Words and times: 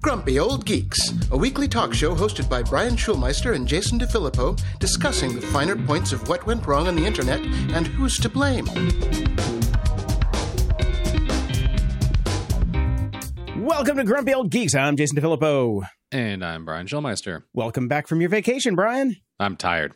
Grumpy 0.00 0.38
Old 0.38 0.64
Geeks, 0.64 1.12
a 1.30 1.36
weekly 1.36 1.68
talk 1.68 1.94
show 1.94 2.14
hosted 2.14 2.48
by 2.48 2.62
Brian 2.62 2.96
Schulmeister 2.96 3.54
and 3.54 3.68
Jason 3.68 3.98
DeFilippo, 3.98 4.60
discussing 4.78 5.34
the 5.34 5.40
finer 5.40 5.76
points 5.76 6.12
of 6.12 6.28
what 6.28 6.44
went 6.46 6.66
wrong 6.66 6.88
on 6.88 6.96
the 6.96 7.04
internet 7.04 7.40
and 7.74 7.86
who's 7.86 8.18
to 8.18 8.28
blame. 8.28 8.66
Welcome 13.64 13.98
to 13.98 14.04
Grumpy 14.04 14.34
Old 14.34 14.50
Geeks. 14.50 14.74
I'm 14.74 14.96
Jason 14.96 15.16
DeFilippo. 15.18 15.86
And 16.12 16.44
I'm 16.44 16.66
Brian 16.66 16.86
Schulmeister. 16.86 17.44
Welcome 17.54 17.88
back 17.88 18.06
from 18.06 18.20
your 18.20 18.28
vacation, 18.28 18.74
Brian. 18.74 19.16
I'm 19.40 19.56
tired. 19.56 19.94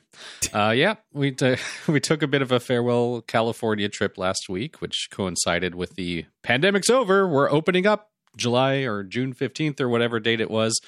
Uh, 0.50 0.72
yeah, 0.74 0.94
we 1.12 1.30
t- 1.30 1.56
we 1.86 2.00
took 2.00 2.22
a 2.22 2.26
bit 2.26 2.40
of 2.40 2.50
a 2.50 2.58
farewell 2.58 3.20
California 3.20 3.90
trip 3.90 4.16
last 4.16 4.48
week, 4.48 4.80
which 4.80 5.08
coincided 5.10 5.74
with 5.74 5.94
the 5.94 6.24
pandemic's 6.42 6.88
over. 6.88 7.28
We're 7.28 7.50
opening 7.50 7.86
up 7.86 8.12
July 8.34 8.76
or 8.76 9.04
June 9.04 9.34
15th 9.34 9.78
or 9.78 9.90
whatever 9.90 10.18
date 10.18 10.40
it 10.40 10.50
was. 10.50 10.80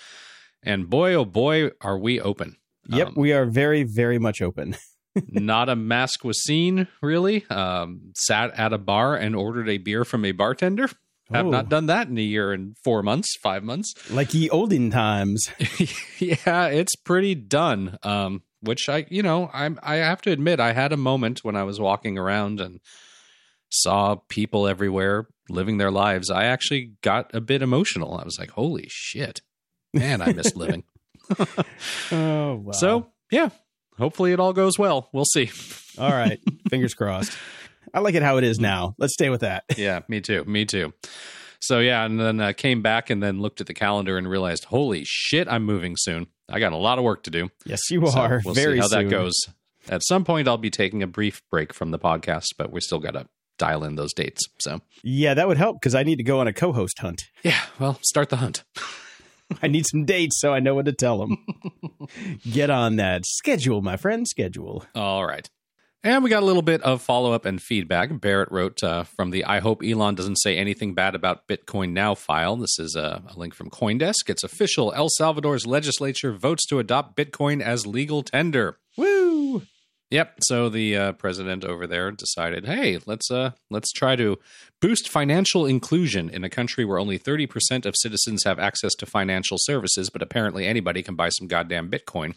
And 0.63 0.89
boy, 0.89 1.13
oh 1.13 1.27
boy, 1.27 1.73
are 1.83 1.99
we 1.99 2.19
open. 2.19 2.57
Yep, 2.89 3.09
um, 3.09 3.15
we 3.15 3.35
are 3.35 3.45
very, 3.45 3.83
very 3.83 4.19
much 4.19 4.41
open. 4.41 4.77
not 5.29 5.69
a 5.69 5.77
mask 5.77 6.25
was 6.25 6.43
seen, 6.43 6.89
really. 7.03 7.45
Um, 7.51 8.13
sat 8.15 8.59
at 8.59 8.73
a 8.73 8.79
bar 8.79 9.15
and 9.15 9.37
ordered 9.37 9.69
a 9.69 9.77
beer 9.77 10.07
from 10.07 10.25
a 10.25 10.33
bartender. 10.33 10.89
Have 11.31 11.47
not 11.47 11.67
oh. 11.67 11.69
done 11.69 11.87
that 11.87 12.09
in 12.09 12.17
a 12.17 12.23
year 12.23 12.53
and 12.53 12.77
four 12.83 13.03
months, 13.03 13.37
five 13.43 13.63
months. 13.63 13.95
Like 14.11 14.33
ye 14.33 14.49
olden 14.49 14.91
times. 14.91 15.51
yeah, 16.19 16.67
it's 16.67 16.97
pretty 16.97 17.35
done. 17.35 17.99
Um, 18.03 18.43
which 18.61 18.89
I, 18.89 19.07
you 19.11 19.23
know, 19.23 19.51
I'm 19.53 19.79
I 19.83 19.97
have 19.97 20.23
to 20.23 20.33
admit, 20.33 20.61
I 20.61 20.73
had 20.73 20.93
a 20.93 20.97
moment 20.97 21.45
when 21.45 21.55
I 21.55 21.63
was 21.65 21.79
walking 21.79 22.19
around 22.19 22.61
and 22.61 22.81
saw 23.71 24.17
people 24.29 24.67
everywhere 24.67 25.29
living 25.49 25.79
their 25.79 25.91
lives. 25.91 26.31
I 26.31 26.45
actually 26.45 26.95
got 27.03 27.35
a 27.35 27.41
bit 27.41 27.63
emotional. 27.63 28.17
I 28.17 28.25
was 28.25 28.39
like, 28.39 28.51
"Holy 28.51 28.87
shit, 28.89 29.43
man! 29.93 30.23
I 30.23 30.33
miss 30.33 30.57
living." 30.57 30.85
oh, 32.11 32.55
wow. 32.57 32.73
So 32.73 33.13
yeah, 33.31 33.51
hopefully 33.99 34.33
it 34.33 34.41
all 34.41 34.53
goes 34.53 34.79
well. 34.79 35.09
We'll 35.13 35.27
see. 35.27 35.51
all 35.99 36.11
right, 36.11 36.41
fingers 36.71 36.95
crossed. 36.95 37.37
I 37.95 38.01
like 38.01 38.15
it 38.15 38.23
how 38.23 38.37
it 38.39 38.45
is 38.45 38.59
now. 38.59 38.95
Let's 38.99 39.15
stay 39.15 39.31
with 39.31 39.41
that. 39.41 39.65
yeah, 39.77 40.01
me 40.09 40.21
too. 40.21 40.45
Me 40.45 40.65
too. 40.65 40.93
So 41.61 41.81
yeah, 41.81 42.05
and 42.05 42.21
then 42.21 42.41
uh, 42.41 42.53
came 42.53 42.83
back 42.83 43.11
and 43.11 43.23
then 43.23 43.41
looked 43.41 43.61
at 43.61 43.67
the 43.67 43.75
calendar 43.75 44.17
and 44.17 44.29
realized, 44.29 44.67
holy 44.67 45.03
shit, 45.05 45.49
I'm 45.49 45.65
moving 45.65 45.95
soon. 45.97 46.29
I 46.49 46.61
got 46.61 46.73
a 46.73 46.77
lot 46.77 46.99
of 46.99 47.05
work 47.05 47.25
to 47.25 47.31
do. 47.31 47.51
Yes, 47.65 47.91
you 47.91 48.07
are. 48.07 48.41
We'll 48.45 48.55
Very 48.55 48.77
see 48.77 48.81
how 48.81 48.87
soon. 48.89 49.09
that 49.09 49.11
goes. 49.11 49.35
At 49.89 50.03
some 50.05 50.25
point, 50.25 50.49
I'll 50.49 50.59
be 50.59 50.71
taking 50.71 51.03
a 51.03 51.07
brief 51.07 51.43
break 51.51 51.73
from 51.73 51.91
the 51.91 51.99
podcast, 51.99 52.47
but 52.57 52.71
we 52.71 52.81
still 52.81 52.99
got 52.99 53.13
to 53.13 53.27
dial 53.59 53.85
in 53.85 53.97
those 53.97 54.13
dates. 54.13 54.43
So 54.61 54.81
yeah, 55.03 55.35
that 55.35 55.49
would 55.49 55.59
help 55.59 55.77
because 55.81 55.95
I 55.95 56.05
need 56.05 56.17
to 56.17 56.23
go 56.23 56.41
on 56.41 56.47
a 56.47 56.53
co-host 56.53 56.99
hunt. 57.01 57.25
Yeah, 57.43 57.61
well, 57.79 57.99
start 58.03 58.29
the 58.31 58.37
hunt. 58.37 58.65
I 59.63 59.67
need 59.67 59.87
some 59.87 60.05
dates 60.05 60.39
so 60.41 60.53
I 60.53 60.61
know 60.61 60.75
what 60.75 60.85
to 60.85 60.93
tell 60.93 61.19
them. 61.19 61.39
Get 62.51 62.71
on 62.71 62.97
that 62.97 63.25
schedule, 63.27 63.81
my 63.81 63.97
friend. 63.97 64.29
Schedule. 64.29 64.85
All 64.95 65.25
right. 65.27 65.49
And 66.09 66.25
we 66.25 66.31
got 66.31 66.43
a 66.43 66.47
little 66.47 66.63
bit 66.63 66.81
of 66.81 67.03
follow 67.03 67.35
up 67.35 67.45
and 67.45 67.61
feedback. 67.61 68.19
Barrett 68.19 68.51
wrote 68.51 68.83
uh, 68.83 69.03
from 69.03 69.29
the 69.29 69.45
I 69.45 69.59
hope 69.59 69.83
Elon 69.85 70.15
doesn't 70.15 70.37
say 70.37 70.57
anything 70.57 70.95
bad 70.95 71.15
about 71.15 71.47
Bitcoin 71.47 71.91
Now 71.91 72.15
file. 72.15 72.57
This 72.57 72.79
is 72.79 72.97
a, 72.97 73.23
a, 73.29 73.39
link 73.39 73.53
from 73.53 73.69
Coindesk. 73.69 74.29
It's 74.29 74.43
official. 74.43 74.91
El 74.95 75.11
Salvador's 75.11 75.67
legislature 75.67 76.33
votes 76.33 76.65
to 76.69 76.79
adopt 76.79 77.15
Bitcoin 77.15 77.61
as 77.61 77.87
legal 77.87 78.23
tender. 78.23 78.79
Woo! 78.97 79.65
Yep. 80.11 80.39
So 80.45 80.71
the 80.71 80.97
uh, 80.97 81.13
president 81.13 81.67
over 81.67 81.87
there 81.87 82.11
decided, 82.11 82.65
hey, 82.65 82.99
let's 83.05 83.31
uh, 83.31 83.51
let's 83.69 83.93
try 83.93 84.17
to 84.17 84.39
boost 84.81 85.11
financial 85.11 85.67
inclusion 85.67 86.31
in 86.31 86.43
a 86.43 86.49
country 86.49 86.87
where 86.87 86.99
only 86.99 87.19
thirty 87.19 87.47
percent 87.47 87.85
of 87.85 87.95
citizens 87.95 88.45
have 88.45 88.59
access 88.59 88.95
to 88.95 89.05
financial 89.05 89.59
services, 89.61 90.09
but 90.09 90.23
apparently 90.23 90.67
anybody 90.67 91.03
can 91.03 91.17
buy 91.17 91.29
some 91.29 91.49
goddamn 91.49 91.91
Bitcoin. 91.91 92.35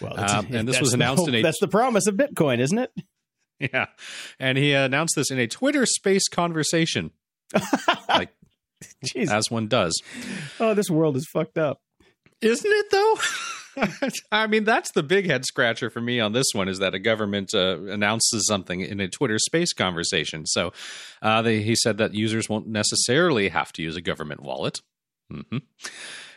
Well, 0.00 0.18
um, 0.18 0.48
and 0.50 0.66
this 0.66 0.80
was 0.80 0.92
announced 0.92 1.28
in 1.28 1.36
a. 1.36 1.42
That's 1.42 1.60
the 1.60 1.68
promise 1.68 2.08
of 2.08 2.16
Bitcoin, 2.16 2.58
isn't 2.58 2.78
it? 2.78 2.90
Yeah, 3.72 3.86
and 4.40 4.58
he 4.58 4.72
announced 4.72 5.14
this 5.14 5.30
in 5.30 5.38
a 5.38 5.46
Twitter 5.46 5.86
Space 5.86 6.28
conversation, 6.28 7.12
like 8.08 8.30
Jeez. 9.06 9.30
as 9.30 9.50
one 9.50 9.68
does. 9.68 10.00
Oh, 10.58 10.74
this 10.74 10.90
world 10.90 11.16
is 11.16 11.28
fucked 11.32 11.58
up, 11.58 11.80
isn't 12.40 12.70
it? 12.70 12.86
Though. 12.90 13.16
I 14.32 14.46
mean, 14.46 14.64
that's 14.64 14.90
the 14.92 15.02
big 15.02 15.26
head 15.26 15.44
scratcher 15.44 15.90
for 15.90 16.00
me 16.00 16.20
on 16.20 16.32
this 16.32 16.48
one 16.52 16.68
is 16.68 16.78
that 16.80 16.94
a 16.94 16.98
government 16.98 17.54
uh, 17.54 17.80
announces 17.84 18.46
something 18.46 18.80
in 18.80 19.00
a 19.00 19.08
Twitter 19.08 19.38
space 19.38 19.72
conversation. 19.72 20.44
So 20.46 20.72
uh, 21.22 21.42
they, 21.42 21.62
he 21.62 21.74
said 21.76 21.98
that 21.98 22.14
users 22.14 22.48
won't 22.48 22.66
necessarily 22.66 23.48
have 23.48 23.72
to 23.74 23.82
use 23.82 23.96
a 23.96 24.02
government 24.02 24.42
wallet. 24.42 24.80
Mm-hmm. 25.32 25.58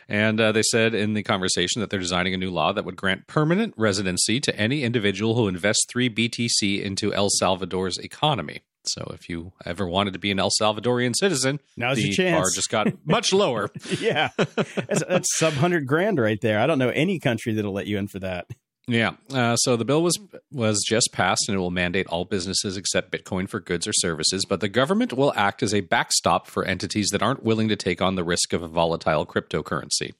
And 0.08 0.40
uh, 0.40 0.52
they 0.52 0.62
said 0.62 0.94
in 0.94 1.14
the 1.14 1.22
conversation 1.22 1.80
that 1.80 1.90
they're 1.90 2.00
designing 2.00 2.32
a 2.34 2.36
new 2.36 2.50
law 2.50 2.72
that 2.72 2.84
would 2.84 2.96
grant 2.96 3.26
permanent 3.26 3.74
residency 3.76 4.38
to 4.40 4.56
any 4.56 4.82
individual 4.84 5.34
who 5.34 5.48
invests 5.48 5.84
three 5.88 6.08
BTC 6.08 6.82
into 6.82 7.12
El 7.12 7.28
Salvador's 7.28 7.98
economy. 7.98 8.62
So 8.84 9.10
if 9.12 9.28
you 9.28 9.52
ever 9.64 9.86
wanted 9.88 10.12
to 10.12 10.20
be 10.20 10.30
an 10.30 10.38
El 10.38 10.50
Salvadorian 10.60 11.14
citizen, 11.16 11.58
now's 11.76 11.96
the 11.96 12.04
your 12.04 12.12
chance. 12.12 12.36
bar 12.36 12.50
just 12.54 12.70
got 12.70 12.86
much 13.04 13.32
lower. 13.32 13.70
yeah, 13.98 14.28
that's, 14.36 15.02
that's 15.08 15.38
sub 15.38 15.54
hundred 15.54 15.86
grand 15.86 16.20
right 16.20 16.40
there. 16.40 16.60
I 16.60 16.68
don't 16.68 16.78
know 16.78 16.90
any 16.90 17.18
country 17.18 17.52
that'll 17.54 17.72
let 17.72 17.88
you 17.88 17.98
in 17.98 18.06
for 18.06 18.20
that. 18.20 18.46
Yeah. 18.88 19.12
Uh, 19.32 19.56
so 19.56 19.76
the 19.76 19.84
bill 19.84 20.02
was 20.02 20.18
was 20.52 20.84
just 20.86 21.10
passed, 21.12 21.48
and 21.48 21.56
it 21.56 21.60
will 21.60 21.70
mandate 21.70 22.06
all 22.06 22.24
businesses 22.24 22.76
accept 22.76 23.10
Bitcoin 23.10 23.48
for 23.48 23.58
goods 23.58 23.86
or 23.86 23.92
services. 23.92 24.44
But 24.44 24.60
the 24.60 24.68
government 24.68 25.12
will 25.12 25.32
act 25.34 25.62
as 25.62 25.74
a 25.74 25.80
backstop 25.80 26.46
for 26.46 26.64
entities 26.64 27.08
that 27.10 27.22
aren't 27.22 27.42
willing 27.42 27.68
to 27.68 27.76
take 27.76 28.00
on 28.00 28.14
the 28.14 28.24
risk 28.24 28.52
of 28.52 28.62
a 28.62 28.68
volatile 28.68 29.26
cryptocurrency. 29.26 30.12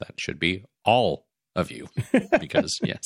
That 0.00 0.14
should 0.18 0.40
be 0.40 0.64
all 0.84 1.26
of 1.56 1.72
you 1.72 1.88
because 2.40 2.78
yes 2.84 3.02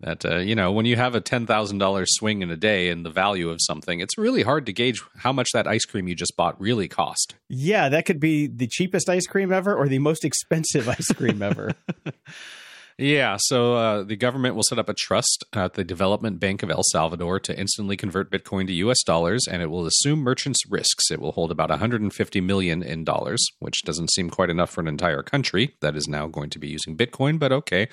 that 0.00 0.24
uh, 0.24 0.38
you 0.38 0.54
know 0.54 0.72
when 0.72 0.86
you 0.86 0.96
have 0.96 1.14
a 1.14 1.20
$10,000 1.20 2.04
swing 2.08 2.40
in 2.40 2.50
a 2.50 2.56
day 2.56 2.88
in 2.88 3.02
the 3.02 3.10
value 3.10 3.50
of 3.50 3.58
something 3.60 4.00
it's 4.00 4.16
really 4.16 4.42
hard 4.42 4.64
to 4.64 4.72
gauge 4.72 5.02
how 5.18 5.32
much 5.32 5.48
that 5.52 5.66
ice 5.66 5.84
cream 5.84 6.08
you 6.08 6.14
just 6.14 6.34
bought 6.36 6.58
really 6.58 6.88
cost 6.88 7.34
yeah 7.50 7.88
that 7.90 8.06
could 8.06 8.18
be 8.18 8.46
the 8.46 8.66
cheapest 8.66 9.10
ice 9.10 9.26
cream 9.26 9.52
ever 9.52 9.74
or 9.74 9.88
the 9.88 9.98
most 9.98 10.24
expensive 10.24 10.88
ice 10.88 11.08
cream 11.08 11.42
ever 11.42 11.74
Yeah, 12.98 13.36
so 13.38 13.74
uh, 13.74 14.02
the 14.04 14.16
government 14.16 14.54
will 14.54 14.62
set 14.62 14.78
up 14.78 14.88
a 14.88 14.94
trust 14.94 15.44
at 15.52 15.74
the 15.74 15.84
Development 15.84 16.40
Bank 16.40 16.62
of 16.62 16.70
El 16.70 16.82
Salvador 16.82 17.38
to 17.40 17.58
instantly 17.58 17.94
convert 17.94 18.30
Bitcoin 18.30 18.66
to 18.68 18.72
U.S. 18.72 19.02
dollars, 19.04 19.46
and 19.46 19.60
it 19.60 19.66
will 19.66 19.86
assume 19.86 20.20
merchants' 20.20 20.64
risks. 20.70 21.10
It 21.10 21.20
will 21.20 21.32
hold 21.32 21.50
about 21.50 21.68
150 21.68 22.40
million 22.40 22.82
in 22.82 23.04
dollars, 23.04 23.44
which 23.58 23.82
doesn't 23.84 24.12
seem 24.12 24.30
quite 24.30 24.48
enough 24.48 24.70
for 24.70 24.80
an 24.80 24.88
entire 24.88 25.22
country 25.22 25.76
that 25.82 25.94
is 25.94 26.08
now 26.08 26.26
going 26.26 26.48
to 26.48 26.58
be 26.58 26.68
using 26.68 26.96
Bitcoin. 26.96 27.38
But 27.38 27.52
okay, 27.52 27.88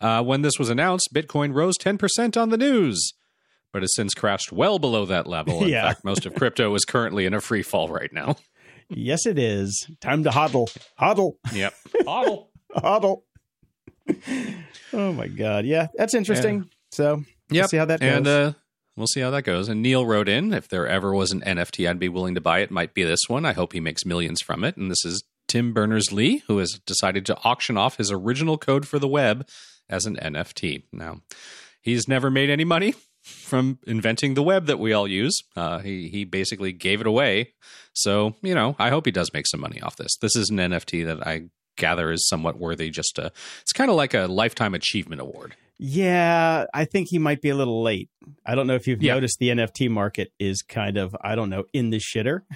uh, 0.00 0.22
when 0.22 0.42
this 0.42 0.56
was 0.56 0.70
announced, 0.70 1.12
Bitcoin 1.12 1.52
rose 1.52 1.76
10 1.76 1.98
percent 1.98 2.36
on 2.36 2.50
the 2.50 2.56
news. 2.56 3.12
But 3.72 3.82
has 3.82 3.96
since 3.96 4.14
crashed 4.14 4.52
well 4.52 4.78
below 4.78 5.04
that 5.06 5.26
level. 5.26 5.64
In 5.64 5.68
yeah. 5.70 5.88
fact, 5.88 6.04
most 6.04 6.26
of 6.26 6.34
crypto 6.36 6.72
is 6.76 6.84
currently 6.84 7.26
in 7.26 7.34
a 7.34 7.40
free 7.40 7.62
fall 7.64 7.88
right 7.88 8.12
now. 8.12 8.36
yes, 8.88 9.26
it 9.26 9.36
is. 9.36 9.90
Time 10.00 10.22
to 10.22 10.30
hodl. 10.30 10.68
Hodl. 11.00 11.32
Yep. 11.52 11.74
Hodl. 12.06 12.46
hodl 12.76 13.22
oh 14.92 15.12
my 15.12 15.28
god, 15.28 15.64
yeah, 15.64 15.88
that's 15.94 16.14
interesting. 16.14 16.58
Yeah. 16.58 16.64
So 16.90 17.24
yeah, 17.50 17.66
see 17.66 17.76
how 17.76 17.86
that 17.86 18.00
goes. 18.00 18.16
And 18.16 18.26
uh, 18.26 18.52
we'll 18.96 19.06
see 19.06 19.20
how 19.20 19.30
that 19.30 19.42
goes. 19.42 19.68
And 19.68 19.82
Neil 19.82 20.06
wrote 20.06 20.28
in, 20.28 20.52
if 20.52 20.68
there 20.68 20.86
ever 20.86 21.14
was 21.14 21.32
an 21.32 21.40
NFT 21.40 21.88
I'd 21.88 21.98
be 21.98 22.08
willing 22.08 22.34
to 22.34 22.40
buy, 22.40 22.60
it 22.60 22.70
might 22.70 22.94
be 22.94 23.04
this 23.04 23.20
one. 23.28 23.44
I 23.44 23.52
hope 23.52 23.72
he 23.72 23.80
makes 23.80 24.04
millions 24.04 24.40
from 24.40 24.64
it. 24.64 24.76
And 24.76 24.90
this 24.90 25.04
is 25.04 25.24
Tim 25.48 25.72
Berners 25.72 26.12
Lee, 26.12 26.42
who 26.46 26.58
has 26.58 26.80
decided 26.86 27.26
to 27.26 27.38
auction 27.44 27.76
off 27.76 27.96
his 27.96 28.10
original 28.10 28.58
code 28.58 28.86
for 28.86 28.98
the 28.98 29.08
web 29.08 29.46
as 29.88 30.06
an 30.06 30.16
NFT. 30.16 30.84
Now, 30.92 31.20
he's 31.80 32.08
never 32.08 32.30
made 32.30 32.50
any 32.50 32.64
money 32.64 32.94
from 33.22 33.78
inventing 33.86 34.34
the 34.34 34.42
web 34.42 34.66
that 34.66 34.78
we 34.78 34.92
all 34.92 35.08
use. 35.08 35.38
Uh, 35.56 35.78
he 35.78 36.08
he 36.08 36.24
basically 36.24 36.72
gave 36.72 37.00
it 37.00 37.06
away. 37.06 37.52
So 37.92 38.34
you 38.42 38.54
know, 38.54 38.76
I 38.78 38.90
hope 38.90 39.06
he 39.06 39.12
does 39.12 39.32
make 39.32 39.46
some 39.46 39.60
money 39.60 39.80
off 39.80 39.96
this. 39.96 40.16
This 40.20 40.36
is 40.36 40.50
an 40.50 40.58
NFT 40.58 41.06
that 41.06 41.26
I 41.26 41.44
gather 41.76 42.10
is 42.12 42.26
somewhat 42.28 42.58
worthy. 42.58 42.90
Just 42.90 43.18
a, 43.18 43.32
it's 43.62 43.72
kind 43.72 43.90
of 43.90 43.96
like 43.96 44.14
a 44.14 44.26
lifetime 44.26 44.74
achievement 44.74 45.20
award. 45.20 45.56
Yeah, 45.78 46.66
I 46.72 46.84
think 46.84 47.08
he 47.08 47.18
might 47.18 47.42
be 47.42 47.50
a 47.50 47.54
little 47.54 47.82
late. 47.82 48.08
I 48.46 48.54
don't 48.54 48.66
know 48.66 48.76
if 48.76 48.86
you've 48.86 49.02
yeah. 49.02 49.14
noticed 49.14 49.38
the 49.38 49.48
NFT 49.48 49.90
market 49.90 50.32
is 50.38 50.62
kind 50.62 50.96
of, 50.96 51.16
I 51.20 51.34
don't 51.34 51.50
know, 51.50 51.64
in 51.72 51.90
the 51.90 51.98
shitter. 51.98 52.42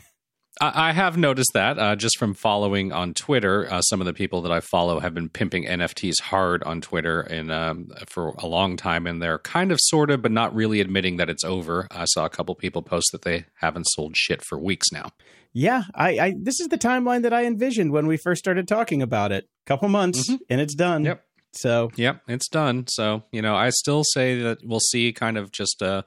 I 0.61 0.93
have 0.93 1.17
noticed 1.17 1.53
that 1.55 1.79
uh, 1.79 1.95
just 1.95 2.19
from 2.19 2.35
following 2.35 2.91
on 2.91 3.15
Twitter. 3.15 3.69
Uh, 3.71 3.81
some 3.83 4.01
of 4.01 4.07
the 4.07 4.13
people 4.13 4.43
that 4.43 4.51
I 4.51 4.59
follow 4.59 4.99
have 4.99 5.15
been 5.15 5.29
pimping 5.29 5.65
NFTs 5.65 6.21
hard 6.21 6.65
on 6.65 6.81
Twitter 6.81 7.21
and 7.21 7.53
um, 7.53 7.91
for 8.07 8.31
a 8.39 8.47
long 8.47 8.77
time, 8.77 9.07
and 9.07 9.23
they're 9.23 9.39
kind 9.39 9.71
of, 9.71 9.79
sort 9.81 10.11
of, 10.11 10.21
but 10.21 10.33
not 10.33 10.53
really 10.53 10.81
admitting 10.81 11.17
that 11.19 11.31
it's 11.31 11.45
over. 11.45 11.87
I 11.93 12.07
saw 12.07 12.25
a 12.25 12.31
couple 12.31 12.57
people 12.57 12.83
post 12.83 13.13
that 13.13 13.23
they 13.23 13.45
haven't 13.61 13.85
sold 13.85 14.17
shit 14.17 14.43
for 14.43 14.59
weeks 14.59 14.91
now. 14.91 15.13
Yeah, 15.53 15.85
I, 15.95 16.19
I 16.19 16.35
this 16.39 16.61
is 16.61 16.69
the 16.69 16.79
timeline 16.79 17.23
that 17.23 17.33
I 17.33 17.45
envisioned 17.45 17.93
when 17.93 18.07
we 18.07 18.17
first 18.17 18.39
started 18.39 18.69
talking 18.69 19.03
about 19.03 19.33
it. 19.33 19.49
Couple 19.67 19.89
months 19.89 20.31
mm-hmm. 20.31 20.37
and 20.49 20.61
it's 20.61 20.75
done. 20.75 21.05
Yep. 21.05 21.25
So 21.53 21.91
yep, 21.97 22.23
it's 22.29 22.49
done. 22.49 22.87
So 22.89 23.25
you 23.33 23.43
know, 23.43 23.57
I 23.57 23.71
still 23.71 24.05
say 24.05 24.41
that 24.43 24.59
we'll 24.65 24.81
see 24.81 25.13
kind 25.13 25.37
of 25.37 25.51
just 25.51 25.83
a 25.83 26.05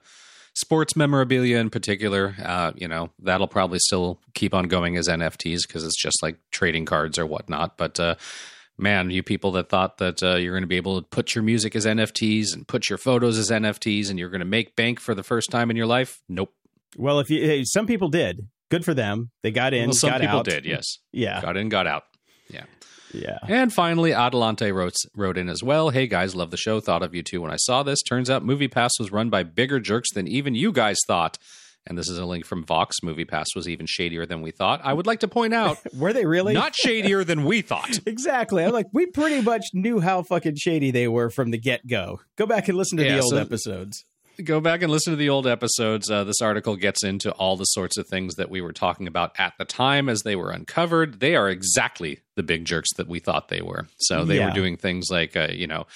sports 0.54 0.96
memorabilia 0.96 1.58
in 1.58 1.70
particular, 1.70 2.34
uh, 2.44 2.72
you 2.76 2.88
know, 2.88 3.10
that'll 3.18 3.48
probably 3.48 3.78
still 3.78 4.20
keep 4.34 4.54
on 4.54 4.64
going 4.64 4.96
as 4.96 5.08
NFTs 5.08 5.66
because 5.66 5.84
it's 5.84 6.00
just 6.00 6.22
like 6.22 6.38
trading 6.50 6.84
cards 6.84 7.18
or 7.18 7.26
whatnot. 7.26 7.78
But 7.78 7.98
uh, 7.98 8.16
man, 8.78 9.10
you 9.10 9.22
people 9.22 9.52
that 9.52 9.68
thought 9.68 9.98
that 9.98 10.22
uh, 10.22 10.36
you're 10.36 10.52
going 10.52 10.62
to 10.62 10.68
be 10.68 10.76
able 10.76 11.00
to 11.00 11.08
put 11.08 11.34
your 11.34 11.42
music 11.42 11.74
as 11.74 11.86
NFTs 11.86 12.54
and 12.54 12.66
put 12.66 12.88
your 12.88 12.98
photos 12.98 13.38
as 13.38 13.50
NFTs 13.50 14.10
and 14.10 14.18
you're 14.18 14.30
going 14.30 14.40
to 14.40 14.44
make 14.44 14.76
bank 14.76 15.00
for 15.00 15.14
the 15.14 15.22
first 15.22 15.50
time 15.50 15.70
in 15.70 15.76
your 15.76 15.86
life, 15.86 16.22
nope. 16.28 16.52
Well, 16.96 17.20
if 17.20 17.30
you, 17.30 17.64
some 17.64 17.86
people 17.86 18.08
did, 18.08 18.46
good 18.72 18.84
for 18.84 18.94
them. 18.94 19.30
They 19.42 19.50
got 19.50 19.74
in. 19.74 19.88
Well, 19.88 19.94
some 19.94 20.18
people 20.18 20.38
out. 20.38 20.46
did, 20.46 20.64
yes. 20.64 20.96
Yeah, 21.12 21.40
got 21.42 21.56
in, 21.56 21.68
got 21.68 21.86
out. 21.86 22.04
Yeah. 22.48 22.64
Yeah. 23.12 23.36
And 23.46 23.70
finally, 23.70 24.14
Adelante 24.14 24.72
wrote, 24.72 24.94
wrote 25.14 25.36
in 25.36 25.50
as 25.50 25.62
well. 25.62 25.90
Hey 25.90 26.06
guys, 26.06 26.34
love 26.34 26.50
the 26.50 26.56
show. 26.56 26.80
Thought 26.80 27.02
of 27.02 27.14
you 27.14 27.22
too 27.22 27.42
when 27.42 27.50
I 27.52 27.56
saw 27.56 27.82
this. 27.82 28.00
Turns 28.00 28.30
out 28.30 28.42
Movie 28.42 28.68
Pass 28.68 28.92
was 28.98 29.12
run 29.12 29.28
by 29.28 29.42
bigger 29.42 29.78
jerks 29.78 30.10
than 30.14 30.26
even 30.26 30.54
you 30.54 30.72
guys 30.72 30.96
thought. 31.06 31.36
And 31.86 31.98
this 31.98 32.08
is 32.08 32.16
a 32.16 32.24
link 32.24 32.46
from 32.46 32.64
Vox. 32.64 32.96
Movie 33.02 33.26
Pass 33.26 33.48
was 33.54 33.68
even 33.68 33.84
shadier 33.86 34.24
than 34.24 34.40
we 34.40 34.52
thought. 34.52 34.80
I 34.82 34.94
would 34.94 35.06
like 35.06 35.20
to 35.20 35.28
point 35.28 35.52
out, 35.52 35.76
were 35.94 36.14
they 36.14 36.24
really 36.24 36.54
not 36.54 36.74
shadier 36.74 37.24
than 37.24 37.44
we 37.44 37.60
thought? 37.60 37.98
exactly. 38.06 38.64
I'm 38.64 38.72
like, 38.72 38.86
we 38.94 39.04
pretty 39.06 39.42
much 39.42 39.66
knew 39.74 40.00
how 40.00 40.22
fucking 40.22 40.56
shady 40.56 40.90
they 40.90 41.08
were 41.08 41.28
from 41.28 41.50
the 41.50 41.58
get 41.58 41.86
go. 41.86 42.20
Go 42.38 42.46
back 42.46 42.68
and 42.68 42.78
listen 42.78 42.96
to 42.96 43.04
yeah, 43.04 43.16
the 43.16 43.22
old 43.22 43.32
so, 43.32 43.36
episodes 43.36 44.04
go 44.42 44.60
back 44.60 44.82
and 44.82 44.90
listen 44.90 45.12
to 45.12 45.16
the 45.16 45.28
old 45.28 45.46
episodes. 45.46 46.10
Uh, 46.10 46.24
this 46.24 46.40
article 46.40 46.76
gets 46.76 47.02
into 47.02 47.32
all 47.32 47.56
the 47.56 47.64
sorts 47.64 47.96
of 47.96 48.06
things 48.06 48.34
that 48.34 48.50
we 48.50 48.60
were 48.60 48.72
talking 48.72 49.06
about 49.06 49.32
at 49.38 49.54
the 49.58 49.64
time 49.64 50.08
as 50.08 50.22
they 50.22 50.36
were 50.36 50.50
uncovered. 50.50 51.20
They 51.20 51.34
are 51.34 51.48
exactly 51.48 52.20
the 52.36 52.42
big 52.42 52.64
jerks 52.64 52.92
that 52.96 53.08
we 53.08 53.18
thought 53.18 53.48
they 53.48 53.62
were. 53.62 53.86
So 53.98 54.24
they 54.24 54.38
yeah. 54.38 54.48
were 54.48 54.54
doing 54.54 54.76
things 54.76 55.06
like, 55.10 55.36
uh, 55.36 55.48
you 55.52 55.66
know, 55.66 55.86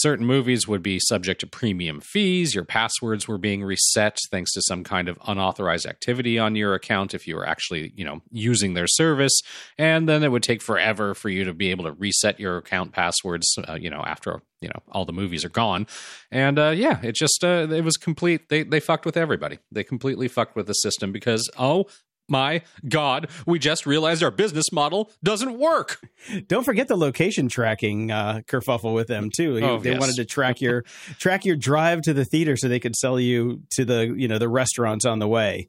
certain 0.00 0.26
movies 0.26 0.66
would 0.66 0.82
be 0.82 0.98
subject 0.98 1.40
to 1.40 1.46
premium 1.46 2.00
fees. 2.00 2.54
Your 2.54 2.64
passwords 2.64 3.28
were 3.28 3.38
being 3.38 3.62
reset 3.62 4.18
thanks 4.30 4.52
to 4.52 4.62
some 4.62 4.84
kind 4.84 5.08
of 5.08 5.18
unauthorized 5.26 5.86
activity 5.86 6.38
on 6.38 6.56
your 6.56 6.74
account 6.74 7.14
if 7.14 7.26
you 7.26 7.36
were 7.36 7.46
actually, 7.46 7.92
you 7.96 8.04
know, 8.04 8.22
using 8.30 8.74
their 8.74 8.86
service. 8.86 9.40
And 9.78 10.08
then 10.08 10.22
it 10.22 10.28
would 10.28 10.42
take 10.42 10.62
forever 10.62 11.14
for 11.14 11.28
you 11.28 11.44
to 11.44 11.54
be 11.54 11.70
able 11.70 11.84
to 11.84 11.92
reset 11.92 12.40
your 12.40 12.58
account 12.58 12.92
passwords, 12.92 13.56
uh, 13.68 13.74
you 13.74 13.90
know, 13.90 14.02
after 14.06 14.42
you 14.60 14.68
know 14.68 14.82
all 14.92 15.04
the 15.04 15.12
movies 15.12 15.44
are 15.44 15.50
gone 15.50 15.86
and 16.30 16.58
uh, 16.58 16.68
yeah 16.68 17.00
it 17.02 17.14
just 17.14 17.42
uh, 17.42 17.66
it 17.70 17.82
was 17.82 17.96
complete 17.96 18.48
they 18.48 18.62
they 18.62 18.80
fucked 18.80 19.06
with 19.06 19.16
everybody 19.16 19.58
they 19.72 19.82
completely 19.82 20.28
fucked 20.28 20.54
with 20.54 20.66
the 20.66 20.74
system 20.74 21.12
because 21.12 21.48
oh 21.58 21.86
my 22.30 22.62
God, 22.88 23.28
we 23.46 23.58
just 23.58 23.86
realized 23.86 24.22
our 24.22 24.30
business 24.30 24.72
model 24.72 25.10
doesn't 25.22 25.58
work. 25.58 26.00
Don't 26.46 26.64
forget 26.64 26.88
the 26.88 26.96
location 26.96 27.48
tracking 27.48 28.10
uh, 28.10 28.42
kerfuffle 28.46 28.94
with 28.94 29.08
them 29.08 29.30
too. 29.34 29.60
Oh, 29.62 29.78
they 29.78 29.90
yes. 29.90 30.00
wanted 30.00 30.16
to 30.16 30.24
track 30.24 30.60
your 30.60 30.82
track 31.18 31.44
your 31.44 31.56
drive 31.56 32.02
to 32.02 32.12
the 32.12 32.24
theater 32.24 32.56
so 32.56 32.68
they 32.68 32.80
could 32.80 32.96
sell 32.96 33.18
you 33.18 33.62
to 33.70 33.84
the 33.84 34.14
you 34.16 34.28
know 34.28 34.38
the 34.38 34.48
restaurants 34.48 35.04
on 35.04 35.18
the 35.18 35.28
way. 35.28 35.68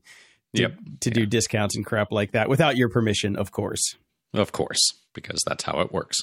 To, 0.55 0.63
yep. 0.63 0.77
To 1.01 1.09
do 1.09 1.25
discounts 1.25 1.77
and 1.77 1.85
crap 1.85 2.11
like 2.11 2.33
that 2.33 2.49
without 2.49 2.75
your 2.75 2.89
permission, 2.89 3.37
of 3.37 3.51
course. 3.51 3.95
Of 4.33 4.51
course, 4.51 4.79
because 5.13 5.41
that's 5.47 5.63
how 5.63 5.79
it 5.79 5.93
works. 5.93 6.19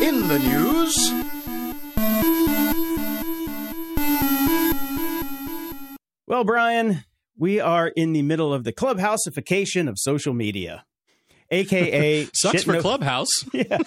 In 0.00 0.28
the 0.28 0.38
news. 0.38 1.12
Well, 6.26 6.42
Brian, 6.42 7.04
we 7.38 7.60
are 7.60 7.88
in 7.88 8.12
the 8.12 8.22
middle 8.22 8.52
of 8.52 8.64
the 8.64 8.72
clubhouseification 8.72 9.88
of 9.88 9.98
social 9.98 10.34
media 10.34 10.84
aka 11.50 12.24
sucks 12.34 12.64
for 12.64 12.72
no- 12.72 12.80
clubhouse 12.80 13.28
yeah 13.52 13.78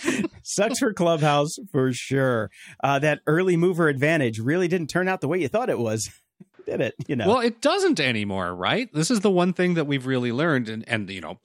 sucks 0.43 0.79
for 0.79 0.93
clubhouse 0.93 1.55
for 1.71 1.91
sure 1.91 2.49
uh, 2.83 2.99
that 2.99 3.19
early 3.27 3.57
mover 3.57 3.87
advantage 3.87 4.39
really 4.39 4.67
didn't 4.67 4.89
turn 4.89 5.07
out 5.07 5.21
the 5.21 5.27
way 5.27 5.39
you 5.39 5.47
thought 5.47 5.69
it 5.69 5.79
was 5.79 6.09
did 6.65 6.81
it 6.81 6.95
you 7.07 7.15
know 7.15 7.27
well 7.27 7.39
it 7.39 7.61
doesn't 7.61 7.99
anymore 7.99 8.53
right 8.55 8.93
this 8.93 9.11
is 9.11 9.21
the 9.21 9.31
one 9.31 9.53
thing 9.53 9.73
that 9.73 9.85
we've 9.85 10.05
really 10.05 10.31
learned 10.31 10.69
and 10.69 10.87
and 10.87 11.09
you 11.09 11.21
know 11.21 11.37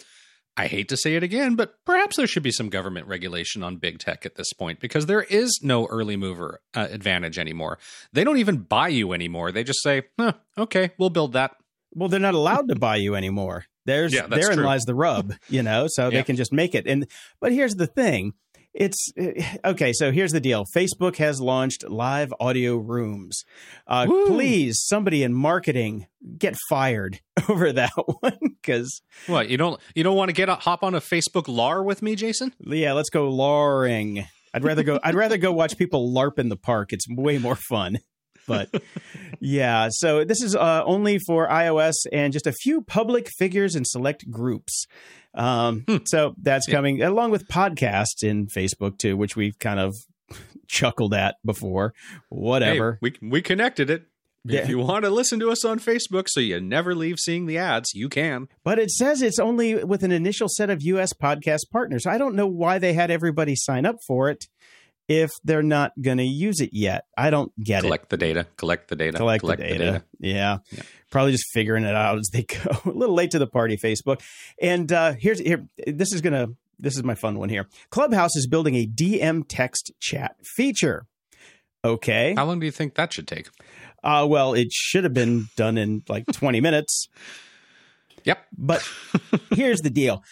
I 0.57 0.69
hate 0.69 0.89
to 0.91 0.97
say 0.97 1.17
it 1.17 1.25
again, 1.25 1.57
but 1.57 1.75
perhaps 1.85 2.17
there 2.17 2.29
should 2.29 2.45
be 2.45 2.53
some 2.53 2.69
government 2.69 3.09
regulation 3.09 3.65
on 3.65 3.79
big 3.79 3.99
tech 3.99 4.25
at 4.25 4.37
this 4.37 4.53
point 4.53 4.79
because 4.79 5.07
there 5.07 5.23
is 5.23 5.59
no 5.63 5.87
early 5.87 6.17
mover 6.17 6.61
uh, 6.75 6.87
advantage 6.91 7.41
anymore. 7.41 7.79
They 8.13 8.23
don't 8.23 8.37
even 8.37 8.59
buy 8.59 8.89
you 8.89 9.13
anymore. 9.13 9.51
They 9.51 9.65
just 9.65 9.83
say, 9.83 10.03
huh, 10.17 10.35
okay, 10.57 10.93
we'll 10.97 11.11
build 11.11 11.33
that. 11.33 11.57
Well, 11.95 12.09
they're 12.09 12.21
not 12.21 12.35
allowed 12.35 12.69
to 12.69 12.75
buy 12.75 12.97
you 12.97 13.15
anymore. 13.15 13.67
There's 13.87 14.15
yeah, 14.15 14.27
therein 14.27 14.57
true. 14.57 14.65
lies 14.65 14.85
the 14.85 14.95
rub, 14.95 15.35
you 15.49 15.63
know. 15.63 15.87
So 15.89 16.05
yeah. 16.05 16.19
they 16.19 16.23
can 16.23 16.37
just 16.37 16.53
make 16.53 16.75
it. 16.75 16.87
And 16.87 17.07
but 17.41 17.53
here's 17.53 17.75
the 17.75 17.87
thing. 17.87 18.33
It's 18.73 19.13
okay. 19.65 19.93
So 19.93 20.11
here's 20.11 20.33
the 20.33 20.41
deal. 20.41 20.65
Facebook 20.75 21.17
has 21.17 21.41
launched 21.41 21.89
live 21.89 22.35
audio 22.41 22.77
rooms. 22.77 23.45
Uh, 23.87 24.07
please, 24.07 24.83
somebody 24.85 25.23
in 25.23 25.33
marketing, 25.33 26.07
get 26.39 26.57
fired 26.69 27.21
over 27.49 27.73
that 27.73 27.93
one 28.21 28.39
because 28.41 29.01
what 29.27 29.49
you 29.49 29.57
don't 29.57 29.81
you 29.95 30.03
don't 30.03 30.17
want 30.17 30.31
to 30.31 30.33
get 30.33 30.49
a, 30.49 30.57
hop 30.57 30.83
on 30.83 30.95
a 30.95 31.01
Facebook 31.01 31.47
lar 31.47 31.85
with 31.85 32.03
me, 32.03 32.17
Jason? 32.17 32.53
Yeah, 32.59 32.95
let's 32.95 33.11
go 33.11 33.31
larring. 33.31 34.27
I'd 34.53 34.65
rather 34.65 34.83
go. 34.83 34.99
I'd 35.03 35.15
rather 35.15 35.37
go 35.37 35.53
watch 35.53 35.77
people 35.77 36.13
larp 36.13 36.39
in 36.39 36.49
the 36.49 36.57
park. 36.57 36.93
It's 36.93 37.07
way 37.09 37.39
more 37.39 37.57
fun 37.57 37.99
but 38.47 38.69
yeah, 39.41 39.89
so 39.91 40.25
this 40.25 40.43
is 40.43 40.55
uh, 40.55 40.83
only 40.85 41.19
for 41.19 41.49
iOS 41.49 41.95
and 42.13 42.33
just 42.33 42.47
a 42.47 42.53
few 42.53 42.83
public 42.83 43.29
figures 43.29 43.75
and 43.75 43.87
select 43.87 44.31
groups. 44.31 44.87
Um, 45.35 45.85
hmm. 45.89 45.97
So 46.07 46.35
that's 46.41 46.67
coming 46.67 46.99
yeah. 46.99 47.09
along 47.09 47.31
with 47.31 47.49
podcasts 47.49 48.23
in 48.23 48.47
Facebook 48.47 48.99
too, 48.99 49.17
which 49.17 49.37
we've 49.37 49.59
kind 49.59 49.81
of 49.81 49.95
chuckled 50.69 51.15
at 51.15 51.37
before. 51.45 51.95
Whatever. 52.29 52.99
Hey, 53.03 53.13
we 53.21 53.29
we 53.31 53.43
connected 53.43 53.91
it. 53.91 54.05
Yeah. 54.47 54.61
If 54.61 54.69
you 54.69 54.79
want 54.79 55.07
to 55.07 55.11
listen 55.11 55.41
to 55.41 55.51
us 55.51 55.65
on 55.65 55.79
Facebook 55.79 56.27
so 56.29 56.39
you 56.39 56.61
never 56.61 56.95
leave 56.95 57.19
seeing 57.19 57.47
the 57.47 57.57
ads, 57.57 57.95
you 57.95 58.11
can. 58.11 58.49
But 58.63 58.79
it 58.79 58.91
says 58.91 59.23
it's 59.23 59.39
only 59.39 59.83
with 59.85 60.03
an 60.03 60.13
initial 60.13 60.49
set 60.51 60.69
of 60.69 60.83
US 60.83 61.15
podcast 61.15 61.71
partners. 61.73 62.05
I 62.07 62.19
don't 62.19 62.35
know 62.35 62.47
why 62.47 62.79
they 62.79 62.93
had 62.93 63.11
everybody 63.11 63.55
sign 63.57 63.87
up 63.87 63.97
for 64.07 64.29
it 64.29 64.45
if 65.09 65.31
they're 65.45 65.63
not 65.63 65.93
going 66.01 66.19
to 66.19 66.25
use 66.25 66.61
it 66.61 66.71
yet. 66.73 67.07
I 67.17 67.31
don't 67.31 67.53
get 67.63 67.83
collect 67.83 68.05
it. 68.05 68.09
Collect 68.09 68.11
the 68.11 68.17
data. 68.17 68.47
Collect 68.57 68.89
the 68.89 68.97
data. 68.97 69.17
Collect, 69.19 69.41
collect 69.41 69.61
the, 69.61 69.69
data. 69.69 69.79
the, 69.79 69.85
data. 69.85 70.05
Yeah. 70.19 70.59
yeah. 70.71 70.83
Probably 71.11 71.33
just 71.33 71.47
figuring 71.53 71.85
it 71.85 71.95
out 71.95 72.19
as 72.19 72.31
they 72.33 72.43
go. 72.45 72.71
a 72.85 72.91
little 72.91 73.15
late 73.15 73.31
to 73.33 73.39
the 73.39 73.47
party, 73.47 73.77
Facebook. 73.77 74.23
And 74.61 74.91
uh, 74.93 75.15
here's 75.19 75.41
here. 75.41 75.67
This 75.87 76.13
is 76.13 76.21
gonna. 76.21 76.49
This 76.79 76.97
is 76.97 77.05
my 77.05 77.15
fun 77.15 77.39
one 77.39 77.49
here. 77.49 77.69
Clubhouse 77.91 78.35
is 78.35 78.49
building 78.49 78.75
a 78.75 78.87
DM 78.87 79.45
text 79.47 79.93
chat 80.01 80.37
feature. 80.57 81.07
Okay. 81.85 82.35
How 82.37 82.47
long 82.47 82.59
do 82.59 82.67
you 82.67 82.73
think 82.73 82.95
that 82.95 83.13
should 83.13 83.29
take? 83.29 83.49
Uh, 84.03 84.27
well, 84.29 84.55
it 84.55 84.73
should 84.73 85.05
have 85.05 85.15
been 85.15 85.47
done 85.57 85.79
in 85.79 86.03
like 86.09 86.27
20 86.27 86.61
minutes. 86.61 87.09
Yep. 88.25 88.47
But 88.57 88.83
here's 89.51 89.81
the 89.81 89.91
deal. 89.91 90.23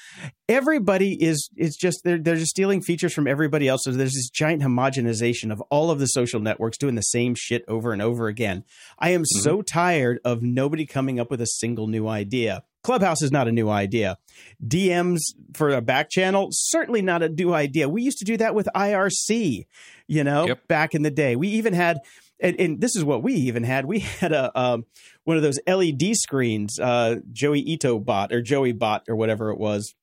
Everybody 0.48 1.22
is 1.22 1.48
is 1.56 1.76
just 1.76 2.02
they're 2.04 2.18
they're 2.18 2.36
just 2.36 2.50
stealing 2.50 2.82
features 2.82 3.12
from 3.12 3.26
everybody 3.26 3.68
else. 3.68 3.82
So 3.84 3.92
there's 3.92 4.14
this 4.14 4.30
giant 4.30 4.62
homogenization 4.62 5.52
of 5.52 5.60
all 5.70 5.90
of 5.90 5.98
the 5.98 6.06
social 6.06 6.40
networks 6.40 6.78
doing 6.78 6.94
the 6.94 7.02
same 7.02 7.34
shit 7.34 7.64
over 7.68 7.92
and 7.92 8.02
over 8.02 8.28
again. 8.28 8.64
I 8.98 9.10
am 9.10 9.22
mm-hmm. 9.22 9.40
so 9.40 9.62
tired 9.62 10.20
of 10.24 10.42
nobody 10.42 10.86
coming 10.86 11.20
up 11.20 11.30
with 11.30 11.40
a 11.40 11.46
single 11.46 11.86
new 11.86 12.08
idea. 12.08 12.64
Clubhouse 12.82 13.22
is 13.22 13.30
not 13.30 13.46
a 13.46 13.52
new 13.52 13.68
idea. 13.68 14.18
DMs 14.66 15.20
for 15.54 15.70
a 15.70 15.80
back 15.80 16.10
channel, 16.10 16.48
certainly 16.50 17.00
not 17.00 17.22
a 17.22 17.28
new 17.28 17.54
idea. 17.54 17.88
We 17.88 18.02
used 18.02 18.18
to 18.18 18.24
do 18.24 18.36
that 18.38 18.56
with 18.56 18.68
IRC, 18.74 19.66
you 20.08 20.24
know, 20.24 20.46
yep. 20.46 20.66
back 20.66 20.94
in 20.94 21.02
the 21.02 21.10
day. 21.10 21.36
We 21.36 21.48
even 21.48 21.74
had 21.74 21.98
and, 22.40 22.58
and, 22.58 22.80
this 22.80 22.96
is 22.96 23.04
what 23.04 23.22
we 23.22 23.34
even 23.34 23.62
had. 23.62 23.86
We 23.86 23.98
had 24.20 24.32
a 24.32 24.58
um, 24.58 24.84
one 25.24 25.36
of 25.36 25.42
those 25.42 25.58
LED 25.66 26.16
screens, 26.16 26.78
uh, 26.78 27.16
Joi 27.32 27.56
Ito 27.56 27.98
bot 27.98 28.32
or 28.32 28.42
Joey 28.42 28.72
bot 28.72 29.04
or 29.08 29.16
whatever 29.16 29.50
it 29.50 29.58
was, 29.58 29.94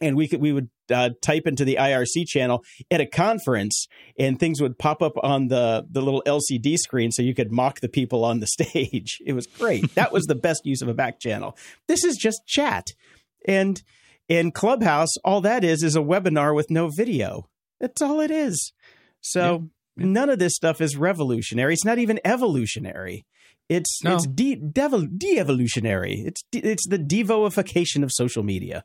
and 0.00 0.16
we 0.16 0.28
could 0.28 0.40
we 0.40 0.52
would 0.52 0.68
uh, 0.90 1.10
type 1.22 1.46
into 1.46 1.64
the 1.64 1.76
IRC 1.76 2.26
channel 2.26 2.64
at 2.90 3.00
a 3.00 3.06
conference, 3.06 3.86
and 4.18 4.38
things 4.38 4.60
would 4.60 4.78
pop 4.78 5.02
up 5.02 5.14
on 5.22 5.48
the 5.48 5.86
the 5.90 6.02
little 6.02 6.22
LCD 6.26 6.76
screen, 6.76 7.10
so 7.10 7.22
you 7.22 7.34
could 7.34 7.52
mock 7.52 7.80
the 7.80 7.88
people 7.88 8.24
on 8.24 8.40
the 8.40 8.46
stage. 8.58 9.18
It 9.24 9.32
was 9.32 9.46
great. 9.46 9.94
that 9.94 10.12
was 10.12 10.24
the 10.24 10.34
best 10.34 10.62
use 10.64 10.82
of 10.82 10.88
a 10.88 10.94
back 10.94 11.20
channel. 11.20 11.56
This 11.88 12.04
is 12.04 12.16
just 12.16 12.46
chat, 12.46 12.88
and 13.46 13.82
in 14.28 14.52
Clubhouse, 14.52 15.16
all 15.24 15.40
that 15.40 15.64
is 15.64 15.82
is 15.82 15.96
a 15.96 16.00
webinar 16.00 16.54
with 16.54 16.70
no 16.70 16.88
video. 16.88 17.48
That's 17.80 18.02
all 18.02 18.20
it 18.20 18.30
is. 18.30 18.72
So 19.22 19.70
none 19.96 20.30
of 20.30 20.38
this 20.38 20.54
stuff 20.54 20.80
is 20.80 20.96
revolutionary. 20.96 21.74
It's 21.74 21.84
not 21.84 21.98
even 21.98 22.20
evolutionary. 22.24 23.24
It's 23.68 24.02
no. 24.02 24.16
it's 24.16 24.26
de, 24.26 24.56
de-evolutionary. 24.56 26.24
It's 26.26 26.42
de, 26.50 26.58
it's 26.58 26.88
the 26.88 26.98
devoification 26.98 28.02
of 28.02 28.10
social 28.12 28.42
media. 28.42 28.84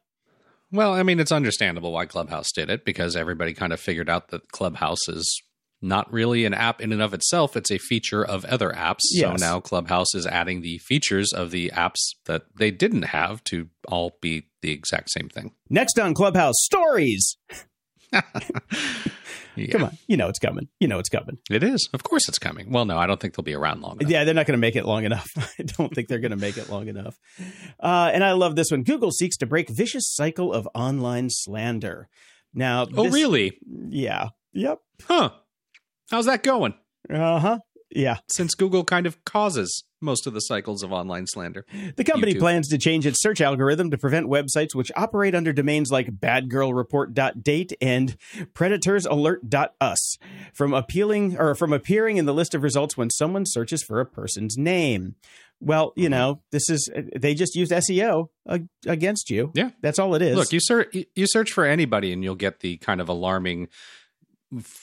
Well, 0.71 0.93
I 0.93 1.03
mean, 1.03 1.19
it's 1.19 1.31
understandable 1.31 1.91
why 1.91 2.05
Clubhouse 2.05 2.51
did 2.51 2.69
it 2.69 2.85
because 2.85 3.15
everybody 3.15 3.53
kind 3.53 3.74
of 3.74 3.79
figured 3.79 4.09
out 4.09 4.29
that 4.29 4.51
Clubhouse 4.51 5.07
is 5.07 5.41
not 5.81 6.12
really 6.12 6.45
an 6.45 6.53
app 6.53 6.81
in 6.81 6.91
and 6.91 7.01
of 7.01 7.13
itself. 7.13 7.55
It's 7.55 7.71
a 7.71 7.77
feature 7.77 8.25
of 8.25 8.45
other 8.45 8.71
apps. 8.71 9.01
Yes. 9.12 9.39
So 9.39 9.45
now 9.45 9.59
Clubhouse 9.59 10.13
is 10.15 10.25
adding 10.25 10.62
the 10.62 10.79
features 10.79 11.31
of 11.33 11.51
the 11.51 11.71
apps 11.75 12.00
that 12.25 12.43
they 12.55 12.71
didn't 12.71 13.03
have 13.03 13.43
to 13.45 13.69
all 13.88 14.17
be 14.21 14.47
the 14.62 14.71
exact 14.71 15.12
same 15.12 15.29
thing. 15.29 15.53
Next 15.69 15.97
on 16.00 16.13
Clubhouse, 16.13 16.55
stories. 16.57 17.38
Yeah. 19.55 19.67
Come 19.71 19.83
on, 19.83 19.97
you 20.07 20.17
know 20.17 20.27
it's 20.29 20.39
coming. 20.39 20.67
You 20.79 20.88
know 20.88 21.00
it's 21.00 21.09
coming. 21.09 21.38
It 21.50 21.63
is. 21.63 21.88
Of 21.93 22.03
course 22.03 22.27
it's 22.29 22.39
coming. 22.39 22.71
Well, 22.71 22.85
no, 22.85 22.97
I 22.97 23.07
don't 23.07 23.19
think 23.19 23.35
they'll 23.35 23.43
be 23.43 23.53
around 23.55 23.81
long 23.81 23.97
enough. 24.00 24.12
Yeah, 24.12 24.24
they're 24.24 24.33
not 24.33 24.45
going 24.45 24.57
to 24.57 24.62
make 24.62 24.75
it 24.75 24.85
long 24.85 25.03
enough. 25.05 25.29
I 25.59 25.63
don't 25.63 25.93
think 25.93 26.07
they're 26.07 26.19
going 26.19 26.31
to 26.31 26.38
make 26.38 26.57
it 26.57 26.69
long 26.69 26.88
enough. 26.88 27.17
Uh, 27.79 28.12
and 28.13 28.24
I 28.24 28.33
love 28.33 28.55
this 28.55 28.71
one. 28.71 28.83
Google 28.83 29.12
seeks 29.12 29.38
to 29.38 29.45
break 29.45 29.69
vicious 29.69 30.13
cycle 30.13 30.51
of 30.53 30.67
online 30.75 31.27
slander. 31.29 32.07
Now, 32.53 32.88
Oh, 32.95 33.03
this- 33.03 33.13
really? 33.13 33.57
Yeah. 33.89 34.29
Yep. 34.53 34.79
Huh. 35.07 35.29
How's 36.12 36.25
that 36.27 36.43
going? 36.43 36.74
Uh 37.09 37.39
huh. 37.39 37.59
Yeah. 37.95 38.17
Since 38.27 38.53
Google 38.55 38.83
kind 38.83 39.07
of 39.07 39.23
causes 39.25 39.83
most 40.01 40.27
of 40.27 40.33
the 40.33 40.41
cycles 40.41 40.83
of 40.83 40.91
online 40.91 41.25
slander. 41.25 41.65
The 41.95 42.03
company 42.03 42.35
YouTube. 42.35 42.39
plans 42.39 42.67
to 42.67 42.77
change 42.77 43.05
its 43.07 43.19
search 43.21 43.41
algorithm 43.41 43.89
to 43.89 43.97
prevent 43.97 44.27
websites 44.27 44.75
which 44.75 44.91
operate 44.95 45.33
under 45.33 45.51
domains 45.53 45.89
like 45.91 46.11
badgirlreport.date 46.19 47.73
and 47.81 48.15
predatorsalert.us 48.53 50.17
from 50.53 50.73
appealing 50.73 51.37
or 51.39 51.55
from 51.55 51.73
appearing 51.73 52.17
in 52.17 52.25
the 52.25 52.33
list 52.33 52.53
of 52.53 52.63
results 52.63 52.97
when 52.97 53.09
someone 53.09 53.45
searches 53.45 53.83
for 53.83 53.99
a 53.99 54.05
person's 54.05 54.57
name. 54.57 55.15
Well, 55.61 55.93
you 55.95 56.07
Mhm. 56.07 56.11
know, 56.11 56.41
this 56.51 56.69
is 56.69 56.89
they 57.15 57.33
just 57.33 57.55
used 57.55 57.71
SEO 57.71 58.29
against 58.85 59.29
you. 59.29 59.51
Yeah. 59.55 59.71
That's 59.81 59.99
all 59.99 60.13
it 60.15 60.21
is. 60.21 60.35
Look, 60.35 60.51
you 60.51 60.59
search 60.59 60.93
you 61.15 61.25
search 61.27 61.51
for 61.51 61.65
anybody 61.65 62.11
and 62.11 62.23
you'll 62.23 62.35
get 62.35 62.59
the 62.59 62.77
kind 62.77 62.99
of 63.01 63.07
alarming 63.09 63.69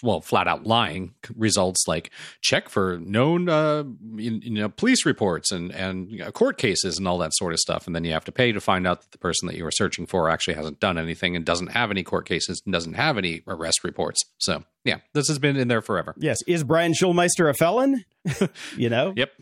well, 0.02 0.20
flat 0.20 0.48
out 0.48 0.64
lying 0.66 1.14
results 1.36 1.86
like 1.86 2.10
check 2.40 2.68
for 2.68 2.98
known 2.98 3.48
uh 3.48 3.84
you, 4.14 4.40
you 4.42 4.50
know 4.50 4.68
police 4.68 5.04
reports 5.06 5.50
and 5.52 5.70
and 5.72 6.10
you 6.10 6.18
know, 6.18 6.30
court 6.30 6.58
cases 6.58 6.98
and 6.98 7.06
all 7.08 7.18
that 7.18 7.34
sort 7.34 7.52
of 7.52 7.58
stuff 7.58 7.86
and 7.86 7.94
then 7.94 8.04
you 8.04 8.12
have 8.12 8.24
to 8.24 8.32
pay 8.32 8.52
to 8.52 8.60
find 8.60 8.86
out 8.86 9.00
that 9.02 9.10
the 9.12 9.18
person 9.18 9.46
that 9.46 9.56
you 9.56 9.64
were 9.64 9.70
searching 9.70 10.06
for 10.06 10.28
actually 10.28 10.54
hasn't 10.54 10.80
done 10.80 10.98
anything 10.98 11.36
and 11.36 11.44
doesn't 11.44 11.68
have 11.68 11.90
any 11.90 12.02
court 12.02 12.26
cases 12.26 12.62
and 12.64 12.72
doesn't 12.72 12.94
have 12.94 13.18
any 13.18 13.42
arrest 13.46 13.84
reports. 13.84 14.22
So, 14.38 14.64
yeah, 14.84 14.98
this 15.12 15.28
has 15.28 15.38
been 15.38 15.56
in 15.56 15.68
there 15.68 15.82
forever. 15.82 16.14
yes, 16.18 16.38
is 16.46 16.64
Brian 16.64 16.92
Schulmeister 16.92 17.48
a 17.48 17.54
felon? 17.54 18.04
you 18.76 18.88
know? 18.88 19.14
Yep. 19.16 19.32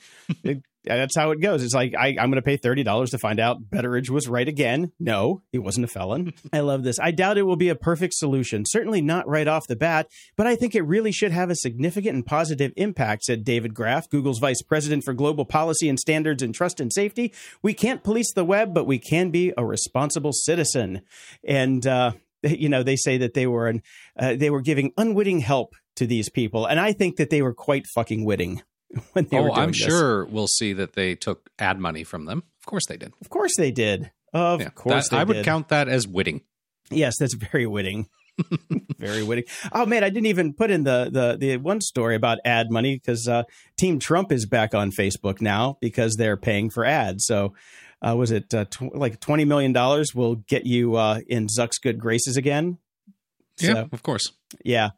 That's 0.84 1.16
how 1.16 1.30
it 1.30 1.40
goes. 1.40 1.62
It's 1.62 1.75
like 1.75 1.94
I, 1.99 2.08
I'm 2.08 2.30
going 2.30 2.34
to 2.34 2.42
pay 2.42 2.56
thirty 2.56 2.82
dollars 2.82 3.10
to 3.10 3.18
find 3.18 3.38
out 3.38 3.70
Betteridge 3.70 4.08
was 4.08 4.28
right 4.28 4.49
again. 4.49 4.92
No, 4.99 5.42
he 5.52 5.58
wasn't 5.58 5.84
a 5.84 5.88
felon. 5.88 6.32
I 6.52 6.60
love 6.60 6.84
this. 6.84 6.99
I 6.99 7.10
doubt 7.10 7.38
it 7.38 7.42
will 7.42 7.56
be 7.56 7.68
a 7.68 7.75
perfect 7.75 8.14
solution. 8.14 8.64
Certainly 8.66 9.02
not 9.02 9.28
right 9.28 9.46
off 9.46 9.66
the 9.66 9.76
bat, 9.76 10.08
but 10.37 10.46
I 10.46 10.56
think 10.56 10.75
it 10.75 10.82
really 10.82 11.12
should 11.12 11.32
have 11.32 11.50
a 11.50 11.56
significant 11.56 12.14
and 12.14 12.26
positive 12.26 12.72
impact," 12.76 13.25
said 13.25 13.44
David 13.44 13.75
Graff, 13.75 14.08
Google's 14.08 14.38
vice 14.38 14.62
president 14.62 15.04
for 15.04 15.12
global 15.12 15.44
policy 15.44 15.88
and 15.88 16.00
standards 16.00 16.42
and 16.42 16.54
trust 16.54 16.80
and 16.80 16.92
safety. 16.92 17.32
We 17.62 17.75
can't 17.75 18.02
police 18.02 18.32
the 18.32 18.44
web, 18.44 18.72
but 18.72 18.87
we 18.87 18.99
can 18.99 19.30
be 19.30 19.52
a 19.56 19.64
responsible 19.64 20.32
citizen. 20.32 21.02
And 21.46 21.87
uh, 21.87 22.12
you 22.42 22.68
know, 22.68 22.82
they 22.82 22.96
say 22.96 23.18
that 23.18 23.34
they 23.34 23.46
were 23.46 23.68
an, 23.68 23.82
uh, 24.18 24.34
they 24.37 24.50
were 24.50 24.62
giving 24.62 24.92
unwitting 24.96 25.40
help 25.40 25.75
to 25.96 26.06
these 26.06 26.30
people, 26.30 26.66
and 26.66 26.80
I 26.80 26.92
think 26.92 27.16
that 27.16 27.30
they 27.30 27.42
were 27.42 27.54
quite 27.54 27.87
fucking 27.87 28.25
witting. 28.25 28.62
When 29.12 29.26
they 29.26 29.38
were 29.38 29.50
Oh, 29.50 29.54
doing 29.54 29.59
I'm 29.59 29.68
this. 29.68 29.76
sure 29.78 30.25
we'll 30.26 30.49
see 30.49 30.73
that 30.75 30.94
they 30.94 31.14
took 31.14 31.50
ad 31.59 31.78
money 31.78 32.04
from 32.04 32.25
them. 32.25 32.42
Of 32.61 32.66
course 32.66 32.87
they 32.87 32.97
did. 32.97 33.12
Of 33.20 33.28
course 33.30 33.56
they 33.56 33.70
did. 33.70 34.11
Of 34.32 34.61
Yeah, 34.61 34.70
course 34.70 35.09
that- 35.11 35.18
I 35.18 35.25
would 35.25 35.35
did. 35.35 35.44
count 35.44 35.68
that 35.68 35.88
as 35.88 36.06
witting. 36.09 36.42
Yes, 36.90 37.14
that's 37.18 37.35
very 37.35 37.66
witting. 37.66 38.09
very 38.99 39.23
witting. 39.23 39.44
Oh 39.73 39.87
man, 39.87 40.02
I 40.02 40.09
didn't 40.09 40.26
even 40.26 40.54
put 40.54 40.70
in 40.70 40.85
the 40.85 41.09
the 41.12 41.37
the 41.38 41.56
one 41.59 41.80
story 41.80 42.16
about 42.16 42.38
ad 42.44 42.70
money 42.70 42.94
because 42.97 43.28
uh, 43.28 43.42
Team 43.76 43.99
Trump 43.99 44.32
is 44.32 44.47
back 44.47 44.75
on 44.75 44.90
Facebook 44.90 45.40
now 45.40 45.76
because 45.80 46.16
they're 46.16 46.37
paying 46.37 46.70
for 46.70 46.85
ads. 46.85 47.26
So. 47.26 47.54
Uh, 48.02 48.16
was 48.16 48.30
it 48.30 48.54
uh, 48.54 48.64
tw- 48.64 48.94
like 48.94 49.20
twenty 49.20 49.44
million 49.44 49.75
dollars 49.75 50.14
will 50.14 50.37
get 50.37 50.64
you 50.64 50.97
uh, 50.97 51.20
in 51.28 51.49
Zuck's 51.49 51.76
good 51.76 51.99
graces 52.00 52.38
again? 52.38 52.78
Yeah, 53.59 53.85
of 53.92 54.02
course. 54.02 54.32
yeah. 54.64 54.92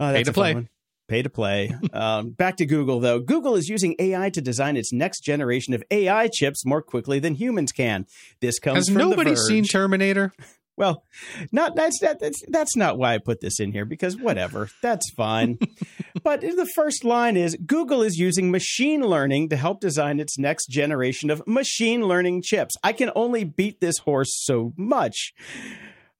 Uh, 0.00 0.08
Pay 0.10 0.24
that's 0.24 0.26
to 0.30 0.32
play. 0.32 0.68
Pay 1.12 1.20
to 1.20 1.28
play. 1.28 1.70
um, 1.92 2.30
back 2.30 2.56
to 2.56 2.64
Google, 2.64 2.98
though. 2.98 3.20
Google 3.20 3.54
is 3.54 3.68
using 3.68 3.94
AI 3.98 4.30
to 4.30 4.40
design 4.40 4.78
its 4.78 4.94
next 4.94 5.20
generation 5.20 5.74
of 5.74 5.82
AI 5.90 6.30
chips 6.32 6.64
more 6.64 6.80
quickly 6.80 7.18
than 7.18 7.34
humans 7.34 7.70
can. 7.70 8.06
This 8.40 8.58
comes 8.58 8.76
Has 8.76 8.86
from 8.86 8.94
The 8.94 9.00
nobody 9.00 9.36
seen 9.36 9.64
Terminator? 9.64 10.32
Well, 10.74 11.04
not 11.52 11.76
that's 11.76 12.00
that, 12.00 12.18
that's 12.18 12.42
that's 12.48 12.76
not 12.76 12.96
why 12.96 13.14
I 13.14 13.18
put 13.18 13.42
this 13.42 13.60
in 13.60 13.72
here 13.72 13.84
because 13.84 14.16
whatever, 14.16 14.70
that's 14.80 15.12
fine. 15.14 15.58
but 16.24 16.40
the 16.40 16.66
first 16.74 17.04
line 17.04 17.36
is 17.36 17.56
Google 17.66 18.00
is 18.00 18.16
using 18.16 18.50
machine 18.50 19.02
learning 19.02 19.50
to 19.50 19.56
help 19.56 19.80
design 19.80 20.18
its 20.18 20.38
next 20.38 20.68
generation 20.70 21.28
of 21.28 21.42
machine 21.46 22.08
learning 22.08 22.40
chips. 22.42 22.74
I 22.82 22.94
can 22.94 23.10
only 23.14 23.44
beat 23.44 23.82
this 23.82 23.98
horse 23.98 24.30
so 24.34 24.72
much. 24.78 25.34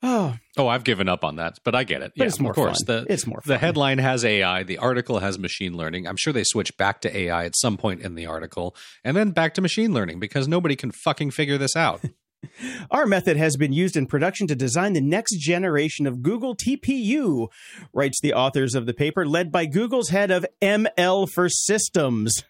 Oh, 0.02 0.34
Oh, 0.58 0.68
I've 0.68 0.84
given 0.84 1.08
up 1.08 1.24
on 1.24 1.36
that, 1.36 1.58
but 1.64 1.74
I 1.74 1.84
get 1.84 2.02
it. 2.02 2.12
but 2.16 2.24
yeah, 2.24 2.28
it's 2.28 2.38
more 2.38 2.50
of 2.50 2.56
course. 2.56 2.84
fun. 2.84 3.04
The 3.06 3.12
it's 3.12 3.26
more 3.26 3.40
the 3.46 3.56
headline 3.56 3.98
has 3.98 4.22
AI, 4.24 4.62
the 4.64 4.76
article 4.78 5.20
has 5.20 5.38
machine 5.38 5.76
learning. 5.76 6.06
I'm 6.06 6.16
sure 6.18 6.32
they 6.32 6.44
switch 6.44 6.76
back 6.76 7.00
to 7.02 7.16
AI 7.16 7.46
at 7.46 7.56
some 7.56 7.76
point 7.78 8.02
in 8.02 8.16
the 8.16 8.26
article, 8.26 8.76
and 9.02 9.16
then 9.16 9.30
back 9.30 9.54
to 9.54 9.62
machine 9.62 9.94
learning 9.94 10.20
because 10.20 10.46
nobody 10.48 10.76
can 10.76 10.90
fucking 10.90 11.30
figure 11.30 11.56
this 11.56 11.74
out. 11.74 12.02
Our 12.90 13.06
method 13.06 13.36
has 13.36 13.56
been 13.56 13.72
used 13.72 13.96
in 13.96 14.06
production 14.06 14.46
to 14.48 14.56
design 14.56 14.92
the 14.94 15.00
next 15.00 15.38
generation 15.38 16.06
of 16.08 16.22
Google 16.22 16.56
TPU, 16.56 17.48
writes 17.94 18.20
the 18.20 18.34
authors 18.34 18.74
of 18.74 18.84
the 18.84 18.92
paper, 18.92 19.24
led 19.24 19.52
by 19.52 19.64
Google's 19.64 20.08
head 20.08 20.30
of 20.32 20.44
ML 20.60 21.28
for 21.30 21.48
Systems. 21.48 22.42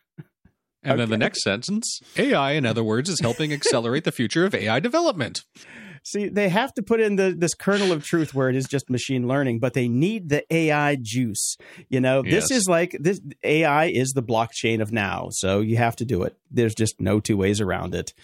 And 0.83 0.99
then 0.99 1.11
the 1.11 1.19
next 1.19 1.43
sentence, 1.45 2.01
AI, 2.17 2.53
in 2.53 2.67
other 2.67 2.83
words, 2.83 3.09
is 3.09 3.21
helping 3.21 3.53
accelerate 3.53 4.03
the 4.05 4.11
future 4.11 4.45
of 4.45 4.55
AI 4.55 4.81
development. 4.81 5.43
See, 6.05 6.29
they 6.29 6.49
have 6.49 6.75
to 6.75 6.83
put 6.83 7.01
in 7.01 7.17
the 7.17 7.35
this 7.37 7.55
kernel 7.55 7.93
of 7.93 8.05
truth 8.05 8.35
where 8.35 8.49
it 8.49 8.57
is 8.57 8.67
just 8.67 8.91
machine 8.91 9.29
learning, 9.29 9.61
but 9.61 9.73
they 9.75 9.89
need 9.89 10.29
the 10.29 10.45
AI 10.53 10.97
juice. 11.01 11.57
You 11.89 12.01
know, 12.01 12.23
this 12.23 12.51
is 12.51 12.67
like 12.69 12.97
this 12.99 13.21
AI 13.45 13.87
is 13.87 14.11
the 14.11 14.23
blockchain 14.23 14.81
of 14.81 14.93
now, 14.93 15.29
so 15.31 15.61
you 15.61 15.77
have 15.77 15.97
to 15.97 16.05
do 16.05 16.25
it. 16.25 16.37
There's 16.51 16.75
just 16.75 17.01
no 17.01 17.21
two 17.21 17.37
ways 17.37 17.61
around 17.61 17.95
it. 17.95 18.15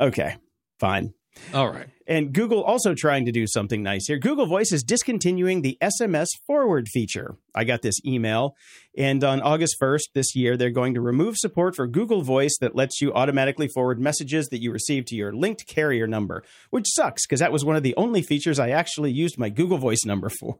Okay, 0.00 0.36
fine. 0.78 1.12
All 1.52 1.68
right. 1.68 1.88
And 2.10 2.32
Google 2.32 2.64
also 2.64 2.92
trying 2.92 3.24
to 3.26 3.32
do 3.32 3.46
something 3.46 3.84
nice 3.84 4.06
here. 4.08 4.18
Google 4.18 4.46
Voice 4.46 4.72
is 4.72 4.82
discontinuing 4.82 5.62
the 5.62 5.78
SMS 5.80 6.26
forward 6.44 6.88
feature. 6.88 7.36
I 7.54 7.62
got 7.62 7.82
this 7.82 8.04
email, 8.04 8.56
and 8.98 9.22
on 9.22 9.40
August 9.40 9.76
1st 9.80 10.08
this 10.12 10.34
year, 10.34 10.56
they're 10.56 10.70
going 10.70 10.94
to 10.94 11.00
remove 11.00 11.36
support 11.36 11.76
for 11.76 11.86
Google 11.86 12.22
Voice 12.22 12.58
that 12.60 12.74
lets 12.74 13.00
you 13.00 13.14
automatically 13.14 13.68
forward 13.68 14.00
messages 14.00 14.48
that 14.48 14.60
you 14.60 14.72
receive 14.72 15.04
to 15.06 15.14
your 15.14 15.32
linked 15.32 15.68
carrier 15.68 16.08
number, 16.08 16.42
which 16.70 16.86
sucks 16.88 17.24
because 17.24 17.38
that 17.38 17.52
was 17.52 17.64
one 17.64 17.76
of 17.76 17.84
the 17.84 17.94
only 17.96 18.22
features 18.22 18.58
I 18.58 18.70
actually 18.70 19.12
used 19.12 19.38
my 19.38 19.48
Google 19.48 19.78
Voice 19.78 20.04
number 20.04 20.30
for. 20.40 20.58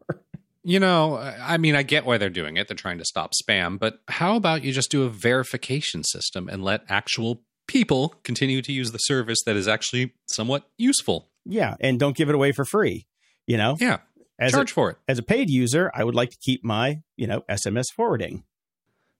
You 0.62 0.78
know, 0.78 1.16
I 1.16 1.56
mean, 1.56 1.74
I 1.74 1.82
get 1.82 2.06
why 2.06 2.18
they're 2.18 2.30
doing 2.30 2.58
it. 2.58 2.68
They're 2.68 2.76
trying 2.76 2.98
to 2.98 3.04
stop 3.04 3.32
spam, 3.32 3.76
but 3.76 4.00
how 4.06 4.36
about 4.36 4.62
you 4.62 4.72
just 4.72 4.92
do 4.92 5.02
a 5.02 5.08
verification 5.08 6.04
system 6.04 6.48
and 6.48 6.62
let 6.62 6.82
actual 6.88 7.42
people 7.66 8.14
continue 8.22 8.62
to 8.62 8.72
use 8.72 8.92
the 8.92 8.98
service 8.98 9.38
that 9.46 9.56
is 9.56 9.66
actually 9.66 10.14
somewhat 10.26 10.68
useful? 10.78 11.29
Yeah, 11.44 11.74
and 11.80 11.98
don't 11.98 12.16
give 12.16 12.28
it 12.28 12.34
away 12.34 12.52
for 12.52 12.64
free. 12.64 13.06
You 13.46 13.56
know, 13.56 13.76
Yeah, 13.80 13.98
as 14.38 14.52
charge 14.52 14.70
a, 14.70 14.74
for 14.74 14.90
it. 14.90 14.96
as 15.08 15.18
a 15.18 15.22
paid 15.22 15.50
user, 15.50 15.90
I 15.94 16.04
would 16.04 16.14
like 16.14 16.30
to 16.30 16.38
keep 16.40 16.64
my 16.64 17.00
you 17.16 17.26
know 17.26 17.42
SMS 17.48 17.86
forwarding. 17.94 18.44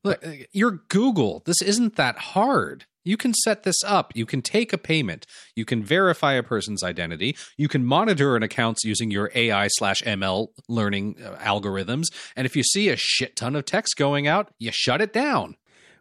Look, 0.05 0.25
uh, 0.27 0.31
you're 0.53 0.81
Google. 0.89 1.43
This 1.45 1.61
isn't 1.63 1.97
that 1.97 2.17
hard. 2.19 2.87
You 3.03 3.17
can 3.17 3.33
set 3.33 3.63
this 3.63 3.83
up. 3.83 4.13
You 4.15 4.27
can 4.27 4.43
take 4.43 4.73
a 4.73 4.79
payment. 4.79 5.27
You 5.57 5.65
can 5.65 5.83
verify 5.83 6.35
a 6.35 6.43
person's 6.43 6.83
identity. 6.83 7.35
You 7.57 7.67
can 7.67 7.85
monitor 7.85 8.37
an 8.37 8.43
account 8.43 8.79
using 8.85 9.11
your 9.11 9.31
AI 9.35 9.69
slash 9.69 10.03
ML 10.03 10.49
learning 10.69 11.17
uh, 11.25 11.37
algorithms. 11.37 12.05
And 12.37 12.45
if 12.47 12.55
you 12.57 12.63
see 12.63 12.89
a 12.91 12.97
shit 12.97 13.37
ton 13.37 13.57
of 13.57 13.65
text 13.65 13.97
going 13.97 14.27
out, 14.27 14.53
you 14.59 14.71
shut 14.73 15.01
it 15.01 15.13
down. 15.15 15.57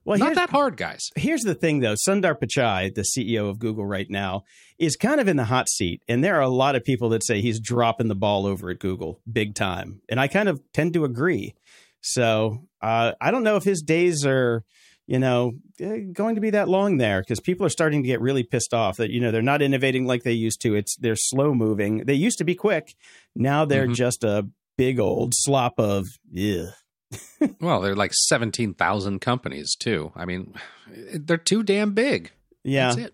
Well, 0.09 0.17
Not 0.17 0.33
that 0.35 0.49
hard, 0.49 0.75
guys. 0.75 1.09
here's 1.15 1.41
the 1.43 1.53
thing 1.53 1.81
though. 1.81 1.93
Sundar 1.93 2.35
pichai 2.35 2.93
the 2.95 3.03
ceo 3.03 3.47
of 3.47 3.59
google 3.59 3.85
right 3.85 4.09
now 4.09 4.41
is 4.79 4.95
kind 4.95 5.21
of 5.21 5.27
in 5.27 5.37
the 5.37 5.45
hot 5.45 5.69
seat 5.69 6.01
and 6.07 6.23
there 6.23 6.35
are 6.37 6.41
a 6.41 6.49
lot 6.49 6.75
of 6.75 6.83
people 6.83 7.09
that 7.09 7.23
say 7.23 7.41
he's 7.41 7.59
dropping 7.59 8.07
the 8.07 8.15
ball 8.15 8.47
over 8.47 8.71
at 8.71 8.79
google 8.79 9.19
big 9.31 9.53
time 9.53 10.01
and 10.09 10.19
i 10.19 10.27
kind 10.27 10.49
of 10.49 10.59
tend 10.73 10.93
to 10.95 11.05
agree. 11.05 11.53
So 12.01 12.63
uh, 12.81 13.11
i 13.21 13.29
don't 13.29 13.43
know 13.43 13.55
if 13.55 13.63
his 13.63 13.81
days 13.83 14.25
are 14.25 14.63
you 15.05 15.19
know 15.19 15.51
eh, 15.79 15.99
going 16.11 16.33
to 16.35 16.41
be 16.41 16.49
that 16.51 16.69
long 16.69 16.97
there 16.97 17.21
because 17.21 17.39
people 17.39 17.65
are 17.65 17.69
starting 17.69 18.01
to 18.01 18.07
get 18.07 18.19
really 18.21 18.43
pissed 18.43 18.73
off 18.73 18.97
that 18.97 19.11
you 19.11 19.19
know 19.21 19.29
they're 19.31 19.41
not 19.43 19.61
innovating 19.61 20.05
like 20.07 20.23
they 20.23 20.31
used 20.33 20.61
to. 20.61 20.73
It's 20.75 20.95
they're 20.97 21.15
slow 21.15 21.53
moving. 21.53 22.05
They 22.05 22.13
used 22.15 22.37
to 22.39 22.43
be 22.43 22.55
quick. 22.55 22.95
Now 23.35 23.63
they're 23.65 23.87
Mhm. 23.87 23.95
just 23.95 24.23
a 24.23 24.47
big 24.77 24.99
old 24.99 25.33
slop 25.35 25.79
of 25.79 26.07
yeah 26.31 26.67
Well, 27.61 27.81
they're 27.81 27.95
like 27.95 28.13
17,000 28.13 29.19
companies, 29.19 29.75
too. 29.75 30.11
I 30.15 30.25
mean, 30.25 30.53
they're 31.13 31.37
too 31.37 31.63
damn 31.63 31.93
big. 31.93 32.31
yeah 32.63 32.89
That's 32.93 33.07
it. 33.09 33.13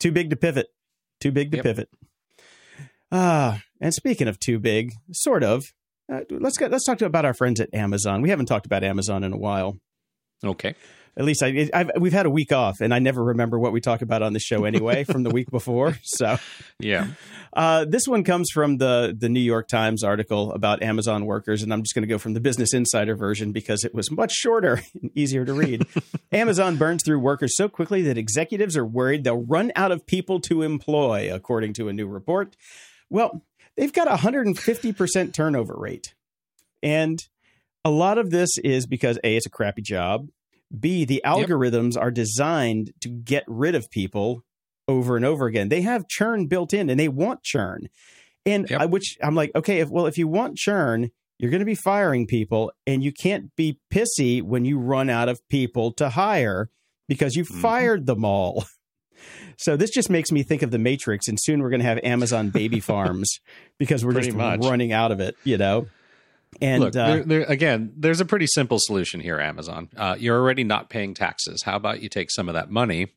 too 0.00 0.12
big 0.12 0.30
to 0.30 0.36
pivot. 0.36 0.68
Too 1.20 1.32
big 1.32 1.50
to 1.52 1.58
Yep. 1.58 1.64
pivot. 1.64 1.88
Ah, 3.10 3.62
and 3.80 3.92
speaking 3.92 4.26
of 4.28 4.38
too 4.40 4.58
big, 4.58 4.92
sort 5.12 5.44
of. 5.44 5.62
Uh, 6.12 6.20
let's 6.30 6.58
get, 6.58 6.70
let's 6.70 6.84
talk 6.84 7.00
about 7.02 7.24
our 7.24 7.34
friends 7.34 7.60
at 7.60 7.72
Amazon. 7.74 8.22
We 8.22 8.30
haven't 8.30 8.46
talked 8.46 8.66
about 8.66 8.82
Amazon 8.82 9.22
in 9.22 9.32
a 9.32 9.36
while. 9.38 9.78
Okay. 10.44 10.74
At 11.16 11.24
least 11.24 11.42
I, 11.42 11.68
I've, 11.74 11.90
we've 12.00 12.12
had 12.12 12.24
a 12.24 12.30
week 12.30 12.52
off, 12.52 12.80
and 12.80 12.94
I 12.94 12.98
never 12.98 13.22
remember 13.22 13.58
what 13.58 13.72
we 13.72 13.82
talk 13.82 14.00
about 14.00 14.22
on 14.22 14.32
the 14.32 14.38
show 14.38 14.64
anyway 14.64 15.04
from 15.04 15.22
the 15.22 15.30
week 15.30 15.50
before. 15.50 15.98
So, 16.04 16.38
Yeah. 16.78 17.08
Uh, 17.52 17.84
this 17.84 18.06
one 18.06 18.24
comes 18.24 18.50
from 18.50 18.78
the 18.78 19.14
the 19.16 19.28
New 19.28 19.40
York 19.40 19.68
Times 19.68 20.02
article 20.02 20.52
about 20.52 20.82
Amazon 20.82 21.26
workers, 21.26 21.62
and 21.62 21.72
I'm 21.72 21.82
just 21.82 21.94
going 21.94 22.02
to 22.02 22.08
go 22.08 22.18
from 22.18 22.32
the 22.32 22.40
Business 22.40 22.72
Insider 22.72 23.14
version 23.14 23.52
because 23.52 23.84
it 23.84 23.94
was 23.94 24.10
much 24.10 24.32
shorter 24.32 24.82
and 25.00 25.10
easier 25.14 25.44
to 25.44 25.52
read. 25.52 25.86
Amazon 26.32 26.76
burns 26.76 27.02
through 27.04 27.18
workers 27.20 27.56
so 27.56 27.68
quickly 27.68 28.02
that 28.02 28.16
executives 28.16 28.76
are 28.76 28.86
worried 28.86 29.24
they'll 29.24 29.44
run 29.44 29.70
out 29.76 29.92
of 29.92 30.06
people 30.06 30.40
to 30.40 30.62
employ, 30.62 31.30
according 31.32 31.74
to 31.74 31.88
a 31.88 31.92
new 31.92 32.06
report. 32.06 32.56
Well, 33.10 33.42
they've 33.76 33.92
got 33.92 34.08
a 34.08 34.16
150% 34.16 35.34
turnover 35.34 35.74
rate. 35.76 36.14
And 36.82 37.18
a 37.84 37.90
lot 37.90 38.18
of 38.18 38.30
this 38.30 38.50
is 38.64 38.86
because 38.86 39.18
A, 39.24 39.36
it's 39.36 39.46
a 39.46 39.50
crappy 39.50 39.82
job. 39.82 40.28
B, 40.78 41.04
the 41.04 41.22
algorithms 41.24 41.94
yep. 41.94 42.02
are 42.02 42.10
designed 42.10 42.92
to 43.00 43.08
get 43.08 43.44
rid 43.46 43.74
of 43.74 43.90
people 43.90 44.44
over 44.88 45.16
and 45.16 45.24
over 45.24 45.46
again. 45.46 45.68
They 45.68 45.82
have 45.82 46.08
churn 46.08 46.46
built 46.46 46.72
in 46.72 46.90
and 46.90 46.98
they 46.98 47.08
want 47.08 47.42
churn. 47.42 47.88
And 48.44 48.68
yep. 48.68 48.80
I, 48.80 48.86
which 48.86 49.16
I'm 49.22 49.34
like, 49.34 49.52
okay, 49.54 49.80
if 49.80 49.88
well, 49.88 50.06
if 50.06 50.18
you 50.18 50.26
want 50.26 50.56
churn, 50.56 51.10
you're 51.38 51.50
going 51.50 51.60
to 51.60 51.66
be 51.66 51.74
firing 51.74 52.26
people 52.26 52.72
and 52.86 53.02
you 53.02 53.12
can't 53.12 53.54
be 53.56 53.78
pissy 53.92 54.42
when 54.42 54.64
you 54.64 54.78
run 54.78 55.10
out 55.10 55.28
of 55.28 55.46
people 55.48 55.92
to 55.92 56.10
hire 56.10 56.70
because 57.08 57.36
you 57.36 57.44
mm-hmm. 57.44 57.60
fired 57.60 58.06
them 58.06 58.24
all. 58.24 58.64
So 59.58 59.76
this 59.76 59.90
just 59.90 60.10
makes 60.10 60.32
me 60.32 60.42
think 60.42 60.62
of 60.62 60.72
the 60.72 60.78
Matrix, 60.78 61.28
and 61.28 61.38
soon 61.40 61.62
we're 61.62 61.70
going 61.70 61.82
to 61.82 61.86
have 61.86 62.00
Amazon 62.02 62.50
baby 62.50 62.80
farms 62.90 63.38
because 63.78 64.04
we're 64.04 64.20
just 64.20 64.32
much. 64.32 64.64
running 64.64 64.92
out 64.92 65.12
of 65.12 65.20
it, 65.20 65.36
you 65.44 65.56
know. 65.56 65.86
And 66.60 66.82
Look, 66.82 66.96
uh, 66.96 67.06
there, 67.06 67.24
there, 67.24 67.42
again, 67.44 67.92
there's 67.96 68.20
a 68.20 68.24
pretty 68.24 68.46
simple 68.46 68.78
solution 68.78 69.20
here, 69.20 69.40
Amazon. 69.40 69.88
Uh, 69.96 70.16
you're 70.18 70.38
already 70.38 70.64
not 70.64 70.90
paying 70.90 71.14
taxes. 71.14 71.62
How 71.64 71.76
about 71.76 72.02
you 72.02 72.08
take 72.08 72.30
some 72.30 72.48
of 72.48 72.54
that 72.54 72.70
money 72.70 73.08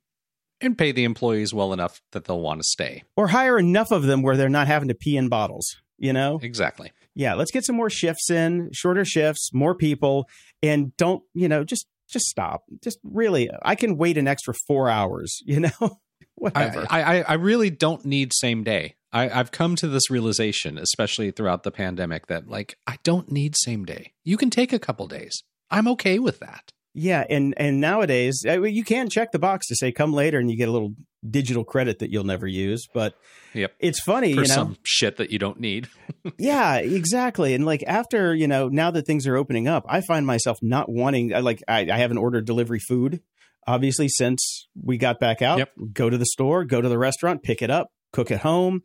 and 0.61 0.77
pay 0.77 0.91
the 0.91 1.03
employees 1.03 1.53
well 1.53 1.73
enough 1.73 2.01
that 2.11 2.25
they'll 2.25 2.41
want 2.41 2.61
to 2.61 2.63
stay, 2.67 3.03
or 3.15 3.27
hire 3.27 3.57
enough 3.57 3.91
of 3.91 4.03
them 4.03 4.21
where 4.21 4.37
they're 4.37 4.49
not 4.49 4.67
having 4.67 4.87
to 4.87 4.95
pee 4.95 5.17
in 5.17 5.29
bottles. 5.29 5.75
You 5.97 6.13
know, 6.13 6.39
exactly. 6.41 6.91
Yeah, 7.13 7.35
let's 7.35 7.51
get 7.51 7.65
some 7.65 7.75
more 7.75 7.89
shifts 7.89 8.29
in, 8.29 8.69
shorter 8.73 9.05
shifts, 9.05 9.51
more 9.53 9.75
people, 9.75 10.27
and 10.61 10.95
don't 10.97 11.23
you 11.33 11.47
know 11.47 11.63
just 11.63 11.87
just 12.09 12.25
stop. 12.25 12.63
Just 12.83 12.99
really, 13.03 13.49
I 13.61 13.75
can 13.75 13.97
wait 13.97 14.17
an 14.17 14.27
extra 14.27 14.53
four 14.67 14.89
hours. 14.89 15.41
You 15.45 15.61
know, 15.61 15.99
whatever. 16.35 16.85
I, 16.89 17.19
I 17.19 17.21
I 17.21 17.33
really 17.33 17.69
don't 17.69 18.05
need 18.05 18.33
same 18.33 18.63
day. 18.63 18.95
I, 19.15 19.29
I've 19.39 19.51
come 19.51 19.77
to 19.77 19.87
this 19.87 20.11
realization, 20.11 20.77
especially 20.77 21.31
throughout 21.31 21.63
the 21.63 21.71
pandemic, 21.71 22.27
that 22.27 22.49
like 22.49 22.77
I 22.85 22.97
don't 23.03 23.31
need 23.31 23.55
same 23.55 23.85
day. 23.85 24.11
You 24.25 24.35
can 24.35 24.49
take 24.49 24.73
a 24.73 24.79
couple 24.79 25.07
days. 25.07 25.41
I'm 25.71 25.87
okay 25.89 26.19
with 26.19 26.39
that. 26.39 26.69
Yeah, 26.93 27.23
and 27.29 27.53
and 27.57 27.79
nowadays 27.79 28.41
you 28.45 28.83
can 28.83 29.09
check 29.09 29.31
the 29.31 29.39
box 29.39 29.67
to 29.67 29.75
say 29.75 29.93
come 29.93 30.11
later, 30.11 30.37
and 30.37 30.51
you 30.51 30.57
get 30.57 30.67
a 30.67 30.71
little 30.71 30.95
digital 31.27 31.63
credit 31.63 31.99
that 31.99 32.11
you'll 32.11 32.25
never 32.25 32.45
use. 32.45 32.87
But 32.93 33.15
yep. 33.53 33.73
it's 33.79 34.01
funny, 34.01 34.33
For 34.33 34.41
you 34.41 34.47
know, 34.47 34.53
some 34.53 34.77
shit 34.83 35.15
that 35.17 35.31
you 35.31 35.39
don't 35.39 35.61
need. 35.61 35.87
yeah, 36.37 36.75
exactly. 36.75 37.53
And 37.53 37.65
like 37.65 37.83
after 37.87 38.35
you 38.35 38.47
know, 38.47 38.67
now 38.67 38.91
that 38.91 39.05
things 39.05 39.27
are 39.27 39.37
opening 39.37 39.67
up, 39.67 39.85
I 39.87 40.01
find 40.01 40.27
myself 40.27 40.57
not 40.61 40.89
wanting. 40.89 41.29
Like 41.29 41.63
I, 41.69 41.89
I 41.89 41.97
haven't 41.97 42.17
ordered 42.17 42.45
delivery 42.45 42.79
food, 42.79 43.21
obviously, 43.65 44.09
since 44.09 44.67
we 44.81 44.97
got 44.97 45.21
back 45.21 45.41
out. 45.41 45.59
Yep. 45.59 45.69
Go 45.93 46.09
to 46.09 46.17
the 46.17 46.25
store, 46.25 46.65
go 46.65 46.81
to 46.81 46.89
the 46.89 46.97
restaurant, 46.97 47.43
pick 47.43 47.61
it 47.61 47.69
up, 47.69 47.89
cook 48.15 48.31
at 48.31 48.41
home, 48.41 48.81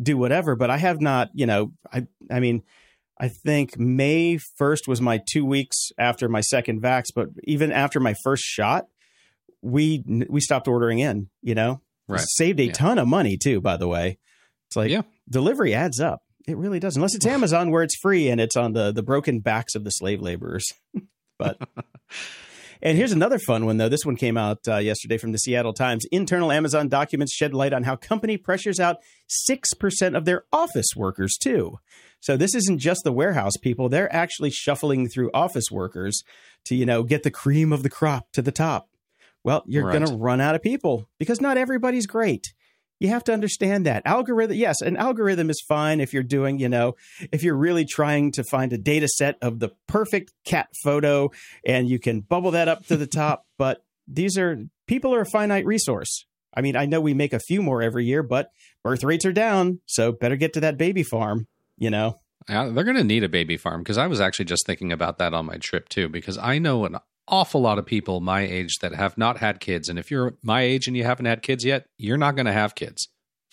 do 0.00 0.16
whatever. 0.16 0.56
But 0.56 0.70
I 0.70 0.76
have 0.76 1.00
not, 1.00 1.30
you 1.34 1.46
know, 1.46 1.72
I 1.92 2.06
I 2.30 2.40
mean. 2.40 2.62
I 3.16 3.28
think 3.28 3.78
May 3.78 4.40
1st 4.60 4.88
was 4.88 5.00
my 5.00 5.20
two 5.30 5.44
weeks 5.44 5.92
after 5.96 6.28
my 6.28 6.40
second 6.40 6.82
vax, 6.82 7.04
but 7.14 7.28
even 7.44 7.70
after 7.70 8.00
my 8.00 8.12
first 8.24 8.42
shot, 8.42 8.86
we 9.62 10.02
we 10.28 10.40
stopped 10.40 10.66
ordering 10.66 10.98
in, 10.98 11.28
you 11.40 11.54
know? 11.54 11.80
Right. 12.06 12.20
Saved 12.20 12.60
a 12.60 12.64
yeah. 12.64 12.72
ton 12.72 12.98
of 12.98 13.08
money 13.08 13.36
too, 13.36 13.60
by 13.60 13.76
the 13.76 13.88
way. 13.88 14.18
It's 14.66 14.76
like 14.76 14.90
yeah. 14.90 15.02
delivery 15.28 15.74
adds 15.74 16.00
up. 16.00 16.22
It 16.46 16.56
really 16.58 16.78
does. 16.78 16.96
Unless 16.96 17.14
it's 17.14 17.26
Amazon 17.26 17.70
where 17.70 17.82
it's 17.82 17.96
free 17.96 18.28
and 18.28 18.40
it's 18.40 18.56
on 18.56 18.72
the 18.72 18.92
the 18.92 19.02
broken 19.02 19.40
backs 19.40 19.74
of 19.74 19.84
the 19.84 19.90
slave 19.90 20.20
laborers. 20.20 20.72
but 21.38 21.58
And 22.84 22.98
here's 22.98 23.12
another 23.12 23.38
fun 23.38 23.64
one, 23.64 23.78
though. 23.78 23.88
This 23.88 24.04
one 24.04 24.14
came 24.14 24.36
out 24.36 24.58
uh, 24.68 24.76
yesterday 24.76 25.16
from 25.16 25.32
the 25.32 25.38
Seattle 25.38 25.72
Times. 25.72 26.04
Internal 26.12 26.52
Amazon 26.52 26.88
documents 26.88 27.32
shed 27.34 27.54
light 27.54 27.72
on 27.72 27.84
how 27.84 27.96
company 27.96 28.36
pressures 28.36 28.78
out 28.78 28.98
6% 29.48 30.14
of 30.14 30.26
their 30.26 30.44
office 30.52 30.88
workers, 30.94 31.38
too. 31.42 31.78
So 32.20 32.36
this 32.36 32.54
isn't 32.54 32.80
just 32.80 33.00
the 33.02 33.12
warehouse 33.12 33.56
people. 33.62 33.88
They're 33.88 34.14
actually 34.14 34.50
shuffling 34.50 35.08
through 35.08 35.30
office 35.32 35.70
workers 35.72 36.22
to, 36.66 36.74
you 36.74 36.84
know, 36.84 37.02
get 37.02 37.22
the 37.22 37.30
cream 37.30 37.72
of 37.72 37.82
the 37.82 37.90
crop 37.90 38.30
to 38.32 38.42
the 38.42 38.52
top. 38.52 38.90
Well, 39.42 39.62
you're 39.66 39.86
right. 39.86 39.98
going 39.98 40.06
to 40.06 40.16
run 40.16 40.42
out 40.42 40.54
of 40.54 40.62
people 40.62 41.08
because 41.18 41.40
not 41.40 41.56
everybody's 41.56 42.06
great. 42.06 42.52
You 43.00 43.08
have 43.08 43.24
to 43.24 43.32
understand 43.32 43.86
that. 43.86 44.02
Algorithm, 44.06 44.56
yes, 44.56 44.80
an 44.80 44.96
algorithm 44.96 45.50
is 45.50 45.60
fine 45.60 46.00
if 46.00 46.12
you're 46.12 46.22
doing, 46.22 46.58
you 46.58 46.68
know, 46.68 46.94
if 47.32 47.42
you're 47.42 47.56
really 47.56 47.84
trying 47.84 48.32
to 48.32 48.44
find 48.44 48.72
a 48.72 48.78
data 48.78 49.08
set 49.08 49.36
of 49.42 49.58
the 49.58 49.70
perfect 49.88 50.32
cat 50.44 50.68
photo 50.82 51.30
and 51.66 51.88
you 51.88 51.98
can 51.98 52.20
bubble 52.20 52.52
that 52.52 52.68
up 52.68 52.86
to 52.86 52.96
the 52.96 53.06
top. 53.14 53.44
But 53.58 53.84
these 54.06 54.38
are 54.38 54.58
people 54.86 55.14
are 55.14 55.22
a 55.22 55.26
finite 55.26 55.66
resource. 55.66 56.24
I 56.56 56.60
mean, 56.60 56.76
I 56.76 56.86
know 56.86 57.00
we 57.00 57.14
make 57.14 57.32
a 57.32 57.40
few 57.40 57.62
more 57.62 57.82
every 57.82 58.04
year, 58.04 58.22
but 58.22 58.48
birth 58.84 59.02
rates 59.02 59.24
are 59.24 59.32
down. 59.32 59.80
So 59.86 60.12
better 60.12 60.36
get 60.36 60.52
to 60.52 60.60
that 60.60 60.78
baby 60.78 61.02
farm, 61.02 61.48
you 61.76 61.90
know? 61.90 62.20
Yeah, 62.48 62.68
they're 62.68 62.84
going 62.84 62.96
to 62.96 63.04
need 63.04 63.24
a 63.24 63.28
baby 63.28 63.56
farm 63.56 63.82
because 63.82 63.98
I 63.98 64.06
was 64.06 64.20
actually 64.20 64.44
just 64.44 64.66
thinking 64.66 64.92
about 64.92 65.18
that 65.18 65.34
on 65.34 65.46
my 65.46 65.56
trip 65.56 65.88
too, 65.88 66.08
because 66.08 66.38
I 66.38 66.58
know 66.58 66.84
an 66.84 66.96
awful 67.28 67.60
lot 67.60 67.78
of 67.78 67.86
people 67.86 68.20
my 68.20 68.42
age 68.42 68.78
that 68.80 68.94
have 68.94 69.16
not 69.16 69.38
had 69.38 69.60
kids. 69.60 69.88
And 69.88 69.98
if 69.98 70.10
you're 70.10 70.34
my 70.42 70.62
age 70.62 70.86
and 70.86 70.96
you 70.96 71.04
haven't 71.04 71.26
had 71.26 71.42
kids 71.42 71.64
yet, 71.64 71.86
you're 71.96 72.18
not 72.18 72.36
going 72.36 72.46
to 72.46 72.52
have 72.52 72.74
kids. 72.74 73.08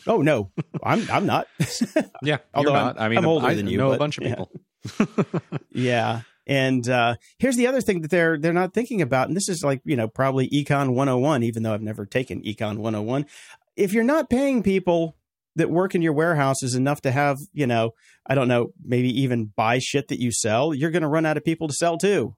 Oh 0.07 0.21
no, 0.21 0.51
I'm 0.83 1.09
I'm 1.11 1.25
not. 1.25 1.47
yeah, 2.23 2.37
although 2.53 2.73
not. 2.73 2.99
I 2.99 3.07
mean, 3.07 3.19
I'm 3.19 3.25
older 3.25 3.47
I 3.47 3.53
than 3.53 3.67
you. 3.67 3.77
Know 3.77 3.89
but, 3.89 3.95
a 3.95 3.99
bunch 3.99 4.17
of 4.17 4.23
people. 4.23 4.51
Yeah. 4.97 5.05
yeah. 5.71 6.21
And 6.47 6.89
uh, 6.89 7.15
here's 7.37 7.55
the 7.55 7.67
other 7.67 7.81
thing 7.81 8.01
that 8.01 8.09
they're 8.09 8.37
they're 8.37 8.51
not 8.51 8.73
thinking 8.73 9.01
about, 9.01 9.27
and 9.27 9.37
this 9.37 9.47
is 9.47 9.63
like 9.63 9.81
you 9.85 9.95
know 9.95 10.07
probably 10.07 10.49
Econ 10.49 10.95
101, 10.95 11.43
even 11.43 11.61
though 11.63 11.73
I've 11.73 11.83
never 11.83 12.05
taken 12.05 12.41
Econ 12.41 12.77
101. 12.77 13.27
If 13.75 13.93
you're 13.93 14.03
not 14.03 14.29
paying 14.29 14.63
people 14.63 15.15
that 15.55 15.69
work 15.69 15.93
in 15.93 16.01
your 16.01 16.13
warehouses 16.13 16.73
enough 16.73 17.01
to 17.01 17.11
have 17.11 17.37
you 17.53 17.67
know 17.67 17.91
I 18.25 18.33
don't 18.33 18.47
know 18.47 18.73
maybe 18.83 19.21
even 19.21 19.51
buy 19.55 19.77
shit 19.77 20.07
that 20.07 20.19
you 20.19 20.31
sell, 20.31 20.73
you're 20.73 20.91
going 20.91 21.03
to 21.03 21.07
run 21.07 21.27
out 21.27 21.37
of 21.37 21.45
people 21.45 21.67
to 21.67 21.73
sell 21.75 21.99
too 21.99 22.35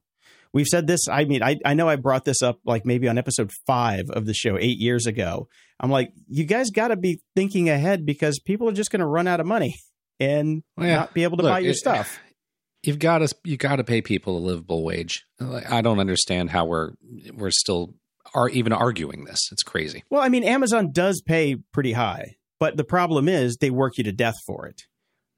we've 0.54 0.68
said 0.68 0.88
this. 0.88 1.08
I 1.10 1.26
mean, 1.26 1.44
I, 1.44 1.58
I 1.66 1.74
know 1.74 1.90
I 1.90 1.96
brought 1.96 2.26
this 2.26 2.42
up 2.42 2.60
like 2.66 2.86
maybe 2.86 3.08
on 3.08 3.18
episode 3.18 3.52
five 3.66 4.10
of 4.10 4.26
the 4.26 4.34
show 4.34 4.58
eight 4.58 4.78
years 4.78 5.06
ago. 5.06 5.48
I'm 5.80 5.90
like, 5.90 6.14
you 6.28 6.46
guys 6.46 6.70
got 6.70 6.90
to 6.90 6.96
be 6.96 7.22
thinking 7.36 7.70
ahead 7.70 8.06
because 8.06 8.40
people 8.40 8.70
are 8.70 8.74
just 8.74 8.92
going 8.92 9.02
to 9.02 9.08
run 9.08 9.28
out 9.28 9.40
of 9.40 9.46
money 9.46 9.76
and 10.20 10.64
well, 10.78 10.88
yeah. 10.88 10.96
not 10.96 11.14
be 11.14 11.24
able 11.24 11.38
to 11.38 11.44
Look, 11.44 11.52
buy 11.52 11.60
your 11.60 11.72
it, 11.72 11.78
stuff. 11.78 12.20
You've 12.84 13.00
got 13.00 13.20
to 13.20 13.34
you 13.46 13.56
got 13.56 13.78
to 13.78 13.86
pay 13.86 14.02
people 14.02 14.38
a 14.38 14.40
livable 14.40 14.84
wage. 14.84 15.24
I 15.40 15.82
don't 15.82 16.00
understand 16.00 16.50
how 16.50 16.66
we're 16.66 16.92
we're 17.34 17.50
still 17.50 17.94
are 18.36 18.50
even 18.50 18.74
arguing 18.74 19.24
this. 19.24 19.48
It's 19.54 19.64
crazy. 19.64 20.04
Well, 20.10 20.22
I 20.22 20.28
mean, 20.28 20.44
Amazon 20.44 20.92
does 20.92 21.22
pay 21.22 21.56
pretty 21.72 21.94
high, 21.94 22.36
but 22.60 22.76
the 22.76 22.84
problem 22.84 23.30
is 23.30 23.56
they 23.56 23.70
work 23.70 23.98
you 23.98 24.04
to 24.04 24.12
death 24.12 24.36
for 24.46 24.66
it. 24.68 24.82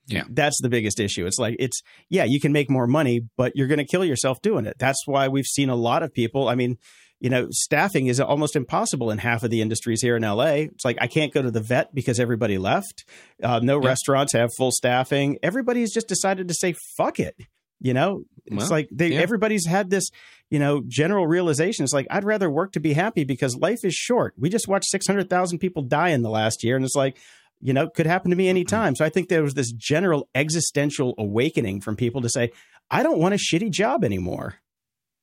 Yeah. 0.07 0.23
That's 0.29 0.61
the 0.61 0.69
biggest 0.69 0.99
issue. 0.99 1.25
It's 1.25 1.39
like, 1.39 1.55
it's, 1.59 1.81
yeah, 2.09 2.23
you 2.25 2.39
can 2.39 2.51
make 2.51 2.69
more 2.69 2.87
money, 2.87 3.21
but 3.37 3.53
you're 3.55 3.67
going 3.67 3.79
to 3.79 3.85
kill 3.85 4.05
yourself 4.05 4.41
doing 4.41 4.65
it. 4.65 4.77
That's 4.77 5.01
why 5.05 5.27
we've 5.27 5.45
seen 5.45 5.69
a 5.69 5.75
lot 5.75 6.03
of 6.03 6.13
people. 6.13 6.47
I 6.47 6.55
mean, 6.55 6.77
you 7.19 7.29
know, 7.29 7.47
staffing 7.49 8.07
is 8.07 8.19
almost 8.19 8.55
impossible 8.55 9.09
in 9.09 9.17
half 9.19 9.43
of 9.43 9.49
the 9.49 9.61
industries 9.61 10.01
here 10.01 10.15
in 10.15 10.23
LA. 10.23 10.67
It's 10.69 10.85
like 10.85 10.97
I 10.99 11.07
can't 11.07 11.33
go 11.33 11.41
to 11.41 11.49
the 11.49 11.61
vet 11.61 11.95
because 11.95 12.19
everybody 12.19 12.57
left. 12.57 13.05
Uh, 13.41 13.59
no 13.63 13.81
yeah. 13.81 13.87
restaurants 13.87 14.33
have 14.33 14.51
full 14.57 14.71
staffing. 14.71 15.39
Everybody's 15.41 15.93
just 15.93 16.07
decided 16.07 16.47
to 16.49 16.53
say 16.53 16.75
fuck 16.97 17.19
it. 17.19 17.35
You 17.79 17.93
know, 17.93 18.23
it's 18.45 18.55
well, 18.55 18.69
like 18.69 18.89
they 18.91 19.09
yeah. 19.09 19.19
everybody's 19.19 19.65
had 19.65 19.89
this, 19.89 20.09
you 20.49 20.59
know, 20.59 20.81
general 20.87 21.27
realization. 21.27 21.83
It's 21.83 21.93
like 21.93 22.07
I'd 22.09 22.23
rather 22.23 22.49
work 22.49 22.71
to 22.73 22.79
be 22.79 22.93
happy 22.93 23.23
because 23.23 23.55
life 23.55 23.83
is 23.83 23.93
short. 23.93 24.33
We 24.37 24.49
just 24.49 24.67
watched 24.67 24.89
six 24.89 25.07
hundred 25.07 25.29
thousand 25.29 25.59
people 25.59 25.83
die 25.83 26.09
in 26.09 26.21
the 26.21 26.29
last 26.29 26.63
year, 26.63 26.75
and 26.75 26.85
it's 26.85 26.95
like 26.95 27.17
you 27.61 27.73
know, 27.73 27.89
could 27.89 28.05
happen 28.05 28.31
to 28.31 28.37
me 28.37 28.45
mm-hmm. 28.45 28.51
anytime. 28.51 28.95
So 28.95 29.05
I 29.05 29.09
think 29.09 29.29
there 29.29 29.43
was 29.43 29.53
this 29.53 29.71
general 29.71 30.29
existential 30.35 31.13
awakening 31.17 31.81
from 31.81 31.95
people 31.95 32.21
to 32.21 32.29
say, 32.29 32.51
I 32.91 33.03
don't 33.03 33.19
want 33.19 33.33
a 33.33 33.37
shitty 33.37 33.71
job 33.71 34.03
anymore. 34.03 34.55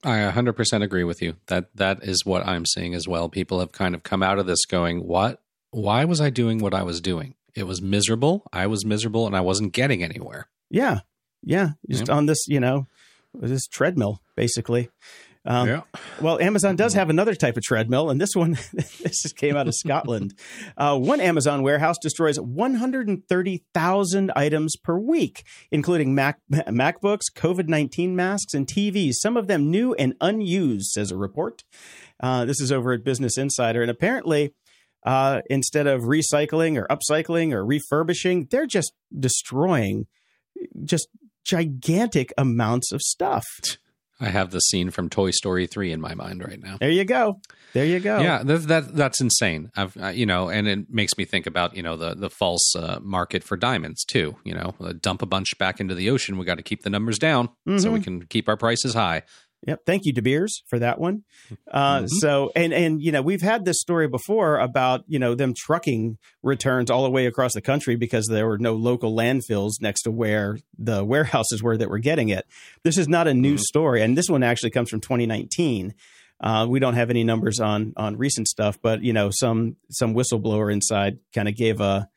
I 0.05 0.19
100% 0.19 0.83
agree 0.83 1.05
with 1.05 1.23
you. 1.23 1.37
That 1.47 1.67
that 1.77 2.03
is 2.03 2.27
what 2.27 2.47
I'm 2.47 2.67
seeing 2.67 2.95
as 2.95 3.07
well. 3.07 3.29
People 3.29 3.61
have 3.61 3.71
kind 3.71 3.95
of 3.95 4.03
come 4.03 4.23
out 4.23 4.41
of 4.41 4.47
this 4.47 4.67
going, 4.67 5.07
"What? 5.07 5.41
Why 5.71 6.05
was 6.05 6.21
I 6.21 6.29
doing 6.29 6.59
what 6.59 6.75
I 6.75 6.83
was 6.83 7.01
doing? 7.01 7.37
It 7.55 7.69
was 7.69 7.81
miserable. 7.81 8.43
I 8.53 8.67
was 8.67 8.85
miserable 8.85 9.29
and 9.29 9.37
I 9.37 9.41
wasn't 9.41 9.73
getting 9.73 10.03
anywhere." 10.03 10.49
Yeah. 10.71 11.01
Yeah, 11.45 11.71
just 11.89 12.09
yeah. 12.09 12.15
on 12.15 12.27
this, 12.27 12.47
you 12.49 12.61
know, 12.61 12.87
this 13.35 13.67
treadmill 13.67 14.23
basically. 14.37 14.91
Um, 15.45 15.69
yeah. 15.69 15.81
Well, 16.21 16.39
Amazon 16.41 16.77
does 16.77 16.95
have 16.95 17.11
another 17.11 17.35
type 17.35 17.57
of 17.57 17.65
treadmill, 17.65 18.11
and 18.11 18.21
this 18.21 18.35
one 18.37 18.53
this 18.73 19.23
just 19.23 19.37
came 19.37 19.57
out 19.57 19.67
of 19.67 19.75
Scotland. 19.75 20.35
Uh, 20.77 20.97
one 20.99 21.21
Amazon 21.21 21.63
warehouse 21.63 21.97
destroys 22.01 22.39
130,000 22.39 24.33
items 24.37 24.77
per 24.77 24.99
week, 24.99 25.45
including 25.71 26.15
Mac 26.15 26.39
MacBooks, 26.53 27.33
COVID 27.35 27.69
19 27.69 28.15
masks, 28.15 28.55
and 28.55 28.67
TVs. 28.67 29.15
Some 29.15 29.37
of 29.37 29.49
them 29.49 29.71
new 29.71 29.95
and 29.95 30.15
unused, 30.21 30.93
says 30.93 31.11
a 31.11 31.17
report. 31.17 31.65
Uh, 32.21 32.45
this 32.45 32.61
is 32.61 32.71
over 32.71 32.93
at 32.93 33.03
Business 33.05 33.37
Insider, 33.37 33.83
and 33.83 33.91
apparently. 33.91 34.55
uh, 35.05 35.41
instead 35.51 35.87
of 35.87 36.03
recycling 36.03 36.77
or 36.81 36.87
upcycling 36.87 37.53
or 37.53 37.65
refurbishing, 37.65 38.47
they're 38.51 38.67
just 38.67 38.93
destroying 39.19 40.07
just 40.85 41.09
gigantic 41.45 42.33
amounts 42.39 42.93
of 42.93 43.01
stuff. 43.03 43.45
I 44.23 44.29
have 44.29 44.51
the 44.51 44.61
scene 44.61 44.91
from 44.91 45.09
Toy 45.09 45.31
Story 45.33 45.67
3 45.67 45.93
in 45.93 46.01
my 46.01 46.15
mind 46.15 46.43
right 46.45 46.61
now. 46.63 46.77
There 46.81 46.91
you 46.91 47.05
go. 47.05 47.41
There 47.73 47.85
you 47.85 48.01
go. 48.01 48.21
Yeah, 48.21 48.43
that, 48.43 48.69
that 48.69 48.95
that's 48.95 49.21
insane. 49.21 49.71
I've 49.77 49.97
uh, 49.97 50.09
you 50.09 50.27
know, 50.27 50.49
and 50.49 50.69
it 50.69 50.91
makes 50.91 51.17
me 51.17 51.25
think 51.25 51.47
about 51.47 51.75
you 51.77 51.83
know 51.83 51.97
the 51.97 52.15
the 52.15 52.29
false 52.31 52.75
uh, 52.77 52.99
market 53.03 53.43
for 53.43 53.57
diamonds 53.57 54.05
too. 54.05 54.37
You 54.45 54.55
know, 54.55 54.75
uh, 54.81 54.93
dump 55.01 55.23
a 55.23 55.27
bunch 55.27 55.57
back 55.59 55.81
into 55.81 55.95
the 55.95 56.11
ocean. 56.11 56.37
We 56.39 56.45
got 56.45 56.57
to 56.57 56.63
keep 56.63 56.83
the 56.83 56.91
numbers 56.91 57.19
down 57.19 57.49
so 57.79 57.91
we 57.91 58.01
can 58.01 58.27
keep 58.27 58.49
our 58.49 58.57
prices 58.57 58.95
high. 58.95 59.23
Yep. 59.67 59.81
Thank 59.87 60.05
you, 60.07 60.13
De 60.13 60.21
Beers, 60.21 60.63
for 60.69 60.79
that 60.81 60.99
one. 60.99 61.23
Uh, 61.71 62.01
Mhm. 62.01 62.09
So, 62.09 62.51
and 62.57 62.73
and 62.75 63.01
you 63.01 63.13
know, 63.13 63.23
we've 63.23 63.43
had 63.43 63.65
this 63.65 63.81
story 63.81 64.09
before 64.09 64.59
about 64.59 65.05
you 65.07 65.19
know 65.21 65.35
them 65.37 65.55
trucking 65.57 66.19
returns 66.43 66.91
all 66.91 67.05
the 67.05 67.11
way 67.11 67.27
across 67.27 67.53
the 67.55 67.61
country 67.61 67.95
because 67.95 68.27
there 68.27 68.47
were 68.49 68.59
no 68.59 68.75
local 68.75 69.15
landfills 69.15 69.73
next 69.81 70.03
to 70.03 70.11
where 70.11 70.59
the 70.77 71.05
warehouses 71.05 71.63
were 71.63 71.77
that 71.77 71.89
were 71.91 72.01
getting 72.01 72.29
it. 72.29 72.45
This 72.83 72.99
is 72.99 73.07
not 73.09 73.29
a 73.29 73.35
new 73.35 73.55
Mhm. 73.55 73.61
story, 73.61 74.03
and 74.03 74.19
this 74.19 74.29
one 74.29 74.43
actually 74.43 74.71
comes 74.71 74.91
from 74.91 75.01
2019. 75.01 75.95
Uh, 76.41 76.67
we 76.69 76.81
don't 76.81 76.95
have 76.95 77.09
any 77.11 77.23
numbers 77.23 77.61
on 77.61 77.93
on 77.97 78.17
recent 78.17 78.49
stuff, 78.49 78.79
but 78.83 79.03
you 79.05 79.13
know, 79.13 79.31
some 79.33 79.77
some 79.91 80.13
whistleblower 80.13 80.73
inside 80.73 81.19
kind 81.33 81.49
of 81.49 81.55
gave 81.57 81.81
a 81.81 82.09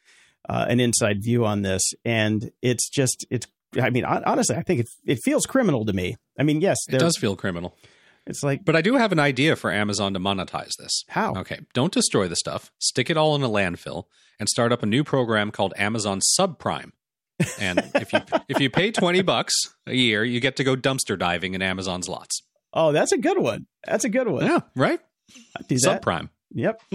uh, 0.49 0.65
an 0.67 0.79
inside 0.79 1.23
view 1.23 1.45
on 1.45 1.61
this, 1.61 1.81
and 2.03 2.51
it's 2.63 2.89
just 2.89 3.25
it's. 3.29 3.45
I 3.81 3.89
mean, 3.89 4.05
honestly, 4.05 4.55
I 4.55 4.61
think 4.63 4.81
it 4.81 4.87
it 5.05 5.19
feels 5.23 5.45
criminal 5.45 5.85
to 5.85 5.93
me. 5.93 6.15
I 6.39 6.43
mean, 6.43 6.61
yes, 6.61 6.77
It 6.89 6.99
does 6.99 7.17
feel 7.17 7.35
criminal. 7.35 7.75
It's 8.27 8.41
like 8.43 8.65
But 8.65 8.75
I 8.75 8.81
do 8.81 8.95
have 8.95 9.11
an 9.11 9.19
idea 9.19 9.55
for 9.55 9.71
Amazon 9.71 10.13
to 10.13 10.19
monetize 10.19 10.71
this. 10.79 11.03
how? 11.09 11.35
Okay, 11.35 11.59
don't 11.73 11.93
destroy 11.93 12.27
the 12.27 12.35
stuff. 12.35 12.71
Stick 12.79 13.09
it 13.09 13.17
all 13.17 13.35
in 13.35 13.43
a 13.43 13.49
landfill 13.49 14.05
and 14.39 14.49
start 14.49 14.71
up 14.71 14.81
a 14.83 14.85
new 14.85 15.03
program 15.03 15.51
called 15.51 15.73
Amazon 15.77 16.19
Subprime. 16.39 16.91
And 17.59 17.79
if 17.95 18.11
you 18.13 18.19
if 18.49 18.59
you 18.59 18.69
pay 18.69 18.91
20 18.91 19.21
bucks 19.21 19.53
a 19.85 19.93
year, 19.93 20.23
you 20.23 20.39
get 20.39 20.55
to 20.55 20.63
go 20.63 20.75
dumpster 20.75 21.17
diving 21.19 21.53
in 21.53 21.61
Amazon's 21.61 22.09
lots. 22.09 22.41
Oh, 22.73 22.91
that's 22.91 23.11
a 23.11 23.17
good 23.17 23.37
one. 23.39 23.67
That's 23.85 24.03
a 24.05 24.09
good 24.09 24.27
one. 24.27 24.45
Yeah, 24.45 24.59
right? 24.75 24.99
Subprime. 25.69 26.29
Yep. 26.51 26.81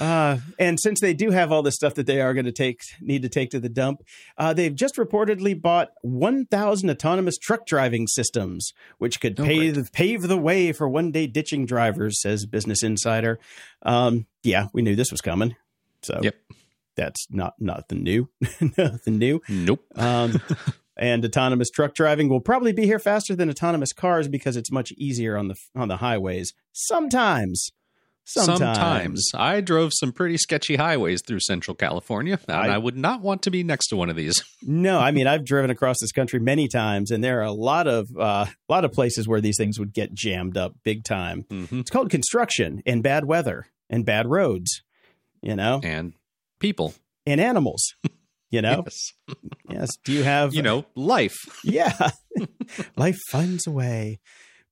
uh, 0.00 0.38
and 0.58 0.80
since 0.80 1.00
they 1.00 1.14
do 1.14 1.30
have 1.30 1.52
all 1.52 1.62
the 1.62 1.70
stuff 1.70 1.94
that 1.94 2.06
they 2.06 2.20
are 2.20 2.34
going 2.34 2.46
to 2.46 2.52
take, 2.52 2.80
need 3.00 3.22
to 3.22 3.28
take 3.28 3.50
to 3.50 3.60
the 3.60 3.68
dump, 3.68 4.02
uh, 4.38 4.52
they've 4.52 4.74
just 4.74 4.96
reportedly 4.96 5.60
bought 5.60 5.90
1,000 6.02 6.90
autonomous 6.90 7.38
truck 7.38 7.66
driving 7.66 8.06
systems, 8.06 8.72
which 8.98 9.20
could 9.20 9.38
Oh, 9.38 9.44
pave 9.44 9.92
pave 9.92 10.22
the 10.22 10.38
way 10.38 10.72
for 10.72 10.88
one 10.88 11.12
day 11.12 11.26
ditching 11.26 11.66
drivers, 11.66 12.20
says 12.20 12.46
Business 12.46 12.82
Insider. 12.82 13.38
Um, 13.82 14.26
yeah, 14.42 14.66
we 14.72 14.82
knew 14.82 14.96
this 14.96 15.10
was 15.12 15.20
coming, 15.20 15.54
so 16.02 16.18
Yep. 16.22 16.34
that's 16.96 17.26
not 17.30 17.54
nothing 17.60 18.02
new, 18.02 18.28
nothing 18.78 19.18
new. 19.18 19.40
Nope. 19.48 19.84
Um, 19.96 20.40
and 20.96 21.24
autonomous 21.24 21.70
truck 21.70 21.94
driving 21.94 22.28
will 22.28 22.40
probably 22.40 22.72
be 22.72 22.84
here 22.86 22.98
faster 22.98 23.34
than 23.34 23.48
autonomous 23.48 23.92
cars 23.92 24.28
because 24.28 24.56
it's 24.56 24.70
much 24.70 24.92
easier 24.92 25.36
on 25.36 25.48
the 25.48 25.56
on 25.74 25.88
the 25.88 25.98
highways. 25.98 26.52
Sometimes, 26.72 27.70
sometimes, 28.32 28.58
Sometimes. 28.76 29.30
I 29.34 29.60
drove 29.60 29.90
some 29.94 30.12
pretty 30.12 30.36
sketchy 30.36 30.76
highways 30.76 31.22
through 31.26 31.40
Central 31.40 31.74
California, 31.74 32.38
and 32.48 32.56
I- 32.56 32.74
I, 32.74 32.78
would 32.78 32.96
not 32.96 33.20
want 33.22 33.42
to 33.42 33.50
be 33.50 33.62
next 33.64 33.88
to 33.88 33.96
one 33.96 34.10
of 34.10 34.16
these. 34.16 34.42
No, 34.62 34.98
I 34.98 35.10
mean 35.10 35.26
I've 35.26 35.44
driven 35.44 35.70
across 35.70 35.96
this 36.00 36.12
country 36.12 36.38
many 36.38 36.68
times, 36.68 37.10
and 37.10 37.24
there 37.24 37.40
are 37.40 37.44
a 37.44 37.52
lot 37.52 37.86
of 37.88 38.06
uh, 38.18 38.46
a 38.46 38.72
lot 38.72 38.84
of 38.84 38.92
places 38.92 39.26
where 39.26 39.40
these 39.40 39.56
things 39.56 39.78
would 39.78 39.92
get 39.94 40.12
jammed 40.14 40.56
up 40.56 40.74
big 40.84 41.02
time. 41.04 41.44
hmm 41.50 41.80
It's 41.80 41.90
called 41.90 42.10
construction 42.10 42.82
and 42.86 43.02
bad 43.02 43.24
weather 43.24 43.66
and 43.88 44.04
bad 44.04 44.26
roads, 44.28 44.82
you 45.42 45.56
know, 45.56 45.80
And 45.82 46.12
people. 46.58 46.94
and 47.26 47.40
animals. 47.40 47.82
You 48.52 48.62
know, 48.62 48.82
Yes. 48.84 49.12
yes. 49.70 49.88
Do 50.04 50.12
you 50.12 50.24
have 50.24 50.52
You 50.54 50.62
know, 50.62 50.84
life. 50.96 51.36
Yeah. 51.62 52.10
Life 52.96 53.16
finds 53.30 53.64
a 53.64 53.70
way. 53.70 54.18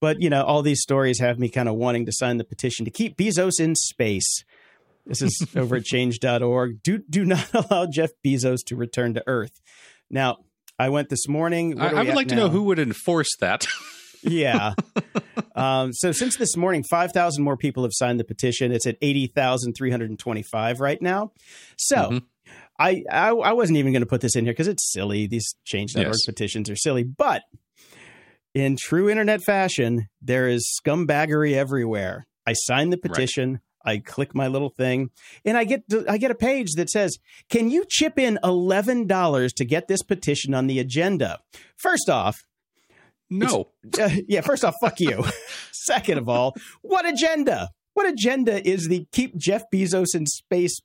But, 0.01 0.21
you 0.23 0.31
know, 0.31 0.45
all 0.45 0.63
these 0.63 0.81
stories 0.83 1.19
have 1.21 1.39
me 1.39 1.49
kind 1.49 1.69
of 1.69 1.75
wanting 1.75 2.07
to 2.07 2.13
sign 2.13 2.37
the 2.37 2.45
petition 2.45 2.85
to 2.85 2.91
keep 2.91 3.17
Bezos 3.17 3.59
in 3.61 3.75
space. 3.75 4.45
This 5.07 5.23
is 5.23 5.47
over 5.57 5.77
at 5.77 5.85
change.org. 5.85 6.83
Do, 6.83 6.99
do 7.11 7.25
not 7.25 7.49
allow 7.55 7.87
Jeff 7.87 8.11
Bezos 8.25 8.59
to 8.67 8.77
return 8.77 9.15
to 9.15 9.23
Earth. 9.27 9.61
Now, 10.11 10.39
I 10.79 10.91
went 10.91 11.09
this 11.09 11.27
morning. 11.27 11.81
I, 11.81 11.89
I 11.89 12.03
would 12.05 12.15
like 12.15 12.29
to 12.29 12.37
know 12.37 12.49
who 12.49 12.63
would 12.65 12.79
enforce 12.79 13.31
that. 13.41 13.67
Yeah. 14.21 14.75
um, 15.55 15.93
so 15.93 16.11
since 16.11 16.37
this 16.39 16.57
morning, 16.57 16.83
5,000 16.91 17.41
more 17.45 17.57
people 17.57 17.85
have 17.85 17.93
signed 17.95 18.19
the 18.19 18.25
petition. 18.25 18.73
It's 18.73 18.85
at 18.85 18.97
80,325 19.01 20.81
right 20.81 21.01
now. 21.01 21.31
So 21.77 21.97
Mhm. 22.11 22.23
I, 22.81 23.05
I 23.11 23.29
I 23.31 23.53
wasn't 23.53 23.79
even 23.79 23.93
going 23.93 24.03
to 24.03 24.07
put 24.09 24.21
this 24.21 24.35
in 24.35 24.45
here 24.45 24.53
because 24.53 24.67
it's 24.67 24.93
silly. 24.93 25.29
These 25.29 25.55
change.org 25.65 26.07
Yes. 26.09 26.25
petitions 26.27 26.69
are 26.69 26.75
silly. 26.75 27.05
But 27.05 27.43
in 28.55 28.77
true 28.81 29.09
internet 29.09 29.43
fashion, 29.43 30.09
there 30.21 30.49
is 30.49 30.67
scumbaggery 30.85 31.55
everywhere. 31.55 32.27
I 32.47 32.53
sign 32.55 32.91
the 32.91 32.97
petition. 32.99 33.61
I 33.85 33.99
click 33.99 34.35
my 34.35 34.49
little 34.49 34.71
thing, 34.71 35.11
and 35.45 35.57
I 35.57 35.65
get 35.65 35.83
I 36.09 36.19
get 36.19 36.31
a 36.31 36.35
page 36.35 36.73
that 36.73 36.91
says, 36.91 37.17
"Can 37.49 37.71
you 37.71 37.85
chip 37.89 38.19
in 38.19 38.39
eleven 38.43 39.07
dollars 39.07 39.53
to 39.55 39.65
get 39.65 39.89
this 39.89 40.03
petition 40.03 40.53
on 40.53 40.67
the 40.67 40.79
agenda?" 40.79 41.39
First 41.77 42.09
off, 42.11 42.37
No. 43.31 43.71
uh, 44.01 44.11
yeah, 44.27 44.41
first 44.41 44.65
off, 44.65 44.75
fuck 44.83 45.01
you. 45.01 45.25
Second 45.73 46.19
of 46.19 46.29
all, 46.29 46.55
what 46.83 47.09
agenda? 47.09 47.69
What 47.95 48.09
agenda 48.09 48.67
is 48.69 48.89
the 48.89 49.07
keep 49.13 49.37
Jeff 49.37 49.63
Bezos 49.73 50.15
in 50.15 50.27
space 50.27 50.79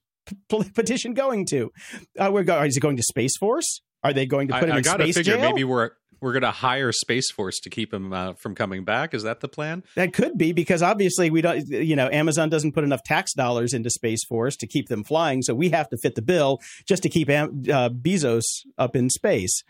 p- 0.49 0.63
petition 0.73 1.13
going 1.13 1.45
to? 1.47 1.71
Uh, 2.17 2.30
we're 2.32 2.43
go- 2.43 2.62
is 2.63 2.78
it 2.78 2.80
going 2.80 2.97
to 2.97 3.04
Space 3.04 3.36
Force? 3.38 3.82
Are 4.04 4.13
they 4.13 4.26
going 4.26 4.47
to 4.49 4.56
I, 4.56 4.60
put 4.60 4.69
him 4.69 4.76
I 4.76 4.78
in 4.80 4.84
gotta 4.84 5.04
space 5.04 5.17
figure 5.17 5.36
jail? 5.38 5.49
maybe 5.49 5.63
we're 5.63 5.91
we're 6.23 6.33
gonna 6.33 6.51
hire 6.51 6.91
Space 6.91 7.29
Force 7.31 7.59
to 7.59 7.69
keep 7.69 7.93
him 7.93 8.12
uh, 8.13 8.33
from 8.33 8.55
coming 8.55 8.83
back. 8.83 9.13
Is 9.13 9.21
that 9.23 9.41
the 9.41 9.47
plan? 9.47 9.83
That 9.95 10.13
could 10.13 10.38
be 10.38 10.53
because 10.53 10.81
obviously 10.81 11.29
we 11.29 11.41
don't, 11.41 11.67
you 11.67 11.95
know, 11.95 12.09
Amazon 12.12 12.49
doesn't 12.49 12.71
put 12.71 12.83
enough 12.83 13.03
tax 13.03 13.33
dollars 13.33 13.73
into 13.73 13.89
Space 13.89 14.23
Force 14.25 14.55
to 14.57 14.67
keep 14.67 14.88
them 14.89 15.03
flying, 15.03 15.41
so 15.43 15.53
we 15.53 15.69
have 15.69 15.89
to 15.89 15.97
fit 15.97 16.15
the 16.15 16.21
bill 16.23 16.59
just 16.88 17.03
to 17.03 17.09
keep 17.09 17.29
Am- 17.29 17.63
uh, 17.69 17.89
Bezos 17.89 18.43
up 18.77 18.95
in 18.95 19.09
space. 19.09 19.63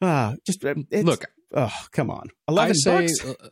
Ah, 0.00 0.34
just 0.46 0.64
uh, 0.64 0.74
it's, 0.90 1.04
Look, 1.04 1.24
Oh, 1.52 1.72
come 1.92 2.10
on, 2.10 2.28
eleven 2.46 2.70
I 2.70 2.74
say, 2.74 3.06
bucks. 3.06 3.24
uh, 3.42 3.48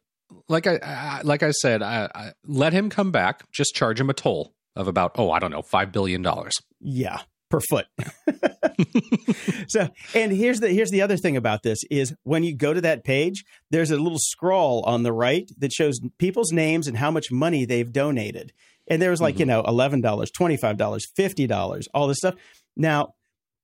like 0.49 0.67
I, 0.67 0.79
I 0.83 1.21
like 1.25 1.43
I 1.43 1.51
said, 1.51 1.83
I, 1.83 2.09
I, 2.15 2.33
let 2.45 2.73
him 2.73 2.91
come 2.91 3.11
back. 3.11 3.51
Just 3.53 3.75
charge 3.75 3.99
him 4.01 4.11
a 4.11 4.15
toll 4.15 4.53
of 4.77 4.87
about 4.87 5.13
oh 5.17 5.31
I 5.31 5.39
don't 5.39 5.51
know 5.51 5.63
five 5.63 5.93
billion 5.93 6.23
dollars. 6.23 6.53
Yeah, 6.81 7.21
per 7.51 7.61
foot. 7.61 7.87
so, 9.69 9.89
and 10.15 10.33
here's 10.33 10.61
the 10.61 10.69
here's 10.69 10.91
the 10.91 11.03
other 11.03 11.17
thing 11.17 11.37
about 11.37 11.63
this 11.63 11.81
is 11.91 12.15
when 12.25 12.45
you 12.45 12.55
go 12.55 12.75
to 12.75 12.81
that 12.81 13.05
page, 13.05 13.45
there's 13.71 13.91
a 13.91 13.97
little 13.97 14.19
scroll 14.19 14.83
on 14.87 15.03
the 15.03 15.13
right 15.13 15.51
that 15.59 15.73
shows 15.73 16.01
people's 16.19 16.53
names 16.53 16.87
and 16.87 16.97
how 16.97 17.11
much 17.11 17.31
money 17.31 17.65
they've 17.65 17.93
donated. 17.93 18.53
And 18.89 19.03
there 19.03 19.11
was 19.11 19.21
like, 19.21 19.39
you 19.39 19.47
mm-hmm. 19.47 19.63
know, 19.63 20.01
$11, 20.01 20.01
$25, 20.01 21.03
$50, 21.19 21.85
all 21.93 22.07
this 22.07 22.19
stuff. 22.19 22.37
Now, 22.77 23.15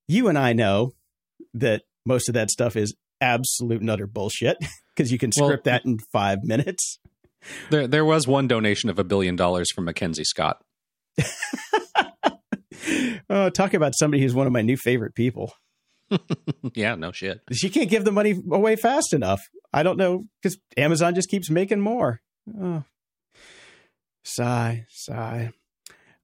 you 0.09 0.29
and 0.29 0.37
I 0.37 0.53
know 0.53 0.95
that 1.55 1.83
most 2.05 2.29
of 2.29 2.35
that 2.35 2.51
stuff 2.51 2.75
is 2.75 2.95
absolute 3.21 3.81
and 3.81 3.91
utter 3.91 4.09
bullshit 4.09 4.57
because 4.97 5.13
you 5.13 5.19
can 5.19 5.31
Well- 5.37 5.49
script 5.49 5.65
that 5.65 5.85
in 5.85 5.99
5 6.13 6.39
minutes. 6.43 6.99
There 7.71 7.89
there 7.89 8.05
was 8.05 8.29
one 8.29 8.47
donation 8.47 8.89
of 8.89 9.01
a 9.01 9.05
billion 9.05 9.35
dollars 9.35 9.69
from 9.73 9.87
Mackenzie 9.87 10.23
Scott. 10.23 10.63
oh, 13.31 13.51
talk 13.51 13.75
about 13.75 13.95
somebody 13.97 14.23
who's 14.23 14.35
one 14.35 14.47
of 14.47 14.53
my 14.53 14.63
new 14.63 14.77
favorite 14.77 15.15
people. 15.15 15.53
yeah, 16.75 16.95
no 16.95 17.13
shit. 17.13 17.41
she 17.53 17.71
can't 17.71 17.91
give 17.91 18.05
the 18.05 18.13
money 18.13 18.35
away 18.51 18.77
fast 18.77 19.13
enough. 19.13 19.41
I 19.73 19.83
don't 19.83 19.97
know 19.97 20.27
because 20.43 20.59
Amazon 20.77 21.15
just 21.15 21.31
keeps 21.31 21.51
making 21.51 21.81
more. 21.81 22.21
Oh. 22.61 22.85
Sigh, 24.25 24.85
sigh. 24.91 25.53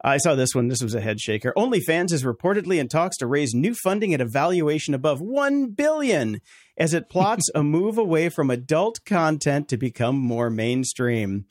I 0.03 0.18
saw 0.18 0.37
this 0.37 0.55
one. 0.55 0.68
This 0.68 0.83
was 0.83 0.94
a 0.94 1.01
head 1.01 1.18
shaker. 1.21 1.53
OnlyFans 1.57 2.12
is 2.12 2.23
reportedly 2.23 2.79
in 2.79 2.88
talks 2.88 3.16
to 3.16 3.27
raise 3.27 3.53
new 3.53 3.75
funding 3.75 4.14
at 4.14 4.21
a 4.21 4.27
valuation 4.27 4.94
above 4.94 5.21
one 5.21 5.71
billion 5.71 6.40
as 6.77 6.94
it 6.94 7.11
plots 7.11 7.49
a 7.55 7.64
move 7.64 7.99
away 7.99 8.29
from 8.29 8.51
adult 8.51 9.05
content 9.05 9.68
to 9.68 9.77
become 9.77 10.16
more 10.16 10.51
mainstream. 10.51 11.47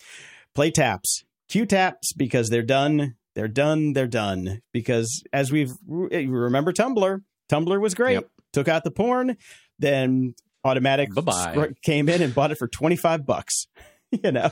Play 0.56 0.72
taps, 0.72 1.24
Q 1.50 1.66
taps, 1.66 2.14
because 2.14 2.50
they're 2.50 2.62
done. 2.62 3.16
They're 3.38 3.48
done. 3.48 3.94
They're 3.94 4.08
done. 4.08 4.64
Because 4.74 5.24
as 5.32 5.52
we've 5.52 5.72
eh, 6.12 6.26
remember 6.28 6.74
Tumblr, 6.74 7.22
Tumblr 7.52 7.80
was 7.80 7.94
great. 7.94 8.14
Yep. 8.14 8.30
Took 8.52 8.68
out 8.68 8.84
the 8.84 8.90
porn, 8.90 9.38
then 9.78 10.34
Automattic 10.66 11.14
Bye-bye. 11.14 11.74
came 11.84 12.10
in 12.10 12.24
and 12.24 12.34
bought 12.34 12.52
it 12.52 12.58
for 12.58 12.68
twenty 12.68 12.96
five 12.96 13.28
bucks. 13.28 13.68
you 14.24 14.32
know, 14.32 14.50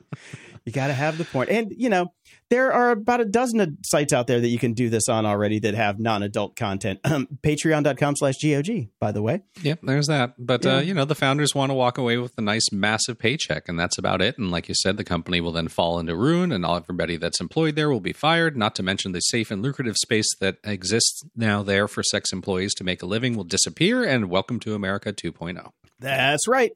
you 0.68 0.72
got 0.74 0.88
to 0.88 0.92
have 0.92 1.16
the 1.16 1.24
point. 1.24 1.48
And, 1.48 1.72
you 1.74 1.88
know, 1.88 2.12
there 2.50 2.72
are 2.72 2.90
about 2.90 3.20
a 3.20 3.24
dozen 3.24 3.78
sites 3.84 4.12
out 4.12 4.26
there 4.26 4.38
that 4.38 4.48
you 4.48 4.58
can 4.58 4.74
do 4.74 4.90
this 4.90 5.08
on 5.08 5.24
already 5.24 5.58
that 5.60 5.74
have 5.74 5.98
non-adult 5.98 6.56
content. 6.56 7.00
Um, 7.04 7.26
Patreon.com 7.42 8.16
slash 8.16 8.34
GOG, 8.42 8.88
by 9.00 9.12
the 9.12 9.22
way. 9.22 9.40
Yep, 9.62 9.80
there's 9.82 10.06
that. 10.08 10.34
But, 10.38 10.64
Yeah. 10.64 10.76
uh, 10.76 10.80
you 10.80 10.92
know, 10.92 11.06
the 11.06 11.14
founders 11.14 11.54
want 11.54 11.70
to 11.70 11.74
walk 11.74 11.96
away 11.96 12.18
with 12.18 12.32
a 12.36 12.42
nice, 12.42 12.70
massive 12.70 13.18
paycheck, 13.18 13.66
and 13.68 13.78
that's 13.80 13.96
about 13.96 14.20
it. 14.20 14.36
And 14.36 14.50
like 14.50 14.68
you 14.68 14.74
said, 14.74 14.98
the 14.98 15.04
company 15.04 15.40
will 15.40 15.52
then 15.52 15.68
fall 15.68 15.98
into 15.98 16.14
ruin, 16.14 16.52
and 16.52 16.66
all 16.66 16.76
everybody 16.76 17.16
that's 17.16 17.40
employed 17.40 17.74
there 17.76 17.90
will 17.90 18.00
be 18.00 18.12
fired, 18.12 18.56
not 18.56 18.74
to 18.76 18.82
mention 18.82 19.12
the 19.12 19.20
safe 19.20 19.50
and 19.50 19.62
lucrative 19.62 19.96
space 19.96 20.28
that 20.40 20.58
exists 20.64 21.24
now 21.34 21.62
there 21.62 21.88
for 21.88 22.02
sex 22.02 22.30
employees 22.32 22.74
to 22.74 22.84
make 22.84 23.02
a 23.02 23.06
living 23.06 23.36
will 23.36 23.44
disappear, 23.44 24.04
and 24.04 24.28
welcome 24.28 24.60
to 24.60 24.74
America 24.74 25.08
oh. 25.10 25.12
2.0. 25.30 25.70
That's 25.98 26.46
right. 26.46 26.72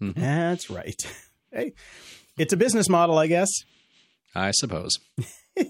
Mhm. 0.00 0.14
That's 0.14 0.70
right. 0.70 0.96
Hey, 1.52 1.72
it's 2.38 2.52
a 2.52 2.56
business 2.56 2.88
model, 2.88 3.18
I 3.18 3.26
guess. 3.26 3.50
I 4.34 4.50
suppose. 4.52 4.98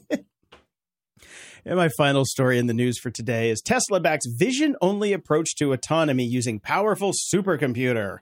And 1.62 1.76
my 1.76 1.90
final 1.90 2.24
story 2.24 2.58
in 2.58 2.68
the 2.68 2.72
news 2.74 2.98
for 2.98 3.10
today 3.10 3.50
is 3.50 3.60
Tesla 3.60 4.00
backs 4.00 4.24
vision 4.26 4.76
only 4.80 5.12
approach 5.12 5.54
to 5.56 5.74
autonomy 5.74 6.24
using 6.24 6.58
powerful 6.58 7.12
supercomputer. 7.12 8.18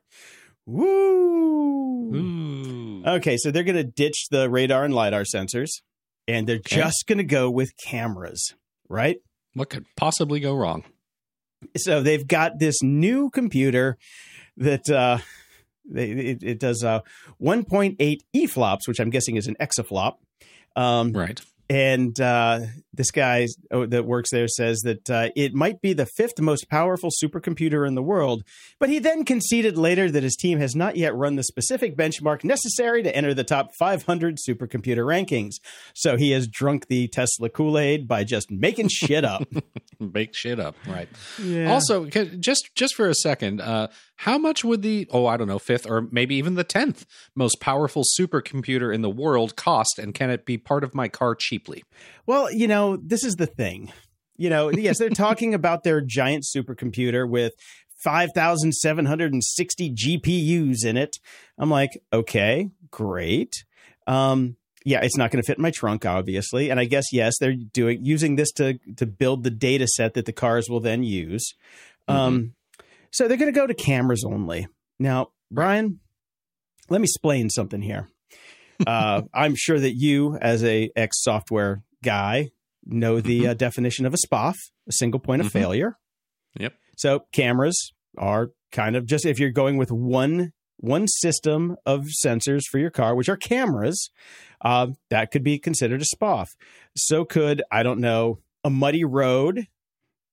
Woo! 0.67 2.15
Ooh. 2.17 3.03
Okay, 3.07 3.37
so 3.37 3.51
they're 3.51 3.63
going 3.63 3.77
to 3.77 3.85
ditch 3.85 4.27
the 4.33 4.51
radar 4.51 4.85
and 4.85 4.93
LiDAR 4.93 5.23
sensors 5.23 5.69
and 6.27 6.49
they're 6.49 6.57
Okay. 6.57 6.77
just 6.77 7.05
going 7.07 7.19
to 7.19 7.25
go 7.25 7.49
with 7.49 7.71
cameras, 7.77 8.55
right? 8.89 9.19
What 9.55 9.71
could 9.71 9.85
possibly 9.97 10.41
go 10.41 10.55
wrong? 10.55 10.83
So 11.77 12.03
they've 12.03 12.27
got 12.27 12.59
this 12.59 12.83
new 12.83 13.31
computer 13.31 13.99
that 14.57 14.91
uh, 14.91 15.19
it, 15.95 16.43
it 16.43 16.59
does 16.61 16.85
uh, 16.85 17.01
1.8 17.43 18.19
EFLOPS, 18.35 18.87
which 18.87 19.01
I'm 19.01 19.11
guessing 19.11 19.37
is 19.37 19.47
an 19.47 19.57
exaflop. 19.61 20.17
Um, 20.77 21.13
Right. 21.13 21.41
and 21.71 22.19
uh, 22.21 22.61
this 22.95 23.11
guy 23.11 23.47
oh, 23.73 23.85
that 23.87 24.05
works 24.07 24.31
there 24.31 24.47
says 24.49 24.79
that 24.85 25.11
uh, 25.11 25.29
it 25.35 25.55
might 25.55 25.81
be 25.81 25.93
the 25.93 26.07
fifth 26.07 26.41
most 26.41 26.69
powerful 26.71 27.11
supercomputer 27.11 27.87
in 27.87 27.95
the 27.95 28.03
world. 28.03 28.43
But 28.79 28.89
he 28.91 28.99
then 29.01 29.25
conceded 29.25 29.77
later 29.77 30.11
that 30.11 30.23
his 30.23 30.37
team 30.37 30.59
has 30.61 30.77
not 30.77 30.97
yet 30.97 31.15
run 31.17 31.35
the 31.37 31.43
specific 31.43 31.97
benchmark 31.97 32.45
necessary 32.45 33.03
to 33.03 33.15
enter 33.15 33.35
the 33.35 33.45
top 33.45 33.71
500 33.79 34.39
supercomputer 34.49 35.05
rankings. 35.05 35.55
So 35.95 36.17
he 36.17 36.31
has 36.31 36.47
drunk 36.47 36.87
the 36.87 37.09
Tesla 37.09 37.49
Kool 37.49 37.77
Aid 37.79 38.07
by 38.07 38.25
just 38.25 38.51
making 38.51 38.89
shit 38.89 39.25
up. 39.25 39.43
Bake 40.13 40.35
shit 40.35 40.61
up. 40.61 40.77
Right. 40.87 41.09
Yeah. 41.43 41.73
Also, 41.73 42.07
just 42.07 42.71
just 42.77 42.95
for 42.95 43.09
a 43.09 43.15
second, 43.15 43.61
uh, 43.61 43.89
how 44.23 44.37
much 44.37 44.65
would 44.65 44.83
the 44.83 45.07
oh 45.13 45.27
I 45.27 45.37
don't 45.37 45.47
know 45.47 45.61
fifth 45.61 45.89
or 45.89 46.09
maybe 46.11 46.35
even 46.35 46.57
the 46.57 46.65
tenth 46.65 47.07
most 47.37 47.61
powerful 47.61 48.03
supercomputer 48.19 48.93
in 48.93 49.01
the 49.01 49.11
world 49.11 49.55
cost, 49.55 49.99
and 49.99 50.13
can 50.13 50.29
it 50.29 50.45
be 50.45 50.59
part 50.59 50.83
of 50.83 50.93
my 50.93 51.09
car 51.09 51.37
cheaply? 51.37 51.85
Well, 52.27 52.53
you 52.53 52.67
know, 52.67 52.97
this 52.97 53.23
is 53.23 53.37
the 53.37 53.47
thing. 53.47 53.93
You 54.37 54.51
know, 54.51 54.71
yes, 54.71 54.99
they're 54.99 55.09
talking 55.15 55.55
about 55.55 55.85
their 55.85 56.01
giant 56.01 56.45
supercomputer 56.45 57.29
with 57.29 57.53
5,760 58.03 59.95
GPUs 59.95 60.85
in 60.85 60.97
it. 60.97 61.17
I'm 61.57 61.71
like, 61.71 61.91
okay, 62.13 62.71
great. 62.91 63.65
Um, 64.09 64.57
yeah, 64.85 65.01
it's 65.03 65.17
not 65.17 65.31
going 65.31 65.43
to 65.43 65.47
fit 65.47 65.59
in 65.59 65.63
my 65.63 65.71
trunk, 65.71 66.05
obviously. 66.07 66.71
And 66.71 66.81
I 66.81 66.87
guess, 66.87 67.13
yes, 67.13 67.35
they're 67.39 67.55
doing 67.55 68.05
using 68.05 68.35
this 68.35 68.51
to 68.53 68.79
to 68.97 69.07
build 69.07 69.45
the 69.45 69.51
data 69.51 69.87
set 69.87 70.15
that 70.15 70.27
the 70.27 70.33
cars 70.33 70.69
will 70.69 70.81
then 70.81 71.05
use. 71.05 71.55
Um, 72.09 72.55
so 73.13 73.27
they're 73.29 73.37
going 73.37 73.53
to 73.53 73.59
go 73.59 73.67
to 73.67 73.75
cameras 73.75 74.25
only. 74.25 74.67
Now, 74.99 75.29
Brian, 75.51 76.01
let 76.91 77.01
me 77.01 77.05
explain 77.05 77.51
something 77.51 77.83
here. 77.83 78.09
Uh, 78.87 79.23
I'm 79.35 79.55
sure 79.57 79.79
that 79.79 79.95
you, 79.95 80.37
as 80.37 80.63
a 80.65 80.91
ex 80.97 81.23
software 81.23 81.83
guy, 82.03 82.51
know 82.85 83.21
the 83.21 83.49
uh, 83.49 83.55
definition 83.55 84.07
of 84.07 84.15
a 84.15 84.17
SPOF, 84.17 84.55
a 84.89 84.93
single 84.93 85.21
point 85.21 85.41
of 85.41 85.49
Mhm. 85.49 85.53
failure. 85.53 85.99
Yep. 86.59 86.75
So 86.97 87.25
cameras 87.33 87.93
are 88.17 88.51
kind 88.73 88.97
of 88.97 89.07
just 89.07 89.25
if 89.27 89.39
you're 89.39 89.51
going 89.51 89.77
with 89.77 89.91
one 89.91 90.53
one 90.81 91.09
system 91.09 91.77
of 91.85 92.05
sensors 92.25 92.63
for 92.71 92.79
your 92.79 92.91
car, 92.91 93.17
which 93.17 93.29
are 93.29 93.37
cameras, 93.37 94.11
uh, 94.65 94.87
that 95.11 95.33
could 95.33 95.43
be 95.43 95.59
considered 95.59 96.01
a 96.01 96.05
SPOF. 96.05 96.47
So 96.97 97.25
could 97.25 97.63
I 97.73 97.83
don't 97.83 97.99
know 98.01 98.39
a 98.63 98.71
muddy 98.71 99.05
road 99.05 99.67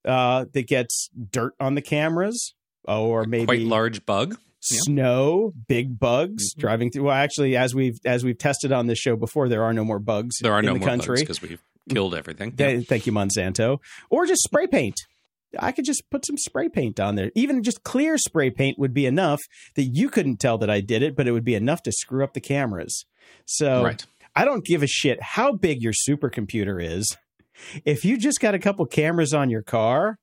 uh, 0.05 0.45
that 0.53 0.67
gets 0.67 1.09
dirt 1.31 1.53
on 1.59 1.73
the 1.73 1.81
cameras, 1.81 2.53
or 2.87 3.25
maybe 3.25 3.45
Quite 3.45 3.61
large 3.61 4.05
bug. 4.05 4.37
Yeah. 4.71 4.79
snow, 4.81 5.53
big 5.67 5.99
bugs 5.99 6.55
Mhm. 6.55 6.59
driving 6.59 6.91
through. 6.91 7.03
Well, 7.03 7.13
actually, 7.13 7.55
as 7.55 7.75
we've 7.75 7.99
as 8.03 8.23
we've 8.23 8.37
tested 8.37 8.71
on 8.71 8.87
this 8.87 8.97
show 8.97 9.15
before, 9.15 9.47
there 9.47 9.63
are 9.63 9.73
no 9.73 9.83
more 9.85 9.99
bugs. 9.99 10.37
There 10.41 10.51
are 10.53 10.59
in 10.59 10.65
no 10.65 10.73
the 10.73 10.79
more 10.79 10.87
country. 10.89 11.17
because 11.19 11.39
we've 11.41 11.61
killed 11.89 12.15
everything. 12.15 12.53
Th- 12.53 12.85
Thank 12.87 13.05
you, 13.05 13.11
Monsanto. 13.13 13.77
Or 14.09 14.25
just 14.25 14.41
spray 14.41 14.65
paint. 14.65 14.95
I 15.59 15.71
could 15.71 15.85
just 15.85 16.03
put 16.09 16.25
some 16.25 16.35
spray 16.37 16.67
paint 16.67 16.99
on 16.99 17.13
there. 17.15 17.31
Even 17.35 17.61
just 17.63 17.83
clear 17.83 18.17
spray 18.17 18.49
paint 18.49 18.79
would 18.79 18.93
be 18.93 19.05
enough 19.05 19.39
that 19.75 19.83
you 19.83 20.09
couldn't 20.09 20.37
tell 20.37 20.57
that 20.57 20.69
I 20.69 20.81
did 20.81 21.03
it, 21.03 21.15
but 21.15 21.27
it 21.27 21.31
would 21.31 21.45
be 21.45 21.53
enough 21.55 21.83
to 21.83 21.91
screw 21.91 22.23
up 22.23 22.33
the 22.33 22.41
cameras. 22.41 23.05
So 23.45 23.83
Right. 23.83 24.03
I 24.35 24.43
don't 24.45 24.65
give 24.65 24.81
a 24.83 24.87
shit 24.87 25.21
how 25.21 25.53
big 25.53 25.81
your 25.81 25.93
supercomputer 25.93 26.83
is. 26.83 27.15
If 27.85 28.03
you 28.03 28.17
just 28.17 28.41
got 28.41 28.53
a 28.55 28.59
couple 28.59 28.85
cameras 28.87 29.33
on 29.33 29.49
your 29.51 29.61
car, 29.61 30.17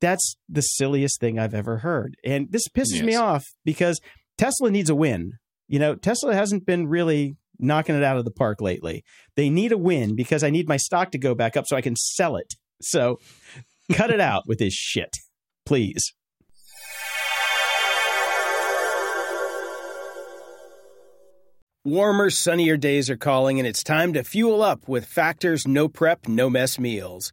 that's 0.00 0.36
the 0.48 0.62
silliest 0.62 1.20
thing 1.20 1.38
I've 1.38 1.54
ever 1.54 1.78
heard. 1.78 2.16
And 2.24 2.50
this 2.50 2.68
pisses 2.68 3.02
me 3.02 3.14
off 3.14 3.44
because 3.64 4.00
Tesla 4.38 4.70
needs 4.70 4.90
a 4.90 4.94
win. 4.94 5.32
You 5.68 5.78
know, 5.78 5.94
Tesla 5.94 6.34
hasn't 6.34 6.66
been 6.66 6.88
really 6.88 7.36
knocking 7.58 7.94
it 7.94 8.02
out 8.02 8.16
of 8.16 8.24
the 8.24 8.30
park 8.30 8.60
lately. 8.60 9.04
They 9.36 9.50
need 9.50 9.72
a 9.72 9.78
win 9.78 10.16
because 10.16 10.42
I 10.42 10.50
need 10.50 10.68
my 10.68 10.78
stock 10.78 11.10
to 11.12 11.18
go 11.18 11.34
back 11.34 11.56
up 11.56 11.66
so 11.66 11.76
I 11.76 11.82
can 11.82 11.96
sell 11.96 12.36
it. 12.36 12.54
So 12.80 13.18
cut 13.92 14.10
it 14.10 14.20
out 14.20 14.44
with 14.46 14.58
this 14.58 14.72
shit, 14.72 15.10
please. 15.66 16.14
Warmer, 21.82 22.28
sunnier 22.28 22.76
days 22.76 23.08
are 23.08 23.16
calling, 23.16 23.58
and 23.58 23.66
it's 23.66 23.82
time 23.82 24.12
to 24.12 24.22
fuel 24.22 24.62
up 24.62 24.86
with 24.86 25.06
Factor's 25.06 25.66
no 25.66 25.88
prep, 25.88 26.28
no 26.28 26.50
mess 26.50 26.78
meals. 26.78 27.32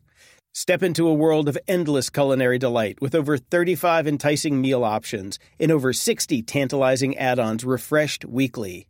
Step 0.61 0.83
into 0.83 1.07
a 1.07 1.13
world 1.15 1.49
of 1.49 1.57
endless 1.67 2.11
culinary 2.11 2.59
delight 2.59 3.01
with 3.01 3.15
over 3.15 3.35
35 3.35 4.05
enticing 4.05 4.61
meal 4.61 4.83
options 4.83 5.39
and 5.59 5.71
over 5.71 5.91
60 5.91 6.43
tantalizing 6.43 7.17
add 7.17 7.39
ons 7.39 7.65
refreshed 7.65 8.25
weekly. 8.25 8.87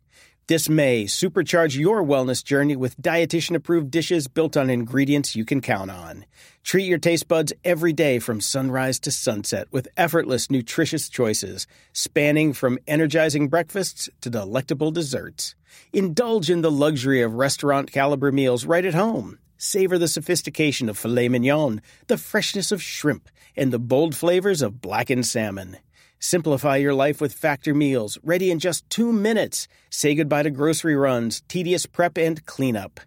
This 0.48 0.68
May, 0.68 1.04
supercharge 1.04 1.78
your 1.78 2.04
wellness 2.04 2.44
journey 2.44 2.76
with 2.76 3.00
dietitian 3.00 3.56
approved 3.56 3.90
dishes 3.90 4.28
built 4.28 4.54
on 4.54 4.68
ingredients 4.68 5.34
you 5.34 5.46
can 5.46 5.62
count 5.62 5.90
on. 5.90 6.26
Treat 6.62 6.84
your 6.84 6.98
taste 6.98 7.26
buds 7.26 7.54
every 7.64 7.94
day 7.94 8.18
from 8.18 8.42
sunrise 8.42 9.00
to 9.00 9.10
sunset 9.10 9.66
with 9.70 9.88
effortless, 9.96 10.50
nutritious 10.50 11.08
choices, 11.08 11.66
spanning 11.94 12.52
from 12.52 12.78
energizing 12.86 13.48
breakfasts 13.48 14.10
to 14.20 14.28
delectable 14.28 14.90
desserts. 14.90 15.54
Indulge 15.94 16.50
in 16.50 16.60
the 16.60 16.70
luxury 16.70 17.22
of 17.22 17.32
restaurant 17.32 17.90
caliber 17.90 18.30
meals 18.30 18.66
right 18.66 18.84
at 18.84 18.92
home. 18.92 19.38
Savor 19.64 19.96
the 19.96 20.08
sophistication 20.08 20.88
of 20.88 20.98
filet 20.98 21.28
mignon, 21.28 21.82
the 22.08 22.18
freshness 22.18 22.72
of 22.72 22.82
shrimp, 22.82 23.28
and 23.56 23.72
the 23.72 23.78
bold 23.78 24.16
flavors 24.16 24.60
of 24.60 24.80
blackened 24.80 25.24
salmon. 25.24 25.76
Simplify 26.18 26.78
your 26.78 26.94
life 26.94 27.20
with 27.20 27.32
Factor 27.32 27.72
meals, 27.72 28.18
ready 28.24 28.50
in 28.50 28.58
just 28.58 28.90
two 28.90 29.12
minutes. 29.12 29.68
Say 29.88 30.16
goodbye 30.16 30.42
to 30.42 30.50
grocery 30.50 30.96
runs, 30.96 31.42
tedious 31.42 31.86
prep, 31.86 32.18
and 32.18 32.44
cleanup. 32.44 32.98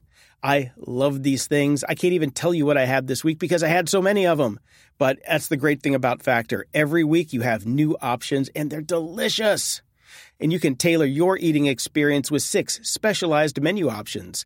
I 0.41 0.71
love 0.77 1.23
these 1.23 1.45
things. 1.45 1.83
I 1.83 1.93
can't 1.93 2.13
even 2.13 2.31
tell 2.31 2.53
you 2.53 2.65
what 2.65 2.77
I 2.77 2.85
had 2.85 3.07
this 3.07 3.21
week 3.21 3.37
because 3.37 3.61
I 3.61 3.67
had 3.67 3.89
so 3.89 4.01
many 4.01 4.25
of 4.25 4.37
them. 4.37 4.61
But 4.97 5.19
that's 5.27 5.49
the 5.49 5.57
great 5.57 5.83
thing 5.83 5.93
about 5.93 6.23
Factor. 6.23 6.67
Every 6.73 7.03
week 7.03 7.33
you 7.33 7.41
have 7.41 7.65
new 7.65 7.97
options 8.01 8.47
and 8.55 8.69
they're 8.69 8.79
delicious. 8.79 9.81
And 10.39 10.53
you 10.53 10.61
can 10.61 10.77
tailor 10.77 11.05
your 11.05 11.37
eating 11.37 11.65
experience 11.65 12.31
with 12.31 12.43
six 12.43 12.79
specialized 12.83 13.61
menu 13.61 13.89
options. 13.89 14.45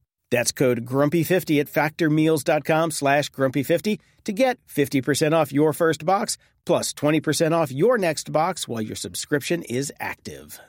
That's 0.31 0.51
code 0.51 0.85
grumpy50 0.85 1.59
at 1.59 1.67
factormeals.com 1.67 2.91
slash 2.91 3.29
grumpy50 3.29 3.99
to 4.23 4.31
get 4.31 4.57
50% 4.67 5.33
off 5.33 5.51
your 5.51 5.73
first 5.73 6.05
box 6.05 6.37
plus 6.65 6.93
20% 6.93 7.51
off 7.51 7.71
your 7.71 7.97
next 7.97 8.31
box 8.31 8.67
while 8.67 8.81
your 8.81 8.95
subscription 8.95 9.63
is 9.63 9.91
active. 9.99 10.59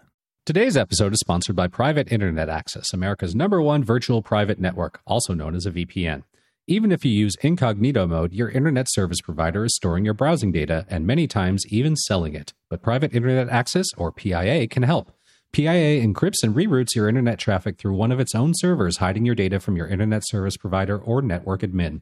Today's 0.44 0.76
episode 0.76 1.12
is 1.12 1.20
sponsored 1.20 1.54
by 1.54 1.68
Private 1.68 2.10
Internet 2.10 2.48
Access, 2.48 2.92
America's 2.92 3.34
number 3.34 3.62
one 3.62 3.84
virtual 3.84 4.22
private 4.22 4.58
network, 4.58 5.00
also 5.06 5.34
known 5.34 5.54
as 5.54 5.66
a 5.66 5.70
VPN. 5.70 6.24
Even 6.66 6.90
if 6.90 7.04
you 7.04 7.12
use 7.12 7.36
incognito 7.42 8.06
mode, 8.06 8.32
your 8.32 8.48
internet 8.48 8.86
service 8.88 9.20
provider 9.20 9.64
is 9.64 9.76
storing 9.76 10.04
your 10.04 10.14
browsing 10.14 10.50
data 10.50 10.86
and 10.88 11.06
many 11.06 11.28
times 11.28 11.64
even 11.68 11.94
selling 11.94 12.34
it. 12.34 12.54
But 12.68 12.82
Private 12.82 13.14
Internet 13.14 13.48
Access, 13.50 13.86
or 13.96 14.10
PIA, 14.10 14.66
can 14.68 14.82
help. 14.82 15.12
PIA 15.52 16.02
encrypts 16.02 16.42
and 16.42 16.54
reroutes 16.54 16.94
your 16.94 17.10
internet 17.10 17.38
traffic 17.38 17.76
through 17.76 17.94
one 17.94 18.10
of 18.10 18.18
its 18.18 18.34
own 18.34 18.52
servers, 18.54 18.96
hiding 18.96 19.26
your 19.26 19.34
data 19.34 19.60
from 19.60 19.76
your 19.76 19.86
internet 19.86 20.22
service 20.24 20.56
provider 20.56 20.98
or 20.98 21.20
network 21.20 21.60
admin. 21.60 22.00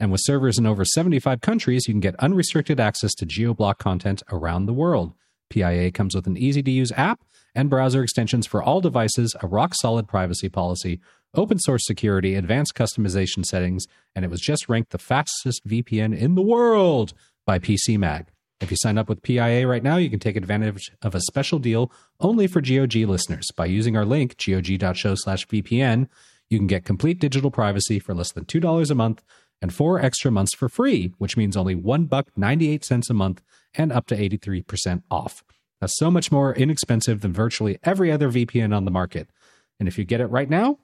And 0.00 0.10
with 0.10 0.22
servers 0.24 0.58
in 0.58 0.66
over 0.66 0.84
75 0.84 1.40
countries, 1.40 1.86
you 1.86 1.94
can 1.94 2.00
get 2.00 2.16
unrestricted 2.16 2.80
access 2.80 3.14
to 3.14 3.26
geoblock 3.26 3.78
content 3.78 4.24
around 4.32 4.66
the 4.66 4.72
world. 4.72 5.12
PIA 5.50 5.92
comes 5.92 6.16
with 6.16 6.26
an 6.26 6.36
easy 6.36 6.64
to 6.64 6.70
use 6.70 6.90
app 6.96 7.20
and 7.54 7.70
browser 7.70 8.02
extensions 8.02 8.46
for 8.46 8.60
all 8.60 8.80
devices, 8.80 9.36
a 9.40 9.46
rock 9.46 9.72
solid 9.80 10.08
privacy 10.08 10.48
policy, 10.48 11.00
open 11.34 11.60
source 11.60 11.86
security, 11.86 12.34
advanced 12.34 12.74
customization 12.74 13.44
settings, 13.44 13.86
and 14.16 14.24
it 14.24 14.30
was 14.32 14.40
just 14.40 14.68
ranked 14.68 14.90
the 14.90 14.98
fastest 14.98 15.64
VPN 15.64 16.16
in 16.16 16.34
the 16.34 16.42
world 16.42 17.12
by 17.46 17.60
PC 17.60 17.96
Mag. 17.98 18.26
If 18.60 18.70
you 18.70 18.76
sign 18.78 18.98
up 18.98 19.08
with 19.08 19.22
PIA 19.22 19.66
right 19.66 19.82
now, 19.82 19.96
you 19.96 20.10
can 20.10 20.18
take 20.18 20.36
advantage 20.36 20.90
of 21.02 21.14
a 21.14 21.20
special 21.22 21.58
deal 21.58 21.90
only 22.20 22.46
for 22.46 22.60
GOG 22.60 22.94
listeners. 22.94 23.46
By 23.56 23.66
using 23.66 23.96
our 23.96 24.04
link, 24.04 24.36
gog.show 24.36 25.14
slash 25.14 25.46
VPN, 25.46 26.08
you 26.50 26.58
can 26.58 26.66
get 26.66 26.84
complete 26.84 27.20
digital 27.20 27.50
privacy 27.50 27.98
for 27.98 28.14
less 28.14 28.32
than 28.32 28.44
$2 28.44 28.90
a 28.90 28.94
month 28.94 29.22
and 29.62 29.72
four 29.72 30.00
extra 30.00 30.30
months 30.30 30.54
for 30.54 30.68
free, 30.68 31.12
which 31.18 31.36
means 31.36 31.56
only 31.56 31.74
one 31.74 32.04
buck 32.04 32.28
98 32.36 32.84
cents 32.84 33.10
a 33.10 33.14
month 33.14 33.42
and 33.74 33.92
up 33.92 34.06
to 34.08 34.16
83% 34.16 35.02
off. 35.10 35.42
That's 35.80 35.96
so 35.96 36.10
much 36.10 36.30
more 36.30 36.54
inexpensive 36.54 37.20
than 37.22 37.32
virtually 37.32 37.78
every 37.82 38.12
other 38.12 38.30
VPN 38.30 38.76
on 38.76 38.84
the 38.84 38.90
market. 38.90 39.30
And 39.78 39.88
if 39.88 39.96
you 39.96 40.04
get 40.04 40.20
it 40.20 40.26
right 40.26 40.50
now, 40.50 40.78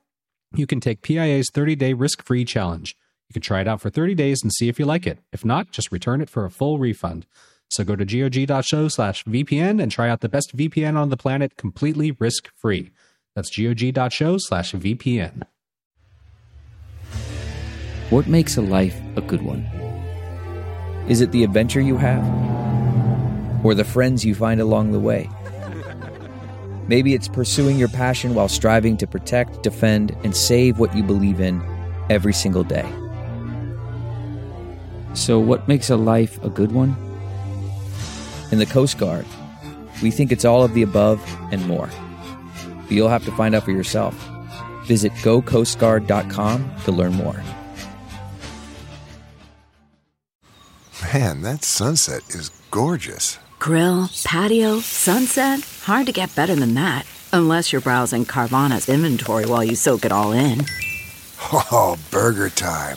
you 0.54 0.66
can 0.66 0.80
take 0.80 1.02
PIA's 1.02 1.50
30-day 1.52 1.92
risk-free 1.92 2.46
challenge. 2.46 2.96
You 3.28 3.34
can 3.34 3.42
try 3.42 3.60
it 3.60 3.68
out 3.68 3.80
for 3.80 3.90
30 3.90 4.14
days 4.14 4.42
and 4.42 4.52
see 4.52 4.68
if 4.68 4.78
you 4.78 4.86
like 4.86 5.06
it. 5.06 5.18
If 5.32 5.44
not, 5.44 5.70
just 5.70 5.92
return 5.92 6.20
it 6.20 6.30
for 6.30 6.44
a 6.44 6.50
full 6.50 6.78
refund. 6.78 7.26
So 7.70 7.84
go 7.84 7.96
to 7.96 8.04
gog.show 8.04 8.88
slash 8.88 9.24
VPN 9.24 9.82
and 9.82 9.90
try 9.90 10.08
out 10.08 10.20
the 10.20 10.28
best 10.28 10.56
VPN 10.56 10.96
on 10.96 11.10
the 11.10 11.16
planet 11.16 11.56
completely 11.56 12.12
risk 12.12 12.50
free. 12.56 12.90
That's 13.34 13.50
gog.show 13.56 14.38
slash 14.38 14.72
VPN. 14.72 15.42
What 18.10 18.28
makes 18.28 18.56
a 18.56 18.62
life 18.62 18.98
a 19.16 19.20
good 19.20 19.42
one? 19.42 19.64
Is 21.08 21.20
it 21.20 21.32
the 21.32 21.44
adventure 21.44 21.80
you 21.80 21.96
have? 21.96 22.24
Or 23.64 23.74
the 23.74 23.84
friends 23.84 24.24
you 24.24 24.34
find 24.34 24.60
along 24.60 24.92
the 24.92 25.00
way? 25.00 25.28
Maybe 26.88 27.14
it's 27.14 27.26
pursuing 27.26 27.78
your 27.78 27.88
passion 27.88 28.34
while 28.34 28.48
striving 28.48 28.96
to 28.98 29.06
protect, 29.06 29.62
defend, 29.64 30.16
and 30.22 30.36
save 30.36 30.78
what 30.78 30.94
you 30.96 31.02
believe 31.02 31.40
in 31.40 31.60
every 32.08 32.32
single 32.32 32.62
day. 32.62 32.88
So, 35.14 35.40
what 35.40 35.66
makes 35.66 35.90
a 35.90 35.96
life 35.96 36.42
a 36.44 36.50
good 36.50 36.72
one? 36.72 37.05
In 38.52 38.58
the 38.58 38.66
Coast 38.66 38.98
Guard, 38.98 39.26
we 40.02 40.10
think 40.10 40.30
it's 40.32 40.44
all 40.44 40.62
of 40.62 40.74
the 40.74 40.82
above 40.82 41.20
and 41.50 41.66
more. 41.66 41.90
But 42.82 42.92
you'll 42.92 43.08
have 43.08 43.24
to 43.24 43.32
find 43.32 43.54
out 43.54 43.64
for 43.64 43.72
yourself. 43.72 44.14
Visit 44.84 45.12
gocoastguard.com 45.14 46.70
to 46.84 46.92
learn 46.92 47.14
more. 47.14 47.42
Man, 51.12 51.42
that 51.42 51.64
sunset 51.64 52.22
is 52.30 52.50
gorgeous. 52.70 53.38
Grill, 53.58 54.08
patio, 54.24 54.80
sunset. 54.80 55.60
Hard 55.82 56.06
to 56.06 56.12
get 56.12 56.34
better 56.36 56.54
than 56.54 56.74
that. 56.74 57.04
Unless 57.32 57.72
you're 57.72 57.80
browsing 57.80 58.24
Carvana's 58.24 58.88
inventory 58.88 59.46
while 59.46 59.64
you 59.64 59.74
soak 59.76 60.04
it 60.04 60.12
all 60.12 60.32
in. 60.32 60.64
Oh, 61.52 61.96
burger 62.10 62.48
time. 62.48 62.96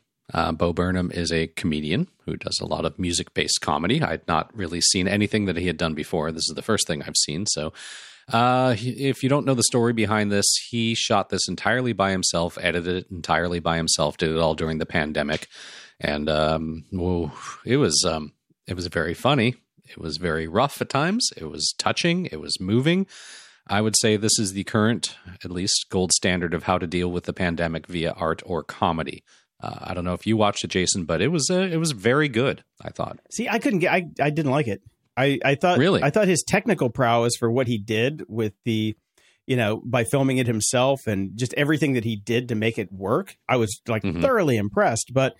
Uh, 0.33 0.51
Bo 0.51 0.73
Burnham 0.73 1.11
is 1.11 1.31
a 1.31 1.47
comedian 1.47 2.07
who 2.25 2.37
does 2.37 2.59
a 2.61 2.65
lot 2.65 2.85
of 2.85 2.97
music 2.97 3.33
based 3.33 3.61
comedy. 3.61 4.01
I'd 4.01 4.27
not 4.27 4.55
really 4.55 4.81
seen 4.81 5.07
anything 5.07 5.45
that 5.45 5.57
he 5.57 5.67
had 5.67 5.77
done 5.77 5.93
before. 5.93 6.31
This 6.31 6.47
is 6.49 6.55
the 6.55 6.61
first 6.61 6.87
thing 6.87 7.03
I've 7.03 7.17
seen. 7.17 7.45
So, 7.45 7.73
uh, 8.31 8.75
if 8.79 9.23
you 9.23 9.29
don't 9.29 9.45
know 9.45 9.53
the 9.53 9.63
story 9.63 9.93
behind 9.93 10.31
this, 10.31 10.45
he 10.69 10.95
shot 10.95 11.29
this 11.29 11.47
entirely 11.49 11.91
by 11.91 12.11
himself, 12.11 12.57
edited 12.61 12.95
it 12.95 13.11
entirely 13.11 13.59
by 13.59 13.75
himself, 13.77 14.15
did 14.15 14.31
it 14.31 14.37
all 14.37 14.55
during 14.55 14.77
the 14.77 14.85
pandemic, 14.85 15.47
and 15.99 16.29
um, 16.29 16.85
whoa, 16.91 17.31
it 17.65 17.77
was 17.77 18.05
um, 18.07 18.31
it 18.67 18.75
was 18.75 18.87
very 18.87 19.13
funny. 19.13 19.55
It 19.89 19.97
was 19.97 20.17
very 20.17 20.47
rough 20.47 20.81
at 20.81 20.89
times. 20.89 21.29
It 21.35 21.45
was 21.45 21.73
touching. 21.77 22.27
It 22.27 22.39
was 22.39 22.61
moving. 22.61 23.07
I 23.67 23.81
would 23.81 23.95
say 23.97 24.15
this 24.15 24.39
is 24.39 24.53
the 24.53 24.63
current, 24.63 25.15
at 25.43 25.51
least, 25.51 25.87
gold 25.89 26.11
standard 26.13 26.53
of 26.53 26.63
how 26.63 26.77
to 26.77 26.87
deal 26.87 27.11
with 27.11 27.25
the 27.25 27.33
pandemic 27.33 27.87
via 27.87 28.11
art 28.11 28.41
or 28.45 28.63
comedy. 28.63 29.23
Uh, 29.61 29.77
I 29.81 29.93
don't 29.93 30.03
know 30.05 30.13
if 30.13 30.25
you 30.25 30.37
watched 30.37 30.63
it, 30.63 30.69
Jason, 30.69 31.05
but 31.05 31.21
it 31.21 31.27
was 31.29 31.49
uh, 31.51 31.59
it 31.71 31.77
was 31.77 31.91
very 31.91 32.27
good. 32.29 32.63
I 32.81 32.89
thought. 32.89 33.19
See, 33.31 33.47
I 33.47 33.59
couldn't 33.59 33.79
get. 33.79 33.93
I 33.93 34.05
I 34.19 34.29
didn't 34.31 34.51
like 34.51 34.67
it. 34.67 34.81
I 35.15 35.39
I 35.45 35.55
thought 35.55 35.77
Really? 35.77 36.01
I 36.01 36.09
thought 36.09 36.27
his 36.27 36.43
technical 36.47 36.89
prowess 36.89 37.33
for 37.37 37.51
what 37.51 37.67
he 37.67 37.77
did 37.77 38.23
with 38.27 38.53
the, 38.65 38.95
you 39.45 39.55
know, 39.57 39.81
by 39.85 40.03
filming 40.03 40.37
it 40.37 40.47
himself 40.47 41.05
and 41.05 41.31
just 41.37 41.53
everything 41.55 41.93
that 41.93 42.03
he 42.05 42.15
did 42.15 42.47
to 42.49 42.55
make 42.55 42.79
it 42.79 42.91
work. 42.91 43.35
I 43.47 43.57
was 43.57 43.81
like 43.87 44.03
Mhm. 44.03 44.21
thoroughly 44.21 44.57
impressed, 44.57 45.11
but 45.13 45.35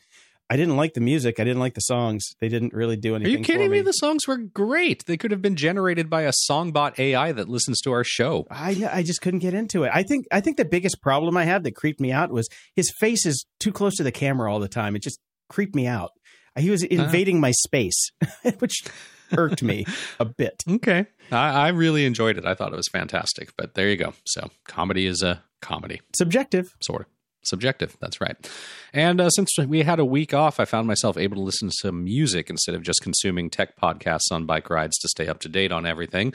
I 0.51 0.57
didn't 0.57 0.75
like 0.75 0.95
the 0.95 0.99
music. 0.99 1.39
I 1.39 1.45
didn't 1.45 1.61
like 1.61 1.75
the 1.75 1.81
songs. 1.81 2.25
They 2.41 2.49
didn't 2.49 2.73
really 2.73 2.97
do 2.97 3.15
anything. 3.15 3.35
Are 3.35 3.37
you 3.37 3.43
kidding 3.45 3.67
for 3.67 3.71
me? 3.71 3.79
The 3.79 3.93
songs 3.93 4.27
were 4.27 4.35
great. 4.35 5.05
They 5.05 5.15
could 5.15 5.31
have 5.31 5.41
been 5.41 5.55
generated 5.55 6.09
by 6.09 6.23
a 6.23 6.33
songbot 6.49 6.99
AI 6.99 7.31
that 7.31 7.47
listens 7.47 7.79
to 7.83 7.93
our 7.93 8.03
show. 8.03 8.47
I 8.51 8.89
I 8.91 9.01
just 9.01 9.21
couldn't 9.21 9.39
get 9.39 9.53
into 9.53 9.85
it. 9.85 9.91
I 9.93 10.03
think 10.03 10.25
I 10.29 10.41
think 10.41 10.57
the 10.57 10.65
biggest 10.65 11.01
problem 11.01 11.37
I 11.37 11.45
had 11.45 11.63
that 11.63 11.77
creeped 11.77 12.01
me 12.01 12.11
out 12.11 12.33
was 12.33 12.49
his 12.75 12.91
face 12.99 13.25
is 13.25 13.45
too 13.61 13.71
close 13.71 13.95
to 13.95 14.03
the 14.03 14.11
camera 14.11 14.51
all 14.51 14.59
the 14.59 14.67
time. 14.67 14.93
It 14.97 15.03
just 15.03 15.21
creeped 15.49 15.73
me 15.73 15.87
out. 15.87 16.11
He 16.59 16.69
was 16.69 16.83
uh-huh. 16.83 17.01
invading 17.01 17.39
my 17.39 17.51
space, 17.51 18.11
which 18.59 18.83
irked 19.31 19.63
me 19.63 19.85
a 20.19 20.25
bit. 20.25 20.63
Okay, 20.69 21.05
I, 21.31 21.67
I 21.67 21.67
really 21.69 22.05
enjoyed 22.05 22.37
it. 22.37 22.45
I 22.45 22.55
thought 22.55 22.73
it 22.73 22.75
was 22.75 22.89
fantastic. 22.89 23.53
But 23.55 23.75
there 23.75 23.87
you 23.89 23.95
go. 23.95 24.15
So 24.25 24.49
comedy 24.67 25.05
is 25.05 25.23
a 25.23 25.41
comedy. 25.61 26.01
Subjective. 26.13 26.75
sort 26.81 27.03
of 27.03 27.07
subjective 27.43 27.97
that's 27.99 28.21
right 28.21 28.49
and 28.93 29.19
uh, 29.21 29.29
since 29.29 29.57
we 29.67 29.81
had 29.81 29.99
a 29.99 30.05
week 30.05 30.33
off 30.33 30.59
i 30.59 30.65
found 30.65 30.87
myself 30.87 31.17
able 31.17 31.35
to 31.35 31.41
listen 31.41 31.69
to 31.69 31.75
some 31.79 32.03
music 32.03 32.49
instead 32.49 32.75
of 32.75 32.83
just 32.83 33.01
consuming 33.01 33.49
tech 33.49 33.79
podcasts 33.79 34.31
on 34.31 34.45
bike 34.45 34.69
rides 34.69 34.97
to 34.97 35.07
stay 35.07 35.27
up 35.27 35.39
to 35.39 35.49
date 35.49 35.71
on 35.71 35.85
everything 35.85 36.33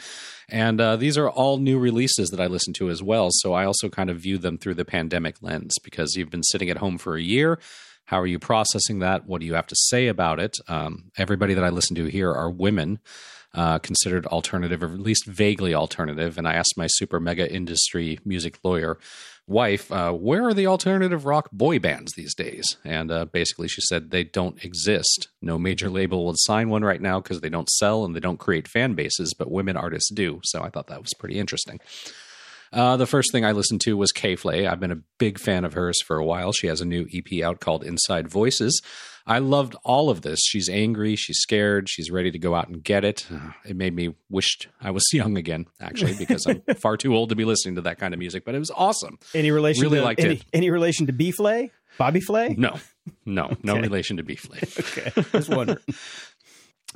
and 0.49 0.81
uh, 0.81 0.97
these 0.97 1.19
are 1.19 1.29
all 1.31 1.59
new 1.59 1.79
releases 1.79 2.31
that 2.31 2.41
i 2.41 2.47
listen 2.47 2.73
to 2.73 2.91
as 2.91 3.03
well 3.03 3.29
so 3.31 3.53
i 3.53 3.65
also 3.65 3.89
kind 3.89 4.11
of 4.11 4.19
view 4.19 4.39
them 4.39 4.59
through 4.59 4.75
the 4.75 4.85
pandemic 4.85 5.43
lens 5.43 5.75
because 5.83 6.15
you've 6.17 6.31
been 6.31 6.43
sitting 6.43 6.71
at 6.71 6.79
home 6.79 6.99
for 6.99 7.17
a 7.17 7.23
year 7.23 7.59
How 8.07 8.21
are 8.21 8.27
you 8.27 8.39
processing 8.39 9.01
that? 9.01 9.27
What 9.27 9.41
do 9.41 9.47
you 9.47 9.55
have 9.55 9.67
to 9.67 9.75
say 9.77 10.07
about 10.07 10.39
it? 10.39 10.57
Um, 10.69 11.11
everybody 11.19 11.55
that 11.55 11.65
I 11.65 11.71
listen 11.71 11.97
to 11.97 12.05
here 12.05 12.33
are 12.33 12.49
women. 12.49 13.01
Uh, 13.55 13.79
considered 13.79 14.27
alternative 14.27 14.83
or 14.83 14.87
at 14.87 15.01
least 15.01 15.25
vaguely 15.27 15.73
alternative. 15.73 16.37
And 16.37 16.47
I 16.47 16.55
asked 16.55 16.75
my 16.77 16.87
super 16.89 17.19
mega 17.19 17.51
industry 17.51 18.19
music 18.23 18.59
lawyer 18.63 18.99
wife, 19.47 19.91
uh, 19.93 20.13
where 20.13 20.45
are 20.45 20.55
the 20.55 20.67
alternative 20.67 21.25
rock 21.25 21.51
boy 21.53 21.79
bands 21.79 22.13
these 22.13 22.35
days? 22.35 22.77
And 22.85 23.11
uh, 23.11 23.27
basically, 23.27 23.69
she 23.69 23.81
said 23.83 24.11
they 24.11 24.25
don't 24.25 24.63
exist. 24.65 25.29
No 25.41 25.59
major 25.59 25.89
label 25.89 26.27
would 26.27 26.37
sign 26.39 26.69
one 26.69 26.85
right 26.85 27.01
now 27.01 27.21
because 27.21 27.41
they 27.41 27.49
don't 27.49 27.71
sell 27.71 28.05
and 28.05 28.15
they 28.15 28.21
don't 28.21 28.39
create 28.39 28.69
fan 28.69 28.95
bases, 28.95 29.35
but 29.35 29.51
women 29.51 29.77
artists 29.77 30.11
do. 30.13 30.41
So 30.45 30.63
I 30.63 30.71
thought 30.71 30.89
that 30.89 31.01
was 31.01 31.15
pretty 31.19 31.39
interesting. 31.39 31.81
Uh, 32.73 32.97
the 32.97 33.07
first 33.07 33.33
thing 33.33 33.45
I 33.45 33.53
listened 33.53 33.81
to 33.83 33.97
was 33.97 34.13
K.Flay. 34.13 34.67
I've 34.67 34.81
been 34.81 34.93
a 34.93 35.03
big 35.19 35.39
fan 35.39 35.65
of 35.65 35.75
hers 35.75 36.01
for 36.03 36.19
a 36.19 36.25
while. 36.25 36.53
She 36.53 36.67
has 36.67 36.81
a 36.81 36.85
new 36.85 37.07
EP 37.13 37.43
out 37.43 37.61
called 37.61 37.85
Inside 37.85 38.29
Voices. 38.29 38.81
I 39.29 39.41
loved 39.41 39.75
all 39.85 40.09
of 40.09 40.23
this. 40.23 40.39
She's 40.41 40.69
angry, 40.69 41.17
she's 41.17 41.39
scared, 41.39 41.89
she's 41.89 42.13
ready 42.13 42.31
to 42.31 42.39
go 42.39 42.55
out 42.55 42.69
and 42.69 42.83
get 42.83 43.05
it. 43.05 43.27
It 43.65 43.77
made 43.77 43.95
me 43.95 44.15
wish 44.31 44.57
I 44.81 44.93
was 44.93 45.05
young 45.13 45.37
again, 45.37 45.67
actually, 45.81 46.15
because 46.15 46.47
I'm 46.47 46.63
far 46.77 46.97
too 46.97 47.15
old 47.15 47.31
to 47.31 47.35
be 47.35 47.45
listening 47.45 47.75
to 47.75 47.81
that 47.83 47.99
kind 47.99 48.15
of 48.15 48.21
music. 48.21 48.45
But 48.45 48.55
it 48.55 48.61
was 48.61 48.71
awesome. 48.71 49.19
Any 49.35 49.51
relation? 49.51 49.83
Really 49.83 49.99
to, 49.99 50.05
liked 50.05 50.21
any, 50.21 50.35
it. 50.37 50.45
Any 50.53 50.71
relation 50.71 51.07
to 51.07 51.13
B 51.13 51.33
Flay? 51.33 51.73
Bobby 51.99 52.21
Flay? 52.21 52.55
No, 52.57 52.79
no, 53.25 53.57
no 53.63 53.77
relation 53.81 54.19
to 54.19 54.23
B 54.23 54.37
Flay. 54.37 54.59
Okay, 54.79 55.11
just 55.33 55.49
wondering. 55.49 55.79